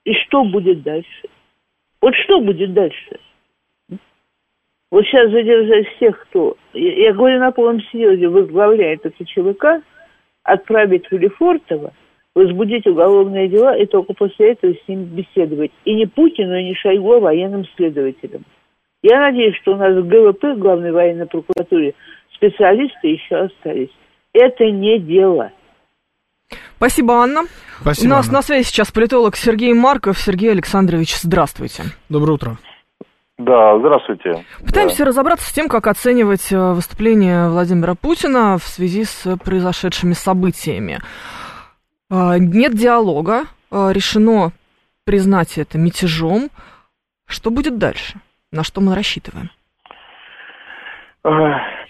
и 0.06 0.14
что 0.14 0.46
будет 0.46 0.84
дальше? 0.84 1.28
Вот 2.00 2.16
что 2.16 2.40
будет 2.40 2.74
дальше? 2.74 3.20
Вот 4.92 5.06
сейчас 5.06 5.32
задержать 5.32 5.88
всех, 5.96 6.20
кто, 6.24 6.58
я, 6.74 7.08
я 7.08 7.14
говорю 7.14 7.40
на 7.40 7.52
полном 7.52 7.82
серьезе, 7.92 8.28
возглавляет 8.28 9.06
это 9.06 9.26
ЧВК, 9.26 9.82
отправить 10.44 11.10
в 11.10 11.18
Лефортово, 11.18 11.94
возбудить 12.36 12.86
уголовные 12.86 13.48
дела 13.48 13.78
и 13.78 13.86
только 13.86 14.14
после 14.14 14.52
этого 14.52 14.74
с 14.74 14.88
ним 14.88 15.06
беседовать. 15.06 15.72
И 15.86 15.94
не 15.94 16.08
Путину, 16.08 16.56
и 16.58 16.66
не 16.66 16.76
Шойгу, 16.76 17.14
а 17.14 17.20
военным 17.22 17.66
следователям. 17.78 18.44
Я 19.02 19.22
надеюсь, 19.22 19.56
что 19.62 19.74
у 19.74 19.78
нас 19.78 19.96
в 19.96 20.08
ГВП, 20.08 20.60
главной 20.60 20.92
военной 20.92 21.26
прокуратуре, 21.26 21.94
специалисты 22.36 23.08
еще 23.08 23.36
остались. 23.36 23.90
Это 24.34 24.66
не 24.66 25.00
дело. 25.00 25.52
Спасибо, 26.76 27.14
Анна. 27.16 27.44
Спасибо, 27.80 28.08
У 28.08 28.16
нас 28.16 28.28
Анна. 28.28 28.40
на 28.40 28.42
связи 28.42 28.64
сейчас 28.64 28.92
политолог 28.92 29.38
Сергей 29.38 29.74
Марков. 29.74 30.20
Сергей 30.20 30.52
Александрович, 30.52 31.16
здравствуйте. 31.16 31.84
Доброе 32.10 32.34
утро. 32.34 32.58
Да, 33.46 33.80
здравствуйте. 33.80 34.46
Пытаемся 34.64 35.04
разобраться 35.04 35.50
с 35.50 35.54
тем, 35.54 35.68
как 35.68 35.88
оценивать 35.88 36.52
э, 36.52 36.74
выступление 36.74 37.50
Владимира 37.50 37.96
Путина 37.96 38.58
в 38.60 38.64
связи 38.64 39.04
с 39.04 39.36
произошедшими 39.38 40.14
событиями. 40.14 41.00
Э, 42.12 42.38
Нет 42.38 42.74
диалога, 42.76 43.46
э, 43.72 43.90
решено 43.94 44.52
признать 45.06 45.58
это 45.58 45.80
мятежом. 45.80 46.50
Что 47.26 47.50
будет 47.50 47.80
дальше? 47.80 48.20
На 48.52 48.64
что 48.64 48.80
мы 48.80 48.94
рассчитываем? 48.94 49.50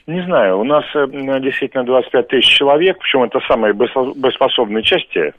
Не 0.08 0.26
знаю, 0.26 0.60
у 0.60 0.64
нас 0.64 0.84
действительно 0.94 1.84
25 1.84 2.28
тысяч 2.28 2.48
человек, 2.58 2.98
причем 3.00 3.24
это 3.24 3.40
самые 3.48 3.74
боеспо- 3.74 4.14
боеспособные 4.16 4.84
части, 4.84 5.34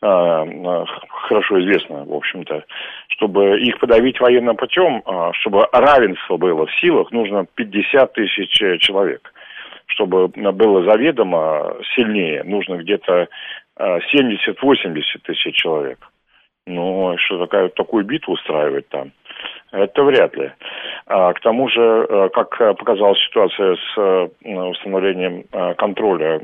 хорошо 0.00 1.60
известно, 1.60 2.04
в 2.04 2.14
общем-то. 2.14 2.64
Чтобы 3.08 3.60
их 3.60 3.78
подавить 3.78 4.20
военным 4.20 4.56
путем, 4.56 5.02
э, 5.04 5.30
чтобы 5.34 5.68
равенство 5.72 6.36
было 6.38 6.66
в 6.66 6.74
силах, 6.80 7.10
нужно 7.12 7.46
50 7.54 8.12
тысяч 8.14 8.62
э, 8.62 8.78
человек. 8.78 9.32
Чтобы 9.86 10.28
было 10.28 10.84
заведомо 10.84 11.76
сильнее, 11.94 12.42
нужно 12.44 12.76
где-то 12.76 13.28
э, 13.76 13.98
70-80 14.14 15.02
тысяч 15.24 15.54
человек. 15.56 15.98
Ну, 16.66 17.16
что 17.18 17.38
такая, 17.38 17.68
такую 17.68 18.04
битву 18.04 18.34
устраивать 18.34 18.88
там, 18.88 19.12
это 19.72 20.02
вряд 20.02 20.36
ли. 20.36 20.52
А, 21.06 21.32
к 21.32 21.40
тому 21.40 21.68
же, 21.68 22.06
э, 22.08 22.28
как 22.32 22.56
показала 22.78 23.14
ситуация 23.16 23.76
с 23.76 23.98
э, 23.98 24.28
установлением 24.44 25.44
контроля 25.76 26.40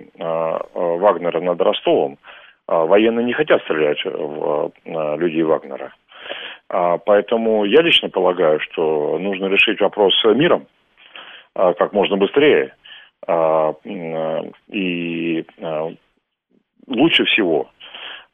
Вагнера 0.75 1.41
над 1.41 1.61
Ростовом, 1.61 2.19
военные 2.69 3.25
не 3.25 3.33
хотят 3.33 3.63
стрелять 3.63 4.05
в 4.05 4.73
э, 4.85 5.17
людей 5.19 5.43
Вагнера. 5.43 5.95
А, 6.69 6.99
Поэтому 6.99 7.65
я 7.65 7.83
лично 7.83 8.09
полагаю, 8.09 8.61
что 8.61 9.19
нужно 9.19 9.47
решить 9.47 9.81
вопрос 9.81 10.15
миром 10.25 10.67
а, 11.55 11.75
как 11.75 11.93
можно 11.93 12.17
быстрее. 12.17 12.75
А, 13.27 13.73
И 14.69 15.45
лучше 16.89 17.25
всего 17.25 17.69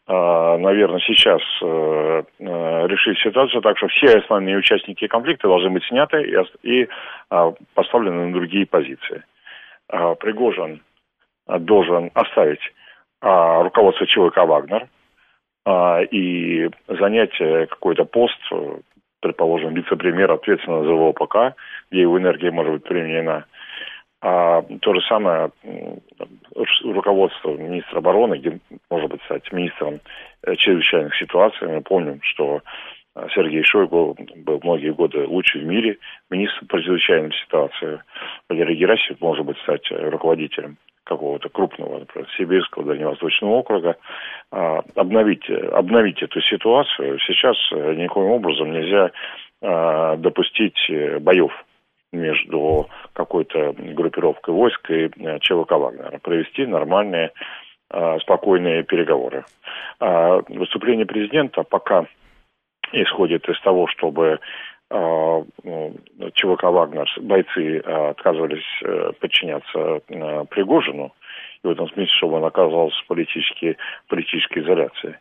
а, 0.06 0.58
наверное, 0.58 0.98
сейчас 1.00 1.40
э, 1.62 2.22
э, 2.40 2.86
решить 2.88 3.18
ситуацию 3.20 3.62
так, 3.62 3.78
что 3.78 3.86
все 3.86 4.18
основные 4.18 4.56
участники 4.56 5.06
конфликта 5.06 5.46
должны 5.46 5.70
быть 5.70 5.84
сняты 5.84 6.22
и, 6.22 6.36
ос- 6.36 6.52
и 6.64 6.88
а, 7.30 7.52
поставлены 7.74 8.26
на 8.26 8.32
другие 8.32 8.66
позиции. 8.66 9.22
А, 9.88 10.14
Пригожин 10.16 10.82
а, 11.46 11.58
должен 11.60 12.10
оставить 12.14 12.60
а, 12.60 12.81
руководство 13.22 14.06
ЧВК 14.06 14.38
«Вагнер» 14.38 14.88
а, 15.64 16.02
и 16.02 16.68
занять 16.88 17.36
какой-то 17.38 18.04
пост, 18.04 18.38
предположим, 19.20 19.74
вице-премьер, 19.74 20.32
ответственного 20.32 20.84
за 20.84 20.92
ВОПК, 20.92 21.56
где 21.90 22.02
его 22.02 22.18
энергия 22.18 22.50
может 22.50 22.72
быть 22.72 22.84
применена. 22.84 23.44
А 24.24 24.62
то 24.80 24.94
же 24.94 25.00
самое 25.08 25.50
руководство 26.84 27.50
министра 27.56 27.98
обороны, 27.98 28.38
где 28.38 28.60
может 28.88 29.10
быть 29.10 29.22
стать 29.24 29.50
министром 29.52 30.00
э, 30.44 30.54
чрезвычайных 30.54 31.16
ситуаций. 31.16 31.66
Мы 31.66 31.80
помним, 31.80 32.20
что 32.22 32.62
э, 33.16 33.26
Сергей 33.34 33.64
Шойгу 33.64 34.16
был 34.36 34.60
многие 34.62 34.92
годы 34.92 35.26
лучший 35.26 35.62
в 35.62 35.64
мире 35.64 35.98
министром 36.30 36.68
по 36.68 36.80
чрезвычайным 36.80 37.32
ситуациям. 37.32 38.00
Валерий 38.48 38.76
Герасимов 38.76 39.20
может 39.20 39.44
быть 39.44 39.58
стать 39.58 39.90
руководителем 39.90 40.76
какого-то 41.04 41.48
крупного, 41.48 42.00
например, 42.00 42.28
Сибирского, 42.36 42.84
Дальневосточного 42.84 43.52
округа, 43.52 43.96
а, 44.50 44.82
обновить, 44.94 45.48
обновить 45.50 46.22
эту 46.22 46.40
ситуацию. 46.42 47.18
Сейчас 47.20 47.56
никаким 47.72 48.30
образом 48.30 48.72
нельзя 48.72 49.10
а, 49.60 50.16
допустить 50.16 50.78
боев 51.20 51.52
между 52.12 52.88
какой-то 53.14 53.72
группировкой 53.72 54.54
войск 54.54 54.90
и 54.90 55.08
ЧВК 55.40 55.72
Вагнера. 55.72 56.18
Провести 56.18 56.66
нормальные, 56.66 57.32
спокойные 58.20 58.82
переговоры. 58.82 59.44
Выступление 59.98 61.06
президента 61.06 61.62
пока 61.62 62.06
исходит 62.92 63.48
из 63.48 63.58
того, 63.62 63.86
чтобы 63.88 64.40
а, 64.40 64.40
ЧВК 66.34 66.64
«Вагнер», 66.64 67.08
бойцы 67.20 67.82
а, 67.84 68.10
отказывались 68.10 68.64
э, 68.82 69.12
подчиняться 69.18 70.00
э, 70.08 70.44
Пригожину, 70.50 71.12
и 71.62 71.66
в 71.66 71.70
этом 71.70 71.88
смысле, 71.88 72.12
чтобы 72.16 72.36
он 72.36 72.44
оказался 72.44 72.96
в 73.02 73.06
политической, 73.06 73.76
политической 74.08 74.62
изоляции. 74.62 75.18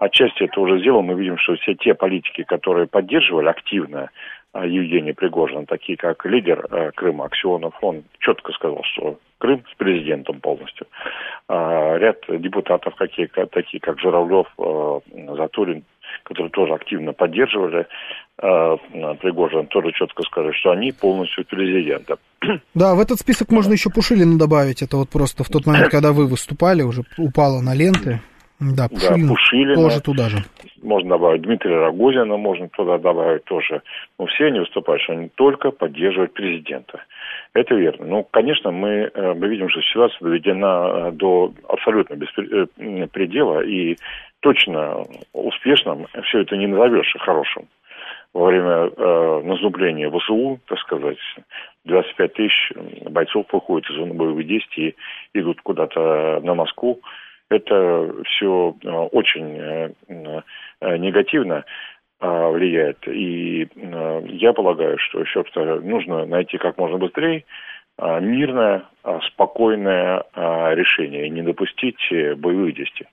Отчасти 0.00 0.44
это 0.44 0.60
уже 0.60 0.80
сделано, 0.80 1.12
мы 1.12 1.20
видим, 1.20 1.38
что 1.38 1.54
все 1.56 1.74
те 1.74 1.94
политики, 1.94 2.42
которые 2.42 2.86
поддерживали 2.86 3.48
активно 3.48 4.10
а, 4.52 4.66
Евгения 4.66 5.14
Пригожина, 5.14 5.66
такие 5.66 5.96
как 5.96 6.24
лидер 6.24 6.66
э, 6.70 6.90
Крыма 6.92 7.26
Аксионов, 7.26 7.74
он 7.80 8.04
четко 8.18 8.52
сказал, 8.52 8.82
что 8.84 9.18
Крым 9.38 9.64
с 9.72 9.74
президентом 9.76 10.40
полностью. 10.40 10.86
Ряд 11.48 12.18
депутатов, 12.28 12.94
такие 12.96 13.26
как 13.80 13.98
Журавлев, 13.98 14.46
Затулин, 15.36 15.82
которые 16.24 16.50
тоже 16.50 16.74
активно 16.74 17.12
поддерживали 17.12 17.86
э, 18.38 18.76
Пригожин, 19.20 19.66
тоже 19.66 19.92
четко 19.92 20.22
сказали, 20.22 20.52
что 20.52 20.70
они 20.72 20.92
полностью 20.92 21.44
президента. 21.44 22.16
Да, 22.74 22.94
в 22.94 23.00
этот 23.00 23.18
список 23.20 23.50
можно 23.50 23.72
еще 23.72 23.90
Пушилина 23.90 24.38
добавить. 24.38 24.82
Это 24.82 24.96
вот 24.96 25.08
просто 25.10 25.44
в 25.44 25.48
тот 25.48 25.66
момент, 25.66 25.90
когда 25.90 26.12
вы 26.12 26.26
выступали, 26.26 26.82
уже 26.82 27.02
упало 27.18 27.60
на 27.60 27.74
ленты. 27.74 28.20
Да, 28.60 28.88
Пушилин, 28.88 29.26
да, 29.26 29.34
Пушилина 29.34 29.74
тоже 29.74 30.00
туда 30.00 30.28
же. 30.28 30.38
Можно 30.82 31.10
добавить 31.10 31.42
Дмитрия 31.42 31.76
Рогозина, 31.76 32.36
можно 32.36 32.68
туда 32.68 32.98
добавить 32.98 33.44
тоже. 33.44 33.82
Но 34.18 34.26
все 34.26 34.46
они 34.46 34.60
выступают, 34.60 35.02
что 35.02 35.12
они 35.12 35.28
только 35.34 35.70
поддерживают 35.70 36.32
президента. 36.32 37.02
Это 37.54 37.74
верно. 37.74 38.06
Ну, 38.06 38.26
конечно, 38.30 38.70
мы, 38.70 39.10
э, 39.12 39.34
мы 39.34 39.48
видим, 39.48 39.68
что 39.68 39.80
ситуация 39.82 40.18
доведена 40.20 41.08
э, 41.08 41.12
до 41.12 41.52
абсолютно 41.68 42.14
беспредела, 42.14 43.60
и 43.62 43.96
точно 44.42 45.04
успешным 45.32 46.06
все 46.24 46.40
это 46.40 46.56
не 46.56 46.66
назовешь 46.66 47.14
хорошим. 47.20 47.68
Во 48.34 48.46
время 48.46 48.90
э, 48.96 49.42
наступления 49.44 50.10
ВСУ, 50.10 50.58
так 50.66 50.78
сказать, 50.80 51.18
25 51.84 52.32
тысяч 52.32 52.72
бойцов 53.10 53.46
выходят 53.52 53.88
из 53.90 53.96
зоны 53.96 54.14
боевых 54.14 54.46
действий 54.46 54.96
идут 55.34 55.60
куда-то 55.62 56.40
на 56.42 56.54
Москву. 56.54 57.00
Это 57.50 58.10
все 58.24 58.74
э, 58.82 58.88
очень 58.88 59.58
э, 59.58 59.90
э, 60.08 60.96
негативно 60.96 61.64
влияет. 62.20 62.98
И 63.08 63.66
я 64.28 64.52
полагаю, 64.52 64.96
что 64.96 65.20
еще 65.20 65.44
нужно 65.82 66.24
найти 66.24 66.56
как 66.56 66.78
можно 66.78 66.96
быстрее 66.96 67.44
мирное, 67.98 68.84
а, 69.04 69.18
спокойное 69.32 70.22
а, 70.32 70.74
решение, 70.74 71.28
не 71.28 71.42
допустить 71.42 71.98
э, 72.12 72.36
боевых 72.36 72.76
действий. 72.76 73.06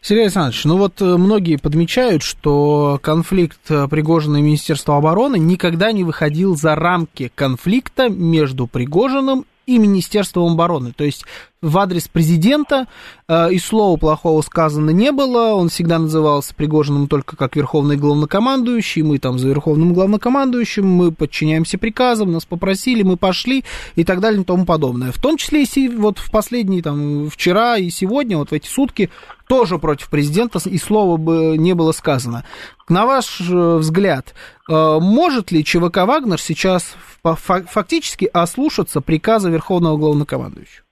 Сергей 0.00 0.24
Александрович, 0.24 0.64
ну 0.64 0.78
вот 0.78 1.00
э, 1.00 1.04
многие 1.04 1.58
подмечают, 1.58 2.24
что 2.24 2.98
конфликт 3.00 3.70
э, 3.70 3.86
Пригожина 3.88 4.38
и 4.38 4.42
Министерства 4.42 4.96
обороны 4.96 5.38
никогда 5.38 5.92
не 5.92 6.02
выходил 6.02 6.56
за 6.56 6.74
рамки 6.74 7.30
конфликта 7.36 8.08
между 8.08 8.66
Пригожиным 8.66 9.44
и 9.68 9.76
Министерством 9.76 10.54
обороны. 10.54 10.92
То 10.96 11.04
есть 11.04 11.24
в 11.60 11.76
адрес 11.76 12.08
президента 12.08 12.86
э, 13.28 13.52
и 13.52 13.58
слова 13.58 13.98
плохого 13.98 14.40
сказано 14.40 14.90
не 14.90 15.12
было. 15.12 15.52
Он 15.54 15.68
всегда 15.68 15.98
назывался 15.98 16.54
Пригожиным 16.54 17.06
только 17.06 17.36
как 17.36 17.54
верховный 17.54 17.96
главнокомандующий. 17.96 19.02
Мы 19.02 19.18
там 19.18 19.38
за 19.38 19.48
верховным 19.48 19.92
главнокомандующим, 19.92 20.86
мы 20.86 21.12
подчиняемся 21.12 21.76
приказам, 21.76 22.32
нас 22.32 22.46
попросили, 22.46 23.02
мы 23.02 23.18
пошли 23.18 23.64
и 23.94 24.04
так 24.04 24.20
далее 24.20 24.40
и 24.40 24.44
тому 24.44 24.64
подобное. 24.64 25.12
В 25.12 25.20
том 25.20 25.36
числе 25.36 25.64
и 25.64 25.88
вот 25.88 26.18
в 26.18 26.30
последние, 26.30 26.82
там, 26.82 27.28
вчера 27.28 27.76
и 27.76 27.90
сегодня, 27.90 28.38
вот 28.38 28.50
в 28.50 28.54
эти 28.54 28.66
сутки, 28.66 29.10
тоже 29.48 29.78
против 29.78 30.10
президента 30.10 30.58
и 30.64 30.78
слова 30.78 31.16
бы 31.16 31.56
не 31.56 31.74
было 31.74 31.92
сказано. 31.92 32.44
На 32.88 33.06
ваш 33.06 33.40
э, 33.40 33.76
взгляд, 33.76 34.34
э, 34.68 34.72
может 35.00 35.50
ли 35.50 35.64
ЧВК 35.64 35.98
«Вагнер» 36.06 36.38
сейчас 36.38 36.96
фактически 37.22 38.28
ослушаться 38.32 39.00
приказа 39.00 39.50
Верховного 39.50 39.96
Главнокомандующего? 39.96 40.84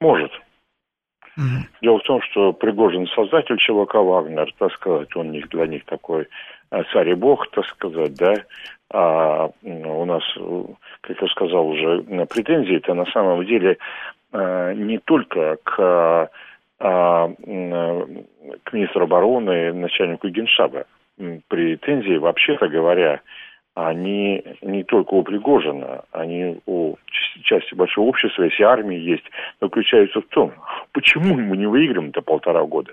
Может. 0.00 0.32
Угу. 1.36 1.66
Дело 1.82 1.98
в 1.98 2.02
том, 2.02 2.20
что 2.30 2.52
Пригожин 2.52 3.06
создатель 3.14 3.58
ЧВК 3.58 3.94
«Вагнер», 3.94 4.52
так 4.58 4.72
сказать, 4.72 5.14
он 5.16 5.30
них, 5.30 5.48
для 5.50 5.66
них 5.66 5.84
такой 5.84 6.26
э, 6.70 6.82
царь 6.92 7.10
и 7.10 7.14
бог, 7.14 7.48
так 7.50 7.64
сказать, 7.66 8.14
да, 8.14 8.34
а 8.92 9.50
у 9.62 10.04
нас, 10.04 10.22
как 11.00 11.20
я 11.20 11.28
сказал 11.28 11.66
уже, 11.66 12.02
претензии 12.26 12.76
это 12.76 12.94
на 12.94 13.04
самом 13.06 13.44
деле 13.44 13.78
не 14.32 14.98
только 14.98 15.56
к 15.64 16.30
к 16.78 18.72
министру 18.72 19.04
обороны, 19.04 19.72
начальнику 19.72 20.28
генштаба. 20.28 20.84
Претензии, 21.48 22.18
вообще-то 22.18 22.68
говоря, 22.68 23.22
они 23.74 24.42
не 24.62 24.84
только 24.84 25.14
у 25.14 25.22
Пригожина, 25.22 26.04
они 26.12 26.60
у 26.66 26.96
части 27.42 27.74
большого 27.74 28.08
общества, 28.08 28.44
если 28.44 28.62
армии 28.62 28.98
есть, 28.98 29.24
заключаются 29.60 30.20
в 30.20 30.26
том, 30.26 30.52
почему 30.92 31.34
мы 31.34 31.56
не 31.56 31.66
выиграем-то 31.66 32.22
полтора 32.22 32.64
года? 32.64 32.92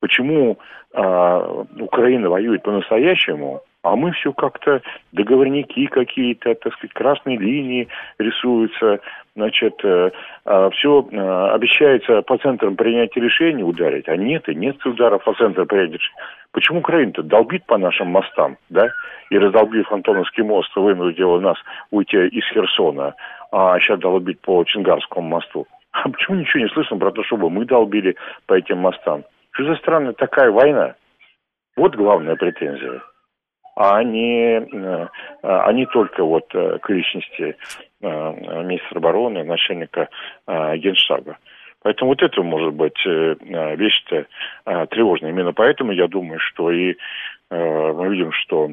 Почему 0.00 0.58
э, 0.92 1.64
Украина 1.80 2.28
воюет 2.28 2.62
по-настоящему, 2.62 3.62
а 3.84 3.96
мы 3.96 4.12
все 4.12 4.32
как-то 4.32 4.80
договорники 5.12 5.86
какие-то, 5.86 6.54
так 6.54 6.72
сказать, 6.72 6.94
красные 6.94 7.36
линии 7.36 7.86
рисуются, 8.18 9.00
значит, 9.36 9.74
э, 9.84 10.10
э, 10.46 10.70
все 10.72 11.06
э, 11.12 11.50
обещается 11.52 12.22
по 12.22 12.38
центрам 12.38 12.76
принятия 12.76 13.20
решений 13.20 13.62
ударить, 13.62 14.08
а 14.08 14.16
нет, 14.16 14.48
и 14.48 14.54
нет 14.54 14.84
ударов 14.86 15.22
по 15.24 15.34
центрам 15.34 15.66
принятия 15.66 15.98
решений. 15.98 16.16
Почему 16.52 16.78
Украина-то 16.78 17.22
долбит 17.22 17.66
по 17.66 17.76
нашим 17.76 18.08
мостам, 18.08 18.56
да, 18.70 18.88
и 19.28 19.36
раздолбив 19.36 19.92
Антоновский 19.92 20.44
мост, 20.44 20.74
вынудила 20.74 21.38
нас 21.40 21.58
уйти 21.90 22.16
из 22.28 22.44
Херсона, 22.54 23.14
а 23.52 23.78
сейчас 23.80 24.00
долбить 24.00 24.40
по 24.40 24.64
Чингарскому 24.64 25.28
мосту? 25.28 25.66
А 25.92 26.08
почему 26.08 26.38
ничего 26.38 26.62
не 26.62 26.70
слышно 26.70 26.96
про 26.96 27.12
то, 27.12 27.22
чтобы 27.22 27.50
мы 27.50 27.66
долбили 27.66 28.16
по 28.46 28.54
этим 28.54 28.78
мостам? 28.78 29.24
Что 29.50 29.64
за 29.64 29.76
странная 29.76 30.14
такая 30.14 30.50
война? 30.50 30.94
Вот 31.76 31.94
главная 31.96 32.36
претензия 32.36 33.02
а 33.76 34.02
не, 34.02 34.60
э, 34.60 35.08
а 35.42 35.72
не 35.72 35.86
только 35.86 36.24
вот 36.24 36.46
э, 36.54 36.78
к 36.78 36.88
личности 36.90 37.56
э, 38.00 38.06
министра 38.64 38.98
обороны, 38.98 39.44
начальника 39.44 40.08
генштаба. 40.46 41.38
Поэтому 41.82 42.12
вот 42.12 42.22
это 42.22 42.42
может 42.42 42.72
быть 42.72 42.98
вещь-то 43.04 44.26
тревожная. 44.86 45.30
Именно 45.30 45.52
поэтому 45.52 45.92
я 45.92 46.08
думаю, 46.08 46.38
что 46.38 46.70
и 46.70 46.96
мы 47.50 48.08
видим, 48.08 48.32
что 48.32 48.72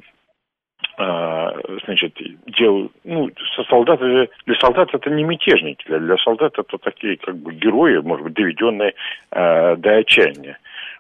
значит, 1.86 2.18
дел, 2.58 2.90
ну, 3.04 3.30
со 3.56 3.64
солдата, 3.66 4.30
для 4.46 4.56
солдат 4.60 4.94
это 4.94 5.10
не 5.10 5.24
мятежники, 5.24 5.86
для, 5.88 6.00
для 6.00 6.18
солдат 6.18 6.58
это 6.58 6.78
такие 6.78 7.18
как 7.18 7.36
бы 7.36 7.54
герои, 7.54 7.98
может 7.98 8.24
быть, 8.24 8.34
доведенные 8.34 8.94
э, 9.32 9.76
до 9.76 9.98
отчаяния. 9.98 10.58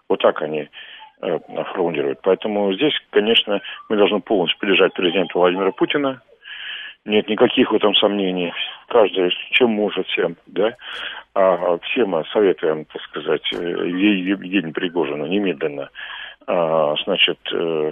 Вот 0.09 0.21
так 0.21 0.41
они 0.41 0.69
Э, 1.23 1.37
формулирует. 1.73 2.19
Поэтому 2.23 2.73
здесь, 2.73 2.93
конечно, 3.11 3.61
мы 3.89 3.95
должны 3.95 4.21
полностью 4.21 4.59
поддержать 4.59 4.93
президента 4.93 5.37
Владимира 5.37 5.71
Путина. 5.71 6.19
Нет 7.05 7.29
никаких 7.29 7.71
в 7.71 7.75
этом 7.75 7.93
сомнений. 7.93 8.51
Каждый 8.87 9.29
чем 9.51 9.69
может 9.69 10.07
всем, 10.07 10.35
да. 10.47 10.75
А 11.35 11.77
все 11.83 12.05
мы 12.05 12.25
советуем, 12.33 12.85
так 12.85 13.01
сказать, 13.03 13.47
э, 13.53 13.57
Евгению 13.57 14.73
Пригожину 14.73 15.27
немедленно, 15.27 15.89
а, 16.47 16.95
значит, 17.03 17.37
э, 17.53 17.91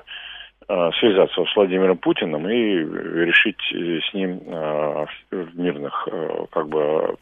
а, 0.67 0.91
связаться 0.93 1.45
с 1.45 1.55
Владимиром 1.55 1.97
Путиным 1.99 2.49
и 2.49 2.55
решить 2.55 3.61
с 3.61 4.13
ним 4.15 4.41
а, 4.47 5.05
в 5.29 5.59
мирных, 5.59 6.07
как 6.51 6.67
бы, 6.67 7.15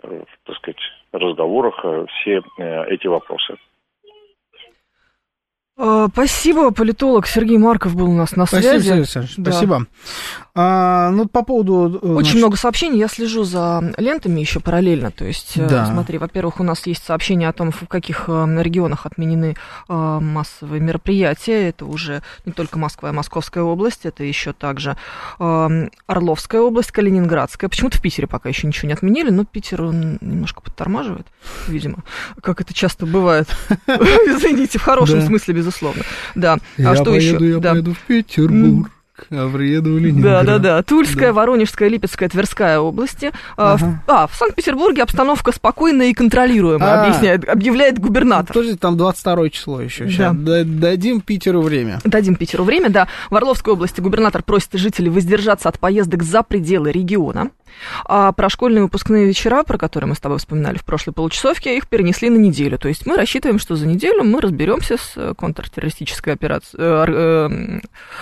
так 0.00 0.56
сказать, 0.56 0.80
разговорах 1.12 1.84
все 2.20 2.42
эти 2.86 3.08
вопросы. 3.08 3.56
А, 5.78 6.08
спасибо, 6.08 6.70
политолог 6.70 7.26
Сергей 7.26 7.56
Марков 7.56 7.96
был 7.96 8.10
у 8.10 8.14
нас 8.14 8.36
на 8.36 8.46
связи. 8.46 8.84
Спасибо, 8.84 9.06
Сергей 9.06 9.34
да. 9.38 9.52
спасибо. 9.52 9.86
А, 10.54 11.10
ну, 11.10 11.26
по 11.26 11.42
поводу... 11.42 11.98
Очень 12.02 12.12
значит... 12.12 12.34
много 12.34 12.56
сообщений. 12.58 12.98
Я 12.98 13.08
слежу 13.08 13.44
за 13.44 13.94
лентами 13.96 14.38
еще 14.40 14.60
параллельно. 14.60 15.10
То 15.10 15.24
есть, 15.24 15.56
э, 15.56 15.66
да. 15.66 15.86
смотри, 15.86 16.18
во-первых, 16.18 16.60
у 16.60 16.62
нас 16.62 16.86
есть 16.86 17.02
сообщение 17.02 17.48
о 17.48 17.54
том, 17.54 17.72
в 17.72 17.88
каких 17.88 18.24
э, 18.26 18.62
регионах 18.62 19.06
отменены 19.06 19.56
э, 19.88 19.92
массовые 19.94 20.82
мероприятия. 20.82 21.70
Это 21.70 21.86
уже 21.86 22.22
не 22.44 22.52
только 22.52 22.78
Москва 22.78 23.08
и 23.08 23.12
Московская 23.12 23.62
область, 23.62 24.04
это 24.04 24.24
еще 24.24 24.52
также 24.52 24.96
Орловская 25.38 26.60
область, 26.60 26.92
Калининградская. 26.92 27.70
Почему-то 27.70 27.96
в 27.96 28.02
Питере 28.02 28.26
пока 28.26 28.50
еще 28.50 28.66
ничего 28.66 28.88
не 28.88 28.94
отменили, 28.94 29.30
но 29.30 29.46
Питер 29.46 29.82
он 29.82 30.18
немножко 30.20 30.60
подтормаживает, 30.60 31.26
видимо, 31.66 32.04
как 32.42 32.60
это 32.60 32.74
часто 32.74 33.06
бывает. 33.06 33.48
Извините, 33.86 34.78
в 34.78 34.82
хорошем 34.82 35.22
смысле, 35.22 35.54
безусловно. 35.62 36.02
Да. 36.34 36.58
А 36.78 36.96
что 36.96 37.14
еще? 37.14 37.38
Я 37.40 37.60
поеду 37.60 37.94
в 37.94 37.98
Петербург. 38.00 38.90
А 39.30 39.52
приеду 39.52 39.92
в 39.94 39.98
Ленинград. 39.98 40.46
Да, 40.46 40.58
да, 40.58 40.76
да. 40.76 40.82
Тульская, 40.82 41.28
да. 41.28 41.32
Воронежская, 41.34 41.88
Липецкая, 41.88 42.28
Тверская 42.30 42.78
области. 42.78 43.30
А, 43.56 43.74
ага. 43.74 44.02
В, 44.06 44.10
а, 44.10 44.26
в 44.26 44.34
Санкт-Петербурге 44.34 45.02
обстановка 45.02 45.52
спокойная 45.52 46.06
и 46.06 46.14
контролируемая, 46.14 47.02
а, 47.02 47.04
объясняет, 47.04 47.46
объявляет 47.46 47.98
губернатор. 47.98 48.54
Тоже 48.54 48.76
там 48.76 48.96
22 48.96 49.50
число 49.50 49.80
еще. 49.82 50.08
Сейчас. 50.08 50.34
Да. 50.34 50.62
Дадим 50.64 51.20
Питеру 51.20 51.60
время. 51.60 52.00
Дадим 52.04 52.36
Питеру 52.36 52.64
время, 52.64 52.88
да. 52.88 53.06
В 53.28 53.36
Орловской 53.36 53.74
области 53.74 54.00
губернатор 54.00 54.42
просит 54.42 54.72
жителей 54.72 55.10
воздержаться 55.10 55.68
от 55.68 55.78
поездок 55.78 56.22
за 56.22 56.42
пределы 56.42 56.90
региона. 56.90 57.50
А 58.04 58.32
про 58.32 58.48
школьные 58.48 58.82
выпускные 58.82 59.26
вечера, 59.26 59.62
про 59.62 59.78
которые 59.78 60.08
мы 60.08 60.14
с 60.14 60.20
тобой 60.20 60.38
вспоминали 60.38 60.78
в 60.78 60.84
прошлой 60.84 61.12
получасовке, 61.12 61.76
их 61.76 61.88
перенесли 61.88 62.30
на 62.30 62.36
неделю. 62.36 62.78
То 62.78 62.88
есть 62.88 63.06
мы 63.06 63.16
рассчитываем, 63.16 63.58
что 63.58 63.76
за 63.76 63.86
неделю 63.86 64.24
мы 64.24 64.40
разберемся 64.40 64.96
с 64.96 65.12
э, 65.16 65.34
контртеррористической 65.36 66.32
операцией, 66.34 66.82
э, 66.82 67.04
э, 67.08 67.80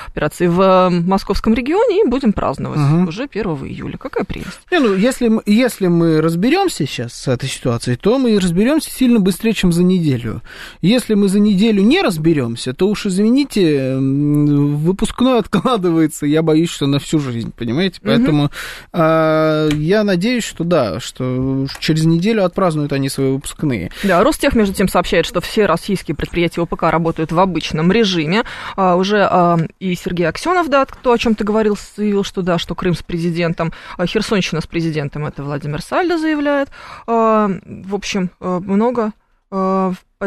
операцией 0.08 0.48
в 0.48 0.89
московском 0.90 1.54
регионе 1.54 2.02
и 2.02 2.08
будем 2.08 2.32
праздновать 2.32 2.78
угу. 2.78 3.08
уже 3.08 3.24
1 3.24 3.42
июля. 3.42 3.96
Какая 3.96 4.24
прелесть. 4.24 4.60
Не, 4.70 4.78
ну, 4.78 4.94
если, 4.94 5.30
если 5.46 5.86
мы 5.86 6.20
разберемся 6.20 6.86
сейчас 6.86 7.14
с 7.14 7.28
этой 7.28 7.48
ситуацией, 7.48 7.96
то 7.96 8.18
мы 8.18 8.38
разберемся 8.38 8.90
сильно 8.90 9.20
быстрее, 9.20 9.52
чем 9.52 9.72
за 9.72 9.82
неделю. 9.82 10.42
Если 10.80 11.14
мы 11.14 11.28
за 11.28 11.40
неделю 11.40 11.82
не 11.82 12.02
разберемся, 12.02 12.72
то 12.72 12.88
уж 12.88 13.06
извините, 13.06 13.96
выпускной 13.96 15.38
откладывается, 15.40 16.26
я 16.26 16.42
боюсь, 16.42 16.70
что 16.70 16.86
на 16.86 16.98
всю 16.98 17.18
жизнь, 17.18 17.52
понимаете? 17.56 18.00
Поэтому 18.02 18.44
угу. 18.44 18.52
я 18.92 20.04
надеюсь, 20.04 20.44
что 20.44 20.64
да, 20.64 21.00
что 21.00 21.66
через 21.78 22.04
неделю 22.04 22.44
отпразднуют 22.44 22.92
они 22.92 23.08
свои 23.08 23.30
выпускные. 23.30 23.90
Да, 24.02 24.22
Ростех, 24.22 24.54
между 24.54 24.74
тем, 24.74 24.88
сообщает, 24.88 25.26
что 25.26 25.40
все 25.40 25.66
российские 25.66 26.14
предприятия 26.14 26.62
ОПК 26.62 26.84
работают 26.84 27.32
в 27.32 27.38
обычном 27.38 27.92
режиме. 27.92 28.44
А, 28.76 28.96
уже 28.96 29.26
а, 29.30 29.58
и 29.78 29.94
Сергей 29.94 30.28
Аксенов, 30.28 30.68
да, 30.70 30.86
кто 30.86 31.12
о 31.12 31.18
чем 31.18 31.34
ты 31.34 31.44
говорил, 31.44 31.76
заявил, 31.96 32.24
что 32.24 32.42
да, 32.42 32.58
что 32.58 32.74
Крым 32.74 32.94
с 32.94 33.02
президентом, 33.02 33.72
а 33.98 34.06
Херсонщина 34.06 34.60
с 34.60 34.66
президентом, 34.66 35.26
это 35.26 35.42
Владимир 35.42 35.82
Сальдо 35.82 36.16
заявляет. 36.18 36.70
А, 37.06 37.50
в 37.64 37.94
общем, 37.94 38.30
а, 38.40 38.60
много 38.60 39.12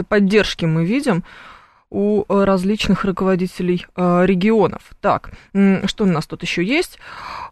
поддержки 0.09 0.65
мы 0.65 0.85
видим 0.85 1.23
у 1.89 2.25
различных 2.27 3.05
руководителей 3.05 3.85
регионов. 3.95 4.81
Так, 4.99 5.31
что 5.85 6.03
у 6.03 6.07
нас 6.07 6.25
тут 6.25 6.41
еще 6.41 6.63
есть? 6.63 6.99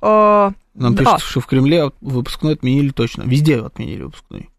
Нам 0.01 0.53
да. 0.73 1.03
пишут, 1.03 1.21
что 1.21 1.39
в 1.39 1.45
Кремле 1.45 1.91
выпускной 2.01 2.53
отменили 2.53 2.89
точно. 2.89 3.23
Везде 3.23 3.61
отменили 3.61 4.03
выпускной. 4.03 4.49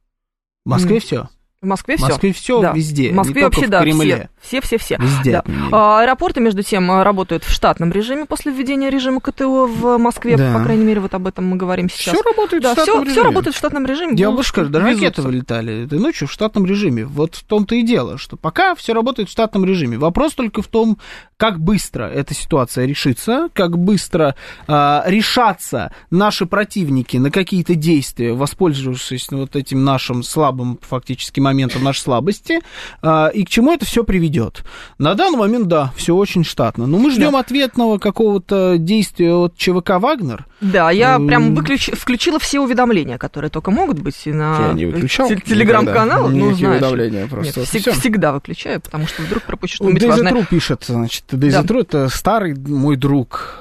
В 0.64 0.70
Москве 0.70 0.98
mm. 0.98 1.00
все. 1.00 1.28
В 1.62 1.66
Москве 1.66 1.96
все. 1.96 2.06
В 2.06 2.08
Москве 2.08 2.32
все 2.32 2.60
да. 2.60 2.72
везде. 2.72 3.12
В 3.12 3.14
Москве 3.14 3.44
вообще, 3.44 3.66
в 3.66 3.70
да, 3.70 3.82
Кремле. 3.82 4.30
все, 4.40 4.60
все, 4.60 4.78
все. 4.78 4.96
Везде. 4.98 5.30
Да. 5.30 5.44
А, 5.70 6.00
аэропорты, 6.00 6.40
между 6.40 6.64
тем, 6.64 6.90
работают 6.90 7.44
в 7.44 7.52
штатном 7.52 7.92
режиме 7.92 8.24
после 8.24 8.50
введения 8.50 8.90
режима 8.90 9.20
КТО 9.20 9.68
в 9.68 9.96
Москве. 9.96 10.36
Да. 10.36 10.54
По 10.54 10.64
крайней 10.64 10.84
мере, 10.84 10.98
вот 10.98 11.14
об 11.14 11.28
этом 11.28 11.46
мы 11.46 11.56
говорим 11.56 11.88
сейчас. 11.88 12.14
Все 12.14 12.22
работает 12.24 12.64
да, 12.64 12.70
в 12.70 12.72
штатном 12.72 12.96
все, 12.96 13.02
режиме. 13.04 13.12
Все 13.12 13.22
работает 13.22 13.54
в 13.54 13.58
штатном 13.58 13.86
режиме. 13.86 14.14
Я 14.16 14.32
бы 14.32 14.42
сказал, 14.42 14.72
даже 14.72 14.86
ракеты 14.86 15.22
вылетали 15.22 15.84
этой 15.84 16.00
ночью 16.00 16.26
в 16.26 16.32
штатном 16.32 16.66
режиме. 16.66 17.04
Вот 17.04 17.36
в 17.36 17.44
том-то 17.44 17.76
и 17.76 17.82
дело, 17.82 18.18
что 18.18 18.36
пока 18.36 18.74
все 18.74 18.92
работает 18.92 19.28
в 19.28 19.32
штатном 19.32 19.64
режиме. 19.64 19.98
Вопрос 19.98 20.34
только 20.34 20.62
в 20.62 20.66
том, 20.66 20.98
как 21.36 21.60
быстро 21.60 22.06
эта 22.06 22.34
ситуация 22.34 22.86
решится, 22.86 23.50
как 23.52 23.78
быстро 23.78 24.34
а, 24.66 25.04
решатся 25.06 25.92
наши 26.10 26.44
противники 26.44 27.18
на 27.18 27.30
какие-то 27.30 27.76
действия, 27.76 28.32
воспользовавшись 28.32 29.28
вот 29.30 29.54
этим 29.54 29.84
нашим 29.84 30.24
слабым 30.24 30.80
фактически 30.82 31.38
моментом 31.38 31.51
нашей 31.82 32.00
слабости 32.00 32.60
а, 33.02 33.28
и 33.28 33.44
к 33.44 33.48
чему 33.48 33.72
это 33.72 33.84
все 33.84 34.04
приведет. 34.04 34.64
На 34.98 35.14
данный 35.14 35.38
момент, 35.38 35.68
да, 35.68 35.92
все 35.96 36.14
очень 36.14 36.44
штатно. 36.44 36.86
Но 36.86 36.98
мы 36.98 37.10
ждем 37.10 37.32
да. 37.32 37.40
ответного 37.40 37.98
какого-то 37.98 38.76
действия 38.78 39.34
от 39.34 39.56
ЧВК 39.56 39.90
«Вагнер». 39.98 40.46
Да, 40.60 40.90
я 40.90 41.18
прям 41.18 41.54
выключ... 41.54 41.90
включила 41.92 42.38
все 42.38 42.60
уведомления, 42.60 43.18
которые 43.18 43.50
только 43.50 43.70
могут 43.70 43.98
быть 43.98 44.26
и 44.26 44.32
на 44.32 44.68
я 44.68 44.72
не 44.72 44.86
выключал 44.86 45.28
телеграм-канал. 45.28 46.28
Ну, 46.28 46.54
знаешь, 46.54 46.82
уведомления 46.82 47.26
просто. 47.26 47.60
Нет, 47.60 47.68
всег... 47.68 47.94
всегда 47.94 48.32
выключаю, 48.32 48.80
потому 48.80 49.06
что 49.06 49.22
вдруг 49.22 49.42
пропущу 49.42 49.76
что-нибудь 49.76 50.02
важное. 50.04 50.32
Дейзетру 50.32 50.46
пишет, 50.48 50.84
значит, 50.86 51.24
Дейзетру 51.32 51.78
да. 51.78 51.80
это 51.82 52.08
старый 52.08 52.54
мой 52.54 52.96
друг 52.96 53.56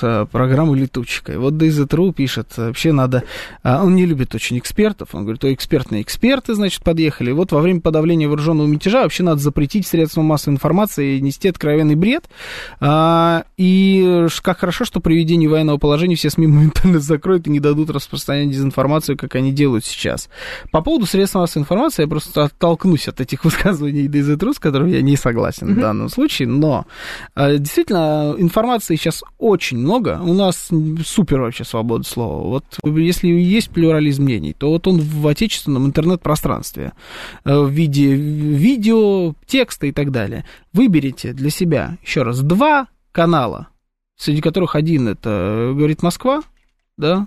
с 0.00 0.06
э, 0.06 0.26
программой 0.30 0.78
«Летучкой». 0.78 1.38
Вот 1.38 1.56
Дейзетру 1.56 2.12
пишет, 2.12 2.52
вообще 2.56 2.92
надо... 2.92 3.24
А, 3.62 3.84
он 3.84 3.94
не 3.94 4.06
любит 4.06 4.34
очень 4.34 4.58
экспертов, 4.58 5.10
он 5.14 5.22
говорит, 5.22 5.40
то 5.40 5.52
экспертные 5.52 6.02
эксперты, 6.02 6.54
значит, 6.54 6.82
подъехали. 6.82 7.32
Вот 7.32 7.52
во 7.52 7.60
время 7.60 7.80
подавления 7.80 8.28
вооруженного 8.28 8.66
мятежа 8.66 9.02
вообще 9.02 9.22
надо 9.22 9.40
запретить 9.40 9.86
средства 9.86 10.22
массовой 10.22 10.54
информации 10.54 11.16
и 11.16 11.20
нести 11.20 11.48
откровенный 11.48 11.94
бред. 11.94 12.28
А, 12.80 13.44
и 13.56 14.26
как 14.42 14.60
хорошо, 14.60 14.84
что 14.84 15.00
при 15.00 15.14
введении 15.14 15.46
военного 15.46 15.78
положения 15.78 16.16
все 16.16 16.30
СМИ 16.30 16.46
моментально 16.46 17.00
закроют 17.00 17.46
и 17.46 17.50
не 17.50 17.60
дадут 17.60 17.90
распространять 17.90 18.50
дезинформацию, 18.50 19.16
как 19.16 19.34
они 19.34 19.52
делают 19.52 19.84
сейчас. 19.84 20.28
По 20.70 20.80
поводу 20.80 21.06
средств 21.06 21.36
массовой 21.36 21.62
информации 21.62 22.02
я 22.02 22.08
просто 22.08 22.44
оттолкнусь 22.44 23.08
от 23.08 23.20
этих 23.20 23.44
высказываний 23.44 24.08
Дейзетру, 24.08 24.54
с 24.54 24.58
которыми 24.58 24.92
я 24.92 25.02
не 25.02 25.16
согласен 25.16 25.68
mm-hmm. 25.68 25.74
в 25.74 25.80
данном 25.80 26.08
случае, 26.08 26.48
но 26.48 26.86
а, 27.34 27.56
действительно 27.56 28.34
информации 28.38 28.96
сейчас 28.96 29.22
очень 29.38 29.78
много. 29.78 29.89
У 30.22 30.34
нас 30.34 30.70
супер 31.04 31.40
вообще 31.40 31.64
свобода 31.64 32.04
слова. 32.04 32.46
Вот 32.46 32.64
если 32.84 33.28
есть 33.28 33.70
плюрализм 33.70 34.24
мнений, 34.24 34.52
то 34.52 34.70
вот 34.70 34.86
он 34.86 35.00
в 35.00 35.26
отечественном 35.26 35.86
интернет-пространстве 35.86 36.92
э, 37.44 37.58
в 37.58 37.68
виде 37.68 38.14
видео, 38.14 39.34
текста 39.46 39.86
и 39.86 39.92
так 39.92 40.10
далее. 40.10 40.44
Выберите 40.72 41.32
для 41.32 41.50
себя, 41.50 41.98
еще 42.02 42.22
раз, 42.22 42.40
два 42.40 42.88
канала, 43.12 43.68
среди 44.16 44.40
которых 44.40 44.76
один 44.76 45.08
это 45.08 45.72
«Говорит 45.74 46.02
Москва», 46.02 46.42
да, 46.96 47.26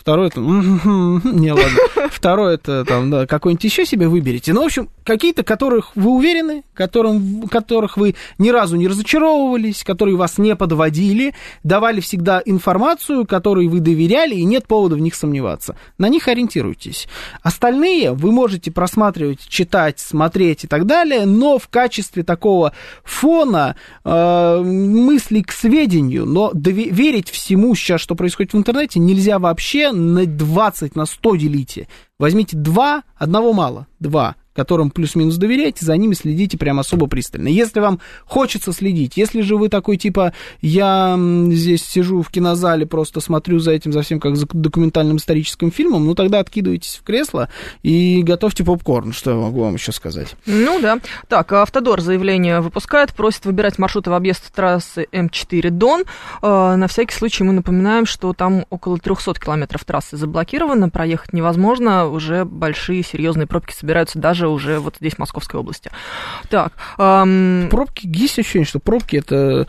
Второй 0.00 0.28
это... 0.28 0.40
Не, 0.40 1.52
ладно. 1.52 1.78
Второй 2.10 2.54
это 2.54 2.86
там, 2.86 3.10
да, 3.10 3.26
какой-нибудь 3.26 3.64
еще 3.64 3.84
себе 3.84 4.08
выберите. 4.08 4.54
Ну, 4.54 4.62
в 4.62 4.64
общем, 4.64 4.88
какие-то, 5.04 5.42
которых 5.42 5.94
вы 5.94 6.12
уверены, 6.12 6.64
которым, 6.72 7.46
которых 7.48 7.98
вы 7.98 8.14
ни 8.38 8.48
разу 8.48 8.76
не 8.76 8.88
разочаровывались, 8.88 9.84
которые 9.84 10.16
вас 10.16 10.38
не 10.38 10.56
подводили, 10.56 11.34
давали 11.64 12.00
всегда 12.00 12.40
информацию, 12.42 13.26
которой 13.26 13.68
вы 13.68 13.80
доверяли, 13.80 14.36
и 14.36 14.44
нет 14.44 14.66
повода 14.66 14.94
в 14.94 15.00
них 15.00 15.14
сомневаться. 15.14 15.76
На 15.98 16.08
них 16.08 16.28
ориентируйтесь. 16.28 17.06
Остальные 17.42 18.12
вы 18.12 18.32
можете 18.32 18.70
просматривать, 18.70 19.46
читать, 19.48 20.00
смотреть 20.00 20.64
и 20.64 20.66
так 20.66 20.86
далее, 20.86 21.26
но 21.26 21.58
в 21.58 21.68
качестве 21.68 22.22
такого 22.22 22.72
фона 23.04 23.76
э, 24.04 24.62
мыслей 24.64 25.42
к 25.42 25.52
сведению, 25.52 26.24
но 26.24 26.52
дове- 26.54 26.88
верить 26.88 27.28
всему 27.28 27.74
сейчас, 27.74 28.00
что 28.00 28.14
происходит 28.14 28.54
в 28.54 28.56
интернете, 28.56 28.98
нельзя 28.98 29.38
вообще 29.38 29.89
на 29.92 30.26
20, 30.26 30.96
на 30.96 31.06
100 31.06 31.36
делите. 31.36 31.88
Возьмите 32.18 32.56
два, 32.56 33.02
одного 33.16 33.52
мало, 33.52 33.86
два 33.98 34.36
которым 34.54 34.90
плюс-минус 34.90 35.36
доверяете, 35.36 35.84
за 35.84 35.96
ними 35.96 36.14
следите 36.14 36.58
прям 36.58 36.80
особо 36.80 37.06
пристально. 37.06 37.48
Если 37.48 37.80
вам 37.80 38.00
хочется 38.24 38.72
следить, 38.72 39.16
если 39.16 39.40
же 39.42 39.56
вы 39.56 39.68
такой 39.68 39.96
типа, 39.96 40.32
я 40.60 41.18
здесь 41.50 41.84
сижу 41.84 42.22
в 42.22 42.30
кинозале, 42.30 42.86
просто 42.86 43.20
смотрю 43.20 43.58
за 43.58 43.72
этим, 43.72 43.92
за 43.92 44.02
всем, 44.02 44.20
как 44.20 44.36
за 44.36 44.46
документальным 44.52 45.16
историческим 45.18 45.70
фильмом, 45.70 46.04
ну 46.04 46.14
тогда 46.14 46.40
откидывайтесь 46.40 46.96
в 46.96 47.02
кресло 47.02 47.48
и 47.82 48.22
готовьте 48.22 48.64
попкорн, 48.64 49.12
что 49.12 49.30
я 49.30 49.36
могу 49.36 49.60
вам 49.60 49.74
еще 49.74 49.92
сказать. 49.92 50.34
Ну 50.46 50.80
да. 50.80 50.98
Так, 51.28 51.52
Автодор 51.52 52.00
заявление 52.00 52.60
выпускает, 52.60 53.14
просит 53.14 53.44
выбирать 53.44 53.78
маршруты 53.78 54.10
в 54.10 54.14
объезд 54.14 54.52
трассы 54.52 55.06
М4 55.12 55.70
Дон. 55.70 56.04
А, 56.42 56.76
на 56.76 56.88
всякий 56.88 57.14
случай 57.14 57.44
мы 57.44 57.52
напоминаем, 57.52 58.06
что 58.06 58.32
там 58.32 58.66
около 58.70 58.98
300 58.98 59.34
километров 59.34 59.84
трассы 59.84 60.16
заблокировано, 60.16 60.88
проехать 60.88 61.32
невозможно, 61.32 62.08
уже 62.08 62.44
большие 62.44 63.02
серьезные 63.02 63.46
пробки 63.46 63.72
собираются 63.72 64.18
даже 64.18 64.39
даже 64.40 64.48
уже 64.48 64.78
вот 64.78 64.96
здесь, 65.00 65.14
в 65.14 65.18
Московской 65.18 65.60
области. 65.60 65.90
Так. 66.48 66.72
Эм... 66.98 67.68
Пробки, 67.70 68.06
есть 68.12 68.38
ощущение, 68.38 68.66
что 68.66 68.78
пробки 68.80 69.16
это 69.16 69.66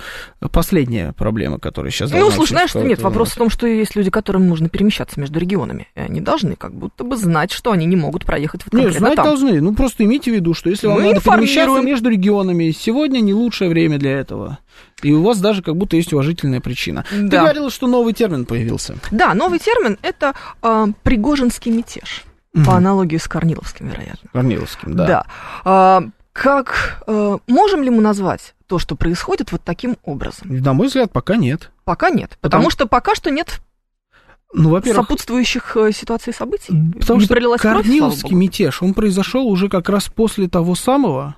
последняя 0.51 1.13
проблема, 1.13 1.59
которая 1.59 1.91
сейчас 1.91 2.11
Ну, 2.11 2.31
слушай, 2.31 2.51
знаешь, 2.53 2.69
что 2.69 2.81
нет, 2.81 3.01
вопрос 3.01 3.31
в 3.31 3.35
том, 3.35 3.49
что 3.49 3.67
есть 3.67 3.95
люди, 3.95 4.09
которым 4.09 4.47
нужно 4.47 4.69
перемещаться 4.69 5.19
между 5.19 5.39
регионами. 5.39 5.87
И 5.95 5.99
они 5.99 6.21
должны 6.21 6.55
как 6.55 6.73
будто 6.73 7.03
бы 7.03 7.17
знать, 7.17 7.51
что 7.51 7.71
они 7.71 7.85
не 7.85 7.95
могут 7.95 8.25
проехать 8.25 8.63
вот 8.63 8.71
конкретно 8.71 8.89
Нет, 8.91 8.99
знать 8.99 9.15
там. 9.15 9.25
должны. 9.25 9.61
Ну, 9.61 9.75
просто 9.75 10.03
имейте 10.05 10.31
в 10.31 10.35
виду, 10.35 10.53
что 10.53 10.69
если 10.69 10.87
вам 10.87 10.97
Мы 11.01 11.07
надо 11.07 11.21
перемещаться 11.21 11.81
между 11.81 12.09
регионами, 12.09 12.71
сегодня 12.71 13.19
не 13.19 13.33
лучшее 13.33 13.69
время 13.69 13.97
для 13.97 14.11
этого. 14.11 14.59
И 15.03 15.11
у 15.11 15.21
вас 15.23 15.39
даже 15.39 15.61
как 15.61 15.75
будто 15.75 15.97
есть 15.97 16.13
уважительная 16.13 16.61
причина. 16.61 17.03
Ты 17.09 17.27
Да. 17.27 17.41
говорила, 17.41 17.69
что 17.69 17.87
новый 17.87 18.13
термин 18.13 18.45
появился. 18.45 18.95
Да, 19.09 19.33
новый 19.33 19.59
термин 19.59 19.97
это 20.01 20.33
э, 20.61 20.87
пригожинский 21.03 21.71
мятеж. 21.71 22.23
По 22.65 22.75
аналогии 22.75 23.17
с 23.17 23.27
Корниловским, 23.27 23.87
вероятно. 23.87 24.29
Корниловским, 24.33 24.93
да. 24.95 25.07
Да. 25.07 25.25
А, 25.63 26.03
как 26.33 27.03
э, 27.07 27.37
можем 27.47 27.83
ли 27.83 27.89
мы 27.89 28.01
назвать 28.01 28.55
то, 28.67 28.77
что 28.79 28.95
происходит 28.95 29.51
вот 29.51 29.61
таким 29.63 29.97
образом? 30.03 30.47
На 30.49 30.73
мой 30.73 30.87
взгляд, 30.87 31.11
пока 31.11 31.35
нет. 31.37 31.71
Пока 31.85 32.09
нет. 32.09 32.37
Потому- 32.41 32.63
Потому 32.63 32.69
что 32.71 32.87
пока 32.87 33.15
что 33.15 33.31
нет 33.31 33.61
Ну, 34.53 34.69
во-первых, 34.69 35.05
сопутствующих 35.05 35.77
э, 35.77 35.91
ситуаций 35.93 36.33
событий. 36.33 36.73
Потому 36.99 37.19
не 37.19 37.25
что 37.25 37.35
кровь, 37.35 37.61
Корниловский 37.61 38.35
мятеж, 38.35 38.81
он 38.81 38.93
произошел 38.93 39.47
уже 39.47 39.69
как 39.69 39.87
раз 39.89 40.07
после 40.09 40.47
того 40.49 40.75
самого 40.75 41.35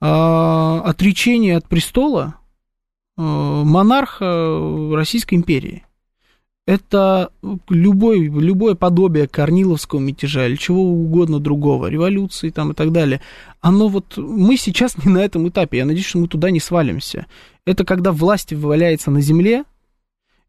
а, 0.00 0.82
отречения 0.84 1.56
от 1.56 1.66
престола 1.68 2.34
а, 3.16 3.22
монарха 3.64 4.60
Российской 4.94 5.34
империи. 5.34 5.84
Это 6.66 7.30
любой, 7.68 8.20
любое 8.20 8.74
подобие 8.74 9.28
Корниловского 9.28 10.00
мятежа 10.00 10.46
или 10.46 10.56
чего 10.56 10.82
угодно 10.82 11.38
другого, 11.38 11.88
революции 11.88 12.48
там 12.48 12.72
и 12.72 12.74
так 12.74 12.90
далее, 12.90 13.20
оно 13.60 13.88
вот, 13.88 14.16
мы 14.16 14.56
сейчас 14.56 14.96
не 15.04 15.12
на 15.12 15.18
этом 15.18 15.46
этапе, 15.48 15.78
я 15.78 15.84
надеюсь, 15.84 16.06
что 16.06 16.18
мы 16.18 16.28
туда 16.28 16.50
не 16.50 16.60
свалимся. 16.60 17.26
Это 17.66 17.84
когда 17.84 18.12
власть 18.12 18.52
валяется 18.52 19.10
на 19.10 19.20
земле, 19.20 19.64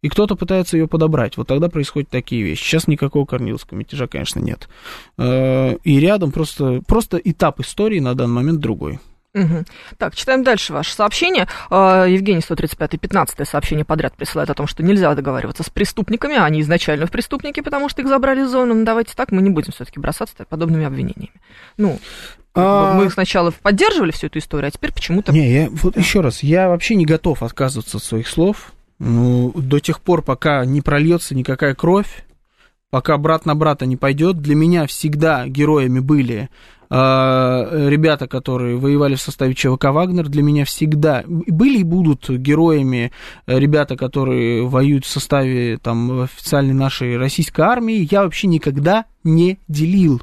и 0.02 0.08
кто-то 0.08 0.36
пытается 0.36 0.78
ее 0.78 0.88
подобрать. 0.88 1.36
Вот 1.36 1.48
тогда 1.48 1.68
происходят 1.68 2.10
такие 2.10 2.44
вещи. 2.44 2.64
Сейчас 2.64 2.88
никакого 2.88 3.26
Корниловского 3.26 3.78
мятежа, 3.78 4.06
конечно, 4.08 4.40
нет. 4.40 4.70
Э, 5.18 5.78
И 5.84 6.00
рядом 6.00 6.32
просто, 6.32 6.84
просто 6.86 7.18
этап 7.18 7.60
истории 7.60 8.00
на 8.00 8.14
данный 8.14 8.36
момент 8.36 8.60
другой. 8.60 9.00
Мгм. 9.36 9.66
Так, 9.98 10.16
читаем 10.16 10.44
дальше 10.44 10.72
ваше 10.72 10.94
сообщение. 10.94 11.48
А, 11.70 12.06
Евгений 12.06 12.40
135 12.40 12.98
15 12.98 13.46
сообщение 13.46 13.84
подряд 13.84 14.14
присылает 14.16 14.50
о 14.50 14.54
том, 14.54 14.66
что 14.66 14.82
нельзя 14.82 15.14
договариваться 15.14 15.62
с 15.62 15.70
преступниками, 15.70 16.38
а 16.38 16.46
они 16.46 16.62
изначально 16.62 17.06
в 17.06 17.12
преступники, 17.12 17.60
потому 17.60 17.90
что 17.90 18.02
их 18.02 18.08
забрали 18.08 18.44
из 18.44 18.50
зоны. 18.50 18.74
Ну, 18.74 18.86
давайте 18.86 19.14
так, 19.14 19.32
мы 19.32 19.42
не 19.42 19.50
будем 19.50 19.74
все-таки 19.74 20.00
бросаться 20.00 20.34
подобными 20.48 20.86
обвинениями. 20.86 21.34
Ну, 21.78 22.00
А- 22.54 22.94
мы 22.94 23.10
сначала 23.10 23.52
поддерживали 23.52 24.12
всю 24.12 24.28
эту 24.28 24.40
историю, 24.40 24.70
а 24.70 24.72
теперь 24.72 24.94
почему-то... 24.94 25.34
Не, 25.34 25.52
я 25.52 25.70
вот 25.70 25.98
еще 25.98 26.22
раз, 26.22 26.42
я 26.42 26.70
вообще 26.70 26.96
не 26.96 27.06
готов 27.06 27.44
отказываться 27.44 27.98
от 27.98 28.04
своих 28.04 28.30
слов. 28.30 28.72
Ну, 29.00 29.52
до 29.54 29.82
тех 29.82 30.00
пор, 30.00 30.22
пока 30.22 30.64
не 30.64 30.80
прольется 30.80 31.36
никакая 31.36 31.76
кровь, 31.76 32.26
пока 32.90 33.18
брат 33.18 33.46
на 33.46 33.54
брата 33.56 33.86
не 33.86 33.98
пойдет, 33.98 34.38
для 34.38 34.56
меня 34.56 34.88
всегда 34.88 35.46
героями 35.48 36.00
были 36.00 36.50
ребята, 36.90 38.28
которые 38.28 38.78
воевали 38.78 39.16
в 39.16 39.22
составе 39.22 39.54
ЧВК 39.54 39.86
Вагнер, 39.86 40.28
для 40.28 40.44
меня 40.44 40.66
всегда 40.66 41.24
были 41.26 41.80
и 41.80 41.84
будут 41.84 42.30
героями 42.30 43.12
э, 43.48 43.60
ребята, 43.60 43.96
которые 43.98 44.68
воюют 44.68 45.06
в 45.06 45.10
составе 45.10 45.78
там 45.78 46.22
официальной 46.22 46.74
нашей 46.74 47.18
российской 47.18 47.62
армии. 47.62 48.08
Я 48.10 48.24
вообще 48.24 48.48
никогда 48.48 49.06
не 49.24 49.60
делил 49.68 50.22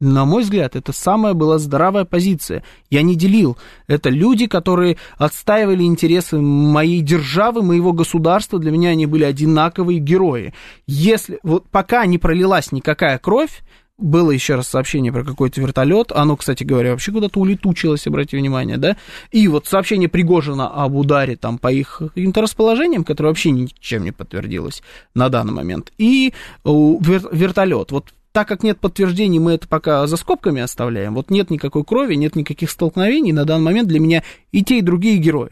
на 0.00 0.24
мой 0.24 0.44
взгляд, 0.44 0.76
это 0.76 0.92
самая 0.92 1.34
была 1.34 1.58
здравая 1.58 2.04
позиция. 2.04 2.62
Я 2.88 3.02
не 3.02 3.16
делил. 3.16 3.58
Это 3.88 4.10
люди, 4.10 4.46
которые 4.46 4.96
отстаивали 5.16 5.82
интересы 5.82 6.38
моей 6.38 7.00
державы, 7.00 7.62
моего 7.62 7.92
государства. 7.92 8.60
Для 8.60 8.70
меня 8.70 8.90
они 8.90 9.06
были 9.06 9.24
одинаковые 9.24 9.98
герои. 9.98 10.54
Если 10.86 11.40
вот 11.42 11.68
пока 11.68 12.06
не 12.06 12.18
пролилась 12.18 12.70
никакая 12.70 13.18
кровь, 13.18 13.62
было 13.98 14.30
еще 14.30 14.54
раз 14.54 14.68
сообщение 14.68 15.12
про 15.12 15.24
какой-то 15.24 15.60
вертолет. 15.60 16.12
Оно, 16.12 16.36
кстати 16.36 16.64
говоря, 16.64 16.92
вообще 16.92 17.12
куда-то 17.12 17.40
улетучилось, 17.40 18.06
обратите 18.06 18.38
внимание, 18.38 18.78
да? 18.78 18.96
И 19.32 19.46
вот 19.48 19.66
сообщение 19.66 20.08
Пригожина 20.08 20.68
об 20.68 20.94
ударе 20.94 21.36
там 21.36 21.58
по 21.58 21.70
их 21.70 22.00
каким-то 22.14 22.40
расположениям, 22.40 23.04
которое 23.04 23.28
вообще 23.28 23.50
ничем 23.50 24.04
не 24.04 24.12
подтвердилось 24.12 24.82
на 25.14 25.28
данный 25.28 25.52
момент. 25.52 25.92
И 25.98 26.32
у, 26.64 27.00
вер- 27.00 27.28
вертолет. 27.32 27.90
Вот 27.90 28.06
так 28.32 28.46
как 28.46 28.62
нет 28.62 28.78
подтверждений, 28.78 29.40
мы 29.40 29.52
это 29.52 29.66
пока 29.66 30.06
за 30.06 30.16
скобками 30.16 30.62
оставляем. 30.62 31.14
Вот 31.14 31.30
нет 31.30 31.50
никакой 31.50 31.82
крови, 31.82 32.14
нет 32.14 32.36
никаких 32.36 32.70
столкновений. 32.70 33.32
На 33.32 33.44
данный 33.44 33.64
момент 33.64 33.88
для 33.88 33.98
меня 33.98 34.22
и 34.52 34.62
те, 34.62 34.78
и 34.78 34.82
другие 34.82 35.18
герои. 35.18 35.50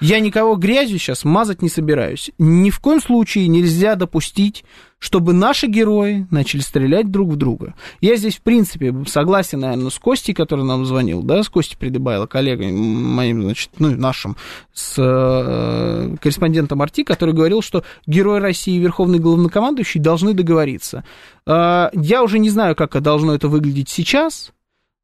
Я 0.00 0.18
никого 0.20 0.56
грязью 0.56 0.98
сейчас 0.98 1.24
мазать 1.24 1.62
не 1.62 1.68
собираюсь. 1.68 2.30
Ни 2.38 2.70
в 2.70 2.80
коем 2.80 3.00
случае 3.02 3.48
нельзя 3.48 3.96
допустить, 3.96 4.64
чтобы 4.98 5.32
наши 5.32 5.66
герои 5.66 6.26
начали 6.30 6.60
стрелять 6.60 7.10
друг 7.10 7.30
в 7.30 7.36
друга. 7.36 7.74
Я 8.00 8.16
здесь, 8.16 8.36
в 8.36 8.42
принципе, 8.42 8.94
согласен, 9.06 9.60
наверное, 9.60 9.90
с 9.90 9.98
Костей, 9.98 10.34
который 10.34 10.64
нам 10.64 10.84
звонил, 10.84 11.22
да, 11.22 11.42
с 11.42 11.48
Костей 11.48 11.76
Придыбайло, 11.76 12.26
коллегой 12.26 12.72
моим, 12.72 13.42
значит, 13.42 13.70
ну, 13.78 13.90
нашим, 13.90 14.36
с 14.72 14.94
э, 14.98 16.16
корреспондентом 16.20 16.82
Арти, 16.82 17.02
который 17.02 17.34
говорил, 17.34 17.62
что 17.62 17.82
герой 18.06 18.38
России 18.38 18.76
и 18.76 18.78
верховный 18.80 19.18
главнокомандующий 19.18 20.00
должны 20.00 20.34
договориться. 20.34 21.04
Э, 21.46 21.88
я 21.92 22.22
уже 22.22 22.38
не 22.38 22.50
знаю, 22.50 22.76
как 22.76 23.00
должно 23.00 23.34
это 23.34 23.48
выглядеть 23.48 23.88
сейчас, 23.88 24.52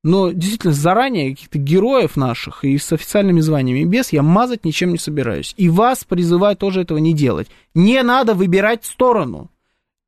но 0.07 0.31
действительно 0.31 0.73
заранее 0.73 1.31
каких-то 1.31 1.59
героев 1.59 2.15
наших 2.16 2.65
и 2.65 2.78
с 2.78 2.93
официальными 2.93 3.41
званиями 3.41 3.81
и 3.81 3.85
без 3.85 4.12
я 4.12 4.23
мазать 4.23 4.65
ничем 4.65 4.93
не 4.93 4.99
собираюсь. 4.99 5.53
И 5.57 5.69
вас 5.69 6.05
призываю 6.05 6.57
тоже 6.57 6.83
этого 6.83 6.99
не 6.99 7.12
делать. 7.12 7.49
Не 7.74 8.01
надо 8.05 8.35
выбирать 8.35 8.85
сторону. 8.85 9.51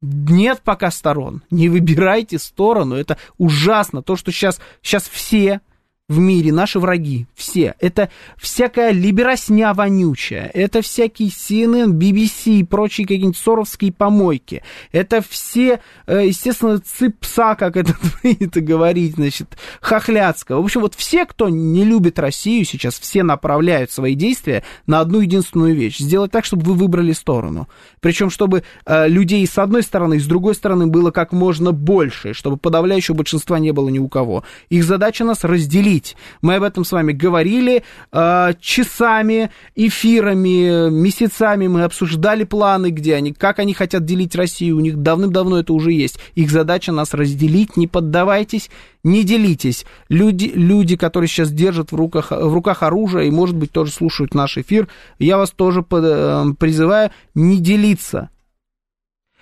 Нет 0.01 0.61
пока 0.63 0.93
сторон. 0.93 1.43
Не 1.51 1.69
выбирайте 1.69 2.39
сторону. 2.39 2.95
Это 2.95 3.19
ужасно. 3.39 4.01
То, 4.03 4.15
что 4.15 4.31
сейчас, 4.31 4.61
сейчас 4.83 5.09
все 5.09 5.63
в 6.09 6.19
мире, 6.19 6.53
наши 6.53 6.79
враги, 6.79 7.27
все. 7.35 7.75
Это 7.81 8.09
всякая 8.39 8.93
либеросня 8.93 9.75
вонючая, 9.75 10.51
это 10.55 10.81
всякие 10.81 11.29
CNN, 11.29 11.93
BBC 11.93 12.61
и 12.61 12.65
прочие 12.65 13.07
какие-нибудь 13.07 13.37
соровские 13.37 13.93
помойки. 13.93 14.63
Это 14.91 15.23
все, 15.29 15.81
э, 16.07 16.27
естественно, 16.29 16.79
цыпса, 16.81 17.57
как 17.57 17.77
это 17.77 17.95
принято 18.23 18.63
говорить, 18.63 19.17
значит, 19.17 19.59
хохляцкого. 19.83 20.63
В 20.63 20.65
общем, 20.65 20.81
вот 20.81 20.95
все, 20.95 21.27
кто 21.27 21.51
не 21.51 21.85
любит 21.85 22.19
Россию 22.19 22.65
сейчас, 22.65 22.99
все 22.99 23.23
направляют 23.23 23.91
свои 23.91 24.15
действия 24.15 24.63
на 24.87 25.01
одну 25.01 25.21
единственную 25.21 25.75
вещь. 25.75 25.99
Сделать 25.99 26.31
так, 26.31 26.47
чтобы 26.47 26.63
вы 26.63 26.75
выбрали 26.75 27.13
сторону. 27.13 27.69
Причем, 28.01 28.31
чтобы 28.31 28.63
э, 28.87 29.09
людей 29.09 29.47
с 29.47 29.59
одной 29.59 29.83
стороны 29.83 30.15
и 30.15 30.21
с 30.21 30.27
другой 30.27 30.55
стороны 30.55 30.87
было 30.87 31.11
как 31.11 31.33
можно 31.33 31.73
больше, 31.73 32.33
чтобы 32.33 32.57
подавляющего 32.57 33.15
большинства 33.15 33.59
не 33.59 33.73
было 33.73 33.91
ни 33.91 33.99
у 33.99 34.09
кого. 34.09 34.43
Их 34.71 34.85
задача 34.85 35.25
нас 35.25 35.45
разделить. 35.45 35.98
Мы 36.43 36.57
об 36.57 36.63
этом 36.63 36.85
с 36.85 36.93
вами 36.93 37.13
говорили 37.13 37.83
э, 38.13 38.53
часами, 38.61 39.51
эфирами, 39.75 40.91
месяцами. 40.91 41.67
Мы 41.67 41.85
обсуждали 41.85 42.45
планы, 42.45 42.91
где 42.91 43.15
они, 43.15 43.33
как 43.33 43.59
они 43.59 43.75
хотят 43.75 44.05
делить 44.05 44.35
Россию. 44.35 44.77
У 44.77 44.81
них 44.81 44.97
давным-давно 44.99 45.61
это 45.61 45.73
уже 45.73 45.93
есть. 45.93 46.19
Их 46.35 46.51
задача 46.51 46.93
нас 46.93 47.15
разделить. 47.15 47.77
Не 47.77 47.87
поддавайтесь, 47.87 48.71
не 49.03 49.25
делитесь. 49.25 49.85
Люди, 50.09 50.51
люди 50.55 50.97
которые 50.97 51.29
сейчас 51.29 51.51
держат 51.51 51.93
в 51.93 51.97
руках, 51.97 52.31
в 52.31 52.53
руках 52.53 52.83
оружие 52.83 53.29
и, 53.29 53.31
может 53.31 53.57
быть, 53.57 53.73
тоже 53.73 53.93
слушают 53.93 54.35
наш 54.35 54.59
эфир, 54.59 54.89
я 55.19 55.39
вас 55.39 55.51
тоже 55.51 55.83
под, 55.83 56.05
э, 56.05 56.45
призываю 56.59 57.11
не 57.35 57.59
делиться. 57.59 58.31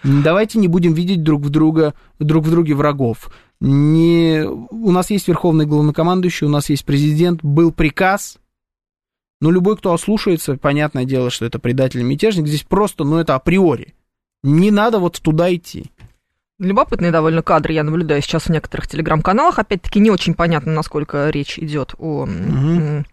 Давайте 0.06 0.58
не 0.58 0.68
будем 0.68 0.94
видеть 0.94 1.22
друг 1.22 1.42
в 1.42 1.50
друга, 1.50 1.94
друг 2.20 2.44
в 2.44 2.50
друге 2.50 2.74
врагов. 2.74 3.30
Не... 3.60 4.44
У 4.46 4.92
нас 4.92 5.10
есть 5.10 5.26
верховный 5.26 5.66
главнокомандующий, 5.66 6.46
у 6.46 6.50
нас 6.50 6.70
есть 6.70 6.84
президент, 6.84 7.42
был 7.42 7.72
приказ. 7.72 8.38
Но 9.40 9.50
любой, 9.50 9.76
кто 9.76 9.92
ослушается, 9.92 10.56
понятное 10.56 11.04
дело, 11.04 11.30
что 11.30 11.44
это 11.44 11.58
предатель 11.58 12.00
и 12.00 12.04
мятежник. 12.04 12.46
Здесь 12.46 12.62
просто, 12.62 13.04
ну, 13.04 13.18
это 13.18 13.34
априори. 13.34 13.94
Не 14.42 14.70
надо 14.70 14.98
вот 14.98 15.20
туда 15.20 15.52
идти. 15.54 15.90
Любопытные 16.58 17.10
довольно 17.10 17.42
кадры 17.42 17.74
я 17.74 17.82
наблюдаю 17.82 18.22
сейчас 18.22 18.44
в 18.44 18.50
некоторых 18.50 18.88
телеграм-каналах. 18.88 19.58
Опять-таки 19.58 20.00
не 20.00 20.10
очень 20.10 20.34
понятно, 20.34 20.72
насколько 20.72 21.28
речь 21.28 21.58
идет 21.58 21.94
о, 21.98 22.24
м, 22.24 23.04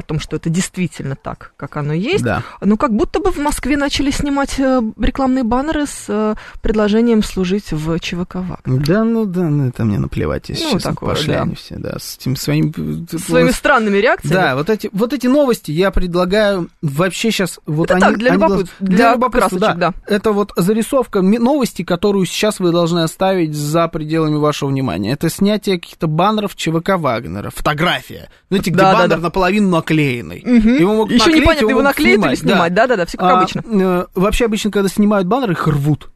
о 0.00 0.02
том, 0.02 0.18
что 0.20 0.36
это 0.36 0.50
действительно 0.50 1.14
так, 1.16 1.52
как 1.56 1.76
оно 1.76 1.92
есть. 1.92 2.24
Да. 2.24 2.42
Но 2.60 2.76
как 2.76 2.92
будто 2.94 3.20
бы 3.20 3.30
в 3.30 3.38
Москве 3.38 3.76
начали 3.76 4.10
снимать 4.10 4.58
э, 4.58 4.80
рекламные 4.98 5.44
баннеры 5.44 5.86
с 5.86 6.04
э, 6.08 6.34
предложением 6.60 7.22
служить 7.22 7.70
в 7.72 7.98
ЧВК 8.00 8.36
«Вагнер». 8.36 8.84
Да, 8.86 9.04
ну 9.04 9.24
да, 9.24 9.42
ну 9.42 9.68
это 9.68 9.84
мне 9.84 9.98
наплевать, 9.98 10.48
если 10.48 10.64
Ну, 10.64 10.72
честно, 10.72 10.90
такое, 10.90 11.10
пошли 11.10 11.32
да. 11.34 11.42
они 11.42 11.54
все, 11.54 11.76
да, 11.76 11.98
с 11.98 12.16
этим 12.16 12.36
своим... 12.36 12.72
С 13.10 13.24
своими 13.24 13.50
странными 13.50 13.98
реакциями. 13.98 14.34
Да, 14.34 14.56
вот 14.56 14.70
эти, 14.70 14.88
вот 14.92 15.12
эти 15.12 15.26
новости 15.26 15.70
я 15.70 15.90
предлагаю 15.90 16.68
вообще 16.82 17.30
сейчас... 17.30 17.60
Вот 17.66 17.90
Это 17.90 17.94
они, 17.94 18.04
так, 18.04 18.18
для 18.18 18.32
они 18.32 18.42
любопыт- 18.42 18.48
должны- 18.48 18.68
для 18.80 19.12
любопытства, 19.14 19.58
красочек, 19.58 19.78
да. 19.78 19.94
Это 20.06 20.32
вот 20.32 20.52
зарисовка 20.56 21.22
новости, 21.22 21.82
которую 21.84 22.26
сейчас 22.26 22.58
вы 22.60 22.72
должны 22.72 23.00
оставить 23.00 23.54
за 23.54 23.88
пределами 23.88 24.36
вашего 24.36 24.68
внимания. 24.70 25.12
Это 25.12 25.28
снятие 25.30 25.78
каких-то 25.78 26.06
баннеров 26.06 26.56
ЧВК 26.56 26.90
Вагнера, 26.96 27.50
фотография. 27.50 28.30
Знаете, 28.48 28.70
где 28.70 28.78
Да, 28.80 28.92
да, 28.92 28.98
баннер 28.98 29.16
да. 29.16 29.22
наполовину 29.22 29.68
наклеенный. 29.90 30.42
Мгм. 30.44 30.76
Его 30.76 30.94
могут 30.94 31.12
Еще 31.12 31.24
наклеить, 31.24 31.42
непонятно, 31.42 31.68
его 31.68 31.80
могут 31.80 31.84
наклеить 31.84 32.24
или 32.24 32.34
снимать. 32.34 32.74
Да-да-да, 32.74 33.06
всё 33.06 33.18
как 33.18 33.30
А, 33.30 33.38
обычно. 33.40 33.62
э, 33.66 34.06
вообще 34.14 34.44
обычно, 34.46 34.70
когда 34.70 34.88
снимают 34.88 35.26
баннеры, 35.28 35.52
их 35.52 35.66
рвут. 35.66 36.10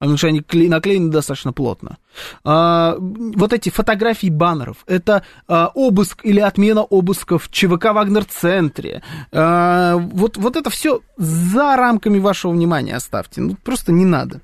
Потому 0.00 0.18
что 0.18 0.26
они 0.26 0.40
кле- 0.40 0.68
наклеены 0.68 1.10
достаточно 1.10 1.52
плотно. 1.52 1.96
А, 2.44 2.96
вот 2.98 3.52
эти 3.52 3.70
фотографии 3.70 4.26
баннеров, 4.28 4.78
это 4.86 5.22
а, 5.48 5.70
обыск 5.72 6.20
или 6.24 6.40
отмена 6.40 6.82
обысков 6.82 7.44
в 7.44 7.50
ЧВК 7.50 7.92
Вагнер-центре. 7.94 9.02
А, 9.32 9.96
вот, 9.96 10.36
вот 10.36 10.56
это 10.56 10.68
все 10.68 11.00
за 11.16 11.76
рамками 11.76 12.18
вашего 12.18 12.52
внимания 12.52 12.94
оставьте. 12.96 13.40
Ну, 13.40 13.56
просто 13.64 13.92
не 13.92 14.04
надо. 14.04 14.40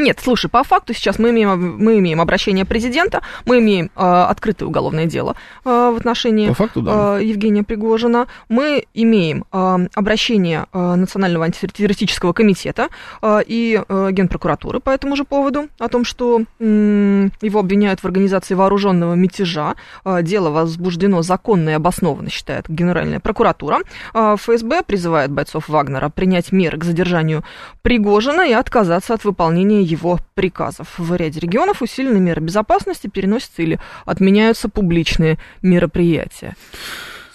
Нет, 0.00 0.18
слушай, 0.22 0.48
по 0.48 0.64
факту 0.64 0.94
сейчас 0.94 1.18
мы 1.18 1.30
имеем, 1.30 1.76
мы 1.76 1.98
имеем 1.98 2.22
обращение 2.22 2.64
президента, 2.64 3.20
мы 3.44 3.58
имеем 3.58 3.90
э, 3.94 4.00
открытое 4.00 4.64
уголовное 4.64 5.04
дело 5.04 5.36
э, 5.64 5.68
в 5.68 5.96
отношении 5.96 6.48
По 6.48 6.54
факту, 6.54 6.80
да. 6.80 7.18
э, 7.20 7.24
Евгения 7.24 7.62
Пригожина, 7.62 8.26
мы 8.48 8.84
имеем 8.94 9.44
э, 9.52 9.88
обращение 9.94 10.66
э, 10.72 10.94
Национального 10.94 11.44
антитеррористического 11.44 12.32
комитета 12.32 12.88
э, 13.20 13.40
и 13.46 13.78
э, 13.86 14.08
Генпрокуратуры 14.12 14.80
по 14.80 14.88
этому 14.88 15.16
же 15.16 15.24
поводу, 15.24 15.68
о 15.78 15.88
том, 15.88 16.06
что 16.06 16.44
м, 16.58 17.32
его 17.42 17.60
обвиняют 17.60 18.00
в 18.00 18.04
организации 18.06 18.54
вооруженного 18.54 19.14
мятежа. 19.14 19.74
Э, 20.06 20.22
дело 20.22 20.48
возбуждено 20.48 21.20
законно 21.20 21.70
и 21.70 21.72
обоснованно, 21.74 22.30
считает 22.30 22.64
Генеральная 22.68 23.20
прокуратура. 23.20 23.80
Э, 24.14 24.36
ФСБ 24.38 24.82
призывает 24.82 25.30
бойцов 25.30 25.68
Вагнера 25.68 26.08
принять 26.08 26.52
меры 26.52 26.78
к 26.78 26.84
задержанию 26.84 27.44
Пригожина 27.82 28.48
и 28.48 28.52
отказаться 28.52 29.12
от 29.12 29.24
выполнения 29.24 29.89
его 29.90 30.18
приказов. 30.34 30.98
В 30.98 31.14
ряде 31.14 31.40
регионов 31.40 31.82
усиленные 31.82 32.20
меры 32.20 32.40
безопасности 32.40 33.06
переносятся 33.08 33.62
или 33.62 33.80
отменяются 34.06 34.68
публичные 34.68 35.38
мероприятия. 35.62 36.56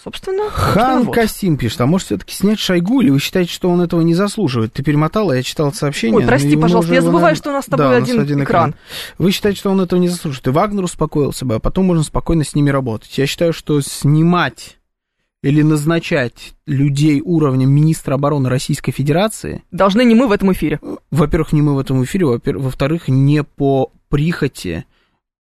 Собственно, 0.04 0.52
Хан 0.52 1.06
вот. 1.06 1.16
Касим 1.16 1.58
пишет, 1.58 1.82
а 1.82 1.88
может 1.88 2.06
все-таки 2.06 2.32
снять 2.32 2.60
Шойгу, 2.60 3.02
или 3.02 3.10
вы 3.10 3.20
считаете, 3.20 3.52
что 3.52 3.72
он 3.72 3.82
этого 3.82 4.02
не 4.02 4.14
заслуживает? 4.14 4.72
Ты 4.72 4.84
перемотала, 4.84 5.34
я 5.34 5.42
читал 5.42 5.74
сообщение. 5.74 6.18
Ой, 6.18 6.28
прости, 6.28 6.56
пожалуйста, 6.56 6.94
я 6.94 7.02
забываю, 7.02 7.24
наверное- 7.24 7.38
что 7.42 7.50
у 7.50 7.54
нас 7.54 7.66
с 7.66 7.68
тобой 7.68 7.86
Да, 7.88 7.92
у 7.92 8.22
один 8.22 8.44
экран. 8.44 8.76
Вы 9.18 9.32
считаете, 9.32 9.58
что 9.58 9.72
он 9.72 9.82
этого 9.82 10.00
не 10.00 10.08
заслуживает? 10.08 10.46
И 10.46 10.50
Вагнер 10.52 10.84
успокоился 10.84 11.44
бы, 11.46 11.56
а 11.56 11.60
потом 11.60 11.86
можно 11.86 12.04
спокойно 12.04 12.44
с 12.44 12.54
ними 12.54 12.70
работать. 12.70 13.18
Я 13.18 13.26
считаю, 13.26 13.52
что 13.52 13.82
снимать 13.82 14.78
или 15.46 15.62
назначать 15.62 16.56
людей 16.66 17.22
уровня 17.24 17.68
министра 17.68 18.16
обороны 18.16 18.50
Российской 18.50 18.92
Федерации 18.92 19.64
Должны 19.70 20.04
не 20.04 20.16
мы 20.16 20.28
в 20.28 20.32
этом 20.32 20.52
эфире. 20.54 20.80
во-первых, 21.12 21.54
не 21.54 21.62
мы 21.62 21.76
в 21.76 21.80
этом 21.80 22.04
эфире, 22.04 22.26
во-вторых, 22.26 23.08
не 23.10 23.44
по 23.44 23.92
прихоти 24.10 24.86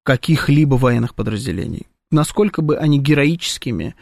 каких-либо 0.04 0.76
военных 0.76 1.16
подразделений. 1.16 1.88
Насколько 2.12 2.62
бы 2.62 2.78
они 2.78 3.00
героическими 3.00 3.96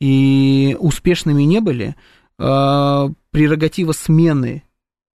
и 0.00 0.78
успешными 0.80 1.42
не 1.42 1.60
были, 1.60 1.94
э, 2.38 3.08
прерогатива 3.30 3.92
смены 3.92 4.62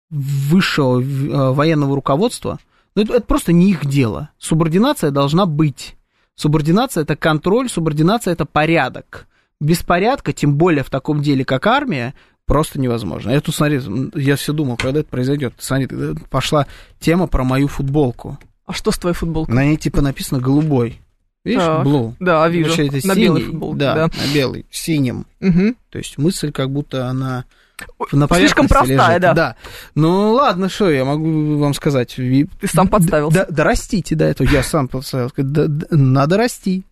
высшего 0.09 1.01
э, 1.01 1.51
военного 1.53 1.95
руководства, 1.95 2.57
ну, 2.95 3.03
это, 3.03 3.13
это 3.13 3.25
просто 3.27 3.53
не 3.53 3.69
их 3.69 3.85
дело. 3.85 4.31
Субординация 4.39 5.11
должна 5.11 5.45
быть. 5.45 5.95
Субординация 6.33 7.03
это 7.03 7.15
контроль, 7.15 7.69
субординация 7.69 8.33
это 8.33 8.45
порядок. 8.45 9.27
Без 9.61 9.83
порядка, 9.83 10.33
тем 10.33 10.55
более 10.55 10.83
в 10.83 10.89
таком 10.89 11.21
деле, 11.21 11.45
как 11.45 11.67
армия, 11.67 12.15
просто 12.47 12.81
невозможно. 12.81 13.29
Я 13.29 13.39
тут, 13.41 13.55
смотри, 13.55 13.79
я 14.15 14.35
все 14.35 14.51
думал, 14.53 14.75
когда 14.75 14.99
это 15.01 15.09
произойдет. 15.09 15.53
Смотри, 15.59 15.87
пошла 16.29 16.65
тема 16.99 17.27
про 17.27 17.43
мою 17.43 17.67
футболку. 17.67 18.37
А 18.65 18.73
что 18.73 18.91
с 18.91 18.97
твоей 18.97 19.15
футболкой? 19.15 19.53
На 19.53 19.63
ней 19.63 19.77
типа 19.77 20.01
написано 20.01 20.41
голубой. 20.41 20.99
Видишь, 21.43 21.63
Так, 21.63 21.85
blue. 21.85 22.13
да, 22.19 22.47
вижу. 22.49 22.69
Вообще 22.69 22.87
это 22.87 22.95
На 23.07 23.13
синий, 23.15 23.23
белой 23.25 23.43
футболке, 23.43 23.79
да, 23.79 23.95
да. 23.95 24.01
на 24.07 24.33
белый, 24.33 24.65
синим. 24.71 25.25
Мгм. 25.39 25.75
То 25.89 25.97
есть 25.99 26.17
мысль 26.17 26.51
как 26.51 26.69
будто 26.71 27.07
она 27.07 27.45
на 28.11 28.27
слишком 28.27 28.67
простая, 28.67 29.09
лежит. 29.09 29.21
да. 29.21 29.33
Да. 29.33 29.55
Ну 29.95 30.33
ладно, 30.33 30.69
что 30.69 30.89
я 30.89 31.05
могу 31.05 31.57
вам 31.57 31.73
сказать. 31.73 32.15
Ты 32.15 32.47
сам 32.65 32.87
подставился. 32.87 33.39
Да, 33.39 33.45
да 33.49 33.63
растите 33.63 34.15
до 34.15 34.25
этого. 34.25 34.47
Я 34.49 34.63
сам 34.63 34.87
подставился. 34.87 35.35
Да, 35.37 35.65
да, 35.67 35.87
надо 35.91 36.37
расти. 36.37 36.83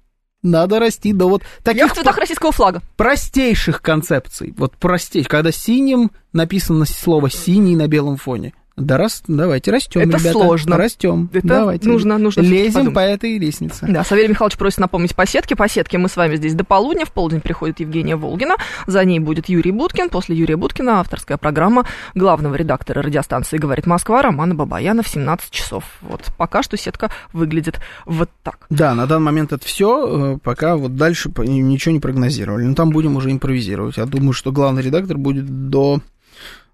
Надо 0.41 0.79
расти 0.79 1.11
до 1.11 1.27
вот 1.27 1.43
таких 1.63 1.81
Я 1.81 1.87
в 1.87 1.93
цветах 1.93 2.17
российского 2.17 2.51
флага. 2.51 2.81
простейших 2.95 3.81
концепций. 3.81 4.53
Вот 4.57 4.77
простейших. 4.77 5.29
Когда 5.29 5.51
синим 5.51 6.11
написано 6.31 6.85
слово 6.85 7.29
синий 7.29 7.75
на 7.75 7.87
белом 7.87 8.17
фоне. 8.17 8.53
Да 8.79 8.97
раз, 8.97 9.23
давайте 9.27 9.71
растем, 9.71 10.01
Это 10.01 10.09
ребята. 10.17 10.31
сложно. 10.31 10.77
Растем. 10.77 11.29
Это 11.33 11.47
давайте. 11.47 11.87
нужно- 11.87 12.17
нужно 12.17 12.41
Лезем 12.41 12.93
по 12.93 12.99
этой 12.99 13.37
лестнице. 13.37 13.85
Да, 13.87 14.03
Савелий 14.03 14.29
Михайлович 14.29 14.57
просит 14.57 14.79
напомнить 14.79 15.15
по 15.15 15.25
сетке. 15.25 15.55
По 15.55 15.67
сетке 15.69 15.97
мы 15.97 16.09
с 16.09 16.15
вами 16.15 16.35
здесь 16.35 16.53
до 16.53 16.63
полудня. 16.63 17.05
В 17.05 17.11
полдень 17.11 17.41
приходит 17.41 17.79
Евгения 17.79 18.15
Волгина. 18.15 18.55
За 18.87 19.03
ней 19.03 19.19
будет 19.19 19.49
Юрий 19.49 19.71
Буткин. 19.71 20.09
После 20.09 20.35
Юрия 20.35 20.55
Буткина 20.57 20.99
авторская 20.99 21.37
программа 21.37 21.85
главного 22.15 22.55
редактора 22.55 23.01
радиостанции 23.01 23.57
«Говорит 23.57 23.85
Москва» 23.85 24.21
Романа 24.21 24.55
Бабаяна 24.55 25.03
в 25.03 25.07
17 25.07 25.51
часов. 25.51 25.83
Вот 26.01 26.21
пока 26.37 26.63
что 26.63 26.77
сетка 26.77 27.11
выглядит 27.33 27.79
вот 28.05 28.29
так. 28.43 28.65
Да, 28.69 28.93
на 28.95 29.05
данный 29.07 29.25
момент 29.25 29.53
это 29.53 29.65
все, 29.65 30.39
пока 30.43 30.75
вот 30.77 30.95
дальше 30.95 31.31
ничего 31.37 31.93
не 31.93 31.99
прогнозировали. 31.99 32.63
Но 32.63 32.75
там 32.75 32.89
будем 32.89 33.15
уже 33.15 33.31
импровизировать. 33.31 33.97
Я 33.97 34.05
думаю, 34.05 34.33
что 34.33 34.51
главный 34.51 34.81
редактор 34.81 35.17
будет 35.17 35.69
до, 35.69 35.99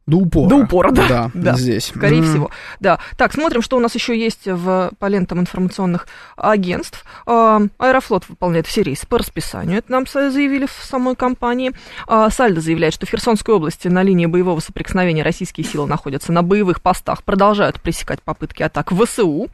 до 0.08 0.18
упора. 0.18 0.50
До 0.50 0.56
упора, 0.58 0.92
да. 0.92 1.08
Да, 1.08 1.32
Да, 1.34 1.54
здесь. 1.58 1.86
Скорее 1.86 2.20
М. 2.20 2.24
всего. 2.24 2.52
Да. 2.80 3.00
Так, 3.18 3.34
смотрим, 3.34 3.64
что 3.64 3.76
у 3.76 3.80
нас 3.80 3.96
еще 3.96 4.16
есть 4.18 4.46
в, 4.46 4.92
по 5.00 5.06
лентам 5.08 5.40
информационных 5.40 6.08
агентств. 6.38 7.04
А, 7.26 7.62
Аэрофлот 7.80 8.30
выполняет 8.30 8.68
все 8.68 8.84
рейсы 8.84 9.08
по 9.08 9.18
расписанию. 9.18 9.80
Это 9.80 9.92
нам 9.92 10.06
заявили 10.06 10.68
в 10.68 10.72
самой 10.84 11.16
компании. 11.16 11.72
А, 12.06 12.30
Сальдо 12.30 12.62
заявляет, 12.62 12.94
что 12.94 13.08
в 13.08 13.10
Херсонской 13.10 13.56
области 13.56 13.88
на 13.88 14.04
линии 14.04 14.28
боевого 14.28 14.60
соприкосновения 14.60 15.24
российские 15.24 15.66
силы 15.66 15.88
находятся 15.88 16.32
на 16.32 16.44
боевых 16.44 16.82
постах, 16.84 17.24
продолжают 17.24 17.82
пресекать 17.82 18.22
попытки 18.22 18.62
атак 18.62 18.92
ВСУ. 18.92 19.48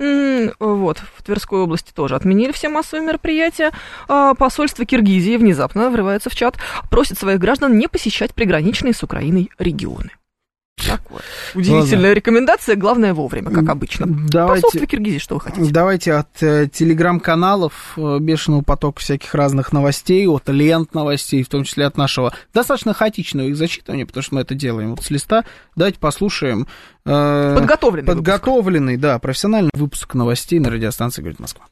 М, 0.00 0.50
Вот, 0.58 0.98
в 1.16 1.22
Тверской 1.22 1.60
области 1.60 1.92
тоже 1.92 2.16
отменили 2.16 2.50
все 2.50 2.68
массовые 2.68 3.06
мероприятия. 3.06 3.70
А, 4.08 4.34
Посольство 4.34 4.84
Киргизии 4.84 5.36
внезапно 5.36 5.90
врывается 5.90 6.28
в 6.28 6.34
чат, 6.34 6.56
просит 6.90 7.18
своих 7.18 7.38
граждан 7.38 7.78
не 7.78 7.86
посещать 7.86 8.34
приграничные 8.34 8.94
с 8.94 9.02
Украиной 9.04 9.48
регионы. 9.58 9.91
Такое. 10.84 11.20
Удивительная 11.54 12.12
рекомендация, 12.12 12.74
главное 12.76 13.14
вовремя, 13.14 13.50
как 13.50 13.68
обычно. 13.68 14.06
Давайте- 14.08 14.62
Посольство 14.62 14.86
Киргизии, 14.86 15.18
что 15.18 15.34
вы 15.36 15.40
хотите? 15.40 15.70
Давайте 15.70 16.14
от 16.14 16.42
э, 16.42 16.66
телеграм-каналов 16.72 17.92
э, 17.96 18.18
бешеного 18.18 18.62
потока 18.62 19.00
всяких 19.00 19.34
разных 19.34 19.72
новостей, 19.72 20.26
от 20.26 20.48
лент 20.48 20.94
новостей, 20.94 21.42
в 21.44 21.48
том 21.48 21.64
числе 21.64 21.86
от 21.86 21.96
нашего 21.96 22.34
достаточно 22.52 22.94
хаотичного 22.94 23.46
их 23.46 23.56
зачитывания, 23.56 24.06
потому 24.06 24.22
что 24.24 24.34
мы 24.34 24.40
это 24.40 24.54
делаем 24.54 24.90
вот 24.96 25.04
с 25.04 25.10
листа. 25.10 25.44
Давайте 25.76 25.98
послушаем 26.00 26.66
э, 27.04 27.54
Подготовленный 27.56 28.06
подготовленный, 28.06 28.96
да, 28.96 29.18
профессиональный 29.18 29.70
выпуск 29.74 30.14
новостей 30.14 30.58
на 30.58 30.70
радиостанции 30.70 31.20
«Говорит 31.22 31.38
Москва». 31.38 31.66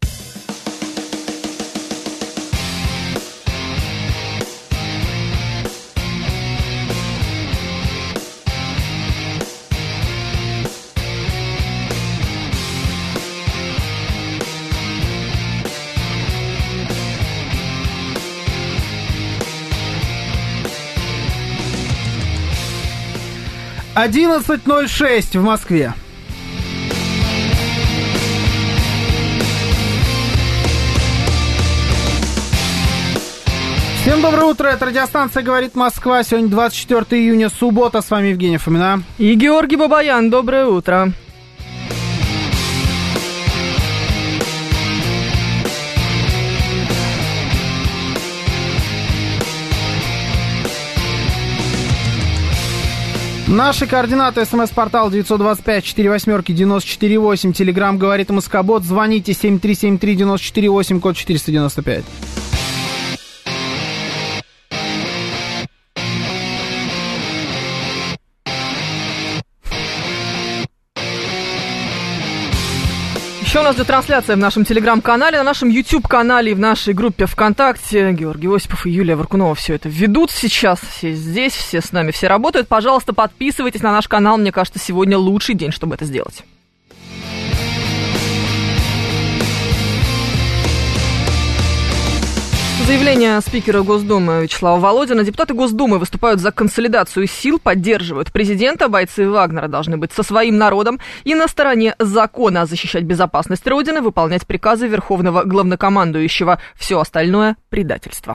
Одиннадцать 24.02 24.66
ноль 24.66 24.88
шесть 24.88 25.36
в 25.36 25.42
Москве. 25.42 25.92
Всем 34.00 34.22
доброе 34.22 34.44
утро, 34.44 34.68
это 34.68 34.86
радиостанция 34.86 35.42
«Говорит 35.42 35.74
Москва». 35.74 36.22
Сегодня 36.22 36.48
24 36.48 37.22
июня, 37.22 37.50
суббота. 37.50 38.00
С 38.00 38.10
вами 38.10 38.28
Евгения 38.28 38.56
Фомина. 38.56 39.02
И 39.18 39.34
Георгий 39.34 39.76
Бабаян, 39.76 40.30
доброе 40.30 40.64
утро. 40.64 41.12
Наши 53.50 53.88
координаты. 53.88 54.44
СМС-портал 54.44 55.10
925 55.10 55.84
4 55.84 56.08
восьмерки 56.08 56.52
948. 56.52 57.52
Телеграмм 57.52 57.98
говорит 57.98 58.30
Москобот. 58.30 58.84
Звоните 58.84 59.32
7373 59.32 60.14
948, 60.14 61.00
код 61.00 61.16
495. 61.16 62.04
Еще 73.50 73.58
у 73.58 73.62
нас 73.64 73.74
идет 73.74 73.88
трансляция 73.88 74.36
в 74.36 74.38
нашем 74.38 74.64
телеграм-канале, 74.64 75.36
на 75.38 75.42
нашем 75.42 75.70
YouTube-канале 75.70 76.52
и 76.52 76.54
в 76.54 76.60
нашей 76.60 76.94
группе 76.94 77.26
ВКонтакте. 77.26 78.12
Георгий 78.12 78.46
Осипов 78.46 78.86
и 78.86 78.90
Юлия 78.90 79.16
Варкунова 79.16 79.56
все 79.56 79.74
это 79.74 79.88
ведут 79.88 80.30
сейчас. 80.30 80.78
Все 80.78 81.14
здесь, 81.14 81.54
все 81.54 81.80
с 81.80 81.90
нами, 81.90 82.12
все 82.12 82.28
работают. 82.28 82.68
Пожалуйста, 82.68 83.12
подписывайтесь 83.12 83.82
на 83.82 83.90
наш 83.90 84.06
канал. 84.06 84.38
Мне 84.38 84.52
кажется, 84.52 84.78
сегодня 84.78 85.18
лучший 85.18 85.56
день, 85.56 85.72
чтобы 85.72 85.96
это 85.96 86.04
сделать. 86.04 86.44
Заявление 92.90 93.40
спикера 93.40 93.82
Госдумы 93.84 94.42
Вячеслава 94.42 94.80
Володина. 94.80 95.22
Депутаты 95.22 95.54
Госдумы 95.54 96.00
выступают 96.00 96.40
за 96.40 96.50
консолидацию 96.50 97.28
сил, 97.28 97.60
поддерживают 97.60 98.32
президента. 98.32 98.88
Бойцы 98.88 99.30
Вагнера 99.30 99.68
должны 99.68 99.96
быть 99.96 100.10
со 100.10 100.24
своим 100.24 100.58
народом 100.58 100.98
и 101.22 101.36
на 101.36 101.46
стороне 101.46 101.94
закона 102.00 102.66
защищать 102.66 103.04
безопасность 103.04 103.64
Родины, 103.68 104.00
выполнять 104.00 104.44
приказы 104.44 104.88
Верховного 104.88 105.44
Главнокомандующего. 105.44 106.60
Все 106.74 106.98
остальное– 106.98 107.56
предательство. 107.68 108.34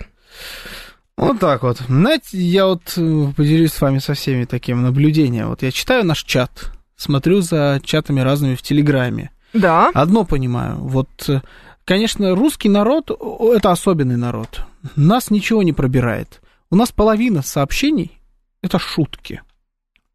Вот 1.18 1.38
так 1.40 1.64
вот. 1.64 1.80
Знаете, 1.90 2.38
я 2.38 2.68
вот 2.68 2.94
э, 2.96 3.28
поделюсь 3.36 3.74
с 3.74 3.82
вами 3.82 4.00
со 4.00 4.14
всеми 4.14 4.46
таким 4.46 4.84
наблюдением. 4.84 5.50
Вот 5.50 5.64
я 5.64 5.72
читаю 5.72 6.06
наш 6.06 6.24
чат, 6.24 6.72
смотрю 6.96 7.42
за 7.42 7.82
чатами 7.84 8.22
разными 8.22 8.56
в 8.56 8.62
Телеграме. 8.62 9.32
Да. 9.52 9.92
Одно 9.94 10.24
понимаю. 10.24 10.78
Вот 10.78 11.10
э, 11.28 11.42
Конечно, 11.86 12.36
русский 12.36 12.68
народ– 12.68 13.12
это 13.56 13.72
особенный 13.72 14.18
народ. 14.18 14.62
Нас 14.96 15.30
ничего 15.30 15.62
не 15.62 15.72
пробирает. 15.72 16.42
У 16.72 16.76
нас 16.76 16.92
половина 16.92 17.44
сообщений– 17.44 18.20
это 18.64 18.80
шутки. 18.80 19.42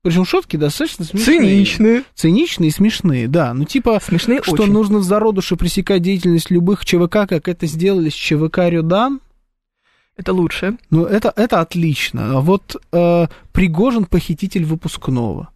Причем 0.02 0.24
шутки 0.24 0.56
достаточно 0.56 1.04
смешные. 1.04 1.38
Циничные. 1.38 2.02
Циничные 2.14 2.68
и 2.68 2.72
смешные, 2.72 3.28
да. 3.28 3.54
Ну, 3.54 3.64
типа, 3.64 4.00
смешные 4.02 4.42
что 4.42 4.54
очень. 4.54 4.72
нужно 4.72 4.98
в 4.98 5.04
зародыше 5.04 5.56
пресекать 5.56 6.02
деятельность 6.02 6.50
любых 6.50 6.84
ЧВК, 6.84 7.28
как 7.28 7.48
это 7.48 7.66
сделали 7.66 8.08
с 8.08 8.14
ЧВК 8.14 8.60
Рюдан. 8.68 9.20
Это 10.16 10.32
лучше. 10.32 10.76
Ну, 10.90 11.04
это, 11.04 11.32
это 11.36 11.60
отлично. 11.60 12.38
А 12.38 12.40
вот 12.40 12.76
э, 12.92 13.26
Пригожин 13.52 14.06
похититель 14.06 14.64
выпускного. 14.64 15.50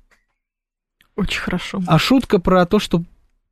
Очень 1.17 1.41
хорошо. 1.41 1.83
А 1.87 1.99
шутка 1.99 2.39
про 2.39 2.67
то, 2.67 2.79
что 2.79 3.03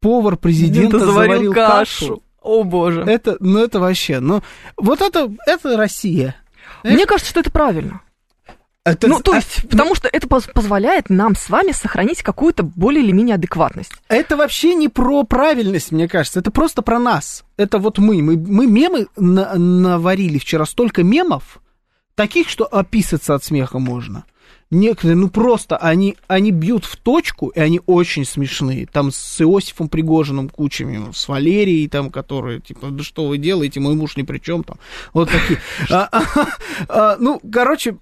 повар 0.01 0.37
президента 0.37 0.99
заварил, 0.99 1.15
заварил 1.15 1.53
кашу. 1.53 2.07
кашу. 2.07 2.23
О 2.43 2.65
боже. 2.65 3.03
Это, 3.03 3.37
ну 3.41 3.59
это 3.59 3.81
вообще, 3.81 4.21
ну 4.21 4.43
вот 4.77 5.01
это, 5.01 5.33
это 5.47 5.77
Россия. 5.77 6.37
Мне 6.85 7.07
кажется, 7.07 7.31
что 7.31 7.41
это 7.41 7.51
правильно. 7.51 8.01
Это, 8.85 9.07
ну, 9.07 9.21
то 9.21 9.35
есть, 9.37 9.61
а, 9.63 9.69
потому 9.69 9.95
что 9.95 10.09
это 10.09 10.27
позволяет 10.27 11.09
нам 11.09 11.37
с 11.37 11.49
вами 11.49 11.71
сохранить 11.71 12.25
какую-то 12.25 12.65
более 12.65 13.05
или 13.05 13.13
менее 13.13 13.37
адекватность. 13.37 13.93
Это 14.09 14.37
вообще 14.37 14.75
не 14.75 14.89
про 14.89 15.23
правильность, 15.23 15.93
мне 15.93 16.09
кажется, 16.09 16.41
это 16.41 16.51
просто 16.51 16.83
про 16.83 16.99
нас. 16.99 17.45
Это 17.57 17.79
вот 17.79 17.99
мы, 17.99 18.21
мы, 18.23 18.37
мы 18.37 18.67
мемы 18.67 19.07
на, 19.17 19.55
наварили 19.55 20.39
вчера 20.39 20.67
столько 20.67 21.05
мемов, 21.05 21.61
таких, 22.17 22.49
что 22.49 22.65
описаться 22.65 23.37
от 23.37 23.45
смеха 23.45 23.79
можно 23.79 24.25
некоторые, 24.73 25.17
ну 25.17 25.29
просто 25.29 25.77
они, 25.77 26.17
они 26.27 26.51
бьют 26.51 26.85
в 26.85 26.97
точку, 26.97 27.49
и 27.49 27.61
они 27.61 27.81
очень 27.87 28.25
смешные. 28.25 28.87
Там 28.87 29.13
с 29.13 29.41
Иосифом 29.41 29.89
Пригожиным 29.89 30.49
кучами, 30.49 31.13
с 31.13 31.29
Валерией, 31.29 31.89
там, 31.89 32.11
которые, 32.11 32.61
типа, 32.61 32.89
да 32.91 33.05
что 33.05 33.29
вы 33.29 33.39
делаете, 33.39 33.81
мой 33.81 33.95
муж 33.95 34.17
ни 34.17 34.23
при 34.23 34.39
чем 34.39 34.65
там. 34.65 34.79
Вот 35.13 35.31
такие. 35.31 35.61
А, 35.91 36.09
а, 36.89 37.17
ну, 37.19 37.41
короче, 37.51 37.97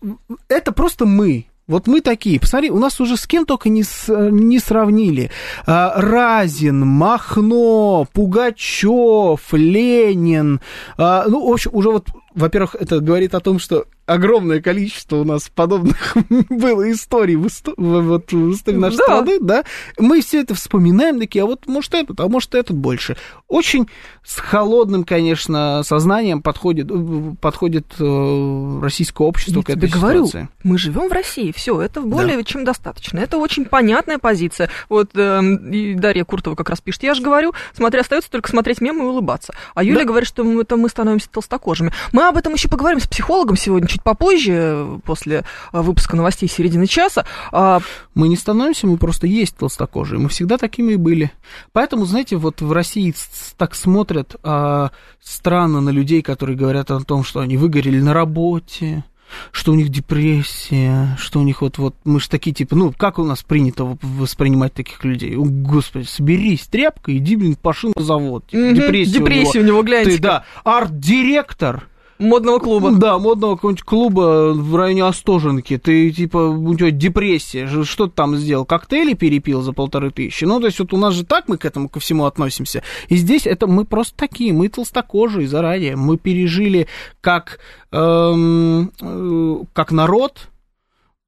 это 0.48 0.72
просто 0.72 1.06
мы. 1.06 1.46
Вот 1.70 1.86
мы 1.86 2.00
такие. 2.00 2.40
Посмотри, 2.40 2.68
у 2.70 2.78
нас 2.78 3.00
уже 3.00 3.16
с 3.16 3.28
кем 3.28 3.46
только 3.46 3.68
не, 3.68 3.84
с, 3.84 4.08
не 4.08 4.58
сравнили. 4.58 5.30
А, 5.66 6.00
Разин, 6.00 6.80
Махно, 6.80 8.08
Пугачев, 8.12 9.40
Ленин. 9.52 10.60
А, 10.96 11.26
ну, 11.28 11.48
в 11.48 11.52
общем, 11.52 11.70
уже 11.72 11.90
вот, 11.90 12.08
во-первых, 12.34 12.74
это 12.74 12.98
говорит 12.98 13.36
о 13.36 13.40
том, 13.40 13.60
что 13.60 13.86
огромное 14.10 14.60
количество 14.60 15.16
у 15.16 15.24
нас 15.24 15.48
подобных 15.54 16.16
было 16.50 16.90
историй 16.90 17.36
в, 17.36 17.46
исто- 17.46 17.74
вот, 17.76 18.32
в 18.32 18.52
истории 18.52 18.76
нашей 18.76 18.96
да. 18.98 19.04
страны, 19.04 19.38
да, 19.40 19.64
мы 19.98 20.20
все 20.20 20.40
это 20.40 20.54
вспоминаем, 20.54 21.20
такие, 21.20 21.44
а 21.44 21.46
вот 21.46 21.66
может 21.66 21.94
этот, 21.94 22.18
а 22.18 22.28
может 22.28 22.54
этот 22.54 22.76
больше. 22.76 23.16
Очень 23.46 23.88
с 24.24 24.36
холодным, 24.36 25.04
конечно, 25.04 25.82
сознанием 25.84 26.42
подходит, 26.42 26.88
э, 26.90 27.34
подходит 27.40 27.86
э, 28.00 28.80
российское 28.82 29.26
общество 29.26 29.60
Я 29.60 29.64
к 29.64 29.70
этой 29.70 29.88
тебе 29.88 30.00
говорю, 30.00 30.26
ситуации. 30.26 30.48
мы 30.64 30.78
живем 30.78 31.08
в 31.08 31.12
России, 31.12 31.52
все, 31.52 31.80
это 31.80 32.00
более 32.00 32.36
да. 32.38 32.44
чем 32.44 32.64
достаточно. 32.64 33.18
Это 33.20 33.38
очень 33.38 33.64
понятная 33.64 34.18
позиция. 34.18 34.70
Вот 34.88 35.10
э, 35.14 35.40
и 35.70 35.94
Дарья 35.94 36.24
Куртова 36.24 36.56
как 36.56 36.68
раз 36.68 36.80
пишет, 36.80 37.04
я 37.04 37.14
же 37.14 37.22
говорю, 37.22 37.54
смотри, 37.74 38.00
остается 38.00 38.30
только 38.30 38.50
смотреть 38.50 38.80
мемы 38.80 39.04
и 39.04 39.06
улыбаться. 39.06 39.54
А 39.74 39.84
Юля 39.84 40.00
да. 40.00 40.04
говорит, 40.06 40.28
что 40.28 40.42
мы, 40.42 40.62
это 40.62 40.76
мы 40.76 40.88
становимся 40.88 41.30
толстокожими. 41.30 41.92
Мы 42.12 42.26
об 42.26 42.36
этом 42.36 42.52
еще 42.54 42.68
поговорим 42.68 43.00
с 43.00 43.06
психологом 43.06 43.56
сегодня 43.56 43.88
чуть 43.88 43.99
попозже, 44.02 45.00
после 45.04 45.44
э, 45.72 45.80
выпуска 45.80 46.16
новостей 46.16 46.48
середины 46.48 46.86
часа. 46.86 47.24
А, 47.52 47.80
мы 48.14 48.28
не 48.28 48.36
становимся, 48.36 48.86
мы 48.86 48.96
просто 48.96 49.26
есть 49.26 49.56
толстокожие. 49.56 50.18
Мы 50.18 50.28
всегда 50.28 50.58
такими 50.58 50.92
и 50.92 50.96
были. 50.96 51.30
Поэтому, 51.72 52.04
знаете, 52.04 52.36
вот 52.36 52.60
в 52.60 52.72
России 52.72 53.14
так 53.56 53.74
смотрят 53.74 54.36
а, 54.42 54.90
странно 55.22 55.80
на 55.80 55.90
людей, 55.90 56.22
которые 56.22 56.56
говорят 56.56 56.90
о 56.90 57.00
том, 57.00 57.24
что 57.24 57.40
они 57.40 57.56
выгорели 57.56 58.00
на 58.00 58.14
работе, 58.14 59.04
что 59.52 59.72
у 59.72 59.74
них 59.74 59.88
депрессия, 59.88 61.16
что 61.18 61.40
у 61.40 61.42
них 61.42 61.62
вот, 61.62 61.78
вот, 61.78 61.94
мы 62.04 62.20
же 62.20 62.28
такие, 62.28 62.52
типа, 62.52 62.76
ну, 62.76 62.92
как 62.96 63.18
у 63.18 63.24
нас 63.24 63.42
принято 63.42 63.96
воспринимать 64.02 64.74
таких 64.74 65.04
людей? 65.04 65.36
О, 65.36 65.44
господи, 65.44 66.04
соберись, 66.04 66.66
тряпка, 66.66 67.16
иди, 67.16 67.36
блин, 67.36 67.56
поши 67.60 67.88
на 67.94 68.02
завод. 68.02 68.46
Типа, 68.48 68.74
депрессия, 68.74 69.12
депрессия 69.12 69.60
у 69.60 69.62
него, 69.62 69.78
у 69.78 69.82
него 69.82 69.82
гляньте. 69.82 70.16
Ты, 70.16 70.22
да, 70.22 70.44
арт-директор, 70.64 71.88
Модного 72.20 72.58
клуба. 72.58 72.92
Да, 72.92 73.18
модного 73.18 73.54
какого-нибудь 73.54 73.82
клуба 73.82 74.52
в 74.52 74.76
районе 74.76 75.04
Остоженки. 75.04 75.78
Ты, 75.78 76.10
типа, 76.10 76.36
у 76.36 76.74
тебя 76.74 76.90
депрессия. 76.90 77.66
Что 77.84 78.08
ты 78.08 78.12
там 78.12 78.36
сделал? 78.36 78.66
Коктейли 78.66 79.14
перепил 79.14 79.62
за 79.62 79.72
полторы 79.72 80.10
тысячи? 80.10 80.44
Ну, 80.44 80.60
то 80.60 80.66
есть 80.66 80.78
вот 80.78 80.92
у 80.92 80.98
нас 80.98 81.14
же 81.14 81.24
так 81.24 81.48
мы 81.48 81.56
к 81.56 81.64
этому 81.64 81.88
ко 81.88 81.98
всему 81.98 82.26
относимся. 82.26 82.82
И 83.08 83.16
здесь 83.16 83.46
это 83.46 83.66
мы 83.66 83.86
просто 83.86 84.14
такие, 84.18 84.52
мы 84.52 84.68
толстокожие 84.68 85.48
заранее. 85.48 85.96
Мы 85.96 86.18
пережили 86.18 86.88
как, 87.22 87.58
эм, 87.90 88.92
э, 89.00 89.56
как 89.72 89.90
народ, 89.90 90.50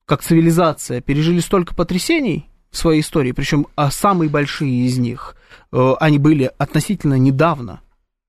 как 0.05 0.23
цивилизация, 0.23 1.01
пережили 1.01 1.41
столько 1.41 1.75
потрясений 1.75 2.51
в 2.71 2.77
своей 2.77 3.01
истории, 3.01 3.33
причем 3.33 3.67
а 3.77 3.91
самые 3.91 4.29
большие 4.29 4.85
из 4.85 4.99
них, 4.99 5.37
э, 5.73 5.95
они 6.01 6.19
были 6.19 6.51
относительно 6.59 7.15
недавно 7.15 7.81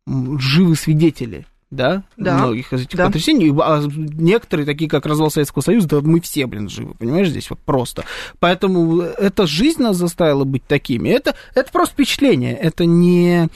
живы 0.05 0.75
свидетели 0.77 1.45
да, 1.75 2.03
да. 2.17 2.37
многих 2.37 2.73
из 2.73 2.81
этих 2.81 2.97
да. 2.97 3.07
потрясений. 3.07 3.53
А 3.59 3.81
некоторые, 3.87 4.65
такие 4.65 4.89
как 4.89 5.05
развал 5.05 5.31
Советского 5.31 5.61
Союза, 5.61 5.87
да 5.87 6.01
мы 6.01 6.21
все, 6.21 6.45
блин, 6.45 6.69
живы, 6.69 6.93
понимаешь, 6.95 7.29
здесь 7.29 7.49
вот 7.49 7.59
просто. 7.59 8.03
Поэтому 8.39 9.01
эта 9.01 9.47
жизнь 9.47 9.81
нас 9.81 9.97
заставила 9.97 10.43
быть 10.43 10.65
такими. 10.65 11.09
Это, 11.09 11.35
это 11.55 11.71
просто 11.71 11.93
впечатление, 11.93 12.55
это 12.55 12.85
не 12.85 13.49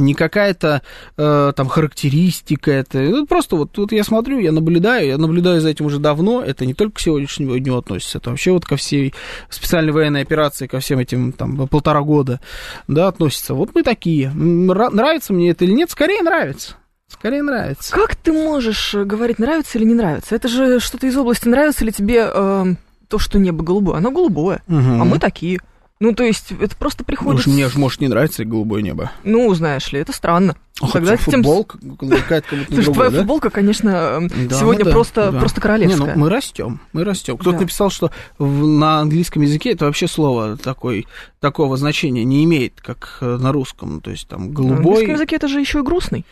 не 0.00 0.14
какая-то 0.14 0.82
э, 1.16 1.52
там 1.54 1.68
характеристика, 1.68 2.70
это 2.70 2.98
ну, 2.98 3.26
просто 3.26 3.56
вот, 3.56 3.76
вот 3.76 3.92
я 3.92 4.04
смотрю, 4.04 4.38
я 4.38 4.52
наблюдаю, 4.52 5.06
я 5.06 5.18
наблюдаю 5.18 5.60
за 5.60 5.68
этим 5.68 5.86
уже 5.86 5.98
давно, 5.98 6.42
это 6.42 6.66
не 6.66 6.74
только 6.74 6.96
к 6.96 7.00
сегодняшнему 7.00 7.58
дню 7.58 7.76
относится, 7.76 8.18
это 8.18 8.30
вообще 8.30 8.52
вот 8.52 8.64
ко 8.64 8.76
всей 8.76 9.14
специальной 9.48 9.92
военной 9.92 10.22
операции, 10.22 10.66
ко 10.66 10.80
всем 10.80 10.98
этим 10.98 11.32
там 11.32 11.68
полтора 11.68 12.00
года, 12.02 12.40
да, 12.88 13.08
относится. 13.08 13.54
Вот 13.54 13.74
мы 13.74 13.82
такие. 13.82 14.30
Нравится 14.30 15.32
мне 15.32 15.50
это 15.50 15.64
или 15.64 15.72
нет? 15.72 15.90
Скорее 15.90 16.22
нравится. 16.22 16.76
Скорее 17.08 17.42
нравится. 17.42 17.92
Как 17.92 18.14
ты 18.14 18.32
можешь 18.32 18.94
э, 18.94 19.04
говорить, 19.04 19.40
нравится 19.40 19.78
или 19.78 19.84
не 19.84 19.94
нравится? 19.94 20.34
Это 20.36 20.46
же 20.48 20.78
что-то 20.78 21.06
из 21.06 21.16
области 21.16 21.48
нравится 21.48 21.84
ли 21.84 21.92
тебе 21.92 22.30
э, 22.32 22.64
то, 23.08 23.18
что 23.18 23.38
небо 23.38 23.64
голубое? 23.64 23.98
Оно 23.98 24.12
голубое, 24.12 24.62
угу. 24.68 24.76
а 24.78 25.04
мы 25.04 25.18
такие. 25.18 25.60
Ну, 26.00 26.14
то 26.14 26.24
есть, 26.24 26.52
это 26.58 26.74
просто 26.76 27.04
приходит... 27.04 27.46
Ну, 27.46 27.52
мне 27.52 27.68
же, 27.68 27.78
может, 27.78 28.00
не 28.00 28.08
нравится 28.08 28.46
голубое 28.46 28.80
небо. 28.80 29.12
Ну, 29.22 29.52
знаешь 29.54 29.92
ли, 29.92 30.00
это 30.00 30.12
странно. 30.14 30.56
Ох, 30.80 30.92
Тогда 30.92 31.18
футболка 31.18 31.78
тем... 31.78 32.08
какая-то 32.08 32.48
как 32.48 32.58
будто 32.60 32.74
Слушай, 32.74 32.94
твоя 32.94 33.10
да? 33.10 33.18
футболка, 33.18 33.50
конечно, 33.50 34.18
да, 34.48 34.58
сегодня 34.58 34.86
да, 34.86 34.92
просто, 34.92 35.30
да. 35.30 35.38
просто 35.38 35.60
королевская. 35.60 36.06
Не, 36.06 36.14
ну, 36.14 36.18
мы 36.18 36.30
растем, 36.30 36.80
мы 36.94 37.04
растем. 37.04 37.36
Кто-то 37.36 37.58
да. 37.58 37.62
написал, 37.64 37.90
что 37.90 38.10
в, 38.38 38.66
на 38.66 39.00
английском 39.00 39.42
языке 39.42 39.72
это 39.72 39.84
вообще 39.84 40.08
слово 40.08 40.56
такой, 40.56 41.06
такого 41.38 41.76
значения 41.76 42.24
не 42.24 42.44
имеет, 42.44 42.80
как 42.80 43.18
на 43.20 43.52
русском. 43.52 44.00
То 44.00 44.10
есть, 44.10 44.26
там, 44.26 44.52
голубой... 44.52 44.76
На 44.76 44.76
английском 44.78 45.14
языке 45.16 45.36
это 45.36 45.48
же 45.48 45.60
еще 45.60 45.80
и 45.80 45.82
грустный. 45.82 46.24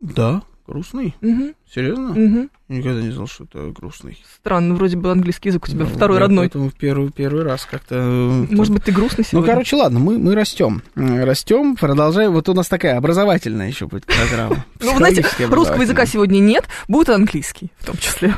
Да, 0.00 0.42
Грустный? 0.66 1.14
Мгм. 1.20 1.54
Серьезно? 1.72 2.08
Мгм. 2.08 2.50
Никогда 2.68 3.00
не 3.00 3.10
знал, 3.12 3.28
что 3.28 3.44
это 3.44 3.70
грустный. 3.70 4.18
Странно, 4.36 4.74
вроде 4.74 4.96
бы 4.96 5.12
английский 5.12 5.50
язык 5.50 5.64
у 5.64 5.68
тебя 5.70 5.84
Ну, 5.84 5.90
второй 5.90 6.18
родной. 6.18 6.46
Поэтому 6.46 6.70
в 6.70 6.74
первый, 6.74 7.12
первый 7.12 7.44
раз 7.44 7.66
как-то... 7.70 7.94
э, 7.94 8.46
Может 8.54 8.72
быть, 8.72 8.82
ты 8.82 8.90
грустный 8.90 9.22
Ну, 9.24 9.30
сегодня? 9.30 9.52
короче, 9.52 9.76
ладно, 9.76 10.00
мы, 10.00 10.18
мы 10.18 10.34
растем. 10.34 10.82
Э, 10.96 11.24
Растем, 11.24 11.76
продолжаем. 11.76 12.32
Вот 12.32 12.48
у 12.48 12.54
нас 12.54 12.66
такая 12.68 12.96
образовательная 12.96 13.68
еще 13.68 13.86
будет 13.86 14.06
программа. 14.06 14.64
Ну, 14.80 14.96
знаете, 14.96 15.24
русского 15.48 15.82
языка 15.82 16.04
сегодня 16.06 16.40
нет, 16.40 16.64
будет 16.88 17.10
английский 17.10 17.70
в 17.78 17.86
том 17.86 17.96
числе. 17.98 18.34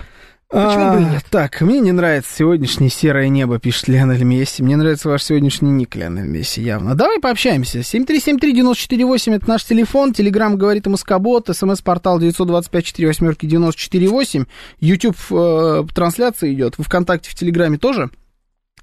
Почему 0.50 0.94
бы 0.94 1.02
и 1.02 1.04
А, 1.04 1.10
нет? 1.10 1.24
Так, 1.30 1.60
мне 1.60 1.78
не 1.80 1.92
нравится 1.92 2.34
сегодняшнее 2.34 2.88
серое 2.88 3.28
небо, 3.28 3.58
пишет 3.58 3.88
Леонель 3.88 4.24
Месси. 4.24 4.62
Мне 4.62 4.78
нравится 4.78 5.10
ваш 5.10 5.22
сегодняшний 5.22 5.70
ник, 5.70 5.94
Леонель 5.94 6.24
Месси, 6.26 6.62
явно. 6.62 6.94
Давай 6.94 7.20
пообщаемся. 7.20 7.80
7373948, 7.80 9.34
это 9.36 9.46
наш 9.46 9.64
телефон. 9.64 10.14
Телеграмм 10.14 10.56
говорит 10.56 10.86
МСК-бот. 10.86 11.50
СМС-портал 11.54 12.18
925-48-94-8. 12.20 14.46
YouTube 14.80 15.16
э, 15.30 15.84
трансляция 15.94 16.54
идет. 16.54 16.78
В 16.78 16.82
ВКонтакте, 16.82 17.28
в 17.30 17.34
Телеграме 17.34 17.76
тоже. 17.76 18.08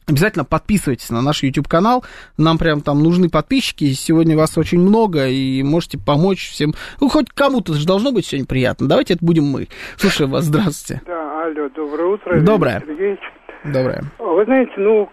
Обязательно 0.07 0.45
подписывайтесь 0.45 1.09
на 1.09 1.21
наш 1.21 1.41
YouTube-канал. 1.43 2.03
Нам 2.37 2.57
прям 2.57 2.81
там 2.81 3.01
нужны 3.01 3.29
подписчики. 3.29 3.85
Сегодня 3.93 4.37
вас 4.37 4.57
очень 4.57 4.79
много, 4.79 5.27
и 5.27 5.63
можете 5.63 5.97
помочь 5.97 6.49
всем. 6.49 6.73
Ну, 7.01 7.09
хоть 7.09 7.31
кому-то 7.31 7.73
же 7.73 7.87
должно 7.87 8.11
быть 8.11 8.25
сегодня 8.25 8.47
приятно. 8.47 8.87
Давайте 8.87 9.15
это 9.15 9.25
будем 9.25 9.45
мы. 9.45 9.67
Слушаю 9.97 10.29
вас, 10.29 10.43
здравствуйте. 10.45 11.01
Да, 11.07 11.43
алло, 11.43 11.69
доброе 11.69 12.05
утро. 12.05 12.39
Доброе. 12.41 12.83
Сергеевич. 12.85 13.19
Доброе. 13.63 14.03
Вы 14.19 14.45
знаете, 14.45 14.73
ну, 14.77 15.09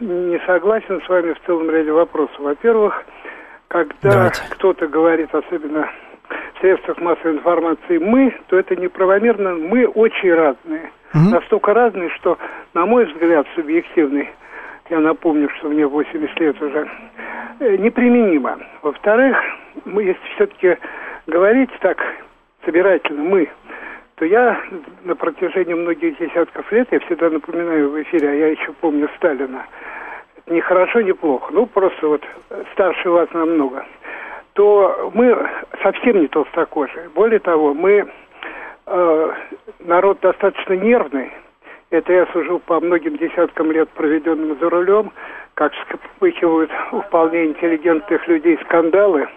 не 0.00 0.38
согласен 0.46 1.00
с 1.04 1.08
вами 1.08 1.32
в 1.32 1.46
целом 1.46 1.70
ряде 1.70 1.92
вопросов. 1.92 2.38
Во-первых, 2.38 3.02
когда 3.68 4.10
Давайте. 4.10 4.42
кто-то 4.50 4.86
говорит, 4.88 5.34
особенно 5.34 5.88
в 6.54 6.60
средствах 6.60 6.98
массовой 6.98 7.38
информации 7.38 7.98
«мы», 7.98 8.34
то 8.48 8.58
это 8.58 8.76
неправомерно. 8.76 9.54
Мы 9.54 9.86
очень 9.86 10.32
разные. 10.32 10.90
Настолько 11.14 11.72
разные, 11.74 12.10
что, 12.10 12.38
на 12.74 12.86
мой 12.86 13.04
взгляд, 13.04 13.46
субъективный, 13.54 14.30
я 14.90 14.98
напомню, 14.98 15.48
что 15.58 15.68
мне 15.68 15.86
80 15.86 16.40
лет 16.40 16.60
уже, 16.60 16.88
э, 17.60 17.76
неприменимо. 17.76 18.58
Во-вторых, 18.82 19.36
мы, 19.84 20.02
если 20.02 20.22
все-таки 20.34 20.76
говорить 21.26 21.70
так 21.80 21.98
собирательно 22.64 23.22
«мы», 23.22 23.48
то 24.16 24.24
я 24.24 24.60
на 25.04 25.14
протяжении 25.14 25.74
многих 25.74 26.18
десятков 26.18 26.70
лет, 26.72 26.88
я 26.90 27.00
всегда 27.00 27.30
напоминаю 27.30 27.90
в 27.90 28.02
эфире, 28.02 28.30
а 28.30 28.34
я 28.34 28.46
еще 28.48 28.72
помню 28.80 29.08
Сталина, 29.16 29.66
не 30.46 30.60
хорошо, 30.60 31.00
не 31.00 31.12
плохо, 31.12 31.52
ну 31.52 31.66
просто 31.66 32.08
вот 32.08 32.22
старше 32.72 33.08
вас 33.10 33.28
намного, 33.32 33.84
то 34.52 35.10
мы 35.14 35.36
совсем 35.82 36.20
не 36.20 36.28
толстокожие. 36.28 37.08
Более 37.14 37.40
того, 37.40 37.74
мы 37.74 38.08
э, 38.86 39.32
народ 39.80 40.20
достаточно 40.20 40.74
нервный. 40.74 41.30
Это 41.90 42.12
я 42.12 42.26
сужу 42.26 42.58
по 42.58 42.80
многим 42.80 43.16
десяткам 43.16 43.70
лет, 43.70 43.88
проведенным 43.90 44.58
за 44.58 44.68
рулем, 44.68 45.12
как 45.54 45.72
вспыхивают 45.74 46.70
у 46.92 47.00
вполне 47.02 47.46
интеллигентных 47.46 48.26
людей 48.26 48.58
скандалы, 48.64 49.28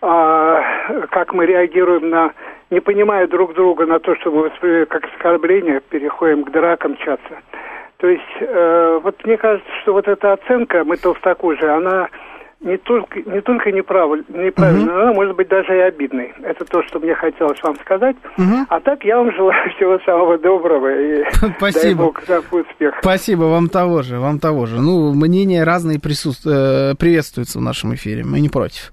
а, 0.00 0.62
как 1.10 1.32
мы 1.32 1.46
реагируем 1.46 2.10
на, 2.10 2.32
не 2.70 2.80
понимая 2.80 3.26
друг 3.28 3.54
друга, 3.54 3.86
на 3.86 3.98
то, 4.00 4.16
что 4.16 4.30
мы 4.30 4.42
воспринимаем 4.44 4.86
как 4.86 5.04
оскорбление, 5.04 5.80
переходим 5.80 6.44
к 6.44 6.50
дракам, 6.50 6.96
чаться. 6.96 7.42
То 7.98 8.08
есть, 8.08 8.36
э, 8.40 9.00
вот 9.02 9.24
мне 9.24 9.36
кажется, 9.36 9.70
что 9.82 9.92
вот 9.92 10.06
эта 10.06 10.32
оценка, 10.32 10.84
мы 10.84 10.96
толстокожие, 10.96 11.70
она 11.70 12.08
не 12.60 12.76
только, 12.76 13.20
не 13.20 13.40
только 13.40 13.70
неправиль- 13.70 14.24
неправильная, 14.28 14.86
но 14.92 15.00
она 15.02 15.12
может 15.12 15.36
быть 15.36 15.48
даже 15.48 15.76
и 15.76 15.80
обидной. 15.80 16.32
Это 16.42 16.64
то, 16.64 16.82
что 16.82 16.98
мне 16.98 17.14
хотелось 17.14 17.62
вам 17.62 17.76
сказать. 17.76 18.16
А 18.68 18.80
так 18.80 19.04
я 19.04 19.18
вам 19.18 19.32
желаю 19.32 19.70
всего 19.76 19.98
самого 20.00 20.38
доброго 20.38 20.88
и 20.88 21.22
дай 21.40 21.52
Спасибо. 21.58 22.04
Бог 22.04 22.22
за 22.26 22.40
успех. 22.40 22.94
Спасибо, 23.00 23.42
вам 23.44 23.68
того 23.68 24.02
же, 24.02 24.18
вам 24.18 24.38
того 24.40 24.66
же. 24.66 24.80
Ну, 24.80 25.14
мнения 25.14 25.62
разные 25.64 26.00
присутств... 26.00 26.46
э, 26.46 26.94
приветствуются 26.98 27.58
в 27.58 27.62
нашем 27.62 27.94
эфире, 27.94 28.24
мы 28.24 28.40
не 28.40 28.48
против. 28.48 28.90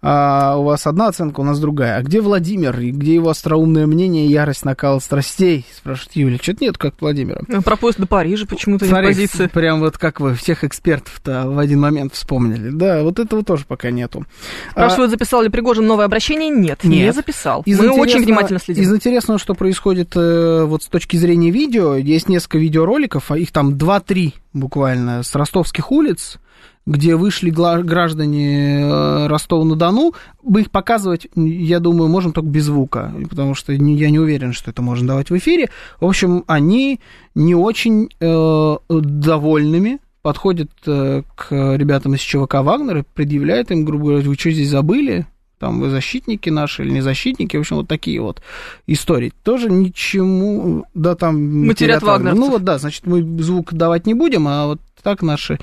А, 0.00 0.56
у 0.56 0.64
вас 0.64 0.86
одна 0.86 1.08
оценка, 1.08 1.40
у 1.40 1.44
нас 1.44 1.58
другая. 1.60 1.96
А 1.96 2.02
где 2.02 2.20
Владимир? 2.20 2.78
И 2.80 2.90
где 2.90 3.14
его 3.14 3.30
остроумное 3.30 3.86
мнение 3.86 4.26
и 4.26 4.30
ярость 4.30 4.64
накала 4.64 4.98
страстей? 4.98 5.66
Спрашивает 5.74 6.16
Юля. 6.16 6.38
Что-то 6.40 6.64
нет, 6.64 6.78
как 6.78 6.94
Владимира. 7.00 7.40
Ну, 7.48 7.62
Про 7.62 7.76
поезд 7.76 7.98
до 7.98 8.06
Парижа 8.06 8.46
почему-то 8.46 8.84
нет 8.84 8.90
Смотри, 8.92 9.08
позиции. 9.08 9.46
прям 9.46 9.80
вот 9.80 9.98
как 9.98 10.20
вы 10.20 10.34
всех 10.34 10.64
экспертов-то 10.64 11.48
в 11.48 11.58
один 11.58 11.80
момент 11.80 12.14
вспомнили. 12.14 12.70
Да, 12.70 13.02
вот 13.02 13.18
этого 13.18 13.44
тоже 13.44 13.64
пока 13.66 13.90
нету. 13.90 14.24
А, 14.70 14.70
Спрашивают, 14.72 15.10
записал 15.10 15.42
ли 15.42 15.48
Пригожин 15.48 15.86
новое 15.86 16.06
обращение? 16.06 16.50
Нет, 16.50 16.84
не 16.84 16.98
Нет. 16.98 17.14
записал. 17.14 17.62
Из 17.66 17.78
Мы 17.78 17.90
очень 17.90 18.22
внимательно 18.24 18.58
следим. 18.58 18.82
Из 18.82 18.92
интересного, 18.92 19.38
что 19.38 19.54
происходит 19.54 20.12
э, 20.16 20.64
вот 20.64 20.82
с 20.82 20.86
точки 20.86 21.16
зрения 21.16 21.50
видео, 21.50 21.96
есть 21.96 22.28
несколько 22.28 22.58
видеороликов, 22.58 23.30
а 23.30 23.38
их 23.38 23.52
там 23.52 23.74
2-3 23.74 24.34
буквально 24.52 25.22
с 25.22 25.34
ростовских 25.34 25.90
улиц, 25.92 26.38
где 26.86 27.16
вышли 27.16 27.50
граждане 27.50 28.80
э, 28.80 29.26
Ростова-на-Дону. 29.28 30.14
Мы 30.42 30.62
их 30.62 30.70
показывать, 30.70 31.28
я 31.36 31.78
думаю, 31.80 32.08
можем 32.08 32.32
только 32.32 32.48
без 32.48 32.64
звука, 32.64 33.14
потому 33.28 33.54
что 33.54 33.72
я 33.72 34.10
не 34.10 34.18
уверен, 34.18 34.52
что 34.52 34.70
это 34.70 34.82
можно 34.82 35.08
давать 35.08 35.30
в 35.30 35.36
эфире. 35.36 35.70
В 36.00 36.06
общем, 36.06 36.44
они 36.46 37.00
не 37.34 37.54
очень 37.54 38.08
э, 38.18 38.76
довольными 38.88 40.00
подходят 40.22 40.70
э, 40.86 41.22
к 41.34 41.76
ребятам 41.76 42.14
из 42.14 42.20
ЧВК 42.20 42.54
«Вагнер» 42.54 42.98
и 42.98 43.02
предъявляют 43.14 43.70
им, 43.70 43.84
грубо 43.84 44.06
говоря, 44.06 44.28
вы 44.28 44.34
что 44.34 44.50
здесь 44.50 44.70
забыли? 44.70 45.26
Там 45.58 45.80
вы 45.80 45.90
защитники 45.90 46.50
наши 46.50 46.82
или 46.82 46.90
не 46.90 47.00
защитники, 47.02 47.56
в 47.56 47.60
общем, 47.60 47.76
вот 47.76 47.86
такие 47.86 48.20
вот 48.20 48.42
истории. 48.88 49.32
Тоже 49.44 49.70
ничему, 49.70 50.86
да, 50.92 51.14
там... 51.14 51.66
Матерят 51.68 52.02
вагнерцев. 52.02 52.40
Ну 52.40 52.50
вот, 52.50 52.64
да, 52.64 52.78
значит, 52.78 53.06
мы 53.06 53.22
звук 53.40 53.72
давать 53.72 54.04
не 54.04 54.14
будем, 54.14 54.48
а 54.48 54.66
вот 54.66 54.80
так 55.02 55.22
наши 55.22 55.58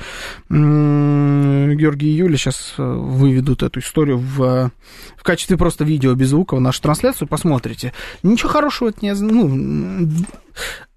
Георгий 0.49 2.09
и 2.09 2.15
Юля 2.15 2.37
сейчас 2.37 2.73
э, 2.77 2.83
выведут 2.83 3.63
эту 3.63 3.79
историю 3.79 4.17
в, 4.17 4.43
э, 4.43 4.69
в 5.17 5.23
качестве 5.23 5.57
просто 5.57 5.83
видео 5.83 6.13
без 6.13 6.29
звука 6.29 6.55
в 6.55 6.61
нашу 6.61 6.81
трансляцию, 6.81 7.27
посмотрите. 7.27 7.93
Ничего 8.23 8.49
хорошего 8.49 8.89
это 8.89 8.99
не... 9.01 9.13
Ну, 9.13 10.09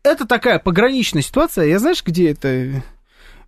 это 0.03 0.27
такая 0.27 0.59
пограничная 0.59 1.23
ситуация. 1.23 1.67
Я 1.67 1.79
знаешь, 1.79 2.03
где 2.05 2.31
это 2.31 2.83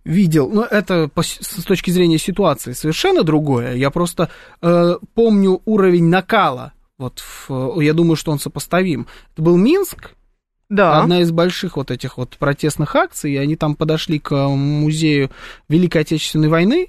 видел, 0.05 0.49
ну, 0.49 0.61
это 0.61 1.09
по 1.09 1.23
с 1.23 1.63
точки 1.65 1.89
зрения 1.91 2.17
ситуации 2.17 2.73
совершенно 2.73 3.23
другое. 3.23 3.75
Я 3.75 3.89
просто 3.89 4.29
э, 4.61 4.95
помню 5.13 5.61
уровень 5.65 6.05
накала. 6.05 6.73
Вот, 6.97 7.19
в, 7.19 7.81
я 7.81 7.93
думаю, 7.93 8.15
что 8.15 8.31
он 8.31 8.39
сопоставим. 8.39 9.07
Это 9.33 9.41
был 9.41 9.57
Минск, 9.57 10.11
Да. 10.69 11.01
одна 11.01 11.21
из 11.21 11.31
больших 11.31 11.77
вот 11.77 11.91
этих 11.91 12.17
вот 12.17 12.37
протестных 12.37 12.95
акций, 12.95 13.33
и 13.33 13.37
они 13.37 13.55
там 13.55 13.75
подошли 13.75 14.19
к 14.19 14.33
музею 14.47 15.29
Великой 15.69 16.01
Отечественной 16.01 16.49
войны, 16.49 16.87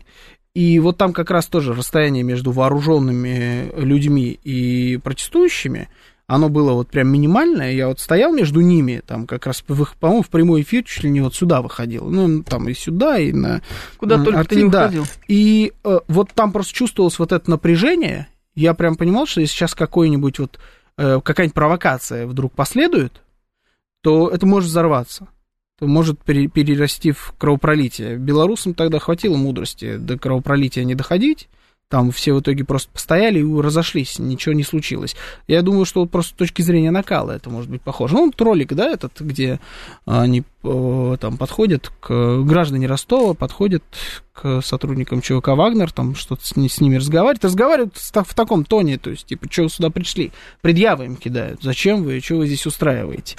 и 0.55 0.79
вот 0.79 0.97
там 0.97 1.13
как 1.13 1.31
раз 1.31 1.47
тоже 1.47 1.75
расстояние 1.75 2.23
между 2.23 2.51
вооруженными 2.51 3.71
людьми 3.77 4.39
и 4.43 4.97
протестующими, 4.97 5.91
оно 6.27 6.49
было 6.49 6.73
вот 6.73 6.89
прям 6.89 7.09
минимальное, 7.09 7.73
я 7.73 7.89
вот 7.89 8.01
стоял 8.01 8.33
между 8.33 8.61
ними, 8.61 9.03
там 9.07 9.27
как 9.27 9.47
раз, 9.47 9.63
по-моему, 9.63 10.23
в 10.23 10.29
прямой 10.29 10.63
эфир 10.63 10.83
чуть 10.83 11.05
ли 11.05 11.11
не 11.11 11.21
вот 11.21 11.35
сюда 11.35 11.63
выходил, 11.63 12.09
ну, 12.09 12.43
там 12.43 12.69
и 12.69 12.75
сюда, 12.75 13.19
и 13.19 13.33
на... 13.33 13.61
Куда 13.99 14.23
только 14.25 14.45
ты 14.45 14.57
не 14.57 14.63
арти- 14.65 14.71
да. 14.71 14.93
И 15.29 15.73
э, 15.85 16.01
вот 16.09 16.33
там 16.33 16.53
просто 16.53 16.75
чувствовалось 16.75 17.19
вот 17.19 17.33
это 17.33 17.49
напряжение, 17.51 18.29
я 18.55 18.75
прям 18.75 18.97
понимал, 18.97 19.27
что 19.27 19.41
если 19.41 19.55
сейчас 19.55 19.75
какой-нибудь 19.75 20.39
вот, 20.39 20.59
э, 20.97 21.21
какая-нибудь 21.23 21.55
провокация 21.55 22.27
вдруг 22.27 22.55
последует, 22.55 23.23
то 24.03 24.29
это 24.29 24.47
может 24.47 24.71
взорваться. 24.71 25.29
То 25.79 25.87
может 25.87 26.23
пере- 26.23 26.49
перерасти 26.49 27.13
в 27.13 27.35
кровопролитие. 27.39 28.17
Белорусам 28.17 28.75
тогда 28.75 28.99
хватило 28.99 29.37
мудрости 29.37 29.97
до 29.97 30.19
кровопролития 30.19 30.85
не 30.85 30.95
доходить. 30.95 31.49
Там 31.89 32.11
все 32.11 32.33
в 32.33 32.41
итоге 32.41 32.65
просто 32.65 32.91
постояли 32.91 33.39
и 33.39 33.61
разошлись, 33.61 34.19
ничего 34.19 34.55
не 34.55 34.65
случилось. 34.65 35.15
Я 35.47 35.63
думаю, 35.63 35.85
что 35.85 36.05
просто 36.07 36.33
с 36.33 36.37
точки 36.37 36.63
зрения 36.63 36.91
накала 36.91 37.31
это 37.31 37.49
может 37.49 37.71
быть 37.71 37.81
похоже. 37.81 38.15
Ну, 38.15 38.27
вот 38.27 38.41
ролик, 38.41 38.73
да, 38.73 38.91
этот, 38.91 39.21
где 39.21 39.61
они 40.05 40.41
э, 40.41 40.43
там 41.21 41.37
подходят 41.37 41.91
к 42.01 42.43
граждане 42.43 42.87
Ростова, 42.87 43.35
подходят 43.35 43.83
к 44.33 44.61
сотрудникам 44.63 45.23
ЧВК 45.23 45.49
«Вагнер», 45.49 45.91
там 45.93 46.15
что-то 46.15 46.47
с, 46.47 46.51
с 46.53 46.81
ними 46.81 46.97
разговаривают. 46.97 47.43
Разговаривают 47.45 47.97
в, 47.97 48.13
та- 48.13 48.23
в 48.23 48.35
таком 48.35 48.65
тоне, 48.67 48.99
то 48.99 49.09
есть, 49.09 49.25
типа, 49.27 49.47
что 49.51 49.63
вы 49.63 49.69
сюда 49.71 49.89
пришли? 49.89 50.31
Предъявы 50.61 51.07
им 51.07 51.17
кидают. 51.17 51.63
Зачем 51.63 52.03
вы, 52.03 52.21
что 52.21 52.37
вы 52.37 52.47
здесь 52.47 52.67
устраиваете? 52.67 53.37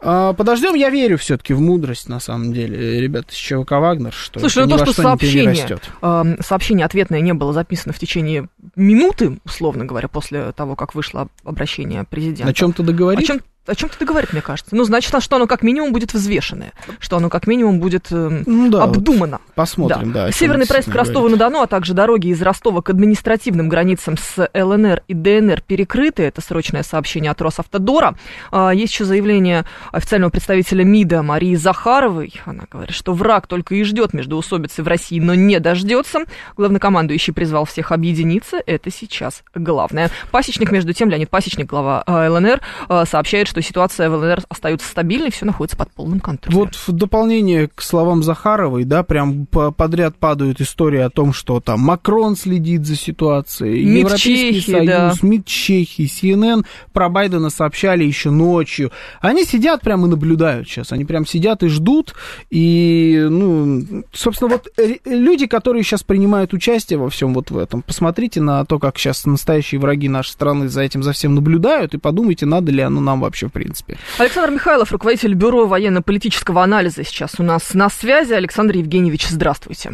А, 0.00 0.34
подождем, 0.34 0.74
я 0.74 0.90
верю 0.90 1.16
все-таки 1.16 1.54
в 1.54 1.60
мудрость, 1.62 2.10
на 2.10 2.20
самом 2.20 2.52
деле, 2.52 3.00
ребят 3.00 3.30
из 3.30 3.36
ЧВК 3.36 3.70
«Вагнер», 3.72 4.12
что 4.12 4.38
Слушай, 4.40 4.64
это 4.64 4.68
ну 4.72 4.76
то, 4.78 4.84
что 4.84 4.92
что 4.92 5.02
сообщение, 5.02 5.78
эм, 6.02 6.36
сообщение 6.40 6.84
ответное 6.84 7.20
не 7.20 7.32
было 7.32 7.54
записано 7.54 7.94
в 7.94 7.98
течение 7.98 8.48
минуты, 8.76 9.38
условно 9.46 9.86
говоря, 9.86 10.08
после 10.08 10.52
того, 10.52 10.76
как 10.76 10.94
вышло 10.94 11.22
об- 11.22 11.30
обращение 11.44 12.04
президента. 12.04 12.50
О 12.50 12.52
чем-то 12.52 12.82
договорить? 12.82 13.24
О 13.24 13.32
чем 13.34 13.40
о 13.66 13.74
чем 13.74 13.88
ты 13.88 14.04
говорит, 14.04 14.32
мне 14.32 14.42
кажется. 14.42 14.74
Ну, 14.76 14.84
значит, 14.84 15.14
что 15.22 15.36
оно 15.36 15.46
как 15.46 15.62
минимум 15.62 15.92
будет 15.92 16.12
взвешенное, 16.12 16.72
что 16.98 17.16
оно 17.16 17.30
как 17.30 17.46
минимум 17.46 17.80
будет 17.80 18.08
э, 18.10 18.42
ну, 18.46 18.70
да, 18.70 18.82
обдумано. 18.82 19.40
Вот 19.44 19.54
посмотрим, 19.54 20.12
да. 20.12 20.26
да 20.26 20.32
Северный 20.32 20.66
проезд 20.66 20.90
к 20.90 20.94
Ростову-на-Дону, 20.94 21.62
а 21.62 21.66
также 21.66 21.94
дороги 21.94 22.28
из 22.28 22.42
Ростова 22.42 22.82
к 22.82 22.90
административным 22.90 23.68
границам 23.68 24.16
с 24.18 24.48
ЛНР 24.54 25.02
и 25.08 25.14
ДНР 25.14 25.62
перекрыты. 25.62 26.24
Это 26.24 26.40
срочное 26.40 26.82
сообщение 26.82 27.30
от 27.30 27.40
Росавтодора. 27.40 28.16
А, 28.50 28.70
есть 28.70 28.92
еще 28.92 29.04
заявление 29.04 29.64
официального 29.92 30.30
представителя 30.30 30.84
МИДа 30.84 31.22
Марии 31.22 31.54
Захаровой. 31.54 32.34
Она 32.44 32.64
говорит, 32.70 32.94
что 32.94 33.14
враг 33.14 33.46
только 33.46 33.74
и 33.74 33.82
ждет 33.84 34.12
междоусобицы 34.12 34.82
в 34.82 34.88
России, 34.88 35.20
но 35.20 35.34
не 35.34 35.58
дождется. 35.60 36.24
Главнокомандующий 36.56 37.32
призвал 37.32 37.64
всех 37.64 37.92
объединиться. 37.92 38.62
Это 38.66 38.90
сейчас 38.90 39.42
главное. 39.54 40.10
Пасечник, 40.30 40.70
между 40.70 40.92
тем, 40.92 41.08
Леонид 41.08 41.30
Пасечник, 41.30 41.66
глава 41.66 42.02
а, 42.06 42.30
ЛНР, 42.30 42.60
а, 42.88 43.06
сообщает, 43.06 43.48
что 43.54 43.62
ситуация 43.62 44.10
в 44.10 44.14
ЛНР 44.14 44.42
остается 44.48 44.88
стабильной, 44.88 45.30
все 45.30 45.46
находится 45.46 45.76
под 45.76 45.90
полным 45.92 46.18
контролем. 46.18 46.58
Вот 46.58 46.74
в 46.74 46.90
дополнение 46.90 47.68
к 47.68 47.82
словам 47.82 48.24
Захаровой, 48.24 48.82
да, 48.84 49.04
прям 49.04 49.46
подряд 49.46 50.16
падают 50.16 50.60
истории 50.60 50.98
о 50.98 51.08
том, 51.08 51.32
что 51.32 51.60
там 51.60 51.80
Макрон 51.80 52.34
следит 52.34 52.84
за 52.84 52.96
ситуацией, 52.96 53.84
МИД 53.84 53.98
Европейский 53.98 54.54
Чехии, 54.54 54.72
Союз, 54.72 54.86
да. 54.86 55.14
МИД 55.22 55.46
Чехии, 55.46 56.10
CNN 56.10 56.64
про 56.92 57.08
Байдена 57.08 57.48
сообщали 57.48 58.02
еще 58.02 58.30
ночью. 58.30 58.90
Они 59.20 59.44
сидят 59.44 59.82
прям 59.82 60.04
и 60.04 60.08
наблюдают 60.08 60.68
сейчас, 60.68 60.90
они 60.90 61.04
прям 61.04 61.24
сидят 61.24 61.62
и 61.62 61.68
ждут, 61.68 62.14
и, 62.50 63.24
ну, 63.30 64.04
собственно, 64.12 64.50
вот 64.50 64.68
люди, 65.04 65.46
которые 65.46 65.84
сейчас 65.84 66.02
принимают 66.02 66.52
участие 66.52 66.98
во 66.98 67.08
всем 67.08 67.34
вот 67.34 67.52
в 67.52 67.58
этом, 67.58 67.82
посмотрите 67.82 68.40
на 68.40 68.64
то, 68.64 68.80
как 68.80 68.98
сейчас 68.98 69.24
настоящие 69.26 69.80
враги 69.80 70.08
нашей 70.08 70.30
страны 70.30 70.68
за 70.68 70.82
этим, 70.82 71.04
за 71.04 71.12
всем 71.12 71.36
наблюдают, 71.36 71.94
и 71.94 71.98
подумайте, 71.98 72.46
надо 72.46 72.72
ли 72.72 72.80
оно 72.80 73.00
нам 73.00 73.20
вообще 73.20 73.43
в 73.48 73.52
принципе. 73.52 73.96
Александр 74.18 74.52
Михайлов, 74.52 74.92
руководитель 74.92 75.34
Бюро 75.34 75.66
военно-политического 75.66 76.62
анализа 76.62 77.04
сейчас 77.04 77.38
у 77.38 77.42
нас 77.42 77.74
на 77.74 77.88
связи. 77.88 78.32
Александр 78.32 78.76
Евгеньевич, 78.76 79.26
здравствуйте. 79.28 79.92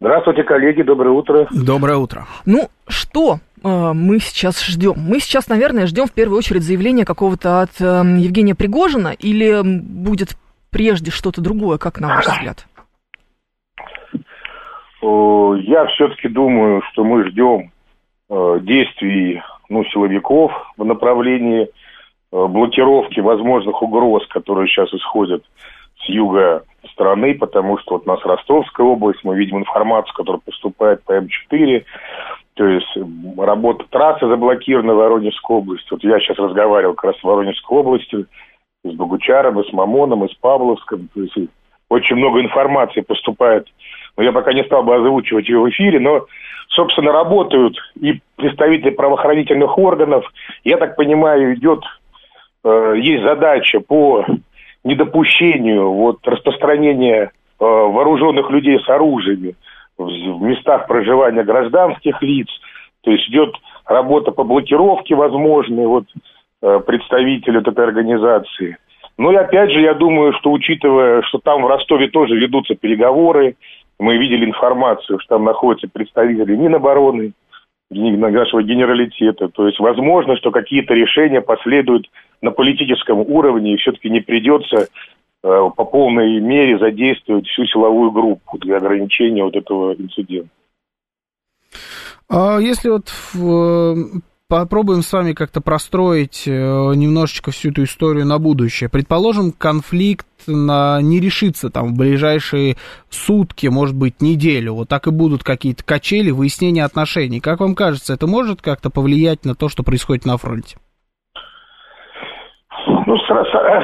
Здравствуйте, 0.00 0.42
коллеги, 0.42 0.82
доброе 0.82 1.10
утро. 1.10 1.48
Доброе 1.50 1.96
утро. 1.96 2.26
Ну, 2.44 2.68
что 2.88 3.38
э, 3.62 3.92
мы 3.94 4.18
сейчас 4.18 4.62
ждем? 4.62 4.94
Мы 4.96 5.20
сейчас, 5.20 5.48
наверное, 5.48 5.86
ждем 5.86 6.06
в 6.06 6.12
первую 6.12 6.38
очередь 6.38 6.62
заявления 6.62 7.04
какого-то 7.04 7.62
от 7.62 7.80
э, 7.80 7.84
Евгения 7.84 8.54
Пригожина 8.54 9.14
или 9.18 9.62
будет 9.62 10.36
прежде 10.70 11.10
что-то 11.10 11.40
другое, 11.40 11.78
как 11.78 12.00
на 12.00 12.08
ваш 12.08 12.26
взгляд? 12.26 12.66
Я 15.00 15.86
все-таки 15.86 16.28
думаю, 16.28 16.82
что 16.90 17.04
мы 17.04 17.28
ждем 17.28 17.70
э, 18.28 18.58
действий 18.62 19.42
ну, 19.68 19.84
силовиков 19.86 20.52
в 20.76 20.84
направлении 20.84 21.68
блокировки 22.34 23.20
возможных 23.20 23.80
угроз, 23.80 24.26
которые 24.26 24.66
сейчас 24.66 24.92
исходят 24.92 25.44
с 26.04 26.08
юга 26.08 26.64
страны, 26.90 27.34
потому 27.34 27.78
что 27.78 27.94
вот 27.94 28.06
у 28.06 28.10
нас 28.10 28.24
Ростовская 28.24 28.84
область, 28.84 29.20
мы 29.22 29.36
видим 29.36 29.58
информацию, 29.58 30.12
которая 30.14 30.40
поступает 30.44 31.02
по 31.04 31.12
М4, 31.12 31.84
то 32.54 32.66
есть 32.66 32.98
работа 33.38 33.84
трассы 33.90 34.26
заблокирована 34.26 34.94
в 34.94 34.96
Воронежской 34.96 35.56
области. 35.56 35.86
Вот 35.90 36.02
я 36.02 36.18
сейчас 36.18 36.38
разговаривал 36.38 36.94
как 36.94 37.12
раз 37.12 37.20
в 37.20 37.24
Воронежской 37.24 37.78
области 37.78 38.26
с 38.84 38.92
Богучаром, 38.92 39.60
и 39.60 39.68
с 39.68 39.72
Мамоном, 39.72 40.24
и 40.24 40.32
с 40.32 40.34
Павловском. 40.34 41.08
То 41.14 41.20
есть 41.22 41.36
очень 41.88 42.16
много 42.16 42.40
информации 42.40 43.00
поступает. 43.00 43.66
Но 44.16 44.22
я 44.22 44.32
пока 44.32 44.52
не 44.52 44.64
стал 44.64 44.82
бы 44.82 44.94
озвучивать 44.94 45.48
ее 45.48 45.60
в 45.60 45.68
эфире, 45.70 45.98
но, 45.98 46.26
собственно, 46.68 47.12
работают 47.12 47.76
и 48.00 48.20
представители 48.36 48.90
правоохранительных 48.90 49.76
органов. 49.78 50.24
Я 50.62 50.76
так 50.76 50.96
понимаю, 50.96 51.54
идет 51.54 51.80
Э, 52.64 52.94
есть 52.96 53.22
задача 53.22 53.80
по 53.80 54.24
недопущению 54.84 55.92
вот, 55.92 56.26
распространения 56.26 57.24
э, 57.24 57.30
вооруженных 57.58 58.50
людей 58.50 58.78
с 58.80 58.88
оружиями 58.88 59.54
в, 59.98 60.04
в 60.06 60.42
местах 60.42 60.86
проживания 60.86 61.44
гражданских 61.44 62.20
лиц. 62.22 62.48
То 63.02 63.10
есть 63.10 63.28
идет 63.28 63.54
работа 63.86 64.30
по 64.30 64.44
блокировке 64.44 65.14
возможной 65.14 65.86
вот, 65.86 66.04
э, 66.62 66.80
представителей 66.86 67.58
вот 67.58 67.68
этой 67.68 67.84
организации. 67.84 68.78
Ну 69.18 69.30
и 69.30 69.36
опять 69.36 69.70
же, 69.70 69.80
я 69.80 69.94
думаю, 69.94 70.32
что 70.32 70.50
учитывая, 70.50 71.22
что 71.22 71.38
там 71.38 71.62
в 71.62 71.66
Ростове 71.66 72.08
тоже 72.08 72.34
ведутся 72.34 72.74
переговоры, 72.74 73.56
мы 73.98 74.16
видели 74.16 74.44
информацию, 74.44 75.20
что 75.20 75.36
там 75.36 75.44
находятся 75.44 75.86
представители 75.92 76.56
Минобороны, 76.56 77.32
нашего 77.90 78.62
генералитета. 78.62 79.48
То 79.48 79.66
есть 79.66 79.78
возможно, 79.78 80.36
что 80.36 80.50
какие-то 80.50 80.94
решения 80.94 81.40
последуют 81.40 82.10
на 82.40 82.50
политическом 82.50 83.20
уровне, 83.20 83.74
и 83.74 83.76
все-таки 83.76 84.10
не 84.10 84.20
придется 84.20 84.76
э, 84.78 84.86
по 85.42 85.84
полной 85.84 86.40
мере 86.40 86.78
задействовать 86.78 87.46
всю 87.46 87.66
силовую 87.66 88.10
группу 88.10 88.58
для 88.58 88.78
ограничения 88.78 89.44
вот 89.44 89.56
этого 89.56 89.94
инцидента. 89.94 90.48
А 92.28 92.58
если 92.58 92.88
вот 92.88 93.08
в, 93.32 94.20
попробуем 94.48 95.02
с 95.02 95.12
вами 95.12 95.32
как-то 95.32 95.60
простроить 95.60 96.46
э, 96.46 96.50
немножечко 96.50 97.50
всю 97.50 97.70
эту 97.70 97.84
историю 97.84 98.26
на 98.26 98.38
будущее. 98.38 98.90
Предположим, 98.90 99.52
конфликт 99.52 100.26
на, 100.46 101.00
не 101.00 101.20
решится 101.20 101.70
там 101.70 101.94
в 101.94 101.98
ближайшие 101.98 102.76
сутки, 103.08 103.66
может 103.68 103.96
быть, 103.96 104.20
неделю. 104.20 104.74
Вот 104.74 104.88
так 104.88 105.06
и 105.06 105.10
будут 105.10 105.42
какие-то 105.42 105.84
качели, 105.84 106.30
выяснения 106.30 106.84
отношений. 106.84 107.40
Как 107.40 107.60
вам 107.60 107.74
кажется, 107.74 108.12
это 108.14 108.26
может 108.26 108.60
как-то 108.60 108.90
повлиять 108.90 109.44
на 109.44 109.54
то, 109.54 109.68
что 109.68 109.82
происходит 109.82 110.26
на 110.26 110.36
фронте? 110.36 110.76
Ну, 113.06 113.16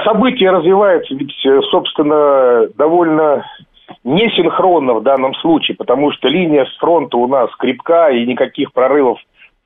события 0.05 0.51
развиваются, 0.51 1.15
ведь, 1.15 1.35
э, 1.47 1.61
собственно, 1.71 2.69
довольно 2.77 3.45
несинхронно 4.05 4.95
в 4.95 5.03
данном 5.03 5.35
случае, 5.35 5.77
потому 5.77 6.13
что 6.13 6.29
линия 6.29 6.65
с 6.65 6.79
фронта 6.79 7.17
у 7.17 7.27
нас 7.27 7.51
крепка, 7.59 8.11
и 8.11 8.27
никаких 8.27 8.73
прорывов 8.73 9.19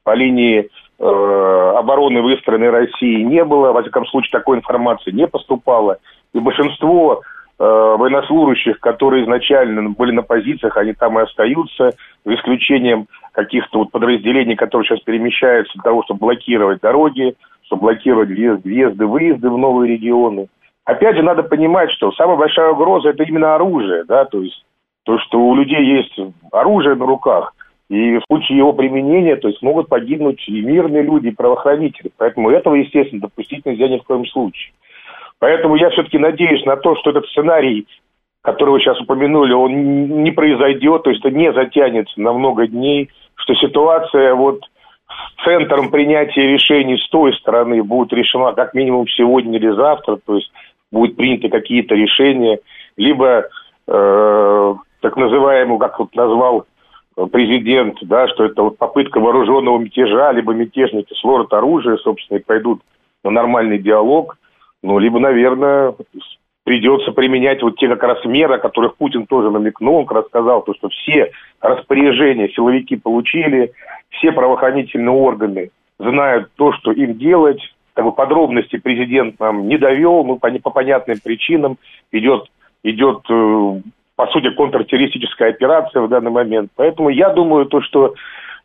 по 0.03 0.15
линии 0.15 0.69
обороны 0.99 2.23
выстроенной 2.23 2.71
России 2.71 3.23
не 3.23 3.45
было. 3.45 3.73
Во 3.73 3.83
всяком 3.83 4.07
случае, 4.07 4.31
такой 4.31 4.59
информации 4.59 5.11
не 5.11 5.27
поступало. 5.27 5.99
И 6.33 6.39
большинство 6.39 7.23
э, 7.59 7.65
военнослужащих, 7.65 8.81
которые 8.81 9.25
изначально 9.25 9.91
были 9.91 10.13
на 10.13 10.23
позициях, 10.23 10.77
они 10.77 10.93
там 10.93 11.19
и 11.19 11.23
остаются, 11.23 11.93
за 12.25 12.35
исключением 12.35 13.07
каких-то 13.33 13.79
вот 13.81 13.91
подразделений, 13.91 14.57
которые 14.57 14.87
сейчас 14.87 15.01
перемещаются 15.01 15.73
для 15.75 15.83
того, 15.83 16.03
чтобы 16.05 16.21
блокировать 16.21 16.81
дороги, 16.81 17.35
чтобы 17.67 17.83
блокировать 17.83 18.29
въезды, 18.29 19.07
выезды 19.07 19.51
в 19.51 19.59
новые 19.59 19.93
регионы. 19.93 20.49
Опять 20.85 21.17
же, 21.17 21.23
надо 21.23 21.43
понимать, 21.43 21.91
что 21.93 22.13
самая 22.13 22.37
большая 22.37 22.71
угроза– 22.71 23.09
это 23.11 23.23
именно 23.25 23.55
оружие, 23.55 24.05
да, 24.05 24.27
то 24.27 24.41
есть 24.41 24.65
то, 25.05 25.19
что 25.19 25.39
у 25.39 25.55
людей 25.55 25.83
есть 25.83 26.19
оружие 26.53 26.95
на 26.95 27.07
руках, 27.07 27.54
и 27.89 28.19
в 28.19 28.23
случае 28.27 28.59
его 28.59 28.73
применения, 28.73 29.37
то 29.37 29.49
есть 29.49 29.63
могут 29.63 29.89
погибнуть 29.89 30.43
и 30.49 30.61
мирные 30.63 31.03
люди, 31.03 31.29
и 31.29 31.35
правоохранители. 31.35 32.11
Поэтому 32.17 32.51
этого, 32.51 32.75
естественно, 32.75 33.23
допустить 33.23 33.67
нельзя 33.67 33.89
ни 33.89 33.99
в 33.99 34.05
коем 34.05 34.27
случае. 34.27 34.73
Поэтому 35.39 35.77
я 35.77 35.91
все-таки 35.91 36.19
надеюсь 36.19 36.65
на 36.65 36.77
то, 36.77 36.97
что 36.97 37.11
этот 37.11 37.27
сценарий, 37.27 37.87
который 38.43 38.71
вы 38.71 38.81
сейчас 38.81 39.01
упомянули, 39.01 39.53
он 39.53 40.23
не 40.23 40.31
произойдет, 40.31 41.03
то 41.03 41.11
есть 41.11 41.25
это 41.25 41.35
не 41.35 41.53
затянется 41.53 42.19
на 42.21 42.33
много 42.33 42.67
дней, 42.67 43.11
что 43.35 43.55
ситуация 43.55 44.35
вот 44.35 44.61
центром 45.45 45.91
принятия 45.91 46.47
решений 46.47 46.97
с 46.97 47.09
той 47.11 47.35
стороны 47.35 47.83
будет 47.83 48.13
решена 48.13 48.53
как 48.53 48.75
минимум 48.75 49.07
сегодня 49.09 49.59
или 49.59 49.71
завтра, 49.71 50.19
то 50.25 50.37
есть 50.37 50.51
будут 50.91 51.17
приняты 51.17 51.49
какие-то 51.49 51.95
решения, 51.95 52.61
либо 52.97 53.49
э, 53.87 54.75
так 55.01 55.17
называемую, 55.17 55.79
как 55.79 55.99
вот 55.99 56.15
назвал 56.15 56.65
президент, 57.31 57.99
да, 58.03 58.29
что 58.29 58.45
это 58.45 58.63
вот 58.63 58.79
попытка 58.79 59.21
вооруженного 59.21 59.79
мятежа, 59.79 60.33
либо 60.33 60.53
мятежники 60.53 61.15
сложат 61.15 61.53
оружие, 61.53 61.99
собственно, 61.99 62.39
и 62.39 62.43
пойдут 62.43 62.83
на 63.23 63.31
нормальный 63.31 63.79
диалог, 63.79 64.39
ну, 64.83 64.99
либо, 64.99 65.19
наверное, 65.19 65.95
придется 66.65 67.13
применять 67.13 67.63
вот 67.63 67.77
те 67.77 67.89
как 67.89 68.03
раз 68.03 68.25
меры, 68.25 68.55
о 68.55 68.59
которых 68.59 68.97
Путин 68.97 69.27
тоже 69.27 69.51
намекнул, 69.51 69.97
он 69.97 70.07
как 70.07 70.19
раз 70.19 70.27
сказал, 70.27 70.63
то, 70.63 70.75
что 70.75 70.89
все 70.89 71.31
распоряжения 71.61 72.49
силовики 72.49 72.97
получили, 72.97 73.73
все 74.11 74.33
правоохранительные 74.33 75.11
органы 75.11 75.71
знают 75.99 76.51
то, 76.57 76.73
что 76.73 76.93
им 76.93 77.17
делать, 77.19 77.61
как 77.95 78.05
бы 78.05 78.13
подробности 78.13 78.77
президент 78.77 79.39
нам 79.39 79.69
не 79.69 79.79
довел, 79.79 80.25
ну, 80.25 80.39
по, 80.39 80.51
по 80.51 80.71
понятным 80.71 81.19
причинам. 81.23 81.79
Идет, 82.13 82.47
идет 82.83 83.21
э, 83.31 83.81
по 84.17 84.27
сути, 84.29 84.51
контртеррористическая 84.51 85.51
операция 85.51 86.03
в 86.03 86.09
данный 86.09 86.31
момент. 86.31 86.71
Поэтому 86.77 87.09
я 87.09 87.31
думаю, 87.31 87.67
то, 87.67 87.81
что 87.83 88.15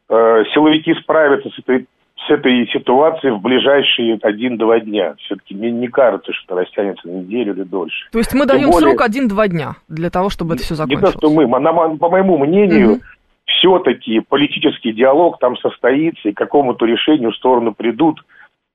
э, 0.09 0.43
силовики 0.53 0.93
справятся 0.95 1.49
с 1.49 1.59
этой 1.59 1.87
с 2.27 2.31
этой 2.31 2.67
ситуацией 2.67 3.31
в 3.31 3.41
ближайшие 3.41 4.19
один-два 4.21 4.81
дня. 4.81 5.15
Все-таки 5.19 5.55
мне 5.55 5.71
не 5.71 5.87
кажется, 5.87 6.33
что 6.33 6.55
растянется 6.55 7.07
на 7.07 7.21
неделю 7.21 7.53
или 7.53 7.63
дольше. 7.63 8.09
То 8.11 8.19
есть 8.19 8.33
мы 8.33 8.41
Тем 8.41 8.47
даем 8.47 8.71
более, 8.71 8.89
срок 8.89 9.01
один-два 9.01 9.47
дня 9.47 9.75
для 9.87 10.09
того, 10.09 10.29
чтобы 10.29 10.55
это 10.55 10.63
все 10.63 10.75
закончилось? 10.75 11.15
Не 11.15 11.19
то, 11.19 11.27
что 11.27 11.29
мы. 11.29 11.97
По 11.97 12.09
моему 12.09 12.37
мнению, 12.37 12.91
угу. 12.91 13.01
все-таки 13.45 14.19
политический 14.19 14.91
диалог 14.91 15.39
там 15.39 15.57
состоится, 15.57 16.29
и 16.29 16.33
к 16.33 16.37
какому-то 16.37 16.85
решению 16.85 17.31
в 17.31 17.35
сторону 17.37 17.73
придут 17.73 18.19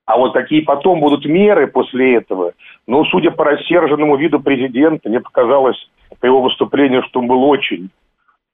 А 0.05 0.17
вот 0.17 0.33
какие 0.33 0.61
потом 0.61 0.99
будут 0.99 1.25
меры 1.25 1.67
после 1.67 2.15
этого, 2.15 2.53
ну, 2.85 3.03
судя 3.05 3.31
по 3.31 3.43
рассерженному 3.43 4.17
виду 4.17 4.39
президента, 4.39 5.09
мне 5.09 5.19
показалось 5.19 5.77
по 6.19 6.25
его 6.25 6.41
выступлению, 6.41 7.01
что 7.03 7.21
он 7.21 7.27
был 7.27 7.43
очень, 7.43 7.89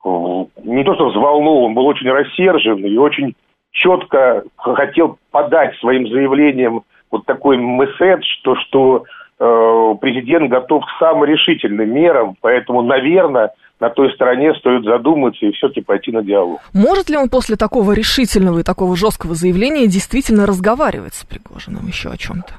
не 0.03 0.83
то 0.83 0.95
что 0.95 1.09
взволнован, 1.09 1.65
он 1.65 1.73
был 1.73 1.85
очень 1.85 2.09
рассержен 2.09 2.85
и 2.85 2.97
очень 2.97 3.35
четко 3.71 4.43
хотел 4.55 5.17
подать 5.31 5.75
своим 5.77 6.07
заявлением 6.07 6.83
вот 7.11 7.25
такой 7.25 7.57
месседж, 7.57 8.23
что, 8.39 8.55
что 8.55 9.03
э, 9.39 9.95
президент 9.99 10.49
готов 10.49 10.85
к 10.85 10.99
самым 10.99 11.25
решительным 11.25 11.93
мерам, 11.93 12.35
поэтому, 12.39 12.81
наверное, 12.81 13.51
на 13.81 13.89
той 13.89 14.13
стороне 14.13 14.53
стоит 14.53 14.85
задуматься 14.85 15.43
и 15.43 15.51
все-таки 15.51 15.81
пойти 15.81 16.11
на 16.11 16.21
диалог. 16.21 16.61
Может 16.71 17.09
ли 17.09 17.17
он 17.17 17.29
после 17.29 17.55
такого 17.55 17.93
решительного 17.93 18.59
и 18.59 18.63
такого 18.63 18.95
жесткого 18.95 19.33
заявления 19.33 19.87
действительно 19.87 20.45
разговаривать 20.45 21.15
с 21.15 21.25
Пригожиным 21.25 21.87
еще 21.87 22.09
о 22.09 22.17
чем-то? 22.17 22.53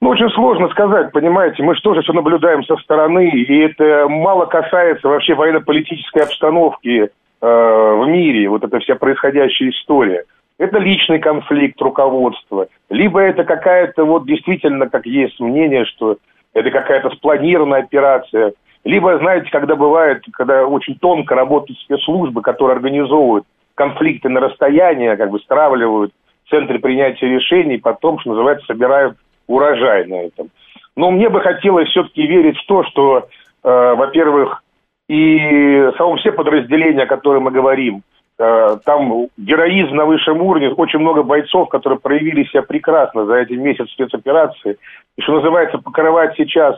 Ну, 0.00 0.08
очень 0.10 0.28
сложно 0.30 0.68
сказать, 0.70 1.12
понимаете, 1.12 1.62
мы 1.62 1.76
же 1.76 1.80
все 1.80 2.12
наблюдаем 2.12 2.64
со 2.64 2.76
стороны, 2.78 3.30
и 3.30 3.58
это 3.60 4.08
мало 4.08 4.46
касается 4.46 5.08
вообще 5.08 5.34
военно-политической 5.34 6.24
обстановки 6.24 6.90
э, 6.90 7.08
в 7.40 8.06
мире, 8.08 8.48
вот 8.48 8.64
эта 8.64 8.80
вся 8.80 8.96
происходящая 8.96 9.70
история. 9.70 10.24
Это 10.58 10.78
личный 10.78 11.20
конфликт 11.20 11.80
руководства, 11.80 12.66
либо 12.90 13.20
это 13.20 13.44
какая-то 13.44 14.04
вот 14.04 14.26
действительно, 14.26 14.88
как 14.88 15.06
есть 15.06 15.38
мнение, 15.40 15.84
что 15.84 16.18
это 16.52 16.70
какая-то 16.70 17.10
спланированная 17.10 17.80
операция, 17.80 18.52
либо, 18.84 19.18
знаете, 19.18 19.50
когда 19.50 19.76
бывает, 19.76 20.22
когда 20.32 20.66
очень 20.66 20.96
тонко 20.96 21.34
работают 21.34 21.78
спецслужбы, 21.80 22.42
которые 22.42 22.76
организовывают 22.76 23.46
конфликты 23.74 24.28
на 24.28 24.40
расстоянии, 24.40 25.14
как 25.16 25.30
бы 25.30 25.40
стравливают 25.40 26.12
центры 26.50 26.78
принятия 26.78 27.26
решений, 27.26 27.78
потом, 27.78 28.18
что 28.20 28.30
называется, 28.30 28.66
собирают 28.66 29.16
урожай 29.46 30.06
на 30.06 30.26
этом. 30.26 30.50
Но 30.96 31.10
мне 31.10 31.28
бы 31.28 31.40
хотелось 31.40 31.88
все-таки 31.88 32.26
верить 32.26 32.58
в 32.58 32.66
то, 32.66 32.84
что, 32.84 33.28
э, 33.64 33.94
во-первых, 33.94 34.62
и 35.08 35.90
само 35.96 36.16
все 36.16 36.32
подразделения, 36.32 37.02
о 37.02 37.06
которых 37.06 37.42
мы 37.42 37.50
говорим, 37.50 38.02
э, 38.38 38.76
там 38.84 39.28
героизм 39.36 39.94
на 39.96 40.04
высшем 40.04 40.42
уровне, 40.42 40.70
очень 40.70 40.98
много 40.98 41.22
бойцов, 41.22 41.68
которые 41.68 41.98
проявили 41.98 42.44
себя 42.44 42.62
прекрасно 42.62 43.24
за 43.24 43.36
эти 43.36 43.54
месяцы 43.54 43.90
спецоперации. 43.92 44.76
И, 45.16 45.22
что 45.22 45.36
называется, 45.36 45.78
покрывать 45.78 46.34
сейчас 46.36 46.76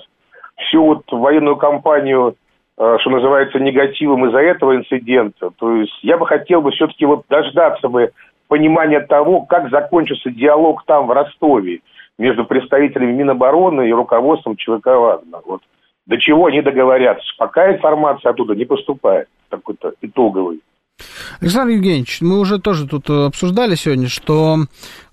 всю 0.56 0.84
вот 0.84 1.02
военную 1.10 1.56
кампанию, 1.56 2.36
э, 2.78 2.96
что 3.00 3.10
называется, 3.10 3.58
негативом 3.58 4.26
из-за 4.26 4.38
этого 4.38 4.76
инцидента. 4.76 5.50
То 5.58 5.76
есть 5.76 5.98
я 6.02 6.18
бы 6.18 6.26
хотел 6.26 6.62
бы 6.62 6.70
все-таки 6.72 7.04
вот 7.04 7.24
дождаться 7.28 7.88
бы 7.88 8.12
понимания 8.48 9.00
того, 9.00 9.42
как 9.42 9.70
закончится 9.70 10.30
диалог 10.30 10.84
там, 10.86 11.06
в 11.06 11.12
Ростове, 11.12 11.80
между 12.18 12.44
представителями 12.44 13.12
Минобороны 13.12 13.88
и 13.88 13.92
руководством 13.92 14.56
ЧВК 14.56 14.86
«Вагнер». 14.86 15.40
Вот 15.44 15.60
до 16.06 16.18
чего 16.18 16.46
они 16.46 16.62
договорятся. 16.62 17.26
Пока 17.36 17.74
информация 17.74 18.30
оттуда 18.30 18.54
не 18.54 18.64
поступает, 18.64 19.28
такой-то 19.50 19.92
итоговый. 20.00 20.60
Александр 21.40 21.74
Евгеньевич, 21.74 22.22
мы 22.22 22.38
уже 22.40 22.58
тоже 22.58 22.88
тут 22.88 23.10
обсуждали 23.10 23.74
сегодня, 23.74 24.08
что 24.08 24.56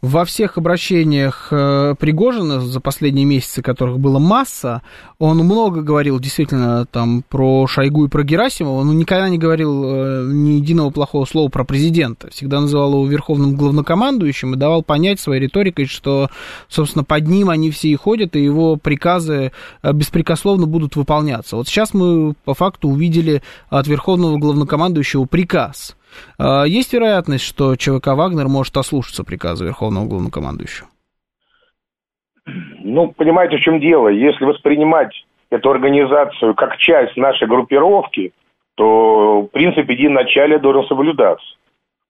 во 0.01 0.23
всех 0.23 0.57
обращениях 0.57 1.49
э, 1.51 1.95
Пригожина 1.99 2.61
за 2.61 2.79
последние 2.79 3.25
месяцы, 3.25 3.61
которых 3.61 3.99
было 3.99 4.19
масса, 4.19 4.81
он 5.23 5.37
много 5.37 5.83
говорил 5.83 6.19
действительно 6.19 6.85
там 6.85 7.23
про 7.29 7.65
Шойгу 7.65 8.07
и 8.07 8.09
про 8.09 8.23
Герасимова, 8.23 8.81
он 8.81 8.97
никогда 8.97 9.29
не 9.29 9.37
говорил 9.37 9.85
э, 9.85 10.27
ни 10.29 10.55
единого 10.55 10.89
плохого 10.89 11.23
слова 11.23 11.47
про 11.47 11.63
президента. 11.63 12.29
Всегда 12.29 12.59
называл 12.59 12.91
его 12.91 13.07
верховным 13.07 13.55
главнокомандующим 13.55 14.53
и 14.53 14.57
давал 14.57 14.83
понять 14.83 15.21
своей 15.21 15.43
риторикой, 15.43 15.85
что, 15.85 16.29
собственно, 16.67 17.05
под 17.05 17.25
ним 17.29 17.49
они 17.49 17.71
все 17.71 17.87
и 17.87 17.95
ходят, 17.95 18.35
и 18.35 18.43
его 18.43 18.75
приказы 18.75 19.53
э, 19.81 19.93
беспрекословно 19.93 20.67
будут 20.67 20.97
выполняться. 20.97 21.55
Вот 21.55 21.69
сейчас 21.69 21.93
мы 21.93 22.33
по 22.43 22.53
факту 22.53 22.89
увидели 22.89 23.41
от 23.69 23.87
верховного 23.87 24.37
главнокомандующего 24.37 25.23
приказ– 25.23 25.95
а, 26.37 26.63
есть 26.63 26.93
вероятность, 26.93 27.43
что 27.43 27.75
ЧВК 27.75 28.07
«Вагнер» 28.09 28.47
может 28.47 28.77
ослушаться 28.77 29.23
приказа 29.23 29.65
Верховного 29.65 30.05
Главнокомандующего? 30.05 30.87
Ну, 32.93 33.11
понимаете, 33.11 33.57
в 33.57 33.61
чем 33.61 33.79
дело? 33.79 34.07
Если 34.07 34.45
воспринимать 34.45 35.25
эту 35.49 35.71
организацию 35.71 36.53
как 36.53 36.77
часть 36.77 37.17
нашей 37.17 37.47
группировки, 37.47 38.33
то, 38.75 39.41
в 39.41 39.47
принципе, 39.47 39.93
единоначалие 39.93 40.59
должен 40.59 40.85
соблюдаться. 40.85 41.45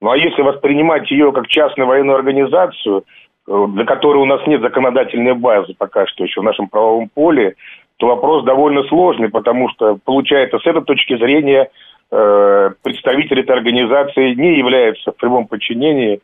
Ну, 0.02 0.12
а 0.12 0.18
если 0.18 0.42
воспринимать 0.42 1.10
ее 1.10 1.32
как 1.32 1.48
частную 1.48 1.88
военную 1.88 2.18
организацию, 2.18 3.06
э, 3.48 3.66
для 3.70 3.86
которой 3.86 4.18
у 4.18 4.26
нас 4.26 4.46
нет 4.46 4.62
законодательной 4.62 5.34
базы 5.34 5.74
пока 5.78 6.06
что 6.06 6.26
еще 6.26 6.42
в 6.42 6.44
нашем 6.44 6.68
правовом 6.68 7.10
поле, 7.14 7.56
то 7.98 8.08
вопрос 8.08 8.44
довольно 8.44 8.84
сложный, 8.84 9.30
потому 9.30 9.70
что, 9.70 9.98
получается, 10.04 10.60
с 10.60 10.66
этой 10.66 10.84
точки 10.84 11.16
зрения 11.18 11.70
Э, 12.16 12.70
представитель 12.84 13.40
этой 13.40 13.56
организации 13.56 14.36
не 14.36 14.60
является 14.60 15.12
в 15.12 15.16
прямом 15.16 15.48
подчинении 15.48 16.20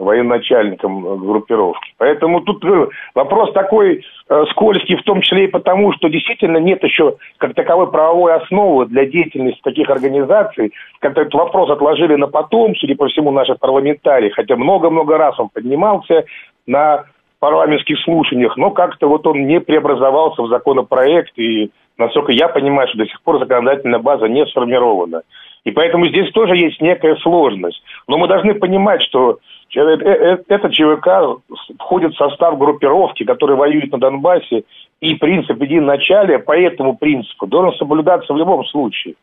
военачальником 0.00 1.18
группировки. 1.18 1.92
Поэтому 1.98 2.40
тут 2.40 2.64
э, 2.64 2.88
вопрос 3.14 3.52
такой 3.52 4.02
э, 4.28 4.44
скользкий, 4.50 4.96
в 4.96 5.02
том 5.02 5.20
числе 5.20 5.44
и 5.44 5.48
потому, 5.48 5.92
что 5.92 6.08
действительно 6.08 6.56
нет 6.56 6.82
еще 6.82 7.16
как 7.36 7.54
таковой 7.54 7.90
правовой 7.90 8.34
основы 8.34 8.86
для 8.86 9.04
деятельности 9.04 9.60
таких 9.62 9.90
организаций. 9.90 10.72
Как-то 11.00 11.20
этот 11.22 11.34
вопрос 11.34 11.70
отложили 11.70 12.14
на 12.14 12.28
потом, 12.28 12.74
судя 12.76 12.96
по 12.96 13.08
всему, 13.08 13.30
наши 13.30 13.54
парламентарии, 13.54 14.30
хотя 14.30 14.56
много-много 14.56 15.18
раз 15.18 15.38
он 15.38 15.50
поднимался 15.50 16.24
на 16.66 17.04
парламентских 17.38 17.98
слушаниях, 18.00 18.56
но 18.56 18.70
как-то 18.70 19.08
вот 19.08 19.26
он 19.26 19.46
не 19.46 19.60
преобразовался 19.60 20.42
в 20.42 20.48
законопроект, 20.48 21.38
и, 21.38 21.70
насколько 21.98 22.32
я 22.32 22.48
понимаю, 22.48 22.88
что 22.88 22.98
до 22.98 23.06
сих 23.06 23.20
пор 23.22 23.38
законодательная 23.38 23.98
база 23.98 24.26
не 24.26 24.46
сформирована. 24.46 25.22
И 25.64 25.70
поэтому 25.72 26.06
здесь 26.06 26.30
тоже 26.32 26.56
есть 26.56 26.80
некая 26.80 27.16
сложность. 27.16 27.82
Но 28.08 28.18
мы 28.18 28.28
должны 28.28 28.54
понимать, 28.54 29.02
что 29.02 29.38
э, 29.76 29.80
э, 29.80 30.38
этот 30.48 30.72
ЧВК 30.72 31.40
входит 31.78 32.14
в 32.14 32.16
состав 32.16 32.58
группировки, 32.58 33.24
которая 33.24 33.56
воюет 33.56 33.92
на 33.92 33.98
Донбассе, 33.98 34.64
и 35.00 35.14
принцип 35.14 35.60
единоначалия 35.60 36.38
по 36.38 36.52
этому 36.52 36.96
принципу 36.96 37.46
должен 37.46 37.76
соблюдаться 37.78 38.32
в 38.32 38.36
любом 38.36 38.64
случае. 38.66 39.14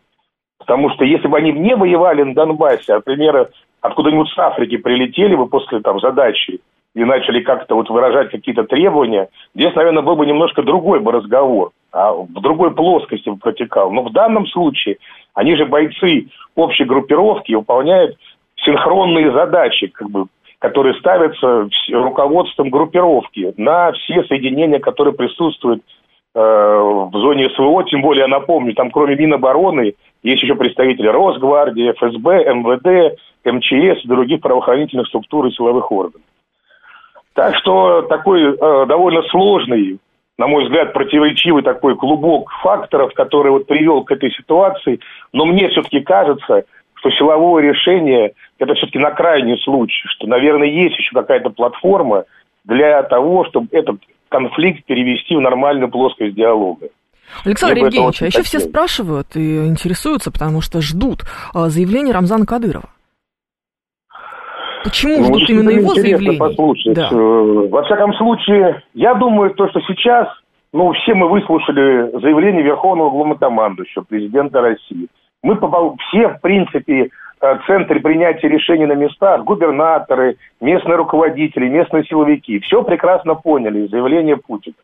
Потому 0.60 0.90
что 0.92 1.06
если 1.06 1.28
бы 1.28 1.38
они 1.38 1.52
не 1.52 1.76
воевали 1.76 2.24
на 2.24 2.34
Донбассе, 2.34 2.94
а, 2.94 2.96
например, 2.96 3.50
откуда-нибудь 3.82 4.30
с 4.30 4.38
Африки 4.38 4.78
прилетели 4.78 5.36
бы 5.36 5.48
после 5.48 5.80
там 5.80 6.00
задачи 6.00 6.60
и 6.96 7.04
начали 7.04 7.42
как-то 7.42 7.76
вот 7.76 7.90
выражать 7.90 8.32
какие-то 8.32 8.64
требования, 8.64 9.30
здесь, 9.54 9.74
наверное, 9.76 10.02
был 10.02 10.16
бы 10.16 10.26
немножко 10.26 10.64
другой 10.64 11.00
бы 11.00 11.12
разговор, 11.12 11.72
а 11.92 12.12
в 12.12 12.42
другой 12.42 12.72
плоскости 12.74 13.30
бы 13.30 13.38
протекал. 13.38 13.92
Но 13.92 14.02
в 14.04 14.12
данном 14.12 14.48
случае 14.48 14.98
они 15.36 15.56
же 15.56 15.66
бойцы 15.66 16.28
общей 16.56 16.86
группировки 16.86 17.54
выполняют 17.54 18.18
синхронные 18.58 19.32
задачи, 19.32 19.88
как 19.88 20.10
бы, 20.10 20.26
которые 20.60 20.96
ставятся 20.96 21.70
руководством 21.92 22.70
группировки 22.70 23.54
на 23.58 23.92
все 23.92 24.24
соединения, 24.24 24.80
которые 24.80 25.14
присутствуют 25.14 25.84
э, 26.34 26.40
в 26.40 27.12
зоне 27.14 27.50
СВО, 27.52 27.84
тем 27.84 28.02
более, 28.02 28.22
я 28.22 28.28
напомню, 28.28 28.74
там 28.74 28.90
кроме 28.90 29.16
Минобороны 29.16 29.94
есть 30.24 30.42
еще 30.42 30.56
представители 30.56 31.08
Росгвардии, 31.08 31.92
ФСБ, 31.92 32.54
МВД, 32.54 33.20
МЧС 33.46 34.04
и 34.04 34.08
других 34.08 34.42
правоохранительных 34.42 35.08
структур 35.08 35.46
и 35.46 35.52
силовых 35.52 35.92
органов. 35.92 36.22
Так 37.34 37.56
что 37.58 38.02
такой 38.04 38.42
э, 38.42 38.86
довольно 38.88 39.22
сложный, 39.30 40.00
на 40.40 40.48
мой 40.48 40.64
взгляд, 40.64 40.94
противоречивый 40.94 41.62
такой 41.62 41.96
клубок 41.96 42.50
факторов, 42.64 43.14
который 43.14 43.52
вот 43.52 43.68
привел 43.68 44.04
к 44.04 44.12
этой 44.12 44.32
ситуации. 44.32 45.00
Но 45.34 45.46
мне 45.46 45.70
все-таки 45.70 46.00
кажется, 46.00 46.66
что 47.00 47.10
силовое 47.12 47.64
решение– 47.64 48.34
это 48.60 48.74
все-таки 48.76 49.00
на 49.00 49.12
крайний 49.12 49.58
случай, 49.64 50.08
что, 50.16 50.28
наверное, 50.28 50.68
есть 50.68 50.98
еще 50.98 51.14
какая-то 51.14 51.50
платформа 51.50 52.26
для 52.66 53.04
того, 53.04 53.46
чтобы 53.46 53.68
этот 53.72 53.98
конфликт 54.30 54.86
перевести 54.86 55.36
в 55.36 55.42
нормальную 55.42 55.90
плоскость 55.90 56.36
диалога. 56.36 56.90
Александр 57.46 57.78
Евгеньевич, 57.78 58.22
а 58.22 58.26
еще 58.28 58.42
все 58.44 58.60
спрашивают 58.60 59.36
и 59.36 59.66
интересуются, 59.68 60.32
потому 60.32 60.62
что 60.62 60.82
ждут 60.82 61.24
а, 61.54 61.70
заявления 61.70 62.14
Рамзана 62.14 62.46
Кадырова. 62.46 62.90
Почему 64.84 65.18
ну, 65.18 65.26
ждут 65.26 65.50
именно 65.50 65.70
его 65.70 65.94
заявление? 65.94 66.40
послушать. 66.40 66.94
Да. 66.94 67.10
Э, 67.12 67.68
во 67.70 67.84
всяком 67.84 68.14
случае, 68.14 68.84
я 68.94 69.16
думаю, 69.16 69.54
то, 69.54 69.68
что 69.70 69.82
сейчас, 69.82 70.28
ну, 70.72 70.94
все 70.94 71.14
мы 71.14 71.28
выслушали 71.30 72.20
заявление 72.22 72.64
Верховного 72.64 73.10
главнокомандующего, 73.10 74.04
президента 74.04 74.62
России. 74.62 75.08
Мы 75.44 75.56
все, 76.10 76.30
в 76.30 76.42
принципе, 76.42 77.10
э, 77.42 77.58
центры 77.68 78.00
принятия 78.00 78.48
решений 78.48 78.86
на 78.86 78.94
местах, 78.94 79.44
губернаторы, 79.44 80.38
местные 80.60 80.96
руководители, 80.96 81.68
местные 81.68 82.04
силовики, 82.06 82.60
все 82.60 82.84
прекрасно 82.84 83.36
поняли 83.36 83.88
заявление 83.88 84.38
Путина. 84.38 84.76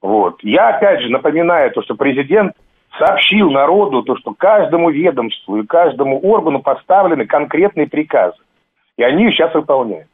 Вот. 0.00 0.38
Я, 0.42 0.70
опять 0.70 1.00
же, 1.02 1.08
напоминаю 1.10 1.70
то, 1.70 1.82
что 1.82 1.94
президент 1.94 2.54
сообщил 2.98 3.50
народу, 3.50 4.02
то, 4.02 4.16
что 4.16 4.34
каждому 4.34 4.90
ведомству 4.90 5.58
и 5.58 5.66
каждому 5.66 6.20
органу 6.20 6.60
поставлены 6.60 7.26
конкретные 7.26 7.86
приказы. 7.86 8.36
И 8.96 9.02
они 9.02 9.28
их 9.28 9.34
сейчас 9.34 9.54
выполняют. 9.54 10.08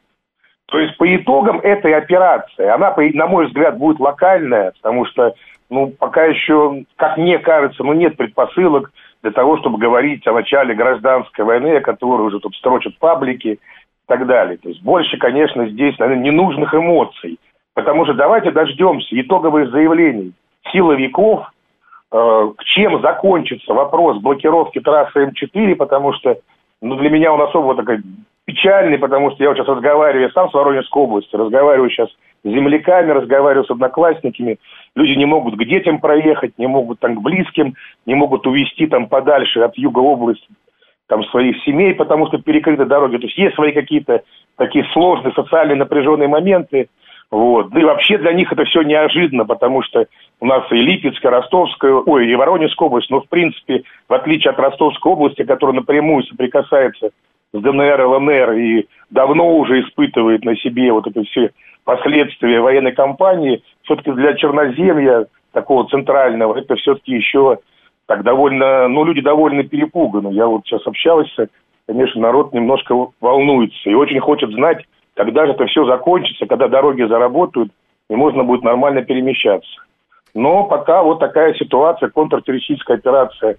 То 0.67 0.79
есть 0.79 0.95
по 0.97 1.15
итогам 1.15 1.59
этой 1.59 1.93
операции, 1.95 2.67
она, 2.67 2.95
на 2.95 3.27
мой 3.27 3.47
взгляд, 3.47 3.77
будет 3.77 3.99
локальная, 3.99 4.71
потому 4.81 5.05
что, 5.07 5.33
ну, 5.69 5.87
пока 5.87 6.25
еще, 6.25 6.83
как 6.95 7.17
мне 7.17 7.39
кажется, 7.39 7.83
ну, 7.83 7.93
нет 7.93 8.15
предпосылок 8.17 8.91
для 9.21 9.31
того, 9.31 9.57
чтобы 9.57 9.77
говорить 9.77 10.25
о 10.27 10.33
начале 10.33 10.73
гражданской 10.73 11.43
войны, 11.43 11.77
о 11.77 11.81
которой 11.81 12.27
уже 12.27 12.39
тут 12.39 12.55
строчат 12.55 12.97
паблики 12.99 13.47
и 13.47 13.59
так 14.07 14.25
далее. 14.25 14.57
То 14.57 14.69
есть 14.69 14.81
больше, 14.81 15.17
конечно, 15.17 15.67
здесь, 15.67 15.97
наверное, 15.99 16.23
ненужных 16.23 16.73
эмоций. 16.73 17.39
Потому 17.73 18.05
что 18.05 18.13
давайте 18.13 18.51
дождемся 18.51 19.19
итоговых 19.19 19.71
заявлений 19.71 20.33
силовиков, 20.71 21.51
э, 22.11 22.51
чем 22.65 23.01
закончится 23.01 23.73
вопрос 23.73 24.17
блокировки 24.19 24.79
трассы 24.79 25.25
М4, 25.25 25.75
потому 25.75 26.13
что 26.13 26.37
ну, 26.81 26.95
для 26.95 27.09
меня 27.09 27.33
он 27.33 27.41
особо 27.41 27.75
такой 27.75 28.01
печальный, 28.49 28.97
потому 28.97 29.31
что 29.31 29.43
я 29.43 29.49
вот 29.49 29.57
сейчас 29.57 29.67
разговариваю, 29.67 30.23
я 30.23 30.31
сам 30.31 30.49
с 30.49 30.53
Воронежской 30.53 31.03
области, 31.03 31.35
разговариваю 31.35 31.89
сейчас 31.89 32.09
с 32.09 32.49
земляками, 32.49 33.11
разговариваю 33.11 33.65
с 33.65 33.71
одноклассниками, 33.71 34.57
люди 34.95 35.11
не 35.11 35.25
могут 35.25 35.55
к 35.55 35.63
детям 35.63 35.99
проехать, 35.99 36.57
не 36.57 36.67
могут 36.67 36.99
там 36.99 37.15
к 37.15 37.21
близким, 37.21 37.75
не 38.05 38.15
могут 38.15 38.47
увезти 38.47 38.87
там 38.87 39.07
подальше 39.07 39.59
от 39.59 39.77
юга 39.77 39.99
области 39.99 40.47
там 41.07 41.23
своих 41.25 41.61
семей, 41.63 41.93
потому 41.93 42.27
что 42.27 42.37
перекрыты 42.37 42.85
дороги. 42.85 43.17
То 43.17 43.25
есть 43.25 43.37
есть 43.37 43.55
свои 43.55 43.71
какие-то 43.71 44.21
такие 44.57 44.85
сложные 44.93 45.33
социально 45.33 45.75
напряженные 45.75 46.27
моменты, 46.27 46.89
вот. 47.31 47.69
Да 47.69 47.79
и 47.79 47.83
вообще 47.83 48.17
для 48.17 48.33
них 48.33 48.51
это 48.51 48.63
все 48.65 48.81
неожиданно, 48.81 49.45
потому 49.45 49.83
что 49.83 50.07
у 50.39 50.45
нас 50.45 50.63
и 50.71 50.75
Липецкая, 50.75 51.31
Ростовская, 51.31 51.93
ой, 51.93 52.27
и 52.27 52.35
Воронежская 52.35 52.87
область, 52.87 53.09
но 53.11 53.21
в 53.21 53.29
принципе, 53.29 53.83
в 54.07 54.13
отличие 54.13 54.51
от 54.51 54.59
Ростовской 54.59 55.11
области, 55.11 55.43
которая 55.43 55.75
напрямую 55.75 56.23
соприкасается 56.23 57.11
с 57.53 57.59
ДНР, 57.59 58.01
ЛНР 58.01 58.51
и 58.53 58.87
давно 59.09 59.57
уже 59.57 59.81
испытывает 59.81 60.43
на 60.43 60.55
себе 60.55 60.91
вот 60.91 61.07
это 61.07 61.23
все 61.23 61.51
последствия 61.83 62.61
военной 62.61 62.91
кампании, 62.91 63.63
все-таки 63.83 64.11
для 64.11 64.35
Черноземья, 64.35 65.25
такого 65.51 65.87
центрального, 65.89 66.55
это 66.57 66.75
все-таки 66.75 67.15
еще 67.15 67.57
так 68.05 68.23
довольно, 68.23 68.87
ну, 68.87 69.03
люди 69.03 69.21
довольно 69.21 69.63
перепуганы. 69.63 70.33
Я 70.33 70.47
вот 70.47 70.61
сейчас 70.65 70.85
общался, 70.85 71.47
конечно, 71.87 72.21
народ 72.21 72.53
немножко 72.53 72.95
волнуется 73.19 73.89
и 73.89 73.93
очень 73.93 74.19
хочет 74.19 74.51
знать, 74.51 74.85
когда 75.15 75.45
же 75.45 75.53
это 75.53 75.65
все 75.65 75.85
закончится, 75.85 76.45
когда 76.45 76.67
дороги 76.67 77.03
заработают, 77.03 77.71
и 78.09 78.15
можно 78.15 78.43
будет 78.43 78.63
нормально 78.63 79.01
перемещаться. 79.01 79.69
Но 80.35 80.65
пока 80.65 81.01
вот 81.01 81.19
такая 81.19 81.53
ситуация, 81.55 82.09
контртеррористическая 82.09 82.97
операция 82.97 83.57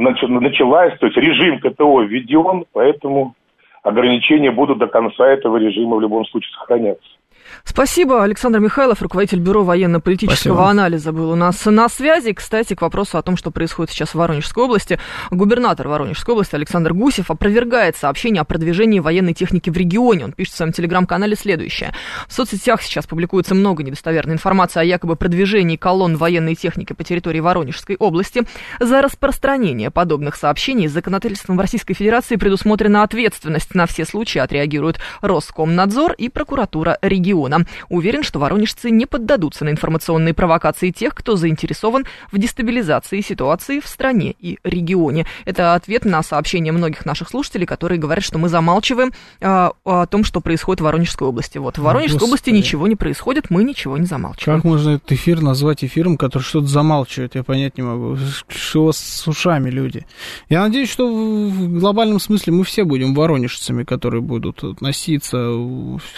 началась, 0.00 0.98
то 0.98 1.06
есть 1.06 1.16
режим 1.16 1.60
КТО 1.60 2.02
введен, 2.02 2.64
поэтому 2.72 3.34
ограничения 3.82 4.50
будут 4.50 4.78
до 4.78 4.86
конца 4.86 5.26
этого 5.26 5.56
режима 5.56 5.96
в 5.96 6.00
любом 6.00 6.24
случае 6.26 6.52
сохраняться. 6.58 7.19
Спасибо. 7.64 8.22
Александр 8.22 8.58
Михайлов, 8.58 9.02
руководитель 9.02 9.40
Бюро 9.40 9.64
военно-политического 9.64 10.54
Спасибо. 10.54 10.70
анализа, 10.70 11.12
был 11.12 11.30
у 11.30 11.34
нас 11.34 11.64
на 11.64 11.88
связи. 11.88 12.32
Кстати, 12.32 12.74
к 12.74 12.82
вопросу 12.82 13.18
о 13.18 13.22
том, 13.22 13.36
что 13.36 13.50
происходит 13.50 13.90
сейчас 13.90 14.10
в 14.10 14.14
Воронежской 14.16 14.64
области. 14.64 14.98
Губернатор 15.30 15.88
Воронежской 15.88 16.32
области 16.32 16.54
Александр 16.54 16.92
Гусев 16.94 17.30
опровергает 17.30 17.96
сообщение 17.96 18.40
о 18.40 18.44
продвижении 18.44 19.00
военной 19.00 19.34
техники 19.34 19.70
в 19.70 19.76
регионе. 19.76 20.26
Он 20.26 20.32
пишет 20.32 20.54
в 20.54 20.56
своем 20.56 20.72
телеграм-канале 20.72 21.36
следующее. 21.36 21.94
В 22.28 22.32
соцсетях 22.32 22.82
сейчас 22.82 23.06
публикуется 23.06 23.54
много 23.54 23.82
недостоверной 23.82 24.34
информации 24.34 24.80
о 24.80 24.84
якобы 24.84 25.16
продвижении 25.16 25.76
колонн 25.76 26.16
военной 26.16 26.54
техники 26.54 26.92
по 26.92 27.04
территории 27.04 27.40
Воронежской 27.40 27.96
области. 27.96 28.42
За 28.78 29.02
распространение 29.02 29.90
подобных 29.90 30.36
сообщений 30.36 30.88
законодательством 30.88 31.58
Российской 31.58 31.94
Федерации 31.94 32.36
предусмотрена 32.36 33.02
ответственность. 33.02 33.74
На 33.74 33.86
все 33.86 34.04
случаи 34.04 34.38
отреагируют 34.38 34.98
Роскомнадзор 35.20 36.12
и 36.12 36.28
прокуратура 36.28 36.98
региона 37.02 37.39
региона. 37.40 37.66
Уверен, 37.88 38.22
что 38.22 38.38
воронежцы 38.38 38.90
не 38.90 39.06
поддадутся 39.06 39.64
на 39.64 39.70
информационные 39.70 40.34
провокации 40.34 40.90
тех, 40.90 41.14
кто 41.14 41.36
заинтересован 41.36 42.06
в 42.32 42.38
дестабилизации 42.38 43.20
ситуации 43.20 43.80
в 43.80 43.86
стране 43.86 44.34
и 44.38 44.58
регионе. 44.64 45.26
Это 45.44 45.74
ответ 45.74 46.04
на 46.04 46.22
сообщение 46.22 46.72
многих 46.72 47.06
наших 47.06 47.28
слушателей, 47.28 47.66
которые 47.66 47.98
говорят, 47.98 48.24
что 48.24 48.38
мы 48.38 48.48
замалчиваем 48.48 49.12
а, 49.40 49.72
о 49.84 50.06
том, 50.06 50.24
что 50.24 50.40
происходит 50.40 50.80
в 50.80 50.84
Воронежской 50.84 51.26
области. 51.26 51.58
Вот 51.58 51.78
в 51.78 51.82
Воронежской 51.82 52.20
Господи. 52.20 52.30
области 52.30 52.50
ничего 52.50 52.86
не 52.86 52.96
происходит, 52.96 53.50
мы 53.50 53.64
ничего 53.64 53.96
не 53.96 54.06
замалчиваем. 54.06 54.58
Как 54.58 54.64
можно 54.64 54.90
этот 54.90 55.12
эфир 55.12 55.40
назвать 55.40 55.84
эфиром, 55.84 56.16
который 56.16 56.42
что-то 56.42 56.66
замалчивает? 56.66 57.34
Я 57.34 57.42
понять 57.42 57.76
не 57.76 57.82
могу. 57.82 58.16
Что 58.48 58.92
с 58.92 59.26
ушами 59.26 59.70
люди? 59.70 60.06
Я 60.48 60.62
надеюсь, 60.62 60.90
что 60.90 61.06
в 61.06 61.78
глобальном 61.78 62.20
смысле 62.20 62.52
мы 62.52 62.64
все 62.64 62.84
будем 62.84 63.14
воронежцами, 63.14 63.84
которые 63.84 64.20
будут 64.20 64.62
относиться 64.62 65.36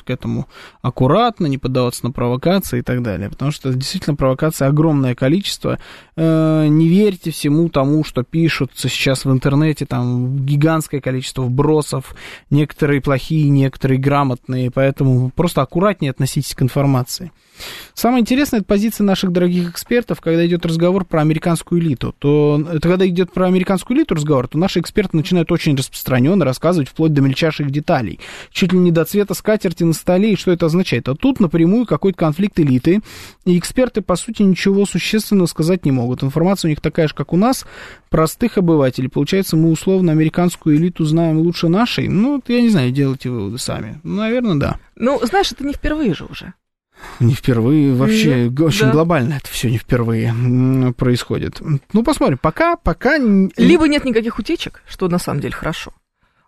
к 0.04 0.10
этому 0.10 0.48
аккуратно 0.82 1.01
аккуратно, 1.02 1.46
не 1.46 1.58
поддаваться 1.58 2.04
на 2.04 2.12
провокации 2.12 2.78
и 2.78 2.82
так 2.82 3.02
далее. 3.02 3.28
Потому 3.28 3.50
что 3.50 3.72
действительно 3.72 4.14
провокация 4.14 4.68
огромное 4.68 5.14
количество. 5.14 5.78
Э, 6.16 6.66
не 6.68 6.88
верьте 6.88 7.30
всему 7.30 7.68
тому, 7.68 8.04
что 8.04 8.22
пишутся 8.22 8.88
сейчас 8.88 9.24
в 9.24 9.32
интернете, 9.32 9.84
там 9.84 10.44
гигантское 10.44 11.00
количество 11.00 11.42
вбросов, 11.42 12.14
некоторые 12.50 13.00
плохие, 13.00 13.48
некоторые 13.48 13.98
грамотные, 13.98 14.70
поэтому 14.70 15.30
просто 15.30 15.62
аккуратнее 15.62 16.10
относитесь 16.10 16.54
к 16.54 16.62
информации. 16.62 17.32
Самое 17.94 18.22
интересное, 18.22 18.60
это 18.60 18.66
позиция 18.66 19.04
наших 19.04 19.32
дорогих 19.32 19.70
экспертов, 19.70 20.20
когда 20.20 20.46
идет 20.46 20.64
разговор 20.66 21.04
про 21.04 21.20
американскую 21.20 21.80
элиту. 21.80 22.14
То, 22.18 22.64
когда 22.80 23.06
идет 23.06 23.32
про 23.32 23.46
американскую 23.46 23.96
элиту 23.96 24.14
разговор, 24.14 24.48
то 24.48 24.58
наши 24.58 24.80
эксперты 24.80 25.16
начинают 25.16 25.52
очень 25.52 25.76
распространенно 25.76 26.44
рассказывать 26.44 26.88
вплоть 26.88 27.12
до 27.12 27.20
мельчайших 27.20 27.70
деталей. 27.70 28.18
Чуть 28.50 28.72
ли 28.72 28.78
не 28.78 28.90
до 28.90 29.04
цвета 29.04 29.34
скатерти 29.34 29.84
на 29.84 29.92
столе 29.92 30.32
и 30.32 30.36
что 30.36 30.50
это 30.50 30.66
означает. 30.66 31.08
А 31.08 31.14
тут 31.14 31.40
напрямую 31.40 31.86
какой-то 31.86 32.18
конфликт 32.18 32.58
элиты, 32.58 33.00
и 33.44 33.58
эксперты, 33.58 34.02
по 34.02 34.16
сути, 34.16 34.42
ничего 34.42 34.86
существенного 34.86 35.46
сказать 35.46 35.84
не 35.84 35.92
могут. 35.92 36.22
Информация 36.22 36.68
у 36.68 36.70
них 36.70 36.80
такая 36.80 37.08
же, 37.08 37.14
как 37.14 37.32
у 37.32 37.36
нас, 37.36 37.66
простых 38.10 38.58
обывателей. 38.58 39.08
Получается, 39.08 39.56
мы 39.56 39.70
условно 39.70 40.12
американскую 40.12 40.76
элиту 40.76 41.04
знаем 41.04 41.38
лучше 41.38 41.68
нашей. 41.68 42.08
Ну, 42.08 42.42
я 42.48 42.62
не 42.62 42.70
знаю, 42.70 42.90
делайте 42.90 43.30
выводы 43.30 43.58
сами. 43.58 44.00
Наверное, 44.02 44.56
да. 44.56 44.78
Ну, 44.96 45.20
знаешь, 45.24 45.52
это 45.52 45.64
не 45.64 45.74
впервые 45.74 46.14
же 46.14 46.24
уже. 46.24 46.54
Не 47.20 47.34
впервые, 47.34 47.94
вообще 47.94 48.46
mm, 48.46 48.62
очень 48.62 48.86
да. 48.86 48.92
глобально 48.92 49.34
это 49.34 49.48
все 49.48 49.70
не 49.70 49.78
впервые 49.78 50.34
происходит. 50.96 51.60
Ну, 51.92 52.02
посмотрим. 52.02 52.38
Пока, 52.38 52.76
пока... 52.76 53.18
Либо 53.18 53.88
нет 53.88 54.04
никаких 54.04 54.38
утечек, 54.38 54.82
что 54.88 55.08
на 55.08 55.18
самом 55.18 55.40
деле 55.40 55.54
хорошо. 55.54 55.92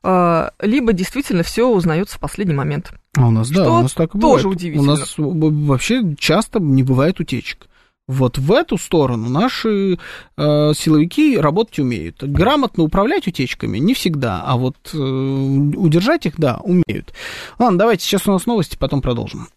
А, 0.02 0.52
либо 0.60 0.92
действительно 0.92 1.42
все 1.42 1.66
узнается 1.66 2.18
в 2.18 2.20
последний 2.20 2.54
момент. 2.54 2.92
А 3.16 3.28
у 3.28 3.30
нас, 3.30 3.50
да, 3.50 3.70
у 3.70 3.82
нас 3.82 3.94
так 3.94 4.14
и 4.14 4.18
тоже 4.18 4.44
бывает. 4.44 4.56
удивительно. 4.60 4.92
У 4.92 4.96
нас 4.96 5.14
вообще 5.16 6.14
часто 6.18 6.60
не 6.60 6.82
бывает 6.82 7.20
утечек. 7.20 7.68
Вот 8.06 8.36
в 8.36 8.52
эту 8.52 8.76
сторону 8.76 9.30
наши 9.30 9.98
э, 10.36 10.72
силовики 10.76 11.38
работать 11.38 11.78
умеют. 11.78 12.22
Грамотно 12.22 12.84
управлять 12.84 13.26
утечками 13.26 13.78
не 13.78 13.94
всегда, 13.94 14.42
а 14.44 14.58
вот 14.58 14.76
э, 14.92 14.98
удержать 14.98 16.26
их, 16.26 16.34
да, 16.36 16.60
умеют. 16.62 17.14
Ладно, 17.58 17.78
давайте 17.78 18.04
сейчас 18.04 18.26
у 18.26 18.32
нас 18.32 18.44
новости, 18.44 18.76
потом 18.78 19.00
продолжим. 19.00 19.48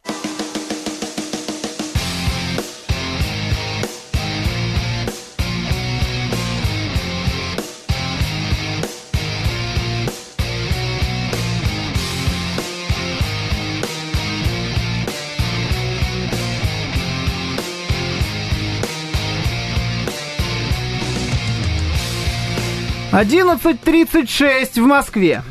11.36 23.17 24.79
в 24.79 24.85
Москве. 24.85 25.41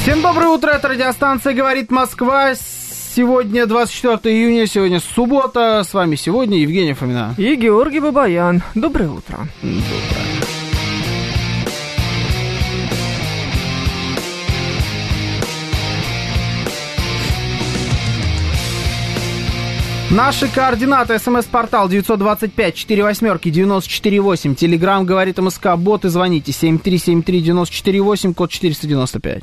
Всем 0.00 0.22
доброе 0.22 0.48
утро, 0.48 0.70
это 0.70 0.88
радиостанция 0.88 1.52
«Говорит 1.52 1.90
Москва». 1.90 2.54
Сегодня 2.54 3.66
24 3.66 4.34
июня, 4.34 4.66
сегодня 4.66 4.98
суббота. 4.98 5.82
С 5.86 5.92
вами 5.92 6.16
сегодня 6.16 6.58
Евгений 6.58 6.94
Фомина. 6.94 7.34
И 7.36 7.54
Георгий 7.56 8.00
Бабаян. 8.00 8.62
Доброе 8.74 9.10
утро. 9.10 9.46
Доброе. 9.60 10.25
Наши 20.10 20.46
координаты. 20.46 21.18
СМС-портал 21.18 21.88
925-48-94-8. 21.90 24.54
Телеграмм 24.54 25.04
говорит 25.04 25.38
МСК. 25.38 25.74
Боты 25.76 26.10
звоните. 26.10 26.52
7373-94-8, 26.52 28.32
код 28.32 28.48
495. 28.50 29.42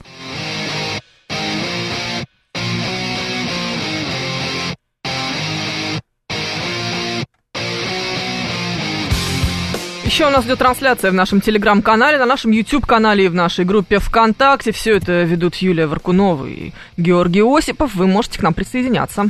Еще 10.05 10.27
у 10.27 10.29
нас 10.29 10.45
идет 10.45 10.59
трансляция 10.59 11.11
в 11.11 11.13
нашем 11.13 11.41
телеграм-канале, 11.41 12.17
на 12.19 12.25
нашем 12.25 12.51
YouTube-канале 12.51 13.25
и 13.25 13.27
в 13.27 13.33
нашей 13.33 13.65
группе 13.65 13.99
ВКонтакте. 13.99 14.71
Все 14.71 14.95
это 14.95 15.23
ведут 15.23 15.55
Юлия 15.55 15.87
Варкунова 15.87 16.45
и 16.45 16.71
Георгий 16.95 17.41
Осипов. 17.41 17.95
Вы 17.95 18.07
можете 18.07 18.39
к 18.39 18.43
нам 18.43 18.53
присоединяться. 18.53 19.29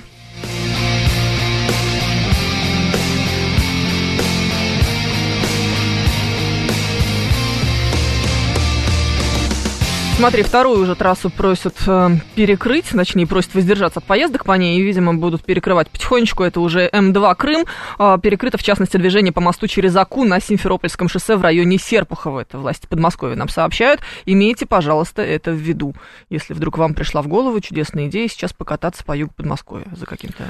Смотри, 10.16 10.44
вторую 10.44 10.80
уже 10.80 10.96
трассу 10.96 11.32
просят 11.32 11.76
э, 11.88 12.10
перекрыть, 12.36 12.86
точнее, 12.90 13.26
просят 13.26 13.56
воздержаться 13.56 14.00
от 14.00 14.06
поездок 14.06 14.46
по 14.46 14.54
ней, 14.54 14.80
и, 14.80 14.82
видимо, 14.82 15.16
будут 15.16 15.44
перекрывать 15.44 15.90
потихонечку. 15.90 16.44
Это 16.44 16.62
уже 16.62 16.88
М2 16.88 17.36
Крым. 17.36 17.66
Э, 17.98 18.18
перекрыто, 18.22 18.60
в 18.60 18.64
частности, 18.64 18.98
движение 18.98 19.34
по 19.34 19.42
мосту 19.42 19.68
через 19.68 19.96
Аку 19.96 20.24
на 20.24 20.40
Симферопольском 20.40 21.10
шоссе 21.10 21.36
в 21.36 21.42
районе 21.42 21.80
Серпухова. 21.80 22.42
Это 22.42 22.60
власти 22.60 22.86
Подмосковья 22.88 23.36
нам 23.36 23.50
сообщают. 23.50 24.02
Имейте, 24.26 24.68
пожалуйста, 24.68 25.24
это 25.24 25.52
в 25.52 25.56
виду. 25.56 25.96
Если 26.30 26.54
вдруг 26.54 26.78
вам 26.78 26.94
пришла 26.94 27.24
в 27.24 27.28
голову 27.28 27.60
чудесная 27.60 28.08
идея 28.08 28.28
сейчас 28.28 28.54
покататься 28.54 29.04
по 29.04 29.18
югу 29.18 29.34
Подмосковья 29.36 29.88
за 29.96 30.06
каким-то 30.06 30.44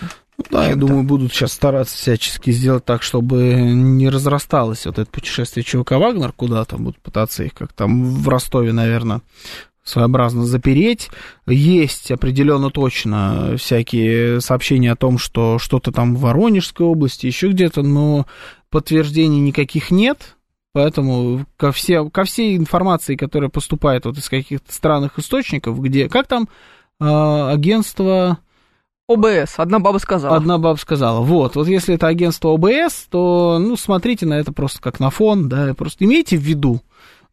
Да, 0.50 0.68
я 0.68 0.76
думаю, 0.76 1.04
будут 1.04 1.32
сейчас 1.32 1.54
стараться 1.54 1.96
всячески 1.96 2.52
сделать 2.52 2.86
так, 2.86 3.04
чтобы 3.04 3.54
не 3.54 4.10
разрасталось 4.10 4.86
вот 4.86 4.98
это 4.98 5.10
путешествие 5.10 5.64
ЧВК 5.64 5.92
«Вагнер» 5.92 6.32
куда-то, 6.32 6.78
будут 6.78 7.00
пытаться 7.00 7.44
их 7.44 7.54
как 7.54 7.74
там 7.74 8.04
в 8.16 8.28
Ростове, 8.28 8.74
наверное, 8.74 9.22
своеобразно 9.84 10.46
запереть. 10.46 11.10
Есть 11.46 12.12
определенно 12.12 12.72
точно 12.72 13.56
всякие 13.58 14.42
сообщения 14.42 14.92
о 14.92 14.96
том, 14.96 15.18
что 15.18 15.60
что-то 15.60 15.92
там 15.92 16.16
в 16.16 16.22
Воронежской 16.22 16.86
области, 16.86 17.28
еще 17.28 17.50
где-то, 17.50 17.84
но 17.84 18.26
подтверждений 18.70 19.40
никаких 19.40 19.92
нет. 19.92 20.36
Поэтому 20.74 21.46
ко, 21.58 21.72
все, 21.72 22.10
ко 22.10 22.24
всей 22.24 22.58
информации, 22.58 23.16
которая 23.16 23.52
поступает 23.52 24.06
вот 24.06 24.18
из 24.18 24.28
каких-то 24.28 24.74
странных 24.74 25.20
источников, 25.20 25.80
где, 25.80 26.10
как 26.10 26.28
там, 26.28 26.50
э, 27.00 27.06
агентство... 27.06 28.40
ОБС, 29.08 29.56
одна 29.58 29.80
баба 29.80 29.98
сказала. 29.98 30.38
Одна 30.38 30.58
баба 30.58 30.78
сказала. 30.78 31.20
Вот, 31.20 31.56
вот 31.56 31.68
если 31.68 31.96
это 31.96 32.08
агентство 32.08 32.54
ОБС, 32.54 33.08
то, 33.10 33.58
ну, 33.60 33.76
смотрите 33.76 34.26
на 34.26 34.36
это 34.36 34.54
просто 34.54 34.82
как 34.82 35.00
на 35.00 35.10
фон, 35.10 35.50
да, 35.50 35.74
просто 35.74 36.06
имейте 36.06 36.38
в 36.38 36.42
виду, 36.42 36.82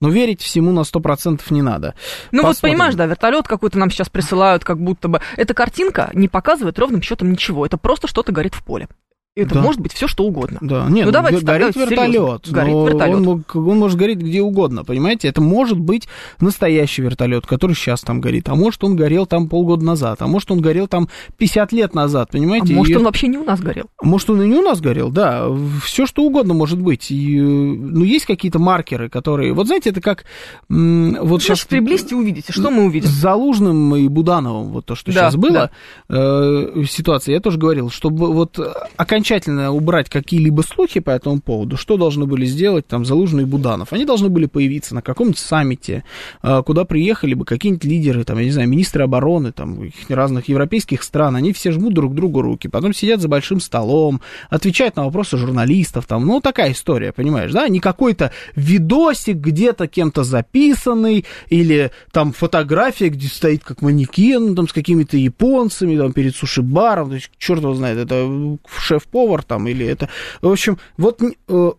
но 0.00 0.08
верить 0.08 0.40
всему 0.40 0.72
на 0.72 0.80
100% 0.80 1.40
не 1.50 1.62
надо. 1.62 1.94
Ну 2.32 2.42
Посмотрим. 2.42 2.46
вот 2.48 2.60
понимаешь, 2.60 2.94
да, 2.96 3.06
вертолет 3.06 3.46
какой-то 3.46 3.78
нам 3.78 3.90
сейчас 3.90 4.08
присылают, 4.08 4.64
как 4.64 4.80
будто 4.80 5.06
бы... 5.06 5.20
Эта 5.36 5.54
картинка 5.54 6.10
не 6.12 6.26
показывает 6.26 6.78
ровным 6.78 7.02
счетом 7.02 7.30
ничего, 7.30 7.64
это 7.64 7.76
просто 7.76 8.08
что-то 8.08 8.32
горит 8.32 8.54
в 8.54 8.64
поле. 8.64 8.88
Это 9.36 9.54
да. 9.54 9.60
может 9.60 9.80
быть 9.80 9.92
все 9.92 10.08
что 10.08 10.24
угодно. 10.24 10.58
Да, 10.60 10.86
нет, 10.88 11.06
ну, 11.06 11.12
давайте 11.12 11.44
горит 11.44 11.68
так, 11.68 11.76
вертолет. 11.76 12.50
Горит 12.50 12.74
вертолет. 12.74 13.26
Он, 13.28 13.44
он 13.54 13.78
может 13.78 13.96
гореть 13.96 14.18
где 14.18 14.42
угодно, 14.42 14.84
понимаете? 14.84 15.28
Это 15.28 15.40
может 15.40 15.78
быть 15.78 16.08
настоящий 16.40 17.02
вертолет, 17.02 17.46
который 17.46 17.76
сейчас 17.76 18.00
там 18.00 18.20
горит. 18.20 18.48
А 18.48 18.56
может, 18.56 18.82
он 18.82 18.96
горел 18.96 19.26
там 19.26 19.48
полгода 19.48 19.84
назад, 19.84 20.20
а 20.20 20.26
может, 20.26 20.50
он 20.50 20.60
горел 20.60 20.88
там 20.88 21.08
50 21.38 21.72
лет 21.72 21.94
назад, 21.94 22.32
понимаете? 22.32 22.74
А 22.74 22.76
может, 22.76 22.92
и... 22.92 22.96
он 22.96 23.04
вообще 23.04 23.28
не 23.28 23.38
у 23.38 23.44
нас 23.44 23.60
горел. 23.60 23.86
Может, 24.02 24.30
он 24.30 24.42
и 24.42 24.48
не 24.48 24.56
у 24.56 24.62
нас 24.62 24.80
горел, 24.80 25.10
да. 25.10 25.46
Все 25.84 26.06
что 26.06 26.24
угодно 26.24 26.52
может 26.52 26.80
быть. 26.80 27.12
И, 27.12 27.40
ну, 27.40 28.02
есть 28.02 28.26
какие-то 28.26 28.58
маркеры, 28.58 29.08
которые. 29.08 29.52
Вот 29.52 29.68
знаете, 29.68 29.90
это 29.90 30.00
как. 30.00 30.24
Вот 30.68 30.76
ну, 30.76 31.38
сейчас 31.38 31.64
приблизьте, 31.66 32.16
увидите. 32.16 32.52
Что 32.52 32.72
мы 32.72 32.82
увидим? 32.84 33.08
С 33.08 33.12
Залужным 33.12 33.94
и 33.94 34.08
Будановым, 34.08 34.70
вот 34.70 34.86
то, 34.86 34.96
что 34.96 35.12
да, 35.12 35.20
сейчас 35.20 35.36
было, 35.36 35.70
да. 36.08 36.16
э, 36.16 36.82
ситуация, 36.88 37.34
я 37.34 37.40
тоже 37.40 37.58
говорил, 37.58 37.90
чтобы 37.90 38.32
вот 38.32 38.58
окончательно 38.96 39.19
окончательно 39.20 39.70
убрать 39.70 40.08
какие-либо 40.08 40.62
слухи 40.62 41.00
по 41.00 41.10
этому 41.10 41.40
поводу, 41.40 41.76
что 41.76 41.98
должны 41.98 42.24
были 42.24 42.46
сделать 42.46 42.86
там 42.86 43.04
Залужный 43.04 43.42
и 43.42 43.46
Буданов? 43.46 43.92
Они 43.92 44.06
должны 44.06 44.30
были 44.30 44.46
появиться 44.46 44.94
на 44.94 45.02
каком-нибудь 45.02 45.38
саммите, 45.38 46.04
а, 46.40 46.62
куда 46.62 46.86
приехали 46.86 47.34
бы 47.34 47.44
какие-нибудь 47.44 47.84
лидеры, 47.84 48.24
там, 48.24 48.38
я 48.38 48.44
не 48.44 48.50
знаю, 48.50 48.68
министры 48.68 49.04
обороны, 49.04 49.52
там, 49.52 49.90
разных 50.08 50.48
европейских 50.48 51.02
стран, 51.02 51.36
они 51.36 51.52
все 51.52 51.70
жмут 51.70 51.92
друг 51.92 52.14
другу 52.14 52.40
руки, 52.40 52.66
потом 52.66 52.94
сидят 52.94 53.20
за 53.20 53.28
большим 53.28 53.60
столом, 53.60 54.22
отвечают 54.48 54.96
на 54.96 55.04
вопросы 55.04 55.36
журналистов, 55.36 56.06
там, 56.06 56.24
ну, 56.24 56.40
такая 56.40 56.72
история, 56.72 57.12
понимаешь, 57.12 57.52
да, 57.52 57.68
не 57.68 57.78
какой-то 57.78 58.32
видосик 58.56 59.36
где-то 59.36 59.86
кем-то 59.86 60.24
записанный, 60.24 61.26
или 61.50 61.90
там 62.10 62.32
фотография, 62.32 63.10
где 63.10 63.28
стоит 63.28 63.64
как 63.64 63.82
манекен, 63.82 64.54
там, 64.54 64.66
с 64.66 64.72
какими-то 64.72 65.18
японцами, 65.18 65.98
там, 65.98 66.14
перед 66.14 66.34
суши-баром, 66.34 67.10
то 67.10 67.16
есть, 67.16 67.30
черт 67.36 67.60
его 67.60 67.74
знает, 67.74 67.98
это 67.98 68.58
шеф 68.78 69.04
повар 69.10 69.42
там 69.42 69.68
или 69.68 69.86
это... 69.86 70.08
В 70.40 70.50
общем, 70.50 70.78
вот 70.96 71.20
э, 71.22 71.72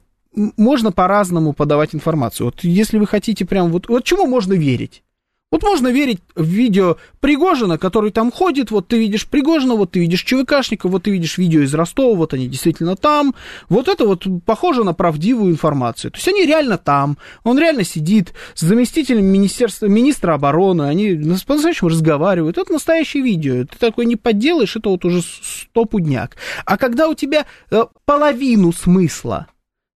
можно 0.57 0.91
по-разному 0.91 1.53
подавать 1.53 1.95
информацию. 1.95 2.45
Вот 2.45 2.63
если 2.63 2.97
вы 2.97 3.07
хотите 3.07 3.45
прям... 3.45 3.71
Вот, 3.71 3.87
вот 3.89 4.03
чему 4.03 4.27
можно 4.27 4.53
верить? 4.53 5.03
Вот 5.51 5.63
можно 5.63 5.89
верить 5.89 6.19
в 6.33 6.45
видео 6.45 6.95
Пригожина, 7.19 7.77
который 7.77 8.11
там 8.11 8.31
ходит, 8.31 8.71
вот 8.71 8.87
ты 8.87 8.97
видишь 8.97 9.27
Пригожина, 9.27 9.75
вот 9.75 9.91
ты 9.91 9.99
видишь 9.99 10.23
ЧВКшника, 10.23 10.87
вот 10.87 11.03
ты 11.03 11.11
видишь 11.11 11.37
видео 11.37 11.59
из 11.59 11.73
Ростова, 11.73 12.15
вот 12.15 12.33
они 12.33 12.47
действительно 12.47 12.95
там. 12.95 13.35
Вот 13.67 13.89
это 13.89 14.05
вот 14.05 14.25
похоже 14.45 14.85
на 14.85 14.93
правдивую 14.93 15.51
информацию. 15.51 16.11
То 16.11 16.17
есть 16.17 16.27
они 16.29 16.45
реально 16.45 16.77
там, 16.77 17.17
он 17.43 17.59
реально 17.59 17.83
сидит 17.83 18.33
с 18.53 18.61
заместителем 18.61 19.25
министерства, 19.25 19.87
министра 19.87 20.35
обороны, 20.35 20.83
они 20.83 21.15
по-настоящему 21.45 21.89
разговаривают. 21.89 22.57
Это 22.57 22.71
настоящее 22.71 23.21
видео, 23.21 23.65
ты 23.65 23.77
такой 23.77 24.05
не 24.05 24.15
подделаешь, 24.15 24.77
это 24.77 24.87
вот 24.87 25.03
уже 25.03 25.21
стопудняк. 25.21 26.37
А 26.65 26.77
когда 26.77 27.09
у 27.09 27.13
тебя 27.13 27.45
э, 27.71 27.83
половину 28.05 28.71
смысла 28.71 29.47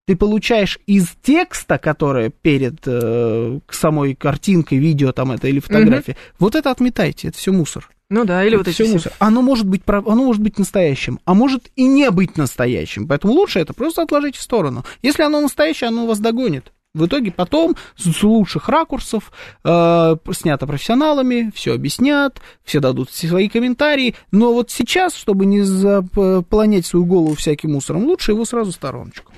ты 0.06 0.16
получаешь 0.16 0.78
из 0.86 1.08
текста, 1.22 1.78
который 1.78 2.30
перед 2.30 2.80
э, 2.86 3.58
самой 3.70 4.14
картинкой, 4.14 4.78
видео 4.78 5.12
там 5.12 5.32
это 5.32 5.48
или 5.48 5.60
фотографией, 5.60 6.16
угу. 6.16 6.36
вот 6.40 6.54
это 6.54 6.70
отметайте, 6.70 7.28
это 7.28 7.38
все 7.38 7.52
мусор. 7.52 7.88
Ну 8.10 8.24
да, 8.24 8.44
или 8.44 8.54
это 8.54 8.64
вот 8.64 8.74
все 8.74 8.86
мусор. 8.86 9.12
Оно 9.18 9.40
может 9.40 9.66
быть 9.66 9.82
оно 9.86 10.24
может 10.24 10.42
быть 10.42 10.58
настоящим, 10.58 11.18
а 11.24 11.34
может 11.34 11.70
и 11.74 11.84
не 11.84 12.10
быть 12.10 12.36
настоящим. 12.36 13.08
Поэтому 13.08 13.32
лучше 13.32 13.60
это 13.60 13.72
просто 13.72 14.02
отложить 14.02 14.36
в 14.36 14.42
сторону. 14.42 14.84
Если 15.02 15.22
оно 15.22 15.40
настоящее, 15.40 15.88
оно 15.88 16.06
вас 16.06 16.18
догонит. 16.20 16.72
В 16.94 17.06
итоге 17.06 17.32
потом 17.32 17.74
с 17.96 18.22
лучших 18.22 18.68
ракурсов, 18.68 19.32
э, 19.64 20.16
снято 20.30 20.64
профессионалами, 20.64 21.50
все 21.52 21.74
объяснят, 21.74 22.40
все 22.62 22.78
дадут 22.78 23.10
свои 23.10 23.48
комментарии. 23.48 24.14
Но 24.30 24.52
вот 24.52 24.70
сейчас, 24.70 25.16
чтобы 25.16 25.44
не 25.44 25.62
заполонять 25.62 26.86
свою 26.86 27.04
голову 27.04 27.34
всяким 27.34 27.72
мусором, 27.72 28.04
лучше 28.04 28.30
его 28.30 28.44
сразу 28.44 28.70
в 28.70 28.74
стороночку. 28.74 29.32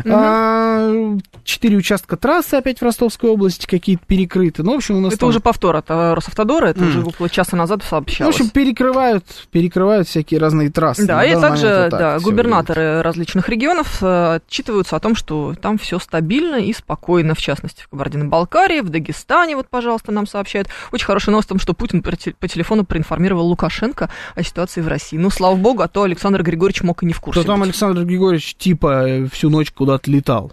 Угу. 0.00 0.12
А, 0.12 1.16
четыре 1.44 1.76
участка 1.76 2.16
трассы 2.16 2.54
опять 2.54 2.80
в 2.80 2.82
Ростовской 2.82 3.30
области 3.30 3.66
какие-то 3.66 4.04
перекрыты. 4.04 4.64
Ну, 4.64 4.72
в 4.72 4.76
общем, 4.78 4.96
у 4.96 5.00
нас 5.00 5.12
это 5.12 5.20
там... 5.20 5.28
уже 5.28 5.38
повтор 5.38 5.76
от 5.76 5.88
э, 5.88 6.12
Росавтодора, 6.12 6.66
это 6.66 6.80
mm. 6.80 6.88
уже 6.88 7.04
около 7.04 7.30
часа 7.30 7.54
назад 7.54 7.84
сообщалось. 7.84 8.34
В 8.34 8.40
общем, 8.40 8.50
перекрывают, 8.50 9.24
перекрывают 9.52 10.08
всякие 10.08 10.40
разные 10.40 10.72
трассы. 10.72 11.06
Да, 11.06 11.24
и 11.24 11.40
также 11.40 11.68
вот 11.68 11.90
так 11.90 12.00
да, 12.00 12.18
губернаторы 12.18 12.82
выглядит. 12.82 13.04
различных 13.04 13.48
регионов 13.48 14.02
э, 14.02 14.40
отчитываются 14.44 14.96
о 14.96 14.98
том, 14.98 15.14
что 15.14 15.54
там 15.54 15.78
все 15.78 16.00
стабильно 16.00 16.56
и 16.56 16.72
спокойно 16.72 16.95
спокойно, 16.96 17.34
в 17.34 17.38
частности, 17.38 17.82
в 17.82 17.88
Кабардино-Балкарии, 17.88 18.80
в 18.80 18.88
Дагестане, 18.88 19.54
вот, 19.54 19.68
пожалуйста, 19.68 20.12
нам 20.12 20.26
сообщают. 20.26 20.68
Очень 20.92 21.04
хорошая 21.04 21.32
новость 21.32 21.48
в 21.48 21.50
том, 21.50 21.58
что 21.58 21.74
Путин 21.74 22.02
по 22.02 22.48
телефону 22.48 22.84
проинформировал 22.84 23.46
Лукашенко 23.46 24.08
о 24.34 24.42
ситуации 24.42 24.80
в 24.80 24.88
России. 24.88 25.18
Ну, 25.18 25.28
слава 25.30 25.56
богу, 25.56 25.82
а 25.82 25.88
то 25.88 26.04
Александр 26.04 26.42
Григорьевич 26.42 26.82
мог 26.82 27.02
и 27.02 27.06
не 27.06 27.12
в 27.12 27.20
курсе. 27.20 27.42
То 27.42 27.46
там 27.46 27.62
Александр 27.62 28.04
Григорьевич 28.04 28.54
типа 28.54 29.28
всю 29.30 29.50
ночь 29.50 29.72
куда-то 29.72 30.10
летал. 30.10 30.52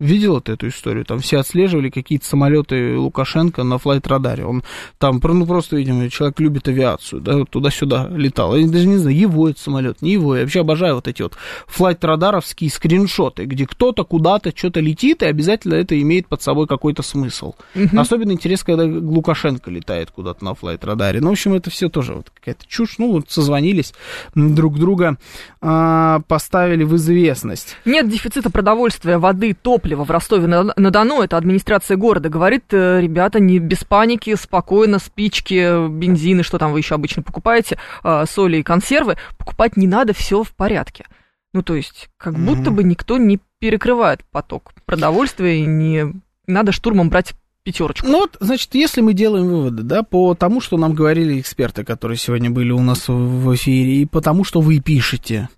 Видел 0.00 0.40
ты 0.40 0.52
эту 0.52 0.68
историю? 0.68 1.04
Там 1.04 1.18
все 1.18 1.38
отслеживали 1.38 1.90
какие-то 1.90 2.24
самолеты 2.24 2.96
Лукашенко 2.96 3.64
на 3.64 3.78
флайт-радаре. 3.78 4.44
Он 4.44 4.62
там, 4.98 5.20
ну, 5.20 5.44
просто, 5.44 5.74
видимо, 5.74 6.08
человек 6.08 6.38
любит 6.38 6.68
авиацию, 6.68 7.20
да, 7.20 7.44
туда-сюда 7.44 8.08
летал. 8.12 8.54
Я 8.54 8.68
даже 8.68 8.86
не 8.86 8.98
знаю, 8.98 9.18
его 9.18 9.48
это 9.48 9.58
самолет, 9.58 10.00
не 10.00 10.12
его. 10.12 10.36
Я 10.36 10.42
вообще 10.42 10.60
обожаю 10.60 10.94
вот 10.94 11.08
эти 11.08 11.22
вот 11.22 11.36
флайт-радаровские 11.66 12.70
скриншоты, 12.70 13.46
где 13.46 13.66
кто-то 13.66 14.04
куда-то 14.04 14.56
что-то 14.56 14.78
летит, 14.78 15.24
и 15.24 15.26
обязательно 15.26 15.74
это 15.74 16.00
имеет 16.00 16.28
под 16.28 16.42
собой 16.42 16.68
какой-то 16.68 17.02
смысл. 17.02 17.54
Угу. 17.74 17.98
Особенно 17.98 18.30
интересно, 18.30 18.76
когда 18.76 18.84
Лукашенко 18.84 19.68
летает 19.68 20.12
куда-то 20.12 20.44
на 20.44 20.54
флайт-радаре. 20.54 21.20
Ну, 21.20 21.30
в 21.30 21.32
общем, 21.32 21.54
это 21.54 21.70
все 21.70 21.88
тоже 21.88 22.14
вот 22.14 22.30
какая-то 22.30 22.64
чушь. 22.68 22.98
Ну, 22.98 23.10
вот 23.10 23.32
созвонились 23.32 23.92
друг 24.36 24.78
друга, 24.78 25.18
а, 25.60 26.20
поставили 26.28 26.84
в 26.84 26.94
известность. 26.94 27.76
Нет 27.84 28.08
дефицита 28.08 28.48
продовольствия, 28.48 29.18
воды, 29.18 29.56
топлива 29.60 29.87
топлива 29.88 30.04
в 30.04 30.10
Ростове-на-Дону, 30.10 31.22
это 31.22 31.36
администрация 31.36 31.96
города, 31.96 32.28
говорит, 32.28 32.64
э, 32.72 33.00
ребята, 33.00 33.40
не 33.40 33.58
без 33.58 33.84
паники, 33.84 34.34
спокойно, 34.34 34.98
спички, 34.98 35.88
бензины, 35.88 36.42
что 36.42 36.58
там 36.58 36.72
вы 36.72 36.80
еще 36.80 36.94
обычно 36.94 37.22
покупаете, 37.22 37.78
а, 38.02 38.26
соли 38.26 38.58
и 38.58 38.62
консервы, 38.62 39.16
покупать 39.38 39.76
не 39.76 39.86
надо, 39.86 40.12
все 40.12 40.42
в 40.42 40.52
порядке. 40.52 41.06
Ну, 41.54 41.62
то 41.62 41.74
есть, 41.74 42.10
как 42.18 42.34
mm-hmm. 42.34 42.44
будто 42.44 42.70
бы 42.70 42.84
никто 42.84 43.16
не 43.16 43.40
перекрывает 43.58 44.20
поток 44.30 44.72
продовольствия, 44.84 45.62
и 45.62 45.66
не 45.66 46.12
надо 46.46 46.72
штурмом 46.72 47.08
брать 47.08 47.32
пятерочку. 47.64 48.06
Ну 48.06 48.20
вот, 48.20 48.36
значит, 48.40 48.74
если 48.74 49.00
мы 49.00 49.14
делаем 49.14 49.46
выводы, 49.46 49.82
да, 49.82 50.02
по 50.02 50.34
тому, 50.34 50.60
что 50.60 50.76
нам 50.76 50.92
говорили 50.94 51.40
эксперты, 51.40 51.84
которые 51.84 52.18
сегодня 52.18 52.50
были 52.50 52.72
у 52.72 52.82
нас 52.82 53.08
в 53.08 53.54
эфире, 53.54 54.02
и 54.02 54.06
по 54.06 54.20
тому, 54.20 54.44
что 54.44 54.60
вы 54.60 54.80
пишете, 54.80 55.48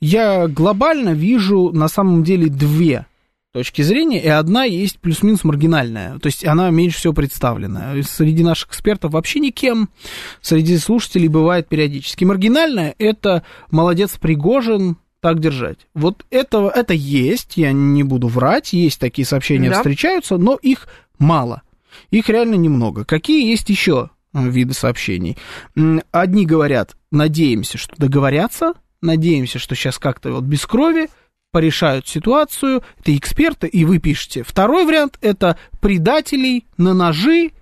я 0.00 0.46
глобально 0.48 1.14
вижу 1.14 1.70
на 1.72 1.88
самом 1.88 2.22
деле 2.22 2.48
две 2.48 3.06
точки 3.52 3.82
зрения, 3.82 4.22
и 4.22 4.28
одна 4.28 4.64
есть 4.64 4.98
плюс-минус 4.98 5.44
маргинальная, 5.44 6.18
то 6.18 6.26
есть 6.26 6.44
она 6.44 6.70
меньше 6.70 6.98
всего 6.98 7.12
представлена. 7.12 7.94
Среди 8.02 8.42
наших 8.42 8.70
экспертов 8.70 9.12
вообще 9.12 9.40
никем, 9.40 9.90
среди 10.40 10.78
слушателей 10.78 11.28
бывает 11.28 11.68
периодически. 11.68 12.24
Маргинальная– 12.24 12.94
это 12.98 13.44
молодец 13.70 14.16
Пригожин, 14.18 14.96
так 15.20 15.38
держать. 15.38 15.78
Вот 15.94 16.24
этого, 16.30 16.68
это 16.68 16.94
есть, 16.94 17.56
я 17.56 17.72
не 17.72 18.02
буду 18.02 18.26
врать, 18.26 18.72
есть 18.72 18.98
такие 18.98 19.24
сообщения, 19.24 19.70
да. 19.70 19.76
встречаются, 19.76 20.36
но 20.36 20.56
их 20.56 20.88
мало. 21.18 21.62
Их 22.10 22.28
реально 22.28 22.54
немного. 22.54 23.04
Какие 23.04 23.48
есть 23.48 23.68
еще 23.68 24.10
э, 24.34 24.48
виды 24.48 24.74
сообщений? 24.74 25.36
Одни 26.10 26.44
говорят, 26.44 26.96
надеемся, 27.12 27.78
что 27.78 27.94
договорятся, 27.96 28.72
надеемся, 29.00 29.58
что 29.58 29.74
сейчас 29.74 29.98
как-то 29.98 30.32
вот 30.32 30.44
без 30.44 30.66
крови, 30.66 31.08
порешают 31.52 32.08
ситуацию, 32.08 32.82
это 32.98 33.16
эксперты, 33.16 33.68
и 33.68 33.84
вы 33.84 33.98
пишете. 33.98 34.42
Второй 34.42 34.84
вариант– 34.84 35.18
это 35.20 35.58
предателей 35.80 36.66
на 36.78 36.94
ножи, 36.94 37.52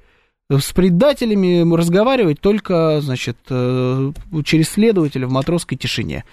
с 0.48 0.72
предателями 0.72 1.76
разговаривать 1.76 2.40
только, 2.40 3.00
значит, 3.00 3.36
э, 3.50 4.12
через 4.44 4.70
следователя 4.70 5.26
в 5.26 5.32
матросской 5.32 5.76
тишине. 5.76 6.24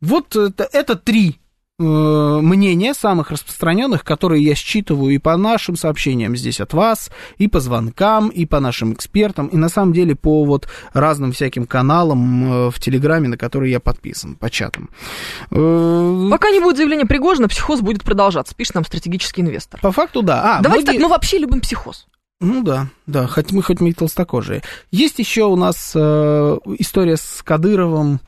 Вот 0.00 0.36
это, 0.36 0.68
это 0.72 0.96
три 0.96 1.38
мнения 1.78 2.94
самых 2.94 3.30
распространенных, 3.30 4.04
которые 4.04 4.44
я 4.44 4.54
считываю 4.54 5.14
и 5.14 5.18
по 5.18 5.36
нашим 5.36 5.76
сообщениям 5.76 6.36
здесь 6.36 6.60
от 6.60 6.72
вас, 6.74 7.10
и 7.38 7.48
по 7.48 7.60
звонкам, 7.60 8.28
и 8.28 8.46
по 8.46 8.60
нашим 8.60 8.92
экспертам, 8.92 9.46
и 9.48 9.56
на 9.56 9.68
самом 9.68 9.92
деле 9.92 10.14
по 10.14 10.44
вот 10.44 10.68
разным 10.92 11.32
всяким 11.32 11.66
каналам 11.66 12.52
э, 12.66 12.70
в 12.70 12.78
Телеграме, 12.78 13.28
на 13.28 13.36
которые 13.36 13.72
я 13.72 13.80
подписан, 13.80 14.36
по 14.36 14.50
чатам. 14.50 14.90
Пока 15.50 16.50
не 16.50 16.60
будет 16.60 16.76
заявления 16.76 17.06
Пригожина, 17.06 17.48
психоз 17.48 17.80
будет 17.80 18.02
продолжаться, 18.02 18.54
пишет 18.54 18.74
нам 18.74 18.84
стратегический 18.84 19.42
инвестор. 19.42 19.80
По 19.80 19.92
факту, 19.92 20.22
да. 20.22 20.58
А, 20.58 20.62
Давайте 20.62 20.84
многие... 20.84 20.98
так, 20.98 21.04
мы 21.04 21.08
вообще 21.08 21.38
любим 21.38 21.60
психоз. 21.60 22.06
Ну 22.40 22.62
да, 22.62 22.88
да, 23.06 23.28
хоть 23.28 23.52
мы 23.52 23.62
хоть 23.62 23.80
мы 23.80 23.90
и 23.90 23.92
толстокожие. 23.92 24.62
Есть 24.90 25.20
еще 25.20 25.44
у 25.44 25.54
нас 25.54 25.92
э, 25.94 26.58
история 26.78 27.16
с 27.16 27.40
Кадыровым, 27.44 28.20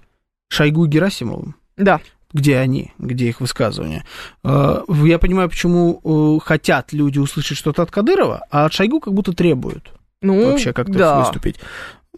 Шойгу 0.49 0.87
Герасимовым. 0.87 1.57
Да. 1.77 2.01
Где 2.35 2.59
они, 2.59 2.93
где 2.99 3.29
их 3.29 3.41
высказывания. 3.41 4.05
Э, 4.43 4.83
я 4.89 5.19
понимаю, 5.19 5.49
почему 5.49 6.01
э, 6.05 6.45
хотят 6.45 6.93
люди 6.93 7.19
услышать 7.19 7.57
что-то 7.57 7.83
от 7.83 7.91
Кадырова, 7.91 8.45
а 8.51 8.67
от 8.67 8.75
Шойгу 8.75 9.01
как 9.01 9.15
будто 9.15 9.33
требуют 9.33 9.95
ну, 10.25 10.51
вообще 10.51 10.73
как-то 10.73 10.99
да. 10.99 11.21
выступить. 11.21 11.57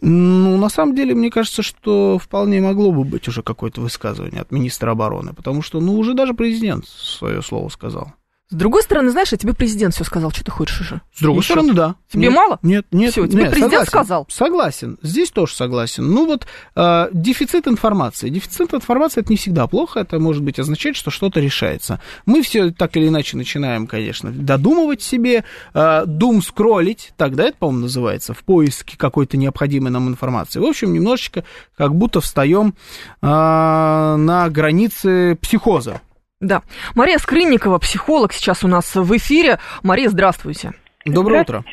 Ну, 0.01 0.57
на 0.57 0.69
самом 0.69 0.95
деле, 0.95 1.15
мне 1.15 1.29
кажется, 1.29 1.63
что 1.63 2.19
вполне 2.19 2.61
могло 2.61 2.91
бы 2.91 3.03
быть 3.03 3.27
уже 3.27 3.41
какое-то 3.41 3.81
высказывание 3.81 4.41
от 4.41 4.51
министра 4.51 4.91
обороны, 4.91 5.33
потому 5.33 5.61
что, 5.61 5.79
ну, 5.79 5.97
уже 5.97 6.13
даже 6.13 6.33
президент 6.33 6.87
свое 6.87 7.41
слово 7.41 7.69
сказал. 7.69 8.13
С 8.49 8.55
другой 8.55 8.81
стороны, 8.81 9.09
знаешь, 9.09 9.33
а 9.33 9.37
тебе 9.37 9.53
президент 9.53 9.93
все 9.93 10.05
сказал, 10.05 10.31
что 10.31 10.45
ты 10.45 10.51
хочешь 10.51 10.79
уже. 10.79 11.01
С 11.13 11.19
другой 11.21 11.41
Еще. 11.41 11.51
стороны, 11.51 11.73
да. 11.73 11.95
Тебе 12.09 12.27
нет, 12.27 12.33
мало? 12.33 12.59
Нет, 12.61 12.85
нет. 12.91 13.11
Все, 13.11 13.27
тебе 13.27 13.43
нет, 13.43 13.51
президент 13.51 13.71
согласен, 13.73 13.89
сказал. 13.89 14.25
Согласен. 14.29 14.97
Здесь 15.01 15.31
тоже 15.31 15.53
согласен. 15.53 16.09
Ну 16.09 16.25
вот 16.25 16.47
э, 16.77 17.09
дефицит 17.11 17.67
информации. 17.67 18.29
Дефицит 18.29 18.73
информации 18.73 19.19
это 19.19 19.33
не 19.33 19.35
всегда 19.35 19.67
плохо. 19.67 19.99
Это 19.99 20.17
может 20.19 20.43
быть 20.43 20.59
означать, 20.59 20.95
что 20.95 21.11
что-то 21.11 21.41
решается. 21.41 21.99
Мы 22.25 22.41
все 22.41 22.71
так 22.71 22.95
или 22.95 23.09
иначе 23.09 23.35
начинаем, 23.35 23.85
конечно, 23.85 24.31
додумывать 24.31 25.01
себе, 25.01 25.43
э, 25.73 26.03
дум 26.05 26.41
скроллить, 26.41 27.11
тогда 27.17 27.43
это, 27.43 27.57
по-моему, 27.57 27.81
называется, 27.81 28.33
в 28.33 28.45
поиске 28.45 28.95
какой-то 28.97 29.35
необходимой 29.35 29.91
нам 29.91 30.07
информации. 30.07 30.61
В 30.61 30.65
общем, 30.65 30.93
немножечко 30.93 31.43
как 31.75 31.93
будто 31.93 32.21
встаем 32.21 32.75
э, 33.21 33.25
на 33.27 34.49
границе 34.49 35.37
психоза. 35.41 35.99
Да. 36.39 36.61
Мария 36.95 37.17
Скрынникова, 37.17 37.79
психолог, 37.79 38.31
сейчас 38.31 38.63
у 38.63 38.67
нас 38.67 38.95
в 38.95 39.17
эфире. 39.17 39.57
Мария, 39.81 40.09
здравствуйте. 40.09 40.73
Доброе 41.05 41.41
утро. 41.41 41.63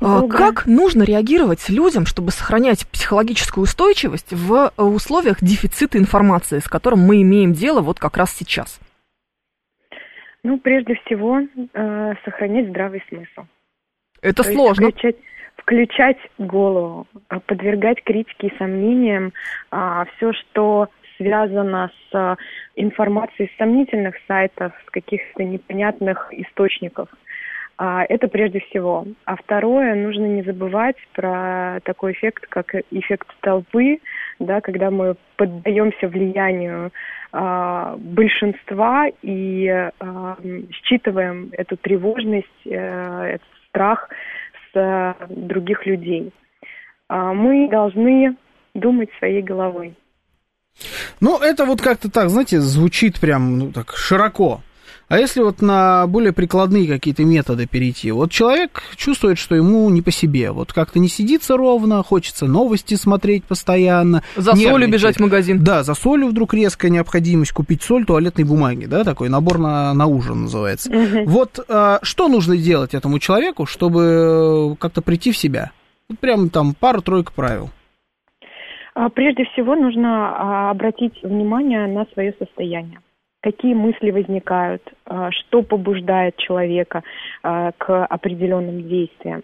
А, 0.00 0.26
как 0.26 0.66
нужно 0.66 1.02
реагировать 1.02 1.68
людям, 1.68 2.06
чтобы 2.06 2.30
сохранять 2.30 2.88
психологическую 2.88 3.64
устойчивость 3.64 4.32
в 4.32 4.72
условиях 4.76 5.36
дефицита 5.42 5.98
информации, 5.98 6.58
с 6.58 6.68
которым 6.68 7.00
мы 7.00 7.22
имеем 7.22 7.52
дело 7.52 7.82
вот 7.82 8.00
как 8.00 8.16
раз 8.16 8.32
сейчас? 8.32 8.80
Ну, 10.42 10.58
прежде 10.58 10.94
всего, 11.04 11.40
э, 11.40 12.14
сохранять 12.24 12.68
здравый 12.68 13.02
смысл. 13.08 13.46
Это 14.20 14.42
То 14.42 14.52
сложно. 14.52 14.88
Включать, 14.88 15.16
включать 15.56 16.18
голову, 16.38 17.06
подвергать 17.46 18.02
критике 18.02 18.48
и 18.48 18.58
сомнениям 18.58 19.32
а, 19.70 20.06
все, 20.16 20.32
что 20.32 20.88
связано 21.16 21.90
с 22.10 22.14
э, 22.14 22.36
информацией 22.76 23.50
с 23.52 23.58
сомнительных 23.58 24.14
сайтов, 24.26 24.72
с 24.86 24.90
каких-то 24.90 25.44
непонятных 25.44 26.28
источников. 26.32 27.08
А, 27.76 28.04
это 28.08 28.28
прежде 28.28 28.60
всего. 28.60 29.04
А 29.24 29.36
второе, 29.36 29.94
нужно 29.94 30.26
не 30.26 30.42
забывать 30.42 30.96
про 31.12 31.80
такой 31.84 32.12
эффект, 32.12 32.46
как 32.48 32.74
эффект 32.90 33.28
толпы, 33.40 33.98
да, 34.38 34.60
когда 34.60 34.90
мы 34.90 35.16
поддаемся 35.36 36.08
влиянию 36.08 36.92
а, 37.32 37.96
большинства 37.98 39.06
и 39.22 39.68
а, 39.68 40.36
считываем 40.70 41.50
эту 41.52 41.76
тревожность, 41.76 42.66
а, 42.66 43.26
этот 43.26 43.48
страх 43.68 44.08
с 44.72 44.76
а, 44.76 45.16
других 45.28 45.84
людей. 45.86 46.32
А, 47.08 47.32
мы 47.32 47.68
должны 47.68 48.36
думать 48.74 49.10
своей 49.18 49.42
головой. 49.42 49.94
Ну, 51.20 51.38
это 51.38 51.64
вот 51.64 51.80
как-то 51.80 52.10
так, 52.10 52.30
знаете, 52.30 52.60
звучит 52.60 53.20
прям 53.20 53.58
ну, 53.58 53.72
так 53.72 53.96
широко. 53.96 54.60
А 55.08 55.18
если 55.18 55.42
вот 55.42 55.60
на 55.60 56.06
более 56.06 56.32
прикладные 56.32 56.88
какие-то 56.88 57.24
методы 57.24 57.66
перейти? 57.66 58.10
Вот 58.10 58.30
человек 58.30 58.82
чувствует, 58.96 59.38
что 59.38 59.54
ему 59.54 59.88
не 59.90 60.00
по 60.00 60.10
себе. 60.10 60.50
Вот 60.50 60.72
как-то 60.72 60.98
не 60.98 61.08
сидится 61.08 61.56
ровно, 61.56 62.02
хочется 62.02 62.46
новости 62.46 62.94
смотреть 62.94 63.44
постоянно. 63.44 64.22
За 64.34 64.56
солью 64.56 64.88
бежать 64.88 65.16
в 65.16 65.20
магазин. 65.20 65.62
Да, 65.62 65.82
за 65.82 65.94
солью 65.94 66.28
вдруг 66.28 66.54
резкая 66.54 66.90
необходимость 66.90 67.52
купить 67.52 67.82
соль 67.82 68.06
туалетной 68.06 68.44
бумаги, 68.44 68.86
да, 68.86 69.04
такой 69.04 69.28
набор 69.28 69.58
на, 69.58 69.92
на 69.92 70.06
ужин 70.06 70.42
называется. 70.42 70.90
Угу. 70.90 71.24
Вот 71.26 71.60
а, 71.68 71.98
что 72.02 72.28
нужно 72.28 72.56
делать 72.56 72.94
этому 72.94 73.18
человеку, 73.18 73.66
чтобы 73.66 74.76
как-то 74.80 75.02
прийти 75.02 75.32
в 75.32 75.36
себя? 75.36 75.70
Вот 76.08 76.18
прям 76.18 76.48
там 76.48 76.74
пару-тройка 76.74 77.32
правил. 77.32 77.70
А, 78.94 79.08
прежде 79.08 79.44
всего 79.46 79.74
нужно 79.74 80.08
а, 80.08 80.70
обратить 80.70 81.22
внимание 81.22 81.86
на 81.86 82.06
свое 82.12 82.32
состояние. 82.38 83.00
Какие 83.42 83.74
мысли 83.74 84.10
возникают, 84.10 84.82
а, 85.04 85.30
что 85.32 85.62
побуждает 85.62 86.36
человека 86.36 87.02
к 87.42 88.06
определенным 88.06 88.88
действиям. 88.88 89.42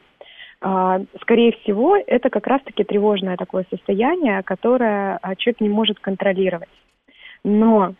Скорее 1.22 1.52
всего, 1.52 1.96
это 1.96 2.28
как 2.28 2.46
раз-таки 2.46 2.84
тревожное 2.84 3.36
такое 3.36 3.66
состояние, 3.70 4.42
которое 4.42 5.18
человек 5.38 5.60
не 5.60 5.68
может 5.70 5.98
контролировать. 6.00 6.68
Но 7.44 7.94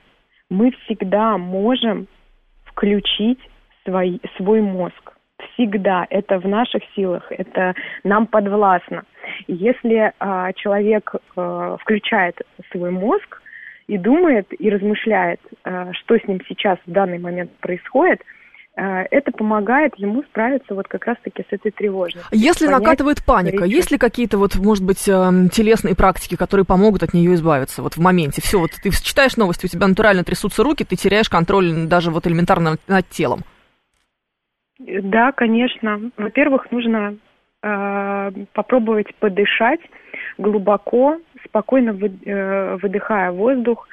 мы 0.51 0.71
всегда 0.71 1.39
можем 1.39 2.07
включить 2.65 3.39
свой, 3.85 4.21
свой 4.37 4.61
мозг 4.61 5.17
всегда. 5.53 6.07
Это 6.11 6.39
в 6.39 6.47
наших 6.47 6.83
силах, 6.95 7.31
это 7.31 7.75
нам 8.05 8.27
подвластно. 8.27 9.05
Если 9.47 10.13
а, 10.19 10.53
человек 10.55 11.15
а, 11.37 11.77
включает 11.79 12.41
свой 12.71 12.91
мозг 12.91 13.43
и 13.87 13.99
думает, 13.99 14.47
и 14.59 14.71
размышляет, 14.71 15.41
а, 15.65 15.93
что 15.93 16.19
с 16.19 16.25
ним 16.27 16.41
сейчас 16.49 16.79
в 16.87 16.91
данный 16.91 17.19
момент 17.19 17.51
происходит, 17.61 18.23
это 18.77 19.33
помогает 19.33 19.95
ему 19.97 20.23
справиться 20.23 20.75
вот 20.75 20.87
как 20.87 21.05
раз-таки 21.05 21.43
с 21.43 21.53
этой 21.53 21.73
тревожностью. 21.73 22.31
Если 22.31 22.67
понять, 22.67 22.81
накатывает 22.81 23.23
паника, 23.27 23.65
есть 23.65 23.91
ли 23.91 23.99
какие-то 23.99 24.39
вот, 24.39 24.55
может 24.57 24.85
быть, 24.85 25.07
эм, 25.09 25.51
телесные 25.51 25.97
практики, 25.97 26.37
которые 26.37 26.65
помогут 26.65 27.03
от 27.03 27.13
нее 27.13 27.35
избавиться 27.35 27.83
вот 27.83 27.95
в 27.95 28.01
моменте? 28.01 28.41
Все, 28.41 28.61
вот 28.61 28.71
ты 28.81 28.91
читаешь 28.91 29.37
новости, 29.37 29.67
у 29.67 29.69
тебя 29.69 29.89
натурально 29.89 30.23
трясутся 30.23 30.63
руки, 30.63 30.85
ты 30.85 30.95
теряешь 30.95 31.29
контроль 31.29 31.89
даже 31.89 32.11
вот 32.13 32.29
элементарно 32.29 32.77
над 32.87 33.09
телом. 33.09 33.41
Да, 34.81 35.33
конечно. 35.33 36.11
Во-первых, 36.17 36.71
нужно 36.71 37.17
э, 37.63 38.31
попробовать 38.55 39.15
подышать 39.17 39.81
глубоко, 40.39 41.19
спокойно 41.45 41.93
вы, 41.93 42.11
э, 42.25 42.77
выдыхая 42.77 43.31
воздух 43.31 43.87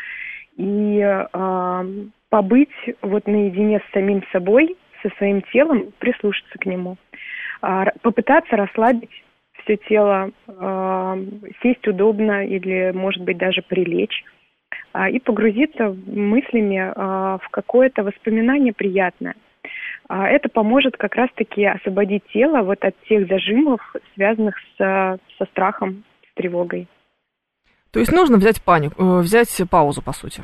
и 0.56 1.00
э, 1.00 1.84
побыть 2.30 2.96
вот 3.02 3.28
наедине 3.28 3.80
с 3.80 3.94
самим 3.94 4.24
собой, 4.32 4.78
со 5.04 5.10
своим 5.18 5.42
телом, 5.54 5.92
прислушаться 6.00 6.58
к 6.58 6.66
нему, 6.66 6.96
э, 7.62 7.84
попытаться 8.02 8.56
расслабить 8.56 9.24
все 9.64 9.76
тело, 9.90 10.32
э, 10.48 11.26
сесть 11.62 11.86
удобно 11.86 12.46
или, 12.48 12.94
может 12.96 13.24
быть, 13.24 13.38
даже 13.38 13.62
прилечь 13.62 14.24
э, 14.94 15.10
и 15.10 15.20
погрузиться 15.20 15.94
мыслями 16.06 16.78
э, 16.78 17.38
в 17.44 17.50
какое-то 17.52 18.04
воспоминание 18.04 18.72
приятное. 18.72 19.36
А 20.08 20.30
это 20.30 20.48
поможет 20.50 20.96
как 20.96 21.16
раз-таки 21.16 21.66
освободить 21.66 22.24
тело 22.32 22.62
вот 22.62 22.84
от 22.84 22.96
тех 23.10 23.28
зажимов, 23.28 23.82
связанных 24.14 24.56
с, 24.78 25.20
со 25.38 25.46
страхом, 25.52 26.04
с 26.32 26.34
тревогой. 26.36 26.88
То 27.92 28.00
есть 28.00 28.12
нужно 28.12 28.38
взять 28.38 28.64
панику, 28.64 29.02
э, 29.02 29.20
взять 29.20 29.50
паузу, 29.70 30.02
по 30.02 30.14
сути. 30.14 30.44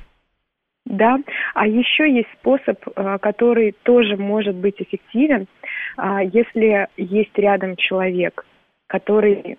Да, 0.86 1.18
а 1.54 1.66
еще 1.66 2.12
есть 2.12 2.30
способ, 2.40 2.78
э, 2.88 3.18
который 3.22 3.74
тоже 3.84 4.18
может 4.18 4.56
быть 4.56 4.76
эффективен, 4.82 5.48
а, 5.96 6.22
если 6.24 6.88
есть 6.98 7.38
рядом 7.38 7.78
человек, 7.78 8.46
который 8.88 9.58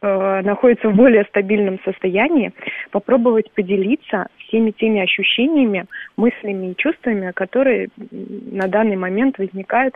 э, 0.00 0.40
находится 0.42 0.88
в 0.88 0.96
более 0.96 1.24
стабильном 1.24 1.78
состоянии, 1.84 2.52
попробовать 2.90 3.50
поделиться 3.52 4.26
всеми 4.48 4.72
теми 4.72 5.00
ощущениями, 5.00 5.86
мыслями 6.16 6.72
и 6.72 6.76
чувствами, 6.76 7.32
которые 7.32 7.88
на 8.10 8.66
данный 8.66 8.96
момент 8.96 9.38
возникают 9.38 9.94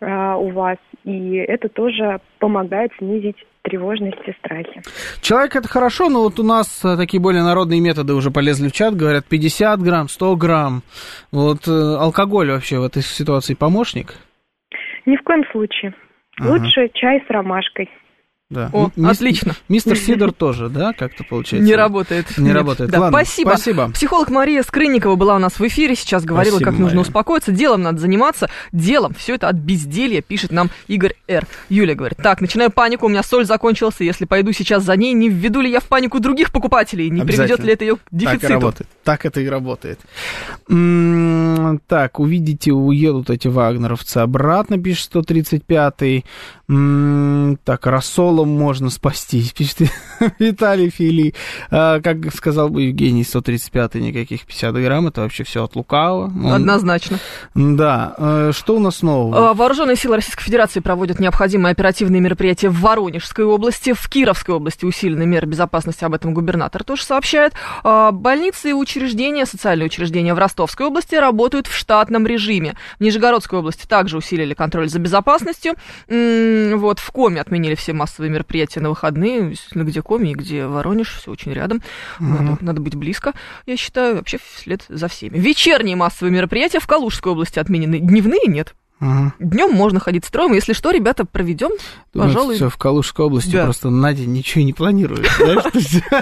а, 0.00 0.36
у 0.36 0.50
вас. 0.50 0.78
И 1.04 1.36
это 1.36 1.68
тоже 1.68 2.20
помогает 2.38 2.92
снизить 2.98 3.36
тревожность 3.62 4.18
и 4.26 4.32
страхи. 4.32 4.82
Человек 5.20 5.56
это 5.56 5.68
хорошо, 5.68 6.08
но 6.08 6.22
вот 6.22 6.38
у 6.38 6.42
нас 6.42 6.82
э, 6.84 6.96
такие 6.96 7.20
более 7.20 7.42
народные 7.42 7.80
методы 7.80 8.14
уже 8.14 8.30
полезли 8.30 8.68
в 8.68 8.72
чат, 8.72 8.96
говорят 8.96 9.26
50 9.26 9.80
грамм, 9.80 10.08
100 10.08 10.36
грамм. 10.36 10.82
Вот 11.30 11.68
э, 11.68 11.70
алкоголь 11.70 12.50
вообще 12.50 12.78
в 12.78 12.84
этой 12.84 13.02
ситуации 13.02 13.54
помощник? 13.54 14.14
Ни 15.04 15.16
в 15.16 15.22
коем 15.22 15.44
случае. 15.52 15.94
Ага. 16.38 16.52
Лучше 16.52 16.90
чай 16.94 17.22
с 17.26 17.30
ромашкой. 17.30 17.90
Да. 18.50 18.68
О, 18.72 18.90
Ми- 18.96 19.08
отлично. 19.08 19.54
Мистер 19.68 19.96
Сидор 19.96 20.32
тоже, 20.32 20.68
да, 20.68 20.92
как-то 20.92 21.22
получается? 21.22 21.64
Не 21.66 21.76
работает. 21.76 22.26
Не 22.36 22.46
Нет. 22.46 22.54
работает. 22.56 22.90
Да, 22.90 23.00
Ладно, 23.00 23.18
спасибо. 23.18 23.48
спасибо. 23.50 23.90
Психолог 23.92 24.28
Мария 24.30 24.62
Скрынникова 24.64 25.14
была 25.14 25.36
у 25.36 25.38
нас 25.38 25.60
в 25.60 25.66
эфире, 25.68 25.94
сейчас 25.94 26.24
говорила, 26.24 26.56
Спасибо, 26.56 26.70
как 26.72 26.78
нужно 26.80 26.96
Мария. 26.96 27.08
успокоиться. 27.08 27.52
Делом 27.52 27.82
надо 27.82 28.00
заниматься. 28.00 28.50
Делом. 28.72 29.14
Все 29.14 29.36
это 29.36 29.48
от 29.48 29.54
безделья, 29.56 30.20
пишет 30.20 30.50
нам 30.50 30.68
Игорь 30.88 31.14
Р. 31.28 31.46
Юля 31.68 31.94
говорит, 31.94 32.18
так, 32.18 32.40
начинаю 32.40 32.70
панику, 32.72 33.06
у 33.06 33.08
меня 33.08 33.22
соль 33.22 33.44
закончилась, 33.46 33.94
и 34.00 34.04
если 34.04 34.24
пойду 34.24 34.52
сейчас 34.52 34.82
за 34.82 34.96
ней, 34.96 35.12
не 35.12 35.28
введу 35.28 35.60
ли 35.60 35.70
я 35.70 35.78
в 35.78 35.84
панику 35.84 36.18
других 36.18 36.50
покупателей? 36.50 37.08
Не 37.08 37.22
приведет 37.22 37.60
ли 37.60 37.72
это 37.74 37.84
ее 37.84 37.96
к 37.96 38.00
Так 38.00 38.12
и 38.12 38.16
дефициту? 38.16 38.52
работает. 38.52 38.88
Так 39.04 39.26
это 39.26 39.40
и 39.40 39.46
работает. 39.48 40.00
М, 40.68 41.80
Так, 41.86 42.18
увидите, 42.20 42.72
уедут 42.72 43.30
эти 43.30 43.46
вагнеровцы 43.48 44.18
обратно, 44.18 44.78
пишет 44.78 45.10
135-й. 45.14 46.24
М, 46.68 47.58
Так, 47.64 47.86
рассолом 48.40 48.48
можно 48.48 48.90
спастись, 48.90 49.52
пишет 49.56 49.88
Виталий 50.38 50.90
Фили. 50.90 51.34
А, 51.70 52.00
Как 52.00 52.32
сказал 52.34 52.68
бы 52.68 52.82
Евгений, 52.82 53.22
135-й, 53.22 54.00
никаких 54.00 54.46
50 54.46 54.74
грамм, 54.74 55.06
это 55.08 55.22
вообще 55.22 55.44
все 55.44 55.64
от 55.64 55.76
лукавого. 55.76 56.24
Он- 56.26 56.52
Однозначно. 56.52 57.18
Да. 57.54 58.14
Э, 58.18 58.52
Что 58.54 58.76
у 58.76 58.80
нас 58.80 59.02
нового? 59.02 59.50
А, 59.50 59.54
Вооруженные 59.54 59.96
силы 59.96 60.16
Российской 60.16 60.44
Федерации 60.44 60.80
проводят 60.80 61.20
необходимые 61.20 61.72
оперативные 61.72 62.20
мероприятия 62.20 62.68
в 62.68 62.80
Воронежской 62.80 63.44
области, 63.44 63.92
в 63.92 64.08
Кировской 64.08 64.54
области 64.54 64.84
усилены 64.84 65.26
меры 65.26 65.46
безопасности, 65.46 66.04
об 66.04 66.14
этом 66.14 66.34
губернатор 66.34 66.84
тоже 66.84 67.02
сообщает. 67.04 67.52
А, 67.84 68.10
Больницы 68.12 68.70
и 68.70 68.72
учреждения, 68.72 69.46
социальные 69.46 69.86
учреждения 69.86 70.34
в 70.34 70.38
Ростовской 70.38 70.86
области 70.86 71.14
работают 71.14 71.66
в 71.66 71.74
штатном 71.76 72.26
режиме. 72.26 72.74
В 72.98 73.02
Нижегородской 73.02 73.58
области 73.58 73.86
также 73.86 74.16
усилили 74.16 74.54
контроль 74.54 74.88
за 74.88 74.98
безопасностью. 74.98 75.74
Вот, 76.08 76.98
в 76.98 77.10
Коме 77.12 77.40
отменили 77.40 77.74
все 77.74 77.92
массовые 77.92 78.29
мероприятия 78.30 78.80
на 78.80 78.88
выходные. 78.88 79.54
Где 79.72 80.02
Коми 80.02 80.30
и 80.30 80.34
где 80.34 80.66
Воронеж, 80.66 81.14
все 81.14 81.30
очень 81.30 81.52
рядом. 81.52 81.82
Мгм. 82.18 82.46
Надо, 82.46 82.64
надо 82.64 82.80
быть 82.80 82.94
близко, 82.94 83.32
я 83.66 83.76
считаю, 83.76 84.16
вообще 84.16 84.38
вслед 84.38 84.84
за 84.88 85.08
всеми. 85.08 85.38
Вечерние 85.38 85.96
массовые 85.96 86.32
мероприятия 86.32 86.80
в 86.80 86.86
Калужской 86.86 87.32
области 87.32 87.58
отменены. 87.58 87.98
Дневные 87.98 88.46
нет. 88.46 88.74
Ага. 89.00 89.32
Днем 89.38 89.72
можно 89.72 89.98
ходить 89.98 90.24
строем. 90.26 90.52
Если 90.52 90.72
что, 90.74 90.90
ребята, 90.90 91.24
проведем, 91.24 91.70
пожалуй. 92.12 92.56
все 92.56 92.68
в 92.68 92.76
Калужской 92.76 93.24
области 93.26 93.52
Да. 93.52 93.64
просто 93.64 93.88
на 93.90 94.12
день 94.12 94.32
ничего 94.32 94.62
не 94.62 94.72
планирует. 94.74 95.26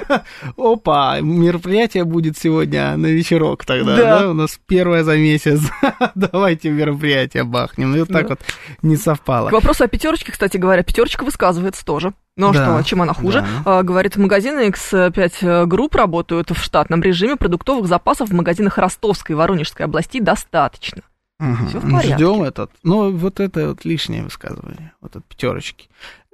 Опа, 0.57 1.21
мероприятие 1.21 2.05
будет 2.05 2.39
сегодня 2.39 2.97
на 2.97 3.07
вечерок 3.07 3.65
тогда, 3.65 3.97
Да. 3.97 4.31
у 4.31 4.33
нас 4.35 4.59
первое 4.67 5.05
за 5.05 5.17
месяц. 5.17 5.61
Давайте 6.15 6.71
мероприятие 6.71 7.45
бахнем. 7.45 7.95
И 7.97 8.01
вот 8.01 8.09
так 8.09 8.23
Да. 8.29 8.29
вот 8.31 8.41
не 8.83 8.97
совпало. 8.97 9.49
К 9.49 9.53
вопросу 9.53 9.85
о 9.85 9.89
пятерочке, 9.89 10.33
кстати 10.33 10.57
говоря, 10.57 10.83
пятерочка 10.83 11.25
высказывается 11.25 11.85
тоже. 11.85 12.13
Ну 12.37 12.51
а 12.51 12.53
Да, 12.53 12.79
что, 12.81 12.89
чем 12.89 13.03
она 13.03 13.13
хуже? 13.15 13.41
да. 13.65 13.79
А, 13.79 13.83
говорит, 13.83 14.17
магазины 14.17 14.69
X5 14.71 15.67
групп 15.67 15.97
работают 15.97 16.51
в 16.51 16.63
штатном 16.63 17.03
режиме. 17.03 17.35
Продуктовых 17.37 17.87
запасов 17.89 18.29
в 18.29 18.35
магазинах 18.35 18.79
Ростовской 18.79 19.35
и 19.35 19.37
Воронежской 19.37 19.85
областей 19.87 20.21
достаточно. 20.21 21.03
Мгм. 21.39 21.69
Всё 21.69 21.79
в 21.81 21.83
порядке. 21.91 22.15
Ждем 22.15 22.43
этот. 22.43 22.71
Но 22.83 23.11
вот 23.11 23.41
это 23.41 23.69
вот 23.69 23.85
лишнее 23.85 24.25
высказывание, 24.25 24.93
вот 25.01 25.17
от 25.17 25.25
пятерочки. 25.25 25.89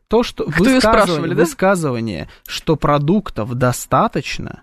То, 0.09 0.23
что 0.23 0.45
Кто 0.45 0.65
высказывание, 0.65 1.35
да? 1.35 1.43
высказывание, 1.43 2.29
что 2.47 2.77
продуктов 2.77 3.55
достаточно, 3.55 4.63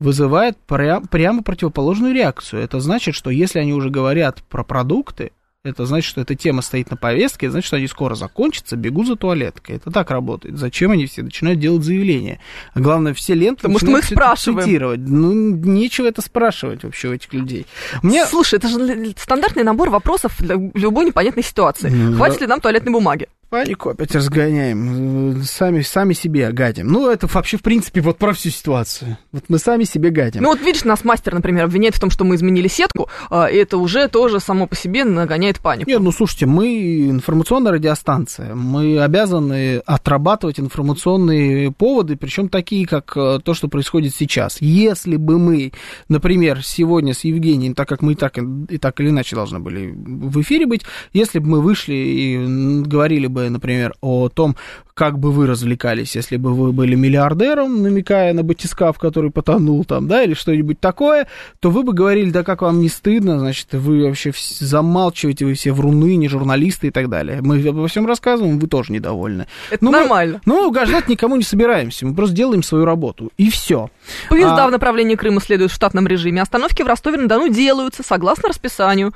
вызывает 0.00 0.56
прям, 0.58 1.06
прямо 1.06 1.42
противоположную 1.42 2.14
реакцию. 2.14 2.62
Это 2.62 2.80
значит, 2.80 3.14
что 3.14 3.30
если 3.30 3.58
они 3.60 3.72
уже 3.72 3.90
говорят 3.90 4.42
про 4.44 4.64
продукты, 4.64 5.32
это 5.64 5.86
значит, 5.86 6.10
что 6.10 6.20
эта 6.20 6.34
тема 6.34 6.60
стоит 6.60 6.90
на 6.90 6.96
повестке, 6.96 7.46
это 7.46 7.52
значит, 7.52 7.68
что 7.68 7.76
они 7.76 7.86
скоро 7.86 8.16
закончатся, 8.16 8.76
бегу 8.76 9.04
за 9.04 9.14
туалеткой. 9.14 9.76
Это 9.76 9.92
так 9.92 10.10
работает. 10.10 10.58
Зачем 10.58 10.90
они 10.90 11.06
все 11.06 11.22
начинают 11.22 11.60
делать 11.60 11.84
заявления? 11.84 12.40
А 12.74 12.80
главное, 12.80 13.14
все 13.14 13.34
ленты 13.34 13.62
Потому 13.62 13.78
что 13.78 13.86
мы 13.90 14.00
их 14.00 14.04
спрашиваем. 14.04 14.64
цитировать. 14.66 15.00
Ну, 15.00 15.32
нечего 15.32 16.06
это 16.06 16.20
спрашивать 16.20 16.82
вообще 16.82 17.08
у 17.08 17.12
этих 17.12 17.32
людей. 17.32 17.66
Мне... 18.02 18.26
Слушай, 18.26 18.58
это 18.58 18.68
же 18.68 19.14
стандартный 19.16 19.62
набор 19.62 19.90
вопросов 19.90 20.34
для 20.40 20.56
любой 20.74 21.04
непонятной 21.04 21.44
ситуации. 21.44 21.90
Ну, 21.90 22.16
Хватит 22.16 22.40
да. 22.40 22.46
ли 22.46 22.48
нам 22.48 22.60
туалетной 22.60 22.92
бумаги? 22.92 23.28
Панику 23.52 23.90
опять 23.90 24.14
разгоняем, 24.14 25.42
сами, 25.44 25.82
сами 25.82 26.14
себе 26.14 26.50
гадим. 26.52 26.88
Ну, 26.88 27.10
это 27.10 27.26
вообще, 27.26 27.58
в 27.58 27.62
принципе, 27.62 28.00
вот 28.00 28.16
про 28.16 28.32
всю 28.32 28.48
ситуацию. 28.48 29.18
Вот 29.30 29.44
мы 29.48 29.58
сами 29.58 29.84
себе 29.84 30.08
гадим. 30.08 30.42
Ну 30.42 30.48
вот 30.48 30.62
видишь, 30.62 30.84
нас 30.84 31.04
мастер, 31.04 31.34
например, 31.34 31.66
обвиняет 31.66 31.94
в 31.94 32.00
том, 32.00 32.08
что 32.08 32.24
мы 32.24 32.36
изменили 32.36 32.66
сетку, 32.66 33.10
а, 33.28 33.48
и 33.50 33.56
это 33.58 33.76
уже 33.76 34.08
тоже 34.08 34.40
само 34.40 34.66
по 34.66 34.74
себе 34.74 35.04
нагоняет 35.04 35.58
панику. 35.58 35.90
Нет, 35.90 36.00
ну 36.00 36.12
слушайте, 36.12 36.46
мы 36.46 37.10
информационная 37.10 37.72
радиостанция, 37.72 38.54
мы 38.54 38.98
обязаны 39.02 39.82
отрабатывать 39.84 40.58
информационные 40.58 41.72
поводы, 41.72 42.16
причем 42.16 42.48
такие, 42.48 42.86
как 42.86 43.14
э, 43.18 43.38
то, 43.44 43.52
что 43.52 43.68
происходит 43.68 44.14
сейчас. 44.14 44.62
Если 44.62 45.16
бы 45.16 45.38
мы, 45.38 45.72
например, 46.08 46.64
сегодня 46.64 47.12
с 47.12 47.24
Евгением, 47.24 47.74
так 47.74 47.86
как 47.86 48.00
мы 48.00 48.12
и 48.12 48.16
так, 48.16 48.38
и 48.38 48.78
так 48.78 48.98
или 49.00 49.10
иначе 49.10 49.36
должны 49.36 49.58
были 49.58 49.92
в 49.94 50.40
эфире 50.40 50.64
быть, 50.64 50.84
если 51.12 51.38
бы 51.38 51.48
мы 51.48 51.60
вышли 51.60 51.92
и 51.92 52.82
говорили 52.86 53.26
бы, 53.26 53.41
например, 53.50 53.94
о 54.00 54.28
том, 54.28 54.56
как 54.94 55.18
бы 55.18 55.32
вы 55.32 55.46
развлекались, 55.46 56.14
если 56.16 56.36
бы 56.36 56.52
вы 56.54 56.72
были 56.72 56.94
миллиардером, 56.94 57.82
намекая 57.82 58.34
на 58.34 58.42
батискаф, 58.42 58.98
который 58.98 59.30
потонул 59.30 59.84
там, 59.84 60.06
да, 60.06 60.22
или 60.22 60.34
что-нибудь 60.34 60.80
такое, 60.80 61.26
то 61.60 61.70
вы 61.70 61.82
бы 61.82 61.94
говорили, 61.94 62.30
да 62.30 62.44
как 62.44 62.60
вам 62.62 62.80
не 62.80 62.88
стыдно, 62.90 63.38
значит, 63.38 63.68
вы 63.72 64.04
вообще 64.04 64.32
замалчиваете, 64.36 65.44
вы 65.46 65.54
все 65.54 65.72
вруны, 65.72 66.16
не 66.16 66.28
журналисты 66.28 66.88
и 66.88 66.90
так 66.90 67.08
далее. 67.08 67.40
Мы 67.42 67.66
обо 67.66 67.88
всем 67.88 68.06
рассказываем, 68.06 68.58
вы 68.58 68.66
тоже 68.68 68.92
недовольны. 68.92 69.46
Это 69.70 69.84
Ну, 69.84 69.90
мы- 69.92 69.98
нормально. 70.00 70.40
Ну, 70.44 70.60
мы 70.62 70.66
угождать 70.68 71.08
никому 71.08 71.36
не 71.36 71.42
собираемся, 71.42 72.06
мы 72.06 72.14
просто 72.14 72.34
делаем 72.36 72.62
свою 72.62 72.84
работу, 72.84 73.30
и 73.38 73.50
все. 73.50 73.90
Поезда 74.28 74.64
А- 74.64 74.68
в 74.68 74.70
направлении 74.70 75.14
Крыма 75.14 75.40
следуют 75.40 75.72
в 75.72 75.74
штатном 75.74 76.06
режиме. 76.06 76.42
Остановки 76.42 76.82
в 76.82 76.86
Ростове-на-Дону 76.86 77.48
делаются 77.48 78.02
согласно 78.02 78.48
расписанию. 78.50 79.12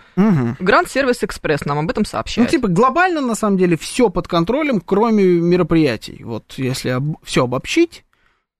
Гранд 0.61 0.91
Сервис 0.91 1.23
Экспресс 1.23 1.65
нам 1.65 1.79
об 1.81 1.91
этом 1.91 2.03
Ну, 2.03 2.09
сообщает. 2.11 2.51
типа, 2.51 2.69
глобально, 2.69 3.21
на 3.21 3.35
самом 3.35 3.59
деле, 3.59 3.77
все 3.77 4.09
под 4.17 4.29
контролем, 4.29 4.81
кроме 4.81 5.25
мероприятий. 5.25 6.23
Вот, 6.25 6.55
если 6.57 6.99
все 7.23 7.45
обобщить, 7.45 8.07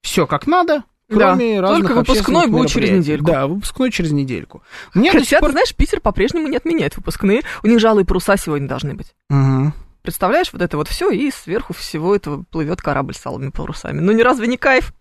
все 0.03 0.27
как 0.27 0.47
надо, 0.47 0.85
Да, 1.09 1.31
кроме 1.31 1.61
разных 1.63 1.87
только 1.87 1.99
выпускной 2.01 2.47
будет 2.47 2.69
через 2.69 2.91
недельку. 2.91 3.25
Да, 3.25 3.47
выпускной 3.47 3.91
через 3.91 4.13
недельку. 4.13 4.63
Мне 4.93 5.11
Хотя, 5.11 5.39
пор... 5.39 5.49
ты 5.49 5.53
знаешь, 5.53 5.75
Питер 5.75 6.03
по-прежнему 6.03 6.47
не 6.47 6.59
отменяет 6.59 6.99
выпускные. 6.99 7.41
У 7.63 7.69
них 7.69 7.81
же 7.81 7.89
алые 7.89 8.05
паруса 8.05 8.37
сегодня 8.37 8.69
должны 8.69 8.93
быть. 8.93 9.15
Мгм. 9.31 9.73
Представляешь, 10.03 10.53
вот 10.53 10.61
это 10.61 10.77
вот 10.77 10.89
все, 10.89 11.11
и 11.11 11.31
сверху 11.31 11.73
всего 11.73 12.15
этого 12.15 12.45
плывет 12.51 12.83
корабль 12.83 13.15
с 13.15 13.25
алыми 13.25 13.49
парусами. 13.49 14.01
Ну, 14.01 14.13
не 14.13 14.23
разве 14.23 14.49
не 14.49 14.59
кайф? 14.59 14.93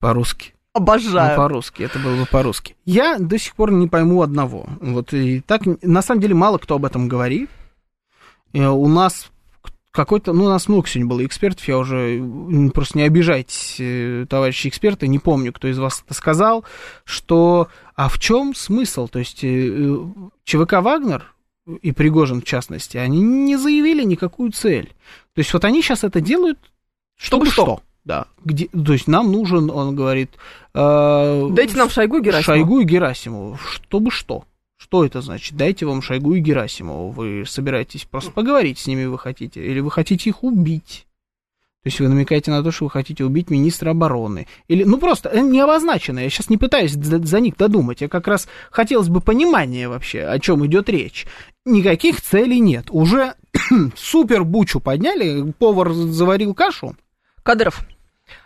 По-русски. 0.00 0.54
Обожаю. 0.72 1.36
Ну, 1.36 1.36
по-русски, 1.36 1.84
это 1.84 2.00
было 2.00 2.16
бы 2.16 2.26
по-русски. 2.26 2.74
Я 2.84 3.16
до 3.20 3.38
сих 3.38 3.54
пор 3.54 3.70
не 3.70 3.86
пойму 3.86 4.22
одного. 4.22 4.66
Вот 4.80 5.12
и 5.12 5.40
так, 5.40 5.62
на 5.82 6.02
самом 6.02 6.20
деле, 6.20 6.34
мало 6.34 6.58
кто 6.58 6.74
об 6.74 6.84
этом 6.84 7.06
говорит. 7.06 7.48
Э, 8.52 8.66
У 8.66 8.88
нас 8.88 9.31
какой-то, 9.92 10.32
ну, 10.32 10.44
у 10.46 10.48
нас 10.48 10.68
много 10.68 10.88
сегодня 10.88 11.08
было 11.08 11.24
экспертов, 11.24 11.68
я 11.68 11.78
уже, 11.78 12.22
просто 12.74 12.98
не 12.98 13.04
обижайтесь, 13.04 13.76
э, 13.78 14.26
товарищи 14.28 14.68
эксперты, 14.68 15.06
не 15.06 15.18
помню, 15.18 15.52
кто 15.52 15.68
из 15.68 15.78
вас 15.78 16.02
это 16.04 16.14
сказал, 16.14 16.64
что, 17.04 17.68
а 17.94 18.08
в 18.08 18.18
чем 18.18 18.54
смысл? 18.54 19.06
То 19.06 19.18
есть, 19.18 19.44
э, 19.44 19.48
э, 19.48 19.98
ЧВК 20.44 20.80
«Вагнер» 20.80 21.34
и 21.82 21.92
Пригожин, 21.92 22.40
в 22.40 22.44
частности, 22.44 22.96
они 22.96 23.20
не 23.20 23.56
заявили 23.56 24.02
никакую 24.02 24.50
цель. 24.50 24.88
То 25.34 25.38
есть, 25.38 25.52
вот 25.52 25.64
они 25.64 25.82
сейчас 25.82 26.04
это 26.04 26.20
делают, 26.20 26.58
чтобы, 27.16 27.46
Чтобы 27.46 27.52
что? 27.52 27.62
что. 27.64 27.82
Да, 28.04 28.26
где, 28.44 28.66
то 28.66 28.94
есть 28.94 29.06
нам 29.06 29.30
нужен, 29.30 29.70
он 29.70 29.94
говорит, 29.94 30.30
э, 30.74 31.48
Дайте 31.52 31.76
нам 31.76 31.88
Шойгу 31.88 32.16
и 32.16 32.22
Герасимову. 32.22 32.42
Шойгу 32.42 32.80
и 32.80 32.84
Герасимову. 32.84 33.58
Чтобы 33.64 34.10
что? 34.10 34.44
Что 34.92 35.06
это 35.06 35.22
значит? 35.22 35.56
Дайте 35.56 35.86
вам 35.86 36.02
Шойгу 36.02 36.34
и 36.34 36.40
Герасимову. 36.40 37.12
Вы 37.12 37.44
собираетесь 37.46 38.04
просто 38.04 38.30
поговорить 38.30 38.78
с 38.78 38.86
ними, 38.86 39.06
вы 39.06 39.18
хотите? 39.18 39.64
Или 39.64 39.80
вы 39.80 39.90
хотите 39.90 40.28
их 40.28 40.44
убить? 40.44 41.06
То 41.82 41.86
есть 41.86 41.98
вы 41.98 42.08
намекаете 42.08 42.50
на 42.50 42.62
то, 42.62 42.70
что 42.70 42.84
вы 42.84 42.90
хотите 42.90 43.24
убить 43.24 43.48
министра 43.48 43.92
обороны. 43.92 44.46
Или, 44.68 44.84
ну 44.84 44.98
просто, 44.98 45.30
э, 45.30 45.40
не 45.40 45.60
обозначено. 45.60 46.18
Я 46.18 46.28
сейчас 46.28 46.50
не 46.50 46.58
пытаюсь 46.58 46.92
за, 46.92 47.40
них 47.40 47.56
додумать. 47.56 48.02
Я 48.02 48.08
как 48.10 48.28
раз 48.28 48.48
хотелось 48.70 49.08
бы 49.08 49.22
понимания 49.22 49.88
вообще, 49.88 50.24
о 50.24 50.38
чем 50.38 50.66
идет 50.66 50.90
речь. 50.90 51.26
Никаких 51.64 52.20
целей 52.20 52.60
нет. 52.60 52.88
Уже 52.90 53.32
супер 53.96 54.44
бучу 54.44 54.78
подняли, 54.78 55.52
повар 55.52 55.90
заварил 55.94 56.52
кашу. 56.52 56.96
Кадыров 57.42 57.80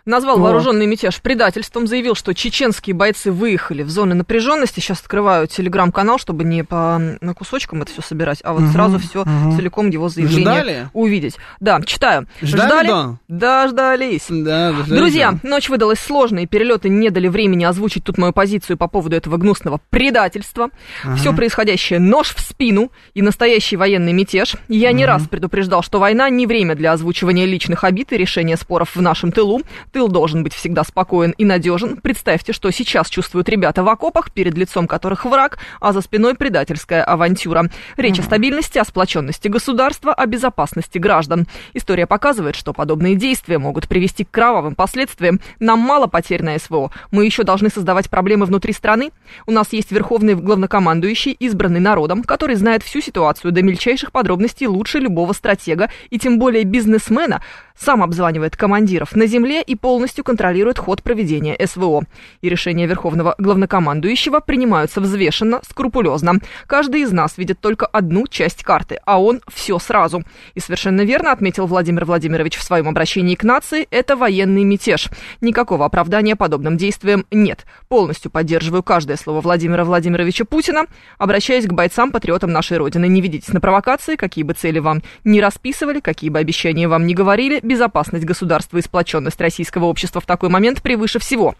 назвал 0.07 0.39
вооруженный 0.39 0.85
митеж 0.87 1.21
предательством, 1.21 1.85
заявил, 1.87 2.15
что 2.15 2.33
чеченские 2.33 2.95
бойцы 2.95 3.31
выехали 3.31 3.83
в 3.83 3.89
зоны 3.89 4.15
напряженности. 4.15 4.79
Сейчас 4.79 5.01
открываю 5.01 5.47
телеграм-канал, 5.47 6.17
чтобы 6.17 6.43
не 6.43 6.63
по 6.63 7.01
кусочкам 7.37 7.81
это 7.83 7.91
все 7.91 8.01
собирать, 8.01 8.39
а 8.43 8.53
вот 8.53 8.61
Мгм, 8.63 8.71
сразу 8.73 8.99
все 8.99 9.23
мгм. 9.25 9.55
целиком 9.57 9.89
его 9.89 10.09
заявление 10.09 10.43
Ждали? 10.63 10.89
увидеть. 10.93 11.37
Да, 11.59 11.81
читаю. 11.83 12.27
Ждали, 12.41 12.87
да? 12.87 13.17
Дождались. 13.27 14.25
Да, 14.29 14.71
дождались, 14.71 14.97
Друзья, 14.99 15.35
ночь 15.43 15.69
выдалась 15.69 15.99
сложной, 15.99 16.45
перелеты 16.45 16.89
не 16.89 17.09
дали 17.09 17.27
времени 17.27 17.63
озвучить 17.65 18.03
тут 18.03 18.17
мою 18.17 18.33
позицию 18.33 18.77
по 18.77 18.87
поводу 18.87 19.15
этого 19.15 19.37
гнусного 19.37 19.79
предательства. 19.89 20.69
Ага. 21.03 21.15
Все 21.15 21.33
происходящее 21.33 21.99
нож 21.99 22.33
в 22.33 22.39
спину 22.39 22.91
и 23.13 23.21
настоящий 23.21 23.75
военный 23.75 24.13
мятеж. 24.13 24.55
Я 24.67 24.91
не 24.91 25.03
Мгм. 25.03 25.11
раз 25.13 25.23
предупреждал, 25.27 25.83
что 25.83 25.99
война 25.99 26.29
не 26.29 26.47
время 26.47 26.75
для 26.75 26.93
озвучивания 26.93 27.45
личных 27.45 27.83
обид 27.83 28.13
и 28.13 28.17
решения 28.17 28.57
споров 28.57 28.95
в 28.95 29.01
нашем 29.01 29.31
тылу. 29.31 29.61
Тыл 29.97 30.09
должен 30.09 30.43
быть 30.43 30.53
всегда 30.53 30.83
спокоен 30.83 31.33
и 31.39 31.43
надежен. 31.43 31.97
Представьте, 31.97 32.53
что 32.53 32.69
сейчас 32.69 33.09
чувствуют 33.09 33.49
ребята 33.49 33.81
в 33.81 33.89
окопах, 33.89 34.31
перед 34.31 34.55
лицом 34.55 34.85
которых 34.85 35.25
враг, 35.25 35.57
а 35.81 35.91
за 35.91 36.01
спиной 36.01 36.35
предательская 36.35 37.03
авантюра. 37.03 37.71
Речь 37.95 38.19
о 38.19 38.21
стабильности, 38.21 38.77
о 38.77 38.85
сплоченности 38.85 39.47
государства, 39.47 40.13
о 40.13 40.27
безопасности 40.27 40.99
граждан. 40.99 41.47
История 41.73 42.05
показывает, 42.05 42.55
что 42.55 42.73
подобные 42.73 43.15
действия 43.15 43.57
могут 43.57 43.87
привести 43.87 44.23
к 44.23 44.29
кровавым 44.29 44.75
последствиям. 44.75 45.39
Нам 45.59 45.79
мало 45.79 46.05
потерь 46.05 46.43
на 46.43 46.59
СВО. 46.59 46.91
Мы 47.09 47.25
еще 47.25 47.41
должны 47.41 47.71
создавать 47.71 48.07
проблемы 48.07 48.45
внутри 48.45 48.73
страны. 48.73 49.09
У 49.47 49.51
нас 49.51 49.73
есть 49.73 49.91
верховный 49.91 50.35
главнокомандующий, 50.35 51.31
избранный 51.31 51.79
народом, 51.79 52.21
который 52.21 52.55
знает 52.55 52.83
всю 52.83 53.01
ситуацию 53.01 53.51
до 53.51 53.63
мельчайших 53.63 54.11
подробностей 54.11 54.67
лучше 54.67 54.99
любого 54.99 55.33
стратега 55.33 55.89
и 56.11 56.19
тем 56.19 56.37
более 56.37 56.65
бизнесмена, 56.65 57.41
сам 57.79 58.03
обзванивает 58.03 58.55
командиров 58.55 59.15
на 59.15 59.27
земле 59.27 59.61
и 59.61 59.75
полностью 59.75 60.23
контролирует 60.23 60.79
ход 60.79 61.03
проведения 61.03 61.57
СВО. 61.65 62.03
И 62.41 62.49
решения 62.49 62.87
Верховного 62.87 63.35
главнокомандующего 63.37 64.39
принимаются 64.39 65.01
взвешенно, 65.01 65.61
скрупулезно. 65.67 66.39
Каждый 66.65 67.01
из 67.01 67.11
нас 67.11 67.37
видит 67.37 67.59
только 67.59 67.85
одну 67.85 68.27
часть 68.27 68.63
карты, 68.63 68.99
а 69.05 69.21
он 69.21 69.41
все 69.47 69.79
сразу. 69.79 70.23
И 70.55 70.59
совершенно 70.59 71.01
верно 71.01 71.31
отметил 71.31 71.67
Владимир 71.67 72.05
Владимирович 72.05 72.57
в 72.57 72.63
своем 72.63 72.87
обращении 72.87 73.35
к 73.35 73.43
нации, 73.43 73.87
это 73.91 74.15
военный 74.15 74.63
мятеж. 74.63 75.09
Никакого 75.41 75.85
оправдания 75.85 76.35
подобным 76.35 76.77
действиям 76.77 77.25
нет. 77.31 77.65
Полностью 77.87 78.31
поддерживаю 78.31 78.83
каждое 78.83 79.17
слово 79.17 79.41
Владимира 79.41 79.85
Владимировича 79.85 80.45
Путина. 80.45 80.85
Обращаясь 81.17 81.65
к 81.65 81.73
бойцам-патриотам 81.73 82.51
нашей 82.51 82.77
Родины, 82.77 83.07
не 83.07 83.21
ведитесь 83.21 83.53
на 83.53 83.61
провокации, 83.61 84.15
какие 84.15 84.43
бы 84.43 84.53
цели 84.53 84.79
вам 84.79 85.01
не 85.23 85.41
расписывали, 85.41 85.99
какие 85.99 86.29
бы 86.29 86.39
обещания 86.39 86.87
вам 86.87 87.05
не 87.05 87.13
говорили, 87.13 87.59
безопасность 87.67 88.25
государства 88.25 88.77
и 88.77 88.81
сплоченность 88.81 89.39
российского 89.39 89.85
общества 89.85 90.21
в 90.21 90.25
такой 90.25 90.49
момент 90.49 90.81
превыше 90.81 91.19
всего. 91.19 91.55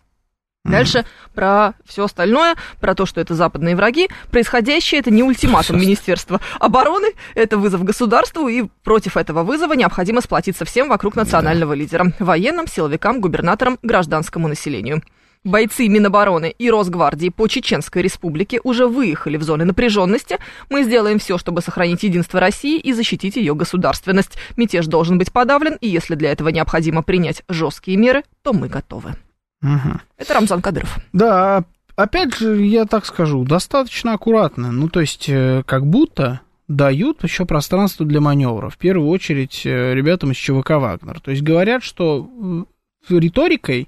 Дальше 0.67 1.05
про 1.33 1.73
все 1.85 2.03
остальное, 2.03 2.55
про 2.81 2.93
то, 2.93 3.05
что 3.05 3.21
это 3.21 3.35
западные 3.35 3.75
враги. 3.75 4.09
Происходящее 4.31 4.99
это 4.99 5.11
не 5.11 5.23
ультиматум 5.23 5.79
Министерства 5.79 6.41
обороны, 6.59 7.07
это 7.35 7.57
вызов 7.57 7.83
государству, 7.83 8.47
и 8.49 8.65
против 8.83 9.15
этого 9.15 9.43
вызова 9.43 9.73
необходимо 9.73 10.19
сплотиться 10.21 10.65
всем 10.65 10.89
вокруг 10.89 11.15
национального 11.15 11.73
лидера. 11.73 12.11
Военным, 12.19 12.67
силовикам, 12.67 13.21
губернаторам, 13.21 13.79
гражданскому 13.81 14.47
населению. 14.49 15.01
Бойцы 15.48 15.88
Минобороны 15.88 16.53
и 16.58 16.69
Росгвардии 16.69 17.30
по 17.30 17.48
Чеченской 17.48 18.01
республике 18.01 18.59
уже 18.64 18.85
выехали 18.85 19.38
в 19.38 19.43
зоны 19.43 19.64
напряженности. 19.64 20.38
Мы 20.69 20.84
сделаем 20.84 21.19
все, 21.19 21.38
чтобы 21.38 21.61
сохранить 21.61 22.03
единство 22.03 22.40
России 22.40 22.77
и 22.80 22.92
защитить 22.92 23.38
ее 23.38 23.56
государственность. 23.56 24.38
Мятеж 24.58 24.88
должен 24.88 25.17
быть 25.17 25.32
подавлен, 25.32 25.77
и 25.80 25.88
если 25.88 26.16
для 26.16 26.32
этого 26.32 26.50
необходимо 26.50 27.01
принять 27.01 27.43
жесткие 27.48 27.98
меры, 27.98 28.24
то 28.42 28.51
мы 28.51 28.67
готовы. 28.67 29.16
Мгм. 29.61 30.01
Это 30.17 30.34
Рамзан 30.34 30.61
Кадыров. 30.61 30.98
Да, 31.14 31.64
опять 31.95 32.35
же, 32.35 32.61
я 32.64 32.85
так 32.85 33.06
скажу, 33.06 33.43
достаточно 33.45 34.14
аккуратно. 34.14 34.72
Ну, 34.72 34.90
то 34.90 35.00
есть, 35.00 35.30
э, 35.30 35.64
как 35.66 35.85
будто 35.85 36.42
дают 36.67 37.24
еще 37.24 37.45
пространство 37.45 38.06
для 38.06 38.19
маневра. 38.19 38.69
В 38.69 38.77
первую 38.77 39.09
очередь, 39.09 39.61
э, 39.66 39.93
ребятам 39.93 40.32
из 40.32 40.38
ЧВК 40.38 40.72
«Вагнер». 40.72 41.22
То 41.22 41.32
есть, 41.32 41.42
говорят, 41.42 41.84
что 41.84 42.66
э, 43.09 43.17
риторикой 43.17 43.88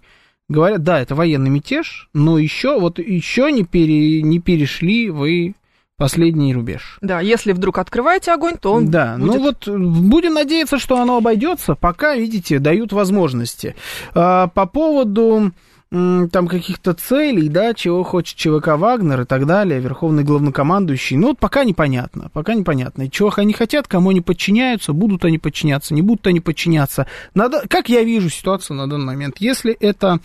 говорят, 0.49 0.83
да, 0.83 0.99
это 0.99 1.15
военный 1.15 1.49
мятеж, 1.49 2.09
но 2.13 2.37
еще, 2.37 2.79
вот 2.79 2.99
еще 2.99 3.51
не, 3.51 3.63
пере, 3.63 4.21
не 4.21 4.39
перешли 4.39 5.09
вы 5.09 5.55
последний 5.97 6.53
рубеж. 6.53 6.97
Да, 7.01 7.19
если 7.19 7.51
вдруг 7.51 7.77
открываете 7.77 8.31
огонь, 8.31 8.55
то 8.59 8.73
он 8.73 8.89
Да, 8.89 9.17
будет... 9.17 9.27
ну 9.27 9.39
вот 9.41 9.67
будем 9.67 10.33
надеяться, 10.33 10.79
что 10.79 10.99
оно 10.99 11.17
обойдется, 11.17 11.75
пока, 11.75 12.15
видите, 12.15 12.59
дают 12.59 12.93
возможности. 12.93 13.75
А, 14.15 14.47
по 14.47 14.65
поводу 14.65 15.51
там 15.91 16.47
каких-то 16.47 16.93
целей, 16.93 17.49
да, 17.49 17.73
чего 17.73 18.03
хочет 18.03 18.37
ЧВК 18.37 18.77
Вагнер 18.77 19.21
и 19.21 19.25
так 19.25 19.47
далее, 19.47 19.79
верховный 19.79 20.23
главнокомандующий, 20.23 21.17
ну 21.17 21.29
вот 21.29 21.39
пока 21.39 21.63
непонятно, 21.63 22.29
пока 22.31 22.53
непонятно. 22.53 23.03
И 23.03 23.11
чего 23.11 23.33
они 23.35 23.53
хотят, 23.53 23.87
кому 23.87 24.11
они 24.11 24.21
подчиняются, 24.21 24.93
будут 24.93 25.25
они 25.25 25.39
подчиняться, 25.39 25.95
не 25.95 26.03
будут 26.03 26.27
они 26.27 26.41
подчиняться. 26.41 27.07
Надо, 27.33 27.63
как 27.67 27.89
я 27.89 28.03
вижу 28.03 28.29
ситуацию 28.29 28.77
на 28.77 28.87
данный 28.87 29.07
момент, 29.07 29.37
если 29.39 29.73
это, 29.73 30.19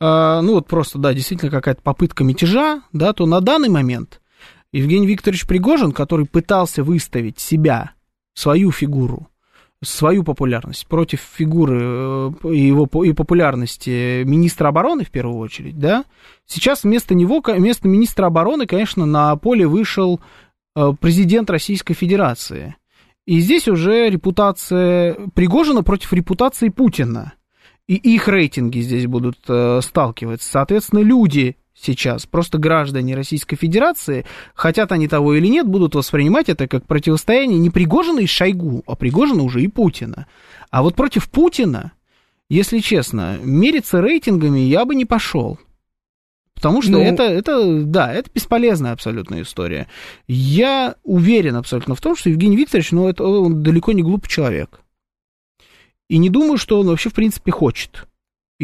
э, 0.00 0.40
ну 0.42 0.54
вот 0.54 0.66
просто, 0.66 0.98
да, 0.98 1.14
действительно 1.14 1.52
какая-то 1.52 1.82
попытка 1.82 2.24
мятежа, 2.24 2.82
да, 2.92 3.12
то 3.12 3.24
на 3.26 3.40
данный 3.40 3.68
момент 3.68 4.20
Евгений 4.72 5.06
Викторович 5.06 5.46
Пригожин, 5.46 5.92
который 5.92 6.26
пытался 6.26 6.82
выставить 6.82 7.38
себя, 7.38 7.92
свою 8.34 8.72
фигуру, 8.72 9.28
свою 9.84 10.24
популярность 10.24 10.86
против 10.86 11.20
фигуры 11.20 11.80
э, 11.80 12.30
его 12.54 13.04
и 13.04 13.12
популярности 13.12 14.22
министра 14.24 14.68
обороны 14.68 15.04
в 15.04 15.10
первую 15.10 15.38
очередь, 15.38 15.78
да, 15.78 16.04
сейчас 16.46 16.84
вместо 16.84 17.14
него, 17.14 17.42
вместо 17.44 17.88
министра 17.88 18.26
обороны, 18.26 18.66
конечно, 18.66 19.06
на 19.06 19.34
поле 19.36 19.66
вышел 19.66 20.20
э, 20.74 20.92
президент 21.00 21.50
Российской 21.50 21.94
Федерации. 21.94 22.76
И 23.26 23.40
здесь 23.40 23.68
уже 23.68 24.10
репутация 24.10 25.16
Пригожина 25.34 25.82
против 25.82 26.12
репутации 26.12 26.68
Путина. 26.68 27.34
И 27.86 27.94
их 27.94 28.28
рейтинги 28.28 28.80
здесь 28.80 29.06
будут 29.06 29.38
э, 29.48 29.80
сталкиваться. 29.82 30.48
Соответственно, 30.50 31.00
люди 31.00 31.56
сейчас, 31.74 32.26
просто 32.26 32.58
граждане 32.58 33.14
Российской 33.14 33.56
Федерации, 33.56 34.24
хотят 34.54 34.92
они 34.92 35.08
того 35.08 35.34
или 35.34 35.46
нет, 35.46 35.66
будут 35.66 35.94
воспринимать 35.94 36.48
это 36.48 36.68
как 36.68 36.86
противостояние 36.86 37.58
не 37.58 37.70
Пригожина 37.70 38.20
и 38.20 38.26
Шойгу, 38.26 38.82
а 38.86 38.94
Пригожина 38.96 39.42
уже 39.42 39.62
и 39.62 39.68
Путина. 39.68 40.26
А 40.70 40.82
вот 40.82 40.94
против 40.94 41.28
Путина, 41.30 41.92
если 42.48 42.78
честно, 42.78 43.38
мериться 43.42 44.00
рейтингами 44.00 44.60
я 44.60 44.84
бы 44.84 44.94
не 44.94 45.04
пошел. 45.04 45.58
Потому 46.54 46.82
что 46.82 46.92
Ну- 46.92 47.00
это, 47.00 47.24
это, 47.24 47.82
да, 47.82 48.12
это 48.12 48.30
бесполезная 48.32 48.92
абсолютная 48.92 49.42
история. 49.42 49.88
Я 50.28 50.94
уверен 51.02 51.56
абсолютно 51.56 51.94
в 51.94 52.00
том, 52.00 52.16
что 52.16 52.30
Евгений 52.30 52.56
Викторович, 52.56 52.92
ну, 52.92 53.08
это 53.08 53.24
он 53.24 53.62
далеко 53.62 53.92
не 53.92 54.02
глупый 54.02 54.30
человек. 54.30 54.80
И 56.08 56.18
не 56.18 56.30
думаю, 56.30 56.56
что 56.58 56.78
он 56.78 56.86
вообще, 56.86 57.10
в 57.10 57.14
принципе, 57.14 57.50
хочет 57.50 58.06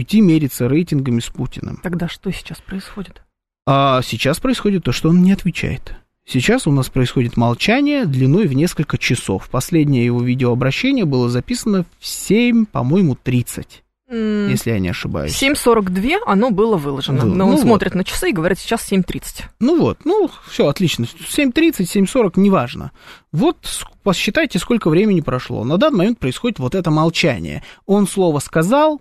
идти 0.01 0.21
мериться 0.21 0.69
рейтингами 0.69 1.21
с 1.21 1.27
Путиным. 1.27 1.79
Тогда 1.83 2.09
что 2.09 2.33
сейчас 2.33 2.61
происходит? 2.61 3.23
А 3.67 4.01
сейчас 4.03 4.41
происходит 4.41 4.85
то, 4.85 4.93
что 4.93 5.09
он 5.11 5.23
не 5.23 5.33
отвечает. 5.33 5.95
Сейчас 6.27 6.67
у 6.67 6.73
нас 6.73 6.89
происходит 6.89 7.37
молчание 7.37 8.05
длиной 8.05 8.47
в 8.47 8.53
несколько 8.53 8.99
часов. 8.99 9.49
Последнее 9.51 10.05
его 10.05 10.23
видеообращение 10.23 11.05
было 11.05 11.29
записано 11.29 11.85
в 11.99 12.07
7, 12.07 12.67
по-моему, 12.67 13.17
30, 13.21 13.83
М, 14.09 14.49
если 14.49 14.71
я 14.71 14.79
не 14.79 14.89
ошибаюсь. 14.91 15.33
7.42 15.41 16.19
оно 16.27 16.51
было 16.51 16.77
выложено. 16.77 17.23
Было. 17.23 17.35
Но 17.35 17.45
он 17.47 17.51
Ну 17.51 17.57
вот. 17.57 17.63
смотрит 17.63 17.95
на 17.95 18.05
часы 18.05 18.31
и 18.31 18.33
говорит, 18.33 18.59
сейчас 18.59 18.91
7.30. 18.91 19.45
Ну 19.61 19.79
вот, 19.81 19.99
ну 20.05 20.31
все, 20.49 20.69
отлично. 20.69 21.05
7.30, 21.05 21.87
7.40, 21.87 22.33
неважно. 22.37 22.93
Вот 23.33 23.57
посчитайте, 24.03 24.59
сколько 24.59 24.89
времени 24.91 25.21
прошло. 25.21 25.65
На 25.65 25.79
данный 25.79 25.99
момент 25.99 26.19
происходит 26.19 26.59
вот 26.59 26.75
это 26.75 26.91
молчание. 26.91 27.63
Он 27.87 28.07
слово 28.09 28.39
сказал, 28.41 29.01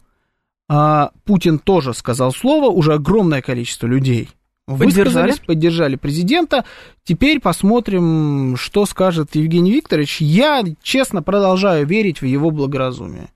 а 0.69 1.11
Путин 1.25 1.57
тоже 1.57 1.93
сказал 1.93 2.31
слово, 2.31 2.69
уже 2.69 2.93
огромное 2.93 3.41
количество 3.41 3.87
людей 3.87 4.29
высказались, 4.67 5.13
Поддержали? 5.13 5.45
поддержали 5.47 5.95
президента. 5.95 6.65
Теперь 7.03 7.39
посмотрим, 7.39 8.55
что 8.55 8.85
скажет 8.85 9.35
Евгений 9.35 9.71
Викторович. 9.71 10.21
Я, 10.21 10.63
честно, 10.83 11.23
продолжаю 11.23 11.87
верить 11.87 12.21
в 12.21 12.25
его 12.25 12.51
благоразумие. 12.51 13.29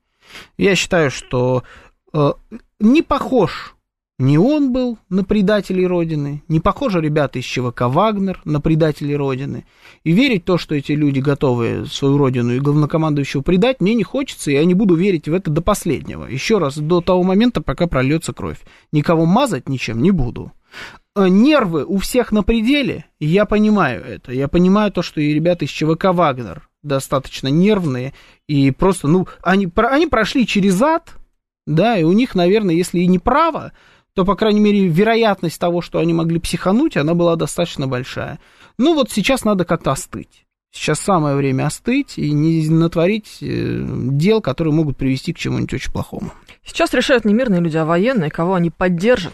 Я 0.57 0.75
считаю, 0.75 1.09
что 1.09 1.63
э, 2.13 2.33
не 2.79 3.01
похож 3.01 3.75
Не 4.19 4.37
он 4.37 4.71
был 4.71 4.99
на 5.09 5.23
предателей 5.23 5.87
Родины, 5.87 6.43
не 6.47 6.59
похожи 6.59 7.01
ребята 7.01 7.39
из 7.39 7.45
ЧВК 7.45 7.83
«Вагнер» 7.87 8.41
на 8.45 8.61
предателей 8.61 9.15
Родины. 9.15 9.65
И 10.03 10.11
верить 10.11 10.43
в 10.43 10.45
то, 10.45 10.59
что 10.59 10.75
эти 10.75 10.91
люди 10.91 11.19
готовы 11.19 11.87
свою 11.87 12.19
Родину 12.19 12.53
и 12.53 12.59
главнокомандующего 12.59 13.41
предать, 13.41 13.81
мне 13.81 13.95
не 13.95 14.03
хочется, 14.03 14.51
и 14.51 14.53
я 14.53 14.65
не 14.65 14.75
буду 14.75 14.93
верить 14.93 15.27
в 15.27 15.33
это 15.33 15.49
до 15.49 15.61
последнего. 15.61 16.25
Еще 16.25 16.59
раз, 16.59 16.77
до 16.77 17.01
того 17.01 17.23
момента, 17.23 17.61
пока 17.61 17.87
прольется 17.87 18.33
кровь. 18.33 18.59
Никого 18.91 19.25
мазать 19.25 19.67
ничем 19.67 19.99
не 20.03 20.11
буду. 20.11 20.51
А 21.15 21.27
нервы 21.27 21.83
у 21.83 21.97
всех 21.97 22.31
на 22.31 22.43
пределе, 22.43 23.05
я 23.19 23.45
понимаю 23.45 24.03
это. 24.05 24.31
Я 24.31 24.47
понимаю 24.47 24.91
то, 24.91 25.01
что 25.01 25.21
и 25.21 25.33
ребята 25.33 25.65
из 25.65 25.71
ЧВК 25.71 26.05
«Вагнер» 26.13 26.69
достаточно 26.83 27.47
нервные, 27.47 28.13
и 28.47 28.69
просто, 28.69 29.07
ну, 29.07 29.27
они, 29.41 29.71
они 29.75 30.05
прошли 30.05 30.45
через 30.45 30.79
ад, 30.81 31.15
да, 31.65 31.97
и 31.97 32.03
у 32.03 32.11
них, 32.11 32.35
наверное, 32.35 32.75
если 32.75 32.99
и 32.99 33.07
не 33.07 33.19
право, 33.19 33.71
то, 34.15 34.25
по 34.25 34.35
крайней 34.35 34.59
мере, 34.59 34.87
вероятность 34.87 35.59
того, 35.59 35.81
что 35.81 35.99
они 35.99 36.13
могли 36.13 36.39
психануть, 36.39 36.97
она 36.97 37.13
была 37.13 37.35
достаточно 37.35 37.87
большая. 37.87 38.39
Ну 38.77 38.93
вот 38.93 39.11
сейчас 39.11 39.43
надо 39.43 39.65
как-то 39.65 39.91
остыть. 39.91 40.45
Сейчас 40.71 40.99
самое 40.99 41.35
время 41.35 41.67
остыть 41.67 42.17
и 42.17 42.31
не 42.31 42.67
натворить 42.67 43.37
э, 43.41 43.85
дел, 43.85 44.41
которые 44.41 44.73
могут 44.73 44.97
привести 44.97 45.31
к 45.31 45.37
чему-нибудь 45.37 45.73
очень 45.73 45.91
плохому. 45.91 46.31
Сейчас 46.65 46.93
решают 46.93 47.25
не 47.25 47.33
мирные 47.33 47.61
люди, 47.61 47.77
а 47.77 47.85
военные, 47.85 48.31
кого 48.31 48.55
они 48.55 48.71
поддержат, 48.71 49.33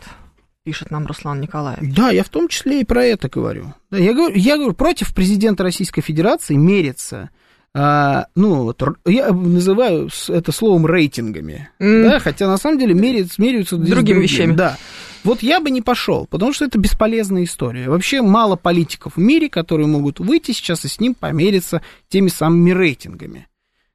пишет 0.63 0.91
нам 0.91 1.05
Руслан 1.05 1.39
Николаевич. 1.39 1.95
Да, 1.95 2.09
я 2.09 2.23
в 2.25 2.29
том 2.29 2.49
числе 2.49 2.81
и 2.81 2.85
про 2.85 3.05
это 3.05 3.29
говорю. 3.29 3.73
Я, 3.89 4.13
говорю 4.13 4.35
я 4.35 4.57
говорю, 4.57 4.73
против 4.73 5.15
президента 5.15 5.63
Российской 5.63 6.01
Федерации 6.01 6.55
мерится 6.55 7.29
а, 7.75 8.25
ну, 8.35 8.63
вот, 8.63 8.81
я 9.05 9.31
называю 9.31 10.09
это 10.27 10.51
словом 10.51 10.85
рейтингами, 10.85 11.69
mm. 11.79 12.03
да, 12.03 12.19
хотя 12.19 12.47
на 12.47 12.57
самом 12.57 12.79
деле 12.79 12.95
меряются, 12.95 13.39
меряются 13.41 13.77
другими 13.77 13.95
другим. 13.95 14.19
вещами. 14.21 14.53
Да. 14.53 14.77
Вот 15.23 15.43
я 15.43 15.59
бы 15.59 15.69
не 15.69 15.81
пошел, 15.81 16.25
потому 16.25 16.53
что 16.53 16.65
это 16.65 16.79
бесполезная 16.79 17.43
история. 17.43 17.89
Вообще 17.89 18.21
мало 18.21 18.55
политиков 18.55 19.17
в 19.17 19.19
мире, 19.19 19.49
которые 19.49 19.85
могут 19.85 20.19
выйти 20.19 20.51
сейчас 20.51 20.85
и 20.85 20.87
с 20.87 20.99
ним 20.99 21.13
помериться 21.13 21.81
теми 22.07 22.29
самыми 22.29 22.71
рейтингами. 22.71 23.47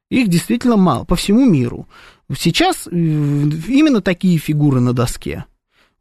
Их 0.09 0.27
действительно 0.27 0.77
мало 0.77 1.03
по 1.03 1.15
всему 1.15 1.45
миру. 1.45 1.87
Сейчас 2.37 2.87
э, 2.87 2.91
именно 2.91 4.01
такие 4.01 4.37
фигуры 4.37 4.79
на 4.79 4.93
доске. 4.93 5.45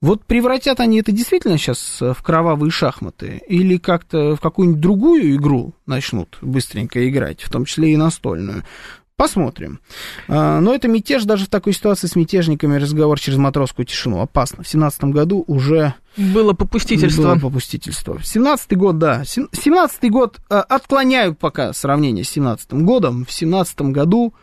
Вот 0.00 0.24
превратят 0.24 0.80
они 0.80 1.00
это 1.00 1.12
действительно 1.12 1.56
сейчас 1.56 1.98
в 2.00 2.22
кровавые 2.22 2.70
шахматы 2.70 3.42
или 3.48 3.78
как-то 3.78 4.36
в 4.36 4.40
какую-нибудь 4.40 4.80
другую 4.80 5.36
игру 5.36 5.74
начнут 5.86 6.36
быстренько 6.42 7.08
играть, 7.08 7.42
в 7.42 7.50
том 7.50 7.64
числе 7.64 7.92
и 7.92 7.96
настольную. 7.96 8.64
Посмотрим. 9.16 9.78
А, 10.26 10.60
но 10.60 10.74
это 10.74 10.88
мятеж 10.88 11.22
даже 11.22 11.46
в 11.46 11.48
такой 11.48 11.72
ситуации 11.72 12.08
с 12.08 12.16
мятежниками, 12.16 12.76
разговор 12.76 13.20
через 13.20 13.38
матросскую 13.38 13.86
тишину. 13.86 14.20
Опасно. 14.20 14.64
В 14.64 14.68
семнадцатом 14.68 15.12
году 15.12 15.44
уже... 15.46 15.94
Было 16.16 16.52
попустительство. 16.52 17.22
Было 17.22 17.38
попустительство. 17.38 18.20
Семнадцатый 18.24 18.76
год, 18.76 18.98
да. 18.98 19.24
Семнадцатый 19.24 20.10
год, 20.10 20.40
а, 20.50 20.62
отклоняю 20.62 21.36
пока 21.36 21.72
сравнение 21.72 22.24
с 22.24 22.30
семнадцатым 22.30 22.84
годом. 22.84 23.24
В 23.24 23.30
семнадцатом 23.30 23.92
году 23.92 24.34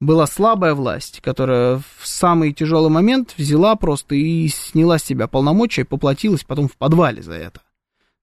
была 0.00 0.26
слабая 0.26 0.74
власть, 0.74 1.20
которая 1.20 1.78
в 1.78 2.06
самый 2.06 2.52
тяжелый 2.52 2.90
момент 2.90 3.34
взяла 3.36 3.76
просто 3.76 4.14
и 4.14 4.48
сняла 4.48 4.98
с 4.98 5.04
себя 5.04 5.28
полномочия, 5.28 5.84
поплатилась 5.84 6.44
потом 6.44 6.68
в 6.68 6.76
подвале 6.76 7.22
за 7.22 7.34
это. 7.34 7.60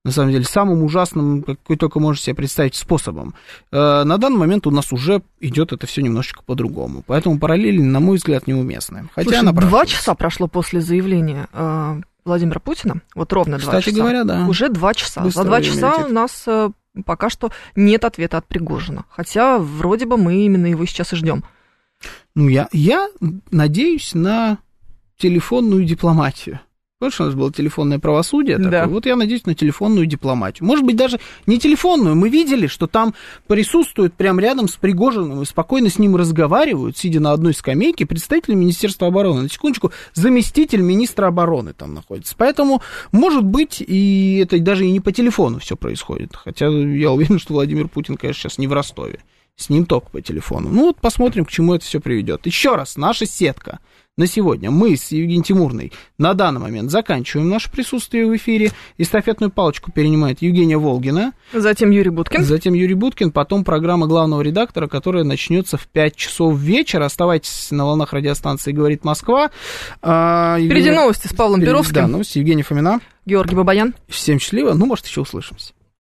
На 0.03 0.11
самом 0.11 0.31
деле, 0.31 0.45
самым 0.45 0.83
ужасным, 0.83 1.43
какой 1.43 1.75
только 1.75 1.99
можете 1.99 2.27
себе 2.27 2.35
представить, 2.35 2.75
способом. 2.75 3.35
Э, 3.73 4.03
на 4.03 4.17
данный 4.17 4.38
момент 4.38 4.65
у 4.65 4.72
нас 4.72 4.93
уже 4.93 5.22
идет 5.41 5.73
это 5.73 5.85
все 5.85 6.01
немножечко 6.01 6.43
по-другому. 6.43 7.03
Поэтому 7.06 7.38
параллели, 7.39 7.81
на 7.81 7.99
мой 7.99 8.15
взгляд, 8.15 8.47
неуместны. 8.47 9.09
Хотя 9.14 9.41
Слушай, 9.41 9.53
два 9.53 9.85
часа 9.85 10.15
прошло 10.15 10.47
после 10.47 10.80
заявления 10.80 11.49
э, 11.51 12.01
Владимира 12.23 12.61
Путина. 12.61 13.01
Вот 13.15 13.33
ровно 13.33 13.57
два 13.57 13.65
часа. 13.65 13.80
Кстати 13.80 13.95
говоря, 13.95 14.23
да. 14.23 14.45
Уже 14.47 14.69
два 14.69 14.93
часа. 14.93 15.22
Быстро 15.22 15.41
За 15.41 15.47
два 15.47 15.61
часа 15.61 15.97
летит. 15.97 16.09
у 16.09 16.14
нас 16.14 16.43
э, 16.47 16.69
пока 17.06 17.30
что 17.30 17.51
нет 17.75 18.06
ответа 18.06 18.38
от 18.38 18.47
Пригожина. 18.47 19.03
Хотя 19.09 19.57
вроде 19.59 20.06
бы 20.06 20.15
мы 20.15 20.45
именно 20.45 20.67
его 20.67 20.85
сейчас 20.85 21.11
и 21.11 21.17
ждем. 21.17 21.43
Ну, 22.38 22.49
я, 22.49 22.69
я 22.72 23.09
надеюсь 23.49 24.14
на 24.14 24.59
телефонную 25.17 25.85
дипломатию. 25.85 26.59
Помнишь, 26.99 27.19
у 27.19 27.24
нас 27.24 27.33
было 27.33 27.51
телефонное 27.51 27.98
правосудие? 27.98 28.57
Такое? 28.57 28.72
Да. 28.72 28.85
Вот 28.85 29.07
я 29.07 29.16
надеюсь 29.16 29.48
на 29.48 29.56
телефонную 29.56 30.06
дипломатию. 30.06 30.67
Может 30.67 30.85
быть, 30.85 30.95
даже 30.95 31.19
не 31.48 31.57
телефонную. 31.57 32.16
Мы 32.16 32.30
видели, 32.30 32.67
что 32.67 32.85
там 32.85 33.16
присутствуют 33.48 34.14
прямо 34.14 34.40
рядом 34.40 34.67
с 34.67 34.75
Пригожиным 34.75 35.41
и 35.41 35.45
спокойно 35.45 35.90
с 35.90 35.98
ним 35.98 36.16
разговаривают, 36.16 36.95
сидя 36.95 37.19
на 37.19 37.32
одной 37.32 37.56
скамейке, 37.56 38.06
представители 38.06 38.53
Министерства 38.53 39.07
обороны. 39.07 39.41
На 39.41 39.49
секундочку, 39.49 39.91
заместитель 40.14 40.82
министра 40.82 41.25
обороны 41.25 41.74
там 41.74 41.95
находится. 41.95 42.35
Поэтому, 42.38 42.83
может 43.11 43.45
быть, 43.45 43.82
и 43.82 44.38
это 44.43 44.59
даже 44.59 44.85
и 44.85 44.91
не 44.91 44.99
по 44.99 45.11
телефону 45.11 45.57
все 45.57 45.75
происходит. 45.75 46.35
Хотя 46.35 46.67
я 46.67 47.11
уверен, 47.11 47.40
что 47.40 47.53
Владимир 47.53 47.88
Путин, 47.88 48.16
конечно, 48.16 48.41
сейчас 48.41 48.59
не 48.59 48.67
в 48.67 48.74
Ростове. 48.74 49.22
С 49.57 49.69
ним 49.69 49.85
только 49.85 50.11
по 50.11 50.21
телефону. 50.21 50.69
Ну 50.69 50.83
вот 50.83 51.01
посмотрим, 51.01 51.43
к 51.43 51.49
чему 51.49 51.73
это 51.73 51.83
все 51.83 51.99
приведет. 51.99 52.45
Еще 52.45 52.75
раз, 52.75 52.95
наша 52.95 53.25
сетка 53.25 53.79
на 54.15 54.27
сегодня. 54.27 54.69
Мы 54.69 54.95
с 54.95 55.11
Евгением 55.11 55.43
Тимурной 55.43 55.91
на 56.19 56.35
данный 56.35 56.59
момент 56.59 56.91
заканчиваем 56.91 57.49
наше 57.49 57.71
присутствие 57.71 58.27
в 58.27 58.35
эфире. 58.35 58.71
Эстафетную 58.99 59.51
палочку 59.51 59.91
перенимает 59.91 60.43
Евгения 60.43 60.77
Волгина. 60.77 61.33
Затем 61.53 61.89
Юрий 61.89 62.11
Буткин. 62.11 62.43
Затем 62.43 62.75
Юрий 62.75 62.93
Буткин. 62.93 63.31
Потом 63.31 63.63
программа 63.63 64.05
главного 64.05 64.41
редактора, 64.41 64.87
которая 64.87 65.23
начнется 65.23 65.77
в 65.77 65.87
5 65.87 66.15
часов 66.15 66.57
вечера. 66.57 67.05
Оставайтесь 67.05 67.69
на 67.71 67.85
волнах 67.85 68.13
радиостанции 68.13 68.71
«Говорит 68.71 69.03
Москва». 69.03 69.49
А, 70.03 70.57
Впереди 70.57 70.75
Евгения... 70.75 70.95
новости 70.95 71.27
с 71.27 71.33
Павлом 71.33 71.61
Перовским. 71.61 71.95
Да, 71.95 72.07
новости 72.07 72.37
Евгения 72.39 72.63
Фомина. 72.63 72.99
Георгий 73.25 73.55
Бабаян. 73.55 73.95
Всем 74.07 74.39
счастливо. 74.39 74.73
Ну, 74.73 74.85
может, 74.85 75.07
еще 75.07 75.21
услышимся. 75.21 75.73